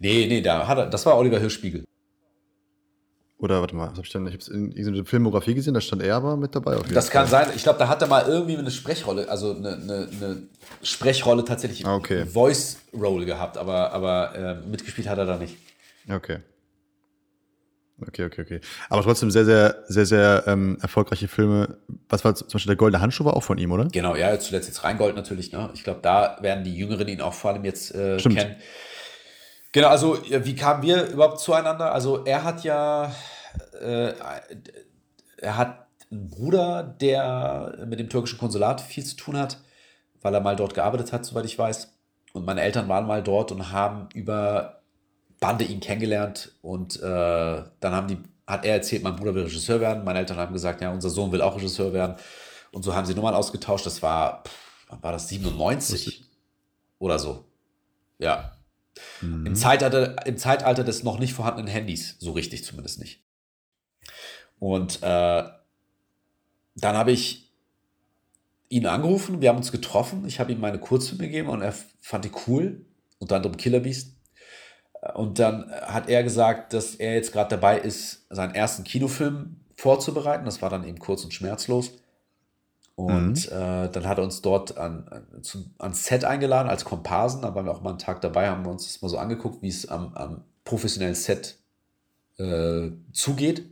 Nee, 0.02 0.26
nee, 0.28 0.42
da 0.42 0.68
hat 0.68 0.80
er, 0.80 0.88
das 0.88 1.06
war 1.06 1.16
Oliver 1.16 1.38
Hirschspiegel. 1.38 1.84
Oder 3.38 3.62
warte 3.62 3.76
mal, 3.76 3.90
was 3.92 3.98
hab 3.98 4.06
ich 4.06 4.12
denn? 4.12 4.26
Ich 4.26 4.34
habe 4.34 4.42
es 4.42 4.48
in 4.48 4.72
irgendeiner 4.72 5.06
Filmografie 5.06 5.54
gesehen, 5.54 5.76
da 5.76 5.82
stand 5.82 6.02
er 6.02 6.16
aber 6.16 6.38
mit 6.38 6.56
dabei. 6.56 6.76
das 6.92 7.10
kann 7.10 7.28
sein. 7.28 7.50
Ich 7.56 7.64
glaube, 7.64 7.78
da 7.78 7.88
hat 7.88 8.02
er 8.02 8.08
mal 8.08 8.28
irgendwie 8.28 8.58
eine 8.58 8.72
Sprechrolle, 8.72 9.30
also 9.30 9.56
eine, 9.56 9.74
eine, 9.74 10.10
eine 10.12 10.44
Sprechrolle 10.82 11.46
tatsächlich, 11.46 11.86
okay. 11.86 12.26
Voice 12.26 12.78
Role 12.94 13.26
gehabt, 13.26 13.58
aber, 13.58 13.94
aber 13.94 14.36
äh, 14.36 14.68
mitgespielt 14.68 15.08
hat 15.08 15.20
er 15.20 15.26
da 15.26 15.38
nicht. 15.38 15.58
Okay. 16.10 16.40
Okay, 18.08 18.26
okay, 18.26 18.42
okay. 18.42 18.62
Aber 18.90 19.04
trotzdem 19.04 19.30
sehr, 19.30 19.46
sehr, 19.46 19.84
sehr, 19.88 20.06
sehr 20.08 20.44
ähm, 20.48 20.80
erfolgreiche 20.82 21.28
Filme. 21.28 21.78
Was 22.10 22.26
war 22.26 22.34
zum 22.34 22.48
Beispiel 22.48 22.72
der 22.72 22.76
Goldene 22.76 23.02
Handschuh 23.02 23.26
war 23.26 23.36
auch 23.36 23.44
von 23.44 23.60
ihm, 23.60 23.72
oder? 23.72 23.86
Genau, 23.86 24.16
ja, 24.16 24.40
zuletzt 24.40 24.68
jetzt 24.68 24.84
Rheingold 24.84 25.16
natürlich. 25.16 25.52
Ne? 25.52 25.70
Ich 25.76 25.84
glaube, 25.84 26.00
da 26.02 26.38
werden 26.42 26.64
die 26.64 26.76
Jüngeren 26.76 27.08
ihn 27.08 27.22
auch 27.22 27.34
vor 27.34 27.52
allem 27.52 27.64
jetzt 27.64 27.94
äh, 27.94 28.18
kennen. 28.18 28.56
Genau, 29.72 29.88
also 29.88 30.18
wie 30.26 30.56
kamen 30.56 30.84
wir 30.84 31.08
überhaupt 31.08 31.40
zueinander? 31.40 31.94
Also 31.94 32.26
er 32.26 32.44
hat 32.44 32.64
ja, 32.64 33.14
äh, 33.80 34.14
er 35.38 35.58
hat 35.58 35.88
einen 36.12 36.30
Bruder, 36.30 36.84
der 36.84 37.86
mit 37.88 38.00
dem 38.00 38.10
türkischen 38.10 38.38
Konsulat 38.38 38.82
viel 38.82 39.06
zu 39.06 39.16
tun 39.16 39.38
hat, 39.38 39.60
weil 40.22 40.34
er 40.34 40.42
mal 40.42 40.58
dort 40.58 40.74
gearbeitet 40.74 41.14
hat, 41.14 41.26
soweit 41.26 41.46
ich 41.46 41.58
weiß. 41.58 41.94
Und 42.34 42.46
meine 42.46 42.62
Eltern 42.62 42.90
waren 42.90 43.08
mal 43.08 43.24
dort 43.24 43.52
und 43.52 43.72
haben 43.72 44.10
über 44.14 44.82
Bande 45.40 45.64
ihn 45.66 45.80
kennengelernt. 45.80 46.54
Und 46.62 46.98
äh, 46.98 47.02
dann 47.02 47.96
haben 47.96 48.08
die, 48.08 48.18
hat 48.48 48.66
er 48.66 48.76
erzählt, 48.76 49.04
mein 49.04 49.16
Bruder 49.16 49.36
will 49.36 49.44
Regisseur 49.44 49.80
werden. 49.80 50.04
Meine 50.04 50.20
Eltern 50.20 50.38
haben 50.38 50.54
gesagt, 50.54 50.82
ja, 50.82 50.92
unser 50.92 51.10
Sohn 51.10 51.32
will 51.32 51.42
auch 51.42 51.56
Regisseur 51.56 51.94
werden. 51.94 52.18
Und 52.74 52.84
so 52.84 52.96
haben 52.96 53.06
sie 53.06 53.16
Nummern 53.16 53.36
ausgetauscht. 53.36 53.86
Das 53.86 54.02
war, 54.02 54.44
pff, 54.44 55.02
war 55.02 55.12
das 55.14 55.30
97 55.30 56.26
oder 57.00 57.20
so. 57.20 57.46
Ja, 58.20 58.52
Mhm. 59.22 59.46
Im, 59.46 59.56
Zeitalter, 59.56 60.26
Im 60.26 60.38
Zeitalter 60.38 60.84
des 60.84 61.04
noch 61.04 61.20
nicht 61.20 61.34
vorhandenen 61.34 61.72
Handys, 61.72 62.18
so 62.20 62.32
richtig 62.32 62.64
zumindest 62.64 63.00
nicht. 63.00 63.24
Und 64.60 64.98
äh, 65.02 65.44
dann 66.76 66.98
habe 66.98 67.12
ich 67.12 67.52
ihn 68.70 68.86
angerufen, 68.86 69.42
wir 69.42 69.50
haben 69.50 69.58
uns 69.58 69.72
getroffen, 69.72 70.26
ich 70.26 70.40
habe 70.40 70.52
ihm 70.52 70.60
meine 70.60 70.80
Kurzfilme 70.80 71.26
gegeben 71.26 71.50
und 71.50 71.62
er 71.62 71.74
fand 72.00 72.26
die 72.26 72.32
cool, 72.48 72.86
unter 73.20 73.36
anderem 73.36 73.58
Killer 73.58 73.82
Beast. 73.82 74.16
Und 75.16 75.40
dann 75.40 75.72
hat 75.72 76.10
er 76.10 76.24
gesagt, 76.24 76.74
dass 76.74 76.96
er 76.96 77.16
jetzt 77.16 77.32
gerade 77.32 77.50
dabei 77.50 77.80
ist, 77.80 78.28
seinen 78.30 78.54
ersten 78.54 78.84
Kinofilm 78.84 79.58
vorzubereiten. 79.76 80.46
Das 80.46 80.62
war 80.62 80.70
dann 80.70 80.88
eben 80.88 81.00
kurz 81.00 81.24
und 81.24 81.34
schmerzlos. 81.34 81.92
Und 83.06 83.50
mhm. 83.50 83.58
äh, 83.58 83.90
dann 83.90 84.08
hat 84.08 84.20
er 84.20 84.24
uns 84.24 84.42
dort 84.42 84.78
an, 84.78 85.08
an, 85.10 85.26
ans 85.80 86.06
Set 86.06 86.24
eingeladen 86.24 86.70
als 86.70 86.86
Komparsen. 86.86 87.42
Da 87.42 87.56
waren 87.56 87.66
wir 87.66 87.72
auch 87.72 87.82
mal 87.82 87.92
einen 87.92 88.00
Tag 88.00 88.22
dabei, 88.22 88.50
haben 88.50 88.64
wir 88.64 88.72
uns 88.72 88.86
das 88.86 89.02
mal 89.02 89.10
so 89.10 89.18
angeguckt, 89.18 89.62
wie 89.64 89.70
es 89.70 89.90
am, 89.90 90.14
am 90.14 90.44
professionellen 90.64 91.16
Set 91.16 91.58
äh, 92.38 92.92
zugeht. 93.12 93.66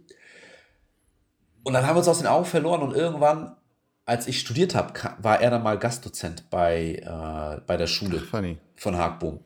Und 1.63 1.73
dann 1.73 1.85
haben 1.85 1.95
wir 1.95 1.99
uns 1.99 2.07
aus 2.07 2.17
den 2.17 2.27
Augen 2.27 2.45
verloren 2.45 2.81
und 2.81 2.95
irgendwann, 2.95 3.55
als 4.05 4.27
ich 4.27 4.39
studiert 4.39 4.73
habe, 4.73 4.93
war 5.21 5.39
er 5.41 5.51
dann 5.51 5.61
mal 5.61 5.77
Gastdozent 5.77 6.49
bei, 6.49 6.95
äh, 6.95 7.61
bei 7.67 7.77
der 7.77 7.87
Schule 7.87 8.23
Ach, 8.25 8.29
von 8.75 8.97
Haagboom. 8.97 9.41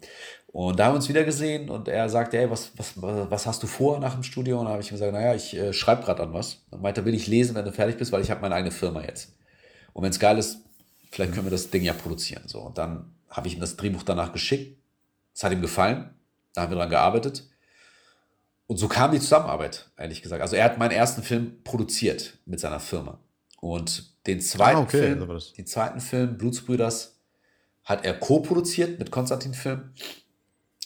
Und 0.48 0.80
da 0.80 0.86
haben 0.86 0.94
wir 0.94 0.98
uns 0.98 1.10
wieder 1.10 1.24
gesehen 1.24 1.70
und 1.70 1.90
er 1.90 2.08
sagte, 2.08 2.38
hey, 2.38 2.50
was, 2.50 2.72
was, 2.78 2.94
was 2.96 3.48
hast 3.48 3.64
du 3.64 3.68
vor 3.68 4.00
nach 4.00 4.14
dem 4.14 4.24
Studio? 4.24 4.60
Und 4.60 4.66
da 4.66 4.72
habe 4.72 4.82
ich 4.82 4.90
gesagt, 4.90 5.12
naja, 5.12 5.34
ich 5.34 5.58
äh, 5.58 5.74
schreibe 5.74 6.04
gerade 6.04 6.24
an 6.24 6.32
was. 6.32 6.62
Dann 6.70 6.80
meinte 6.80 7.02
er, 7.02 7.06
will 7.06 7.16
ich 7.16 7.28
lesen, 7.28 7.56
wenn 7.56 7.66
du 7.66 7.74
fertig 7.74 7.98
bist, 7.98 8.12
weil 8.12 8.22
ich 8.22 8.32
habe 8.32 8.40
meine 8.40 8.56
eigene 8.56 8.72
Firma 8.72 9.02
jetzt. 9.02 9.34
Und 9.94 10.04
wenn 10.04 10.10
es 10.12 10.20
geil 10.20 10.38
ist, 10.38 10.60
vielleicht 11.12 11.34
können 11.34 11.46
wir 11.46 11.52
das 11.52 11.70
Ding 11.70 11.84
ja 11.84 11.94
produzieren. 11.94 12.44
So, 12.48 12.60
und 12.62 12.78
dann 12.78 13.14
habe 13.30 13.48
ich 13.48 13.54
ihm 13.56 13.60
das 13.60 13.76
Drehbuch 13.78 14.04
danach 14.04 14.34
geschickt. 14.34 14.78
Es 15.34 15.44
hat 15.44 15.52
ihm 15.52 15.62
gefallen. 15.62 16.10
Da 16.54 16.62
haben 16.62 16.72
wir 16.72 16.78
dran 16.78 16.90
gearbeitet. 16.90 17.44
Und 18.68 18.78
so 18.78 18.88
kam 18.88 19.12
die 19.12 19.20
Zusammenarbeit, 19.20 19.90
ehrlich 19.98 20.22
gesagt. 20.22 20.42
Also 20.42 20.56
er 20.56 20.66
hat 20.66 20.78
meinen 20.78 20.92
ersten 20.92 21.22
Film 21.24 21.64
produziert 21.64 22.38
mit 22.46 22.60
seiner 22.60 22.80
Firma. 22.80 23.20
Und 23.60 24.14
den 24.28 24.40
zweiten 24.42 24.78
Ah, 24.78 24.82
okay, 24.82 25.00
Film, 25.00 25.20
so 25.20 25.28
war 25.28 25.36
das. 25.36 25.54
den 25.54 25.66
zweiten 25.68 26.00
Film, 26.00 26.38
Blutsbrüders, 26.38 27.20
hat 27.84 28.06
er 28.06 28.14
co-produziert 28.20 29.00
mit 29.00 29.12
Konstantin 29.12 29.54
Film. 29.54 29.94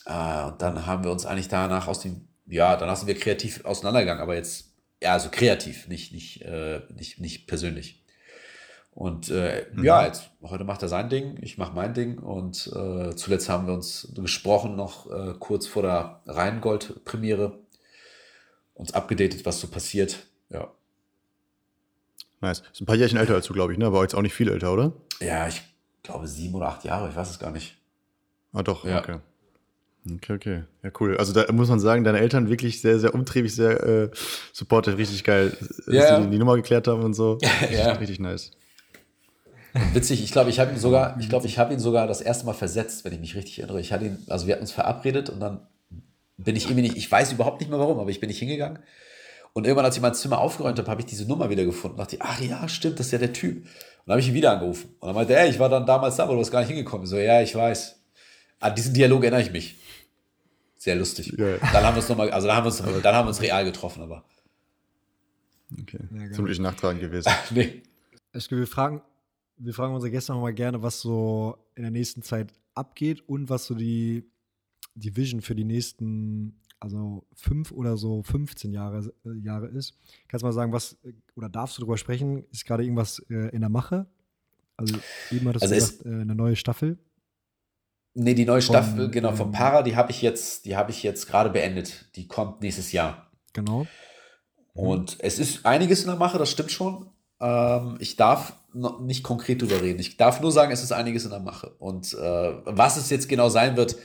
Äh, 0.05 0.43
und 0.45 0.61
dann 0.61 0.85
haben 0.85 1.03
wir 1.03 1.11
uns 1.11 1.25
eigentlich 1.25 1.47
danach 1.47 1.87
aus 1.87 1.99
dem, 1.99 2.27
ja, 2.47 2.75
danach 2.77 2.95
sind 2.95 3.07
wir 3.07 3.17
kreativ 3.19 3.63
auseinandergegangen, 3.65 4.21
aber 4.21 4.35
jetzt, 4.35 4.73
ja, 5.01 5.13
also 5.13 5.29
kreativ, 5.29 5.87
nicht, 5.87 6.13
nicht, 6.13 6.41
äh, 6.41 6.81
nicht, 6.95 7.19
nicht 7.19 7.47
persönlich. 7.47 8.03
Und 8.97 9.29
äh, 9.29 9.67
ja, 9.79 10.07
jetzt, 10.07 10.31
heute 10.41 10.63
macht 10.63 10.81
er 10.81 10.87
sein 10.89 11.07
Ding, 11.07 11.37
ich 11.41 11.59
mache 11.59 11.71
mein 11.75 11.93
Ding 11.93 12.17
und 12.17 12.65
äh, 12.75 13.15
zuletzt 13.15 13.47
haben 13.47 13.67
wir 13.67 13.75
uns 13.75 14.11
gesprochen, 14.15 14.75
noch 14.75 15.11
äh, 15.11 15.35
kurz 15.39 15.67
vor 15.67 15.83
der 15.83 16.21
Rheingold-Premiere, 16.25 17.59
uns 18.73 18.95
abgedatet, 18.95 19.45
was 19.45 19.59
so 19.59 19.67
passiert. 19.67 20.25
Ja, 20.49 20.71
Nice. 22.41 22.63
Ist 22.71 22.81
ein 22.81 22.87
paar 22.87 22.95
Jährchen 22.95 23.19
älter 23.19 23.35
als 23.35 23.45
du, 23.45 23.53
glaube 23.53 23.73
ich, 23.73 23.77
ne? 23.79 23.85
Aber 23.85 24.01
jetzt 24.01 24.15
auch 24.15 24.21
nicht 24.23 24.33
viel 24.33 24.49
älter, 24.49 24.73
oder? 24.73 24.93
ja 25.19 25.47
ich 25.47 25.61
glaube 26.01 26.25
sieben 26.27 26.55
oder 26.55 26.67
acht 26.69 26.83
Jahre, 26.83 27.09
ich 27.09 27.15
weiß 27.15 27.29
es 27.29 27.37
gar 27.39 27.51
nicht. 27.51 27.77
Ah, 28.51 28.63
doch, 28.63 28.83
Ja. 28.83 28.97
okay. 28.99 29.19
Okay, 30.15 30.33
okay. 30.33 30.63
Ja, 30.83 30.89
cool. 30.99 31.17
Also 31.17 31.33
da 31.33 31.51
muss 31.51 31.69
man 31.69 31.79
sagen, 31.79 32.03
deine 32.03 32.19
Eltern 32.19 32.49
wirklich 32.49 32.81
sehr, 32.81 32.97
sehr 32.97 33.13
umtriebig, 33.13 33.53
sehr 33.53 33.83
äh, 33.83 34.09
supportive, 34.53 34.97
richtig 34.97 35.23
geil, 35.23 35.55
dass 35.59 35.85
Ja. 35.93 36.19
die 36.21 36.29
die 36.31 36.37
Nummer 36.39 36.55
geklärt 36.55 36.87
haben 36.87 37.03
und 37.03 37.13
so. 37.13 37.37
Ja. 37.71 37.91
Richtig 37.93 38.19
nice. 38.19 38.51
Witzig, 39.93 40.23
ich 40.23 40.31
glaube, 40.31 40.49
ich 40.49 40.59
habe 40.59 40.71
ihn 40.71 40.77
sogar, 40.77 41.17
ich 41.19 41.29
glaube, 41.29 41.47
ich 41.47 41.57
habe 41.57 41.73
ihn 41.73 41.79
sogar 41.79 42.07
das 42.07 42.21
erste 42.21 42.45
Mal 42.45 42.53
versetzt, 42.53 43.05
wenn 43.05 43.13
ich 43.13 43.19
mich 43.19 43.35
richtig 43.35 43.59
erinnere. 43.59 43.79
Ich 43.81 43.91
hatte 43.91 44.05
ihn, 44.05 44.17
also 44.27 44.47
wir 44.47 44.53
hatten 44.53 44.63
uns 44.63 44.71
verabredet 44.71 45.29
und 45.29 45.39
dann 45.39 45.61
bin 46.37 46.55
ich 46.55 46.65
irgendwie 46.65 46.83
nicht, 46.83 46.97
ich 46.97 47.11
weiß 47.11 47.31
überhaupt 47.31 47.61
nicht 47.61 47.69
mehr 47.69 47.79
warum, 47.79 47.99
aber 47.99 48.09
ich 48.09 48.19
bin 48.19 48.27
nicht 48.27 48.39
hingegangen. 48.39 48.79
Und 49.53 49.65
irgendwann, 49.65 49.85
als 49.85 49.95
ich 49.95 50.01
mein 50.01 50.13
Zimmer 50.13 50.39
aufgeräumt 50.39 50.77
habe, 50.77 50.89
habe 50.89 51.01
ich 51.01 51.07
diese 51.07 51.25
Nummer 51.25 51.49
wieder 51.49 51.65
gefunden. 51.65 51.97
dachte 51.97 52.15
ich, 52.15 52.21
ach 52.21 52.39
ja, 52.39 52.67
stimmt, 52.69 52.99
das 52.99 53.07
ist 53.07 53.11
ja 53.11 53.17
der 53.17 53.33
Typ. 53.33 53.57
Und 53.57 53.65
dann 54.05 54.13
habe 54.13 54.21
ich 54.21 54.27
ihn 54.27 54.35
wieder 54.35 54.51
angerufen. 54.51 54.95
Und 54.99 55.07
dann 55.07 55.15
meinte 55.15 55.33
er, 55.33 55.47
ich 55.47 55.57
war 55.57 55.69
dann 55.69 55.85
damals 55.85 56.15
da, 56.15 56.23
aber 56.23 56.33
du 56.33 56.39
bist 56.39 56.51
gar 56.51 56.59
nicht 56.59 56.69
hingekommen. 56.69 57.05
Ich 57.05 57.09
so, 57.09 57.17
ja, 57.17 57.41
ich 57.41 57.55
weiß. 57.55 57.95
An 58.59 58.75
diesen 58.75 58.93
Dialog 58.93 59.23
erinnere 59.23 59.41
ich 59.41 59.51
mich. 59.51 59.75
Sehr 60.77 60.95
lustig. 60.95 61.33
Ja. 61.37 61.57
Dann 61.57 61.83
haben 61.83 61.95
wir 61.95 62.01
uns 62.01 62.09
nochmal, 62.09 62.29
also 62.29 62.47
dann 62.47 62.55
haben 62.55 62.65
wir 62.65 62.67
uns, 62.67 63.01
dann 63.01 63.15
haben 63.15 63.25
wir 63.25 63.29
uns 63.29 63.41
real 63.41 63.65
getroffen, 63.65 64.03
aber 64.03 64.23
Okay. 65.81 65.99
Ja. 66.11 66.31
Ziemlich 66.31 66.59
nachtragend 66.59 67.01
gewesen. 67.01 67.31
nee. 67.51 67.81
Ich, 68.33 68.49
wir, 68.51 68.67
fragen, 68.67 69.01
wir 69.57 69.73
fragen 69.73 69.93
unsere 69.93 70.11
Gäste 70.11 70.33
noch 70.33 70.41
mal 70.41 70.53
gerne, 70.53 70.81
was 70.81 71.01
so 71.01 71.57
in 71.75 71.83
der 71.83 71.91
nächsten 71.91 72.21
Zeit 72.21 72.53
abgeht 72.73 73.27
und 73.27 73.49
was 73.49 73.65
so 73.65 73.75
die, 73.75 74.29
die 74.95 75.15
Vision 75.15 75.41
für 75.41 75.55
die 75.55 75.63
nächsten, 75.63 76.61
also 76.79 77.25
fünf 77.33 77.71
oder 77.71 77.97
so 77.97 78.23
15 78.23 78.71
Jahre, 78.71 79.13
äh, 79.25 79.33
Jahre 79.39 79.67
ist. 79.67 79.97
Kannst 80.27 80.43
du 80.43 80.47
mal 80.47 80.53
sagen, 80.53 80.73
was, 80.73 80.93
äh, 81.03 81.13
oder 81.35 81.49
darfst 81.49 81.77
du 81.77 81.81
darüber 81.81 81.97
sprechen? 81.97 82.45
Ist 82.51 82.65
gerade 82.65 82.83
irgendwas 82.83 83.19
äh, 83.29 83.49
in 83.49 83.61
der 83.61 83.69
Mache? 83.69 84.07
Also 84.75 84.95
eben 85.31 85.47
hattest 85.47 85.63
Also 85.63 85.73
du 85.73 85.81
gesagt, 85.81 86.05
äh, 86.05 86.21
eine 86.21 86.35
neue 86.35 86.55
Staffel. 86.55 86.99
Nee, 88.13 88.33
die 88.33 88.45
neue 88.45 88.61
Von, 88.61 88.75
Staffel, 88.75 89.09
genau, 89.09 89.35
ähm, 89.35 89.51
Para, 89.51 89.83
die 89.83 89.95
habe 89.95 90.11
ich 90.11 90.21
jetzt, 90.21 90.65
die 90.65 90.75
habe 90.75 90.91
ich 90.91 91.03
jetzt 91.03 91.27
gerade 91.27 91.49
beendet. 91.49 92.15
Die 92.15 92.27
kommt 92.27 92.61
nächstes 92.61 92.91
Jahr. 92.91 93.31
Genau. 93.53 93.87
Und 94.73 95.17
es 95.19 95.39
ist 95.39 95.65
einiges 95.65 96.01
in 96.01 96.07
der 96.07 96.15
Mache, 96.17 96.37
das 96.37 96.51
stimmt 96.51 96.71
schon. 96.71 97.09
Ähm, 97.39 97.97
ich 97.99 98.15
darf 98.15 98.55
nicht 99.01 99.23
konkret 99.23 99.61
drüber 99.61 99.81
reden. 99.81 99.99
Ich 99.99 100.17
darf 100.17 100.41
nur 100.41 100.51
sagen, 100.51 100.71
es 100.71 100.83
ist 100.83 100.91
einiges 100.91 101.25
in 101.25 101.31
der 101.31 101.39
Mache. 101.39 101.71
Und 101.79 102.13
äh, 102.13 102.53
was 102.65 102.97
es 102.97 103.09
jetzt 103.09 103.29
genau 103.29 103.49
sein 103.49 103.77
wird, 103.77 103.97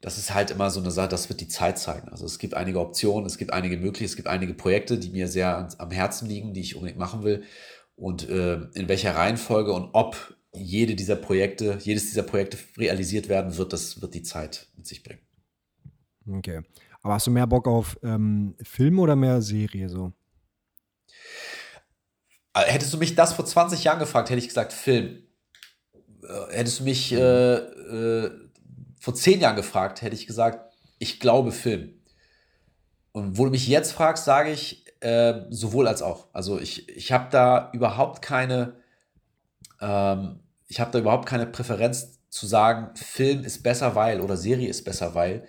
das 0.00 0.18
ist 0.18 0.34
halt 0.34 0.50
immer 0.50 0.70
so 0.70 0.80
eine 0.80 0.90
Sache, 0.90 1.08
das 1.08 1.28
wird 1.28 1.40
die 1.40 1.48
Zeit 1.48 1.78
zeigen. 1.78 2.08
Also 2.10 2.26
es 2.26 2.38
gibt 2.38 2.54
einige 2.54 2.80
Optionen, 2.80 3.24
es 3.26 3.38
gibt 3.38 3.52
einige 3.52 3.76
Möglichkeiten, 3.76 4.04
es 4.04 4.16
gibt 4.16 4.28
einige 4.28 4.54
Projekte, 4.54 4.98
die 4.98 5.10
mir 5.10 5.28
sehr 5.28 5.68
am 5.78 5.90
Herzen 5.90 6.28
liegen, 6.28 6.52
die 6.52 6.60
ich 6.60 6.76
unbedingt 6.76 6.98
machen 6.98 7.22
will. 7.22 7.42
Und 7.96 8.28
äh, 8.28 8.56
in 8.74 8.88
welcher 8.88 9.16
Reihenfolge 9.16 9.72
und 9.72 9.90
ob 9.92 10.36
jede 10.52 10.94
dieser 10.94 11.16
Projekte, 11.16 11.78
jedes 11.80 12.06
dieser 12.06 12.22
Projekte 12.22 12.58
realisiert 12.76 13.28
werden 13.28 13.56
wird, 13.56 13.72
das 13.72 14.02
wird 14.02 14.14
die 14.14 14.22
Zeit 14.22 14.68
mit 14.76 14.86
sich 14.86 15.02
bringen. 15.02 15.20
Okay. 16.28 16.60
Aber 17.02 17.14
hast 17.14 17.26
du 17.26 17.30
mehr 17.30 17.46
Bock 17.46 17.66
auf 17.66 17.98
ähm, 18.02 18.54
Film 18.62 18.98
oder 18.98 19.16
mehr 19.16 19.42
Serie 19.42 19.88
so? 19.88 20.12
Äh, 22.54 22.60
Hättest 22.70 22.92
du 22.92 22.98
mich 22.98 23.14
das 23.14 23.32
vor 23.32 23.44
20 23.44 23.84
Jahren 23.84 23.98
gefragt, 23.98 24.30
hätte 24.30 24.38
ich 24.38 24.48
gesagt 24.48 24.72
Film. 24.72 25.22
Äh, 26.22 26.56
Hättest 26.56 26.80
du 26.80 26.84
mich 26.84 27.12
äh, 27.12 27.54
äh, 27.54 28.30
vor 29.00 29.14
10 29.14 29.40
Jahren 29.40 29.56
gefragt, 29.56 30.02
hätte 30.02 30.14
ich 30.14 30.26
gesagt, 30.26 30.72
ich 30.98 31.20
glaube 31.20 31.52
Film. 31.52 32.00
Und 33.12 33.38
wo 33.38 33.44
du 33.44 33.50
mich 33.50 33.68
jetzt 33.68 33.92
fragst, 33.92 34.24
sage 34.24 34.50
ich 34.50 34.84
äh, 35.00 35.42
sowohl 35.50 35.86
als 35.86 36.02
auch. 36.02 36.28
Also 36.32 36.58
ich, 36.58 36.88
ich 36.88 37.12
habe 37.12 37.28
da 37.30 37.70
überhaupt 37.72 38.22
keine, 38.22 38.76
ähm, 39.80 40.40
ich 40.66 40.80
habe 40.80 40.90
da 40.90 40.98
überhaupt 40.98 41.26
keine 41.28 41.46
Präferenz 41.46 42.18
zu 42.30 42.46
sagen, 42.46 42.96
Film 42.96 43.44
ist 43.44 43.62
besser, 43.62 43.94
weil 43.94 44.20
oder 44.20 44.36
Serie 44.36 44.68
ist 44.68 44.84
besser, 44.84 45.14
weil. 45.14 45.46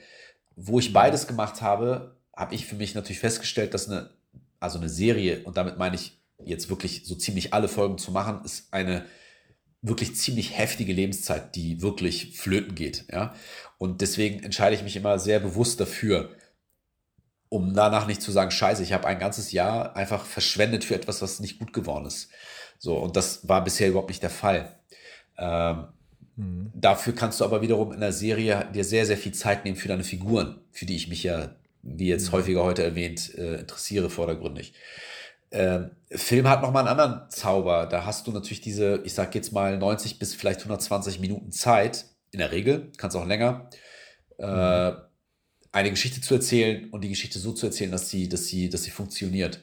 Wo 0.58 0.80
ich 0.80 0.94
beides 0.94 1.28
gemacht 1.28 1.62
habe, 1.62 2.18
habe 2.36 2.56
ich 2.56 2.66
für 2.66 2.76
mich 2.76 2.96
natürlich 2.96 3.20
festgestellt, 3.20 3.74
dass 3.74 3.90
eine, 3.90 4.12
also 4.60 4.78
eine 4.78 4.90
Serie, 4.90 5.44
und 5.44 5.58
damit 5.58 5.78
meine 5.78 5.96
ich 5.96 6.22
jetzt 6.44 6.70
wirklich 6.70 7.06
so 7.06 7.16
ziemlich 7.16 7.54
alle 7.54 7.68
Folgen 7.68 7.98
zu 7.98 8.12
machen, 8.12 8.44
ist 8.44 8.74
eine 8.74 9.06
wirklich 9.82 10.16
ziemlich 10.16 10.58
heftige 10.58 10.94
Lebenszeit, 10.94 11.56
die 11.56 11.82
wirklich 11.82 12.38
flöten 12.38 12.76
geht. 12.76 13.06
Ja? 13.12 13.36
Und 13.78 14.02
deswegen 14.02 14.44
entscheide 14.44 14.76
ich 14.76 14.84
mich 14.84 14.96
immer 14.96 15.20
sehr 15.20 15.40
bewusst 15.40 15.80
dafür, 15.80 16.32
um 17.50 17.74
danach 17.74 18.08
nicht 18.08 18.22
zu 18.22 18.32
sagen, 18.32 18.52
scheiße, 18.52 18.84
ich 18.84 18.94
habe 18.94 19.08
ein 19.08 19.20
ganzes 19.20 19.52
Jahr 19.52 19.96
einfach 19.96 20.26
verschwendet 20.26 20.84
für 20.84 20.96
etwas, 20.96 21.22
was 21.22 21.40
nicht 21.40 21.60
gut 21.60 21.74
geworden 21.74 22.06
ist. 22.06 22.30
So, 22.80 22.98
und 22.98 23.16
das 23.16 23.48
war 23.48 23.64
bisher 23.64 23.90
überhaupt 23.90 24.10
nicht 24.10 24.24
der 24.24 24.30
Fall. 24.30 24.80
Ähm, 25.38 25.88
Dafür 26.38 27.16
kannst 27.16 27.40
du 27.40 27.46
aber 27.46 27.62
wiederum 27.62 27.94
in 27.94 28.02
der 28.02 28.12
Serie 28.12 28.68
dir 28.74 28.84
sehr, 28.84 29.06
sehr 29.06 29.18
viel 29.18 29.34
Zeit 29.34 29.64
nehmen 29.64 29.78
für 29.78 29.88
deine 29.88 30.04
Figuren, 30.04 30.60
für 30.72 30.86
die 30.86 30.98
ich 30.98 31.08
mich 31.08 31.24
ja, 31.24 31.56
wie 31.82 32.10
jetzt 32.10 32.34
häufiger 32.34 32.64
heute 32.64 32.84
erwähnt, 32.84 33.34
äh, 33.36 33.60
interessiere 33.62 34.10
vordergründig. 34.10 34.74
Ähm, 35.52 35.92
Film 36.12 36.48
hat 36.50 36.62
nochmal 36.62 36.88
einen 36.88 37.00
anderen 37.00 37.30
Zauber. 37.30 37.86
Da 37.86 38.06
hast 38.06 38.28
du 38.28 38.32
natürlich 38.32 38.62
diese, 38.62 39.02
ich 39.04 39.14
sag 39.14 39.36
jetzt 39.36 39.52
mal 39.52 39.78
90 39.78 40.20
bis 40.20 40.34
vielleicht 40.34 40.62
120 40.62 41.20
Minuten 41.20 41.52
Zeit, 41.52 42.06
in 42.32 42.40
der 42.40 42.52
Regel, 42.52 42.92
kannst 42.98 43.16
auch 43.16 43.26
länger, 43.26 43.70
äh, 44.38 44.92
eine 45.72 45.90
Geschichte 45.90 46.22
zu 46.22 46.36
erzählen 46.36 46.90
und 46.90 47.02
die 47.04 47.10
Geschichte 47.10 47.40
so 47.40 47.52
zu 47.52 47.66
erzählen, 47.66 47.92
dass 47.92 48.10
sie, 48.10 48.30
dass 48.30 48.48
sie, 48.48 48.70
dass 48.70 48.84
sie 48.84 48.92
funktioniert. 48.92 49.60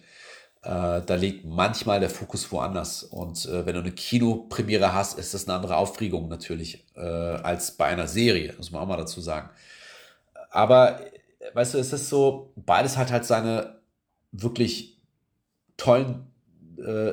Äh, 0.63 1.03
da 1.03 1.15
liegt 1.15 1.45
manchmal 1.45 2.01
der 2.01 2.11
Fokus 2.11 2.51
woanders. 2.53 3.03
Und 3.03 3.47
äh, 3.47 3.67
wenn 3.67 3.75
du 3.75 3.81
eine 3.81 3.93
Kinopremiere 3.93 4.95
hast, 4.95 5.19
ist 5.19 5.35
das 5.35 5.47
eine 5.47 5.57
andere 5.57 5.77
Aufregung 5.77 6.29
natürlich 6.29 6.87
äh, 6.95 7.01
als 7.01 7.73
bei 7.73 7.87
einer 7.87 8.07
Serie, 8.07 8.55
muss 8.57 8.71
man 8.71 8.83
auch 8.83 8.87
mal 8.87 8.97
dazu 8.97 9.21
sagen. 9.21 9.51
Aber, 10.51 11.01
äh, 11.01 11.55
weißt 11.55 11.75
du, 11.75 11.79
es 11.79 11.93
ist 11.93 12.09
so, 12.09 12.53
beides 12.57 12.97
hat 12.97 13.11
halt 13.11 13.25
seine 13.25 13.81
wirklich 14.31 15.02
tollen 15.83 16.27
äh, 16.79 17.13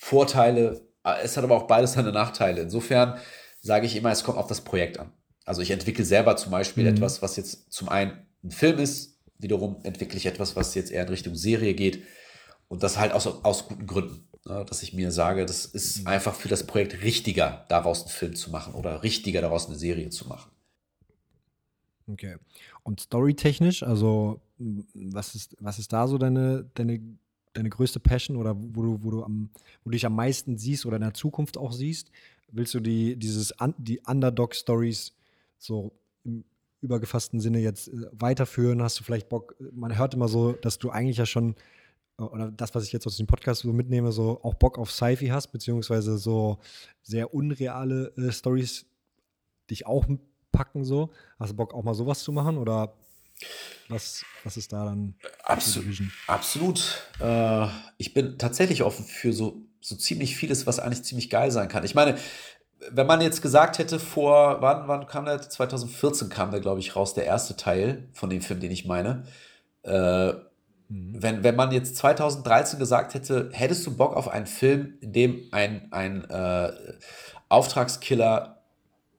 Vorteile. 0.00 0.82
Es 1.22 1.36
hat 1.36 1.44
aber 1.44 1.56
auch 1.56 1.66
beides 1.66 1.94
seine 1.94 2.12
Nachteile. 2.12 2.60
Insofern 2.62 3.18
sage 3.60 3.86
ich 3.86 3.96
immer, 3.96 4.10
es 4.10 4.24
kommt 4.24 4.38
auf 4.38 4.46
das 4.46 4.60
Projekt 4.60 4.98
an. 4.98 5.12
Also 5.46 5.62
ich 5.62 5.70
entwickle 5.70 6.04
selber 6.04 6.36
zum 6.36 6.50
Beispiel 6.52 6.84
Mhm. 6.84 6.96
etwas, 6.96 7.22
was 7.22 7.36
jetzt 7.36 7.72
zum 7.72 7.88
einen 7.88 8.12
ein 8.42 8.50
Film 8.50 8.78
ist, 8.78 9.18
wiederum 9.38 9.80
entwickle 9.84 10.18
ich 10.18 10.26
etwas, 10.26 10.54
was 10.56 10.74
jetzt 10.74 10.90
eher 10.90 11.02
in 11.02 11.08
Richtung 11.08 11.34
Serie 11.34 11.74
geht. 11.74 12.02
Und 12.68 12.82
das 12.82 12.98
halt 12.98 13.12
aus, 13.12 13.26
aus 13.26 13.68
guten 13.68 13.86
Gründen. 13.86 14.28
Ne? 14.46 14.64
Dass 14.68 14.82
ich 14.82 14.92
mir 14.92 15.10
sage, 15.10 15.46
das 15.46 15.64
ist 15.64 16.06
einfach 16.06 16.34
für 16.34 16.48
das 16.48 16.66
Projekt 16.66 17.02
richtiger, 17.02 17.64
daraus 17.68 18.02
einen 18.02 18.10
Film 18.10 18.34
zu 18.34 18.50
machen 18.50 18.74
oder 18.74 19.02
richtiger, 19.02 19.40
daraus 19.40 19.66
eine 19.66 19.76
Serie 19.76 20.10
zu 20.10 20.28
machen. 20.28 20.50
Okay. 22.06 22.36
Und 22.82 23.00
storytechnisch, 23.00 23.82
also 23.82 24.40
was 24.94 25.34
ist, 25.34 25.56
was 25.58 25.78
ist 25.78 25.92
da 25.92 26.06
so 26.06 26.18
deine, 26.18 26.68
deine, 26.74 27.00
deine 27.54 27.70
größte 27.70 28.00
Passion 28.00 28.36
oder 28.36 28.54
wo 28.56 28.82
du, 28.82 29.02
wo 29.02 29.10
du 29.10 29.24
am, 29.24 29.48
wo 29.84 29.90
dich 29.90 30.04
am 30.04 30.14
meisten 30.14 30.58
siehst 30.58 30.84
oder 30.84 30.96
in 30.96 31.02
der 31.02 31.14
Zukunft 31.14 31.56
auch 31.56 31.72
siehst? 31.72 32.10
Willst 32.52 32.74
du 32.74 32.80
die, 32.80 33.16
dieses, 33.16 33.54
die 33.78 34.00
Underdog-Stories 34.00 35.14
so 35.58 35.92
im 36.24 36.44
übergefassten 36.82 37.40
Sinne 37.40 37.60
jetzt 37.60 37.88
äh, 37.88 38.06
weiterführen? 38.12 38.82
Hast 38.82 39.00
du 39.00 39.04
vielleicht 39.04 39.28
Bock, 39.28 39.56
man 39.72 39.96
hört 39.96 40.14
immer 40.14 40.28
so, 40.28 40.52
dass 40.52 40.78
du 40.78 40.90
eigentlich 40.90 41.16
ja 41.16 41.26
schon, 41.26 41.54
äh, 42.18 42.22
oder 42.22 42.50
das, 42.50 42.74
was 42.74 42.84
ich 42.84 42.92
jetzt 42.92 43.06
aus 43.06 43.16
dem 43.16 43.26
Podcast 43.26 43.62
so 43.62 43.72
mitnehme, 43.72 44.12
so 44.12 44.40
auch 44.42 44.54
Bock 44.54 44.78
auf 44.78 44.90
Sci-Fi 44.90 45.28
hast, 45.28 45.48
beziehungsweise 45.48 46.18
so 46.18 46.58
sehr 47.02 47.34
unreale 47.34 48.12
äh, 48.16 48.30
Stories 48.30 48.86
dich 49.70 49.86
auch 49.86 50.06
packen 50.52 50.84
so? 50.84 51.10
Hast 51.38 51.52
du 51.52 51.56
Bock 51.56 51.74
auch 51.74 51.82
mal 51.82 51.94
sowas 51.94 52.22
zu 52.22 52.32
machen 52.32 52.58
oder 52.58 52.94
was, 53.88 54.24
was 54.44 54.56
ist 54.56 54.72
da 54.72 54.84
dann 54.84 55.14
Absolut. 55.42 56.02
Absolut. 56.26 57.02
Äh, 57.20 57.66
ich 57.98 58.14
bin 58.14 58.38
tatsächlich 58.38 58.82
offen 58.82 59.04
für 59.04 59.32
so, 59.32 59.62
so 59.80 59.96
ziemlich 59.96 60.36
vieles, 60.36 60.66
was 60.66 60.78
eigentlich 60.78 61.04
ziemlich 61.04 61.30
geil 61.30 61.50
sein 61.50 61.68
kann. 61.68 61.84
Ich 61.84 61.94
meine, 61.94 62.16
wenn 62.90 63.06
man 63.06 63.20
jetzt 63.20 63.42
gesagt 63.42 63.78
hätte 63.78 63.98
vor, 63.98 64.60
wann, 64.60 64.88
wann 64.88 65.06
kam 65.06 65.24
der? 65.24 65.40
2014 65.40 66.28
kam 66.28 66.50
der, 66.50 66.60
glaube 66.60 66.80
ich, 66.80 66.96
raus, 66.96 67.14
der 67.14 67.24
erste 67.24 67.56
Teil 67.56 68.08
von 68.12 68.30
dem 68.30 68.42
Film, 68.42 68.60
den 68.60 68.70
ich 68.70 68.84
meine. 68.84 69.24
Äh, 69.82 70.32
wenn, 70.88 71.42
wenn 71.42 71.56
man 71.56 71.72
jetzt 71.72 71.96
2013 71.96 72.78
gesagt 72.78 73.14
hätte, 73.14 73.50
hättest 73.52 73.86
du 73.86 73.96
Bock 73.96 74.16
auf 74.16 74.28
einen 74.28 74.46
Film, 74.46 74.98
in 75.00 75.12
dem 75.12 75.48
ein, 75.50 75.92
ein 75.92 76.28
äh, 76.30 76.72
Auftragskiller 77.48 78.62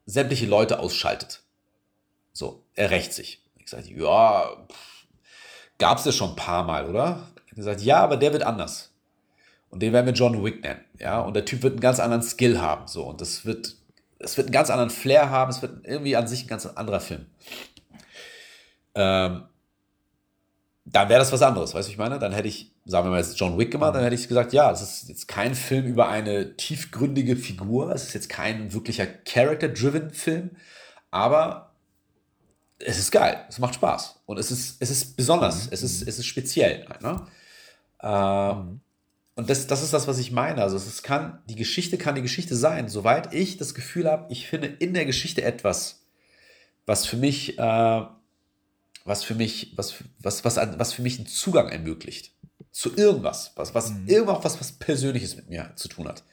sämtliche 0.06 0.46
Leute 0.46 0.80
ausschaltet? 0.80 1.42
So, 2.34 2.64
er 2.76 2.92
rächt 2.92 3.14
sich. 3.14 3.45
Ich 3.66 3.72
sage, 3.72 3.94
ja, 3.96 4.46
gab 5.78 5.98
es 5.98 6.06
ja 6.06 6.12
schon 6.12 6.30
ein 6.30 6.36
paar 6.36 6.64
Mal, 6.64 6.88
oder? 6.88 7.28
Er 7.50 7.56
gesagt, 7.56 7.82
ja, 7.82 7.98
aber 7.98 8.18
der 8.18 8.32
wird 8.32 8.44
anders. 8.44 8.92
Und 9.70 9.82
den 9.82 9.92
werden 9.92 10.06
wir 10.06 10.14
John 10.14 10.44
Wick 10.44 10.62
nennen. 10.64 10.86
Ja, 11.00 11.20
und 11.20 11.36
der 11.36 11.46
Typ 11.46 11.64
wird 11.64 11.74
einen 11.74 11.82
ganz 11.82 12.00
anderen 12.00 12.24
Skill 12.24 12.62
haben. 12.62 12.88
So, 12.88 13.04
und 13.04 13.22
das 13.22 13.46
wird, 13.46 13.76
es 14.20 14.38
wird 14.38 14.48
einen 14.48 14.54
ganz 14.54 14.70
anderen 14.70 14.90
Flair 14.90 15.30
haben. 15.30 15.50
Es 15.50 15.62
wird 15.62 15.86
irgendwie 15.86 16.16
an 16.16 16.28
sich 16.28 16.46
ein 16.46 16.48
ganz 16.48 16.66
anderer 16.66 17.00
Film. 17.00 17.26
Ähm, 18.94 19.44
dann 20.86 21.10
wäre 21.10 21.20
das 21.20 21.32
was 21.32 21.42
anderes, 21.42 21.74
weißt 21.74 21.88
du, 21.88 21.92
ich 21.92 21.98
meine? 21.98 22.20
Dann 22.20 22.32
hätte 22.32 22.48
ich, 22.48 22.72
sagen 22.86 23.08
wir 23.08 23.12
mal, 23.12 23.18
jetzt 23.18 23.40
John 23.40 23.58
Wick 23.58 23.72
gemacht, 23.72 23.96
dann 23.96 24.04
hätte 24.04 24.16
ich 24.16 24.28
gesagt, 24.28 24.54
ja, 24.54 24.72
es 24.72 24.82
ist 24.82 25.10
jetzt 25.10 25.28
kein 25.28 25.56
Film 25.56 25.86
über 25.86 26.08
eine 26.08 26.56
tiefgründige 26.56 27.36
Figur, 27.36 27.92
es 27.92 28.04
ist 28.04 28.14
jetzt 28.14 28.30
kein 28.30 28.72
wirklicher 28.72 29.08
Character-driven 29.08 30.12
Film, 30.12 30.52
aber 31.10 31.75
es 32.80 33.00
ist 33.00 33.12
geil, 33.12 33.46
es 33.48 33.60
macht 33.60 33.76
Spaß 33.76 34.22
und 34.26 34.38
es 34.38 34.52
ist, 34.52 34.78
es 34.82 34.90
ist 34.90 35.16
besonders, 35.16 35.66
mhm. 35.66 35.70
es, 35.72 35.84
ist, 35.84 36.08
es 36.08 36.20
ist 36.20 36.26
speziell. 36.26 36.86
Ne? 37.02 37.26
Äh, 38.02 38.54
mhm. 38.54 38.82
Und 39.38 39.50
das, 39.50 39.68
das 39.68 39.84
ist 39.84 39.94
das, 39.94 40.08
was 40.08 40.18
ich 40.18 40.32
meine. 40.32 40.62
Also 40.62 40.78
es 40.78 41.04
kann, 41.04 41.42
die 41.50 41.56
Geschichte 41.56 41.98
kann 41.98 42.16
die 42.16 42.22
Geschichte 42.22 42.56
sein, 42.56 42.88
soweit 42.88 43.34
ich 43.34 43.58
das 43.58 43.74
Gefühl 43.74 44.10
habe, 44.10 44.32
ich 44.32 44.48
finde 44.48 44.68
in 44.68 44.94
der 44.94 45.06
Geschichte 45.06 45.44
etwas, 45.44 46.06
was 46.86 47.06
für 47.06 47.18
mich 47.18 47.60
äh, 47.60 48.06
was 49.06 49.24
für 49.24 49.36
mich, 49.36 49.74
was, 49.76 49.96
was, 50.20 50.44
was, 50.44 50.58
was 50.58 50.94
für 50.94 51.04
mich 51.04 51.20
einen 51.20 51.28
Zugang 51.28 51.70
ermöglicht 51.70 52.34
zu 52.72 52.98
irgendwas, 52.98 53.54
was, 53.56 53.74
was 53.74 53.92
mhm. 53.92 54.08
irgendwas, 54.08 54.44
was, 54.44 54.60
was 54.60 54.72
Persönliches 54.74 55.36
mit 55.36 55.50
mir 55.50 55.72
zu 55.76 55.88
tun 55.88 56.08
hat. 56.08 56.24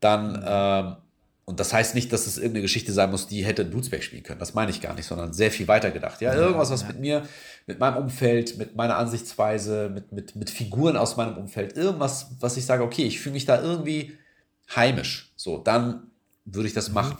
Dann, 0.00 0.32
mhm. 0.32 0.96
Und 1.46 1.60
das 1.60 1.72
heißt 1.72 1.94
nicht, 1.94 2.12
dass 2.12 2.26
es 2.26 2.38
irgendeine 2.38 2.62
Geschichte 2.62 2.92
sein 2.92 3.10
muss, 3.10 3.26
die 3.26 3.44
hätte 3.44 3.64
Blutsberg 3.64 4.02
spielen 4.02 4.22
können. 4.22 4.40
Das 4.40 4.54
meine 4.54 4.70
ich 4.70 4.80
gar 4.80 4.94
nicht, 4.94 5.06
sondern 5.06 5.34
sehr 5.34 5.50
viel 5.50 5.68
weiter 5.68 5.90
gedacht. 5.90 6.22
Ja, 6.22 6.34
irgendwas, 6.34 6.70
was 6.70 6.82
ja. 6.82 6.88
mit 6.88 7.00
mir, 7.00 7.28
mit 7.66 7.78
meinem 7.78 7.98
Umfeld, 7.98 8.56
mit 8.56 8.76
meiner 8.76 8.96
Ansichtsweise, 8.96 9.90
mit, 9.90 10.10
mit, 10.12 10.36
mit 10.36 10.48
Figuren 10.48 10.96
aus 10.96 11.16
meinem 11.16 11.36
Umfeld, 11.36 11.76
irgendwas, 11.76 12.28
was 12.40 12.56
ich 12.56 12.64
sage, 12.64 12.82
okay, 12.82 13.04
ich 13.04 13.20
fühle 13.20 13.34
mich 13.34 13.44
da 13.44 13.60
irgendwie 13.60 14.16
heimisch. 14.74 15.32
So, 15.36 15.58
dann 15.58 16.10
würde 16.46 16.66
ich 16.66 16.74
das 16.74 16.88
mhm. 16.88 16.94
machen. 16.94 17.18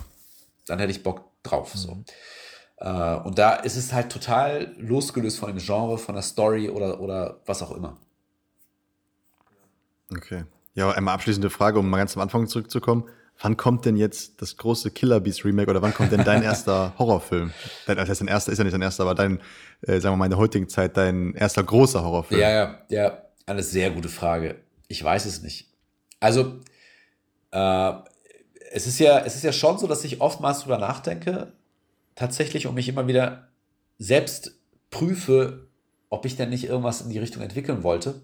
Dann 0.66 0.78
hätte 0.78 0.90
ich 0.90 1.02
Bock 1.02 1.30
drauf. 1.42 1.72
So. 1.74 1.96
Mhm. 1.96 2.04
Äh, 2.78 3.16
und 3.16 3.38
da 3.38 3.56
ist 3.56 3.76
es 3.76 3.92
halt 3.92 4.10
total 4.10 4.74
losgelöst 4.78 5.38
von 5.38 5.50
dem 5.50 5.58
Genre, 5.58 5.98
von 5.98 6.14
der 6.14 6.22
Story 6.22 6.70
oder, 6.70 7.00
oder 7.00 7.40
was 7.44 7.62
auch 7.62 7.72
immer. 7.72 7.98
Okay. 10.10 10.44
Ja, 10.74 10.90
einmal 10.90 11.14
abschließende 11.14 11.50
Frage, 11.50 11.78
um 11.78 11.90
mal 11.90 11.98
ganz 11.98 12.16
am 12.16 12.22
Anfang 12.22 12.46
zurückzukommen. 12.46 13.04
Wann 13.40 13.56
kommt 13.56 13.84
denn 13.84 13.96
jetzt 13.96 14.40
das 14.40 14.56
große 14.56 14.90
Killer 14.90 15.20
Beast 15.20 15.44
Remake 15.44 15.68
oder 15.70 15.82
wann 15.82 15.92
kommt 15.92 16.12
denn 16.12 16.24
dein 16.24 16.42
erster 16.42 16.94
Horrorfilm? 16.98 17.52
Dein, 17.86 17.96
das 17.96 18.08
heißt, 18.08 18.20
dein 18.20 18.28
erster 18.28 18.52
ist 18.52 18.58
ja 18.58 18.64
nicht 18.64 18.74
dein 18.74 18.82
erster, 18.82 19.02
aber 19.02 19.14
dein, 19.14 19.40
äh, 19.82 20.00
sagen 20.00 20.14
wir 20.14 20.16
mal 20.16 20.26
in 20.26 20.30
der 20.30 20.38
heutigen 20.38 20.68
Zeit, 20.68 20.96
dein 20.96 21.34
erster 21.34 21.62
großer 21.62 22.02
Horrorfilm. 22.02 22.40
Ja, 22.40 22.50
ja, 22.50 22.78
ja. 22.88 23.18
Eine 23.46 23.62
sehr 23.62 23.90
gute 23.90 24.08
Frage. 24.08 24.56
Ich 24.88 25.02
weiß 25.02 25.26
es 25.26 25.42
nicht. 25.42 25.68
Also, 26.20 26.60
äh, 27.50 27.92
es 28.72 28.86
ist 28.86 28.98
ja, 28.98 29.20
es 29.20 29.36
ist 29.36 29.44
ja 29.44 29.52
schon 29.52 29.78
so, 29.78 29.86
dass 29.86 30.04
ich 30.04 30.20
oftmals 30.20 30.60
drüber 30.60 30.78
nachdenke, 30.78 31.52
tatsächlich 32.14 32.66
und 32.66 32.74
mich 32.74 32.88
immer 32.88 33.06
wieder 33.06 33.48
selbst 33.98 34.58
prüfe, 34.90 35.68
ob 36.08 36.24
ich 36.24 36.36
denn 36.36 36.50
nicht 36.50 36.64
irgendwas 36.64 37.02
in 37.02 37.10
die 37.10 37.18
Richtung 37.18 37.42
entwickeln 37.42 37.82
wollte. 37.82 38.22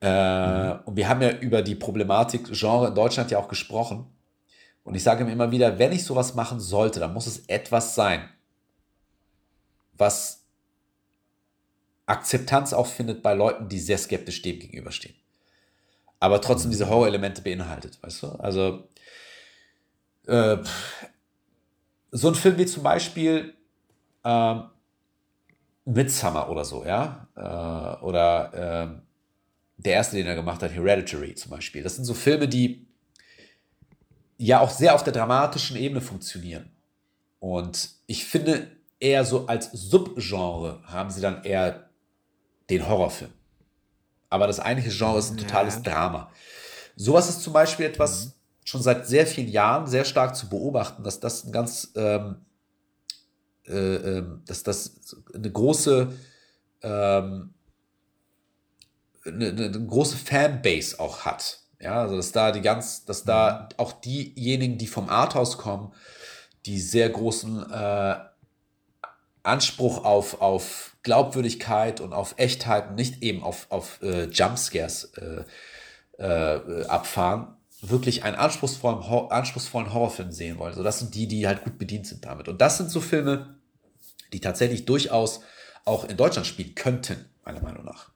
Äh, 0.00 0.74
mhm. 0.74 0.80
Und 0.84 0.96
wir 0.96 1.08
haben 1.08 1.22
ja 1.22 1.30
über 1.38 1.62
die 1.62 1.74
Problematik 1.74 2.50
Genre 2.52 2.88
in 2.88 2.94
Deutschland 2.94 3.30
ja 3.30 3.38
auch 3.38 3.48
gesprochen. 3.48 4.06
Und 4.84 4.94
ich 4.94 5.02
sage 5.02 5.24
mir 5.24 5.32
immer 5.32 5.50
wieder, 5.50 5.78
wenn 5.78 5.92
ich 5.92 6.04
sowas 6.04 6.34
machen 6.34 6.60
sollte, 6.60 7.00
dann 7.00 7.12
muss 7.12 7.26
es 7.26 7.46
etwas 7.46 7.94
sein, 7.94 8.28
was 9.94 10.44
Akzeptanz 12.06 12.72
auch 12.72 12.86
findet 12.86 13.22
bei 13.22 13.34
Leuten, 13.34 13.68
die 13.68 13.80
sehr 13.80 13.98
skeptisch 13.98 14.42
dem 14.42 14.60
gegenüberstehen. 14.60 15.16
Aber 16.20 16.40
trotzdem 16.40 16.68
mhm. 16.68 16.72
diese 16.72 16.88
Horror-Elemente 16.88 17.42
beinhaltet, 17.42 17.98
weißt 18.02 18.22
du? 18.22 18.28
Also, 18.38 18.88
äh, 20.26 20.58
so 22.12 22.28
ein 22.28 22.34
Film 22.34 22.56
wie 22.58 22.66
zum 22.66 22.82
Beispiel 22.82 23.54
ähm, 24.24 24.70
Midsummer 25.84 26.48
oder 26.48 26.64
so, 26.64 26.84
ja, 26.84 27.28
äh, 27.36 28.04
oder 28.04 28.54
äh, 28.54 29.05
der 29.76 29.94
erste, 29.94 30.16
den 30.16 30.26
er 30.26 30.34
gemacht 30.34 30.62
hat, 30.62 30.72
Hereditary 30.72 31.34
zum 31.34 31.50
Beispiel. 31.50 31.82
Das 31.82 31.96
sind 31.96 32.04
so 32.04 32.14
Filme, 32.14 32.48
die 32.48 32.86
ja 34.38 34.60
auch 34.60 34.70
sehr 34.70 34.94
auf 34.94 35.04
der 35.04 35.12
dramatischen 35.12 35.76
Ebene 35.76 36.00
funktionieren. 36.00 36.70
Und 37.38 37.90
ich 38.06 38.24
finde, 38.24 38.70
eher 38.98 39.24
so 39.24 39.46
als 39.46 39.70
Subgenre 39.72 40.82
haben 40.84 41.10
sie 41.10 41.20
dann 41.20 41.44
eher 41.44 41.90
den 42.70 42.88
Horrorfilm. 42.88 43.32
Aber 44.30 44.46
das 44.46 44.58
eigentliche 44.58 44.96
Genre 44.96 45.18
ist 45.18 45.30
ein 45.30 45.36
totales 45.36 45.76
ja. 45.76 45.80
Drama. 45.82 46.30
Sowas 46.96 47.28
ist 47.28 47.42
zum 47.42 47.52
Beispiel 47.52 47.86
etwas, 47.86 48.26
mhm 48.26 48.32
schon 48.66 48.82
seit 48.82 49.06
sehr 49.06 49.26
vielen 49.26 49.48
Jahren 49.48 49.86
sehr 49.86 50.04
stark 50.04 50.34
zu 50.34 50.48
beobachten, 50.48 51.04
dass 51.04 51.20
das 51.20 51.44
ein 51.44 51.52
ganz, 51.52 51.92
ähm, 51.94 52.44
äh, 53.66 53.94
äh, 53.94 54.24
dass 54.44 54.64
das 54.64 55.16
eine 55.32 55.50
große, 55.50 56.12
ähm, 56.82 57.54
eine, 59.26 59.48
eine, 59.48 59.86
große 59.86 60.16
Fanbase 60.16 60.98
auch 61.00 61.24
hat. 61.24 61.60
Ja, 61.80 62.00
also 62.00 62.16
dass 62.16 62.32
da 62.32 62.52
die 62.52 62.62
ganz, 62.62 63.04
dass 63.04 63.24
da 63.24 63.68
auch 63.76 63.92
diejenigen, 63.92 64.78
die 64.78 64.86
vom 64.86 65.08
Arthouse 65.08 65.58
kommen, 65.58 65.92
die 66.64 66.80
sehr 66.80 67.10
großen 67.10 67.70
äh, 67.70 68.16
Anspruch 69.42 70.04
auf, 70.04 70.40
auf 70.40 70.96
Glaubwürdigkeit 71.02 72.00
und 72.00 72.12
auf 72.12 72.34
Echtheit 72.38 72.88
und 72.88 72.96
nicht 72.96 73.22
eben 73.22 73.42
auf, 73.42 73.66
auf 73.70 74.00
äh, 74.02 74.24
Jumpscares 74.24 75.12
äh, 75.14 75.44
äh, 76.18 76.86
abfahren, 76.86 77.56
wirklich 77.80 78.24
einen 78.24 78.36
anspruchsvollen, 78.36 79.02
anspruchsvollen 79.30 79.92
Horrorfilm 79.92 80.32
sehen 80.32 80.58
wollen. 80.58 80.74
So, 80.74 80.82
das 80.82 80.98
sind 80.98 81.14
die, 81.14 81.28
die 81.28 81.46
halt 81.46 81.62
gut 81.62 81.78
bedient 81.78 82.06
sind 82.06 82.24
damit. 82.24 82.48
Und 82.48 82.60
das 82.60 82.78
sind 82.78 82.90
so 82.90 83.00
Filme, 83.00 83.56
die 84.32 84.40
tatsächlich 84.40 84.86
durchaus 84.86 85.42
auch 85.84 86.04
in 86.04 86.16
Deutschland 86.16 86.46
spielen 86.46 86.74
könnten, 86.74 87.26
meiner 87.44 87.62
Meinung 87.62 87.84
nach. 87.84 88.10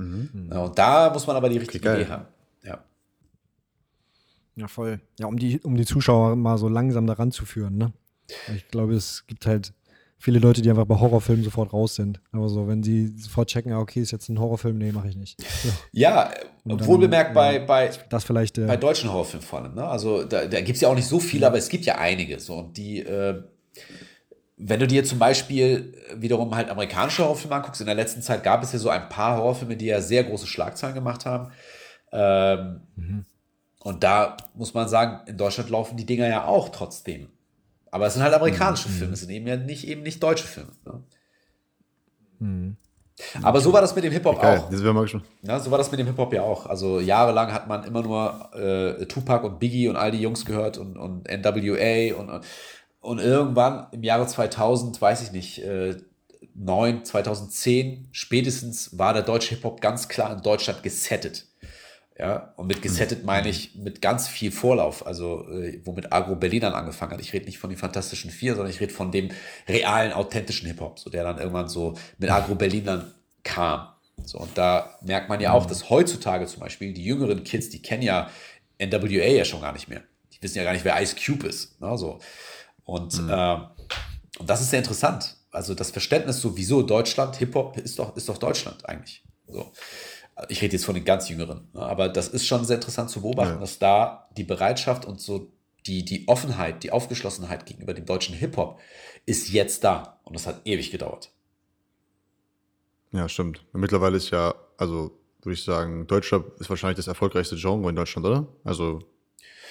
Mhm. 0.00 0.50
Ja, 0.50 0.58
und 0.60 0.78
da 0.78 1.10
muss 1.12 1.26
man 1.26 1.36
aber 1.36 1.48
die 1.48 1.58
richtige 1.58 1.88
okay, 1.88 2.02
Idee 2.02 2.10
haben. 2.10 2.26
Ja. 2.64 2.84
Ja, 4.56 4.68
voll. 4.68 5.00
Ja, 5.18 5.26
um 5.26 5.38
die, 5.38 5.60
um 5.60 5.76
die 5.76 5.86
Zuschauer 5.86 6.36
mal 6.36 6.58
so 6.58 6.68
langsam 6.68 7.06
daran 7.06 7.32
zu 7.32 7.44
führen, 7.44 7.76
ne? 7.76 7.92
Ich 8.54 8.68
glaube, 8.68 8.94
es 8.94 9.26
gibt 9.26 9.46
halt 9.46 9.72
viele 10.20 10.38
Leute, 10.38 10.62
die 10.62 10.70
einfach 10.70 10.84
bei 10.84 11.00
Horrorfilmen 11.00 11.44
sofort 11.44 11.72
raus 11.72 11.94
sind. 11.94 12.20
Aber 12.30 12.48
so, 12.48 12.68
wenn 12.68 12.82
sie 12.82 13.14
sofort 13.16 13.48
checken, 13.48 13.72
okay, 13.72 14.00
ist 14.00 14.12
jetzt 14.12 14.28
ein 14.28 14.38
Horrorfilm, 14.38 14.78
nee, 14.78 14.92
mache 14.92 15.08
ich 15.08 15.16
nicht. 15.16 15.40
So. 15.40 15.70
Ja, 15.92 16.30
wohl 16.64 16.98
bemerkt 16.98 17.34
bei, 17.34 17.58
bei, 17.58 17.90
das 18.10 18.24
vielleicht, 18.24 18.58
äh, 18.58 18.66
bei 18.66 18.76
deutschen 18.76 19.10
Horrorfilmen 19.10 19.46
vor 19.46 19.62
allem. 19.62 19.74
Ne? 19.74 19.84
Also 19.84 20.24
da, 20.24 20.46
da 20.46 20.60
gibt 20.60 20.76
es 20.76 20.82
ja 20.82 20.88
auch 20.88 20.94
nicht 20.94 21.08
so 21.08 21.18
viele, 21.18 21.46
aber 21.46 21.56
es 21.56 21.68
gibt 21.68 21.86
ja 21.86 21.96
einige. 21.96 22.38
So, 22.38 22.54
und 22.54 22.76
die, 22.76 23.00
äh, 23.00 23.42
wenn 24.62 24.80
du 24.80 24.86
dir 24.86 25.04
zum 25.04 25.18
Beispiel 25.18 25.94
wiederum 26.14 26.54
halt 26.54 26.68
amerikanische 26.68 27.22
Horrorfilme 27.22 27.56
anguckst, 27.56 27.80
in 27.80 27.86
der 27.86 27.94
letzten 27.94 28.22
Zeit 28.22 28.42
gab 28.42 28.62
es 28.62 28.72
ja 28.72 28.78
so 28.78 28.90
ein 28.90 29.08
paar 29.08 29.38
Horrorfilme, 29.38 29.76
die 29.76 29.86
ja 29.86 30.00
sehr 30.00 30.24
große 30.24 30.46
Schlagzeilen 30.46 30.94
gemacht 30.94 31.26
haben. 31.26 31.50
Ähm, 32.12 32.80
mhm. 32.96 33.24
Und 33.82 34.04
da 34.04 34.36
muss 34.54 34.74
man 34.74 34.88
sagen, 34.88 35.20
in 35.26 35.36
Deutschland 35.36 35.70
laufen 35.70 35.96
die 35.96 36.06
Dinger 36.06 36.28
ja 36.28 36.44
auch 36.44 36.68
trotzdem 36.68 37.28
aber 37.90 38.06
es 38.06 38.14
sind 38.14 38.22
halt 38.22 38.34
amerikanische 38.34 38.88
mhm. 38.88 38.92
Filme, 38.92 39.12
es 39.14 39.20
sind 39.20 39.30
eben 39.30 39.46
ja 39.46 39.56
nicht, 39.56 39.86
eben 39.86 40.02
nicht 40.02 40.22
deutsche 40.22 40.46
Filme. 40.46 40.72
Ne? 40.84 41.02
Mhm. 42.38 42.76
Aber 43.42 43.60
so 43.60 43.70
war 43.70 43.82
das 43.82 43.94
mit 43.94 44.02
dem 44.04 44.12
Hip-Hop 44.12 44.42
auch. 44.42 44.70
Das 44.70 44.80
mal 44.80 45.06
schon. 45.06 45.22
Ja, 45.42 45.60
so 45.60 45.70
war 45.70 45.76
das 45.76 45.90
mit 45.90 46.00
dem 46.00 46.06
Hip-Hop 46.06 46.32
ja 46.32 46.42
auch. 46.42 46.64
Also 46.64 47.00
jahrelang 47.00 47.52
hat 47.52 47.68
man 47.68 47.84
immer 47.84 48.02
nur 48.02 48.50
äh, 48.54 49.04
Tupac 49.06 49.44
und 49.46 49.58
Biggie 49.58 49.88
und 49.88 49.96
all 49.96 50.10
die 50.10 50.22
Jungs 50.22 50.46
gehört 50.46 50.78
und, 50.78 50.96
und 50.96 51.28
NWA 51.28 52.18
und, 52.18 52.30
und 52.30 52.44
irgendwann 53.02 53.86
im 53.92 54.02
Jahre 54.02 54.26
2000, 54.26 55.00
weiß 55.00 55.22
ich 55.22 55.32
nicht, 55.32 55.62
äh, 55.62 55.96
9, 56.54 57.04
2010 57.04 58.08
spätestens 58.12 58.98
war 58.98 59.12
der 59.12 59.22
deutsche 59.22 59.54
Hip-Hop 59.54 59.80
ganz 59.80 60.08
klar 60.08 60.32
in 60.32 60.42
Deutschland 60.42 60.82
gesettet. 60.82 61.46
Ja, 62.18 62.52
und 62.56 62.66
mit 62.66 62.82
gesettet 62.82 63.24
meine 63.24 63.48
ich 63.48 63.76
mit 63.76 64.02
ganz 64.02 64.28
viel 64.28 64.52
Vorlauf, 64.52 65.06
also 65.06 65.48
äh, 65.48 65.80
womit 65.84 66.12
Agro 66.12 66.36
Berlin 66.36 66.60
dann 66.60 66.74
angefangen 66.74 67.12
hat. 67.12 67.20
Ich 67.20 67.32
rede 67.32 67.46
nicht 67.46 67.58
von 67.58 67.70
den 67.70 67.78
Fantastischen 67.78 68.30
Vier, 68.30 68.54
sondern 68.54 68.70
ich 68.70 68.80
rede 68.80 68.92
von 68.92 69.10
dem 69.10 69.30
realen, 69.66 70.12
authentischen 70.12 70.66
Hip-Hop, 70.68 70.98
so 70.98 71.08
der 71.08 71.24
dann 71.24 71.38
irgendwann 71.38 71.68
so 71.68 71.94
mit 72.18 72.30
Agro 72.30 72.56
Berlin 72.56 72.84
dann 72.84 73.14
kam. 73.42 73.88
So, 74.22 74.38
und 74.38 74.58
da 74.58 74.98
merkt 75.00 75.30
man 75.30 75.40
ja 75.40 75.52
auch, 75.52 75.64
dass 75.64 75.88
heutzutage 75.88 76.44
zum 76.46 76.60
Beispiel 76.60 76.92
die 76.92 77.04
jüngeren 77.04 77.42
Kids, 77.42 77.70
die 77.70 77.80
kennen 77.80 78.02
ja 78.02 78.28
NWA 78.78 79.06
ja 79.06 79.46
schon 79.46 79.62
gar 79.62 79.72
nicht 79.72 79.88
mehr. 79.88 80.02
Die 80.34 80.40
die 80.40 80.44
wissen 80.44 80.58
ja 80.58 80.64
gar 80.64 80.72
nicht, 80.72 80.84
wer 80.84 81.00
Ice 81.00 81.16
Cube 81.16 81.46
ist. 81.46 81.80
Ne, 81.80 81.96
so. 81.98 82.18
Und, 82.90 83.22
mhm. 83.22 83.30
äh, 83.30 83.54
und 84.40 84.50
das 84.50 84.60
ist 84.60 84.70
sehr 84.70 84.80
interessant. 84.80 85.36
Also 85.52 85.74
das 85.74 85.92
Verständnis 85.92 86.40
so, 86.40 86.56
wieso 86.56 86.82
Deutschland, 86.82 87.36
Hip-Hop 87.36 87.76
ist 87.76 88.00
doch, 88.00 88.16
ist 88.16 88.28
doch 88.28 88.38
Deutschland 88.38 88.84
eigentlich. 88.88 89.22
So. 89.46 89.70
Ich 90.48 90.60
rede 90.60 90.72
jetzt 90.72 90.84
von 90.86 90.96
den 90.96 91.04
ganz 91.04 91.28
Jüngeren. 91.28 91.68
Ne, 91.72 91.82
aber 91.82 92.08
das 92.08 92.26
ist 92.28 92.46
schon 92.46 92.64
sehr 92.64 92.76
interessant 92.76 93.08
zu 93.08 93.20
beobachten, 93.20 93.54
ja. 93.54 93.60
dass 93.60 93.78
da 93.78 94.28
die 94.36 94.42
Bereitschaft 94.42 95.04
und 95.04 95.20
so 95.20 95.52
die, 95.86 96.04
die 96.04 96.26
Offenheit, 96.26 96.82
die 96.82 96.90
Aufgeschlossenheit 96.90 97.64
gegenüber 97.64 97.94
dem 97.94 98.06
deutschen 98.06 98.34
Hip-Hop 98.34 98.80
ist 99.24 99.50
jetzt 99.50 99.84
da. 99.84 100.18
Und 100.24 100.34
das 100.34 100.48
hat 100.48 100.60
ewig 100.64 100.90
gedauert. 100.90 101.30
Ja, 103.12 103.28
stimmt. 103.28 103.64
Mittlerweile 103.72 104.16
ist 104.16 104.30
ja, 104.30 104.54
also 104.78 105.12
würde 105.42 105.54
ich 105.54 105.62
sagen, 105.62 106.08
Deutschrap 106.08 106.60
ist 106.60 106.68
wahrscheinlich 106.68 106.96
das 106.96 107.06
erfolgreichste 107.06 107.54
Genre 107.54 107.88
in 107.88 107.94
Deutschland, 107.94 108.26
oder? 108.26 108.48
Also, 108.64 109.00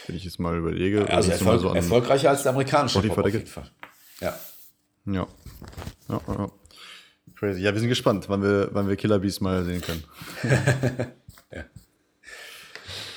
wenn 0.09 0.15
ich 0.15 0.25
jetzt 0.25 0.39
mal 0.39 0.57
überlege. 0.57 1.07
Also 1.07 1.31
Erfolg, 1.31 1.61
so 1.61 1.73
erfolgreicher 1.73 2.31
als 2.31 2.43
der 2.43 2.51
amerikanische 2.51 3.01
Hip-Hop 3.01 3.19
auf 3.19 3.31
jeden 3.31 3.45
Fall. 3.45 3.69
Ja. 4.19 4.37
Ja. 5.05 5.27
ja, 6.09 6.21
ja. 6.27 6.51
Crazy. 7.35 7.61
Ja, 7.61 7.73
wir 7.73 7.79
sind 7.79 7.89
gespannt, 7.89 8.27
wann 8.27 8.41
wir, 8.41 8.69
wann 8.73 8.89
wir 8.89 8.95
Killer 8.95 9.19
Bees 9.19 9.39
mal 9.39 9.63
sehen 9.63 9.81
können. 9.81 10.03
ja. 11.53 11.63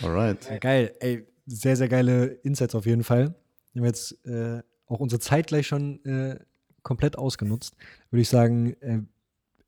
Alright. 0.03 0.49
Ja, 0.49 0.59
geil. 0.59 0.95
Ey, 1.01 1.27
sehr, 1.47 1.77
sehr 1.77 1.89
geile 1.89 2.27
Insights 2.27 2.75
auf 2.75 2.87
jeden 2.87 3.05
Fall. 3.05 3.35
Wir 3.73 3.81
haben 3.81 3.87
jetzt 3.87 4.25
äh, 4.27 4.63
auch 4.87 5.01
unsere 5.01 5.19
Zeit 5.19 5.49
gleich 5.49 5.67
schon 5.67 6.05
äh, 6.05 6.39
komplett 6.83 7.17
ausgenutzt. 7.17 7.75
Würde 8.11 8.23
ich 8.23 8.29
sagen, 8.29 8.75
äh, 8.81 9.01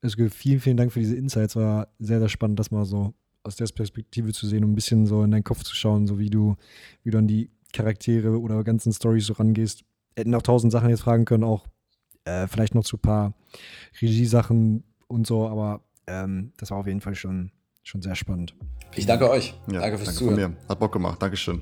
also 0.01 0.29
vielen, 0.29 0.59
vielen 0.59 0.77
Dank 0.77 0.93
für 0.93 0.99
diese 0.99 1.15
Insights. 1.15 1.55
War 1.55 1.89
sehr, 1.99 2.19
sehr 2.19 2.29
spannend, 2.29 2.59
das 2.59 2.69
mal 2.69 2.85
so 2.85 3.13
aus 3.45 3.55
der 3.55 3.67
Perspektive 3.67 4.33
zu 4.33 4.47
sehen 4.47 4.63
und 4.63 4.71
ein 4.71 4.75
bisschen 4.75 5.05
so 5.05 5.23
in 5.23 5.31
deinen 5.31 5.43
Kopf 5.43 5.63
zu 5.63 5.75
schauen, 5.75 6.07
so 6.07 6.19
wie 6.19 6.29
du, 6.29 6.55
wie 7.03 7.11
du 7.11 7.17
an 7.17 7.27
die 7.27 7.49
Charaktere 7.73 8.39
oder 8.39 8.63
ganzen 8.63 8.91
Stories 8.91 9.27
so 9.27 9.33
rangehst. 9.33 9.83
Hätten 10.15 10.33
auch 10.33 10.41
tausend 10.41 10.71
Sachen 10.71 10.89
jetzt 10.89 11.01
fragen 11.01 11.25
können, 11.25 11.43
auch 11.43 11.67
äh, 12.23 12.47
vielleicht 12.47 12.73
noch 12.73 12.83
zu 12.83 12.97
ein 12.97 13.01
paar 13.01 13.33
Regiesachen 14.01 14.83
und 15.07 15.27
so, 15.27 15.47
aber 15.47 15.81
ähm, 16.07 16.53
das 16.57 16.71
war 16.71 16.77
auf 16.79 16.87
jeden 16.87 17.01
Fall 17.01 17.15
schon, 17.15 17.51
schon 17.83 18.01
sehr 18.01 18.15
spannend. 18.15 18.55
Ich 18.95 19.05
danke 19.05 19.29
euch. 19.29 19.53
Ja, 19.71 19.81
danke 19.81 19.97
fürs 19.97 20.15
danke 20.15 20.35
Zuhören. 20.35 20.57
Hat 20.67 20.79
Bock 20.79 20.93
gemacht. 20.93 21.21
Dankeschön. 21.21 21.61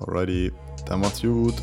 Alrighty, 0.00 0.52
dann 0.86 1.00
macht's 1.00 1.20
gut. 1.20 1.54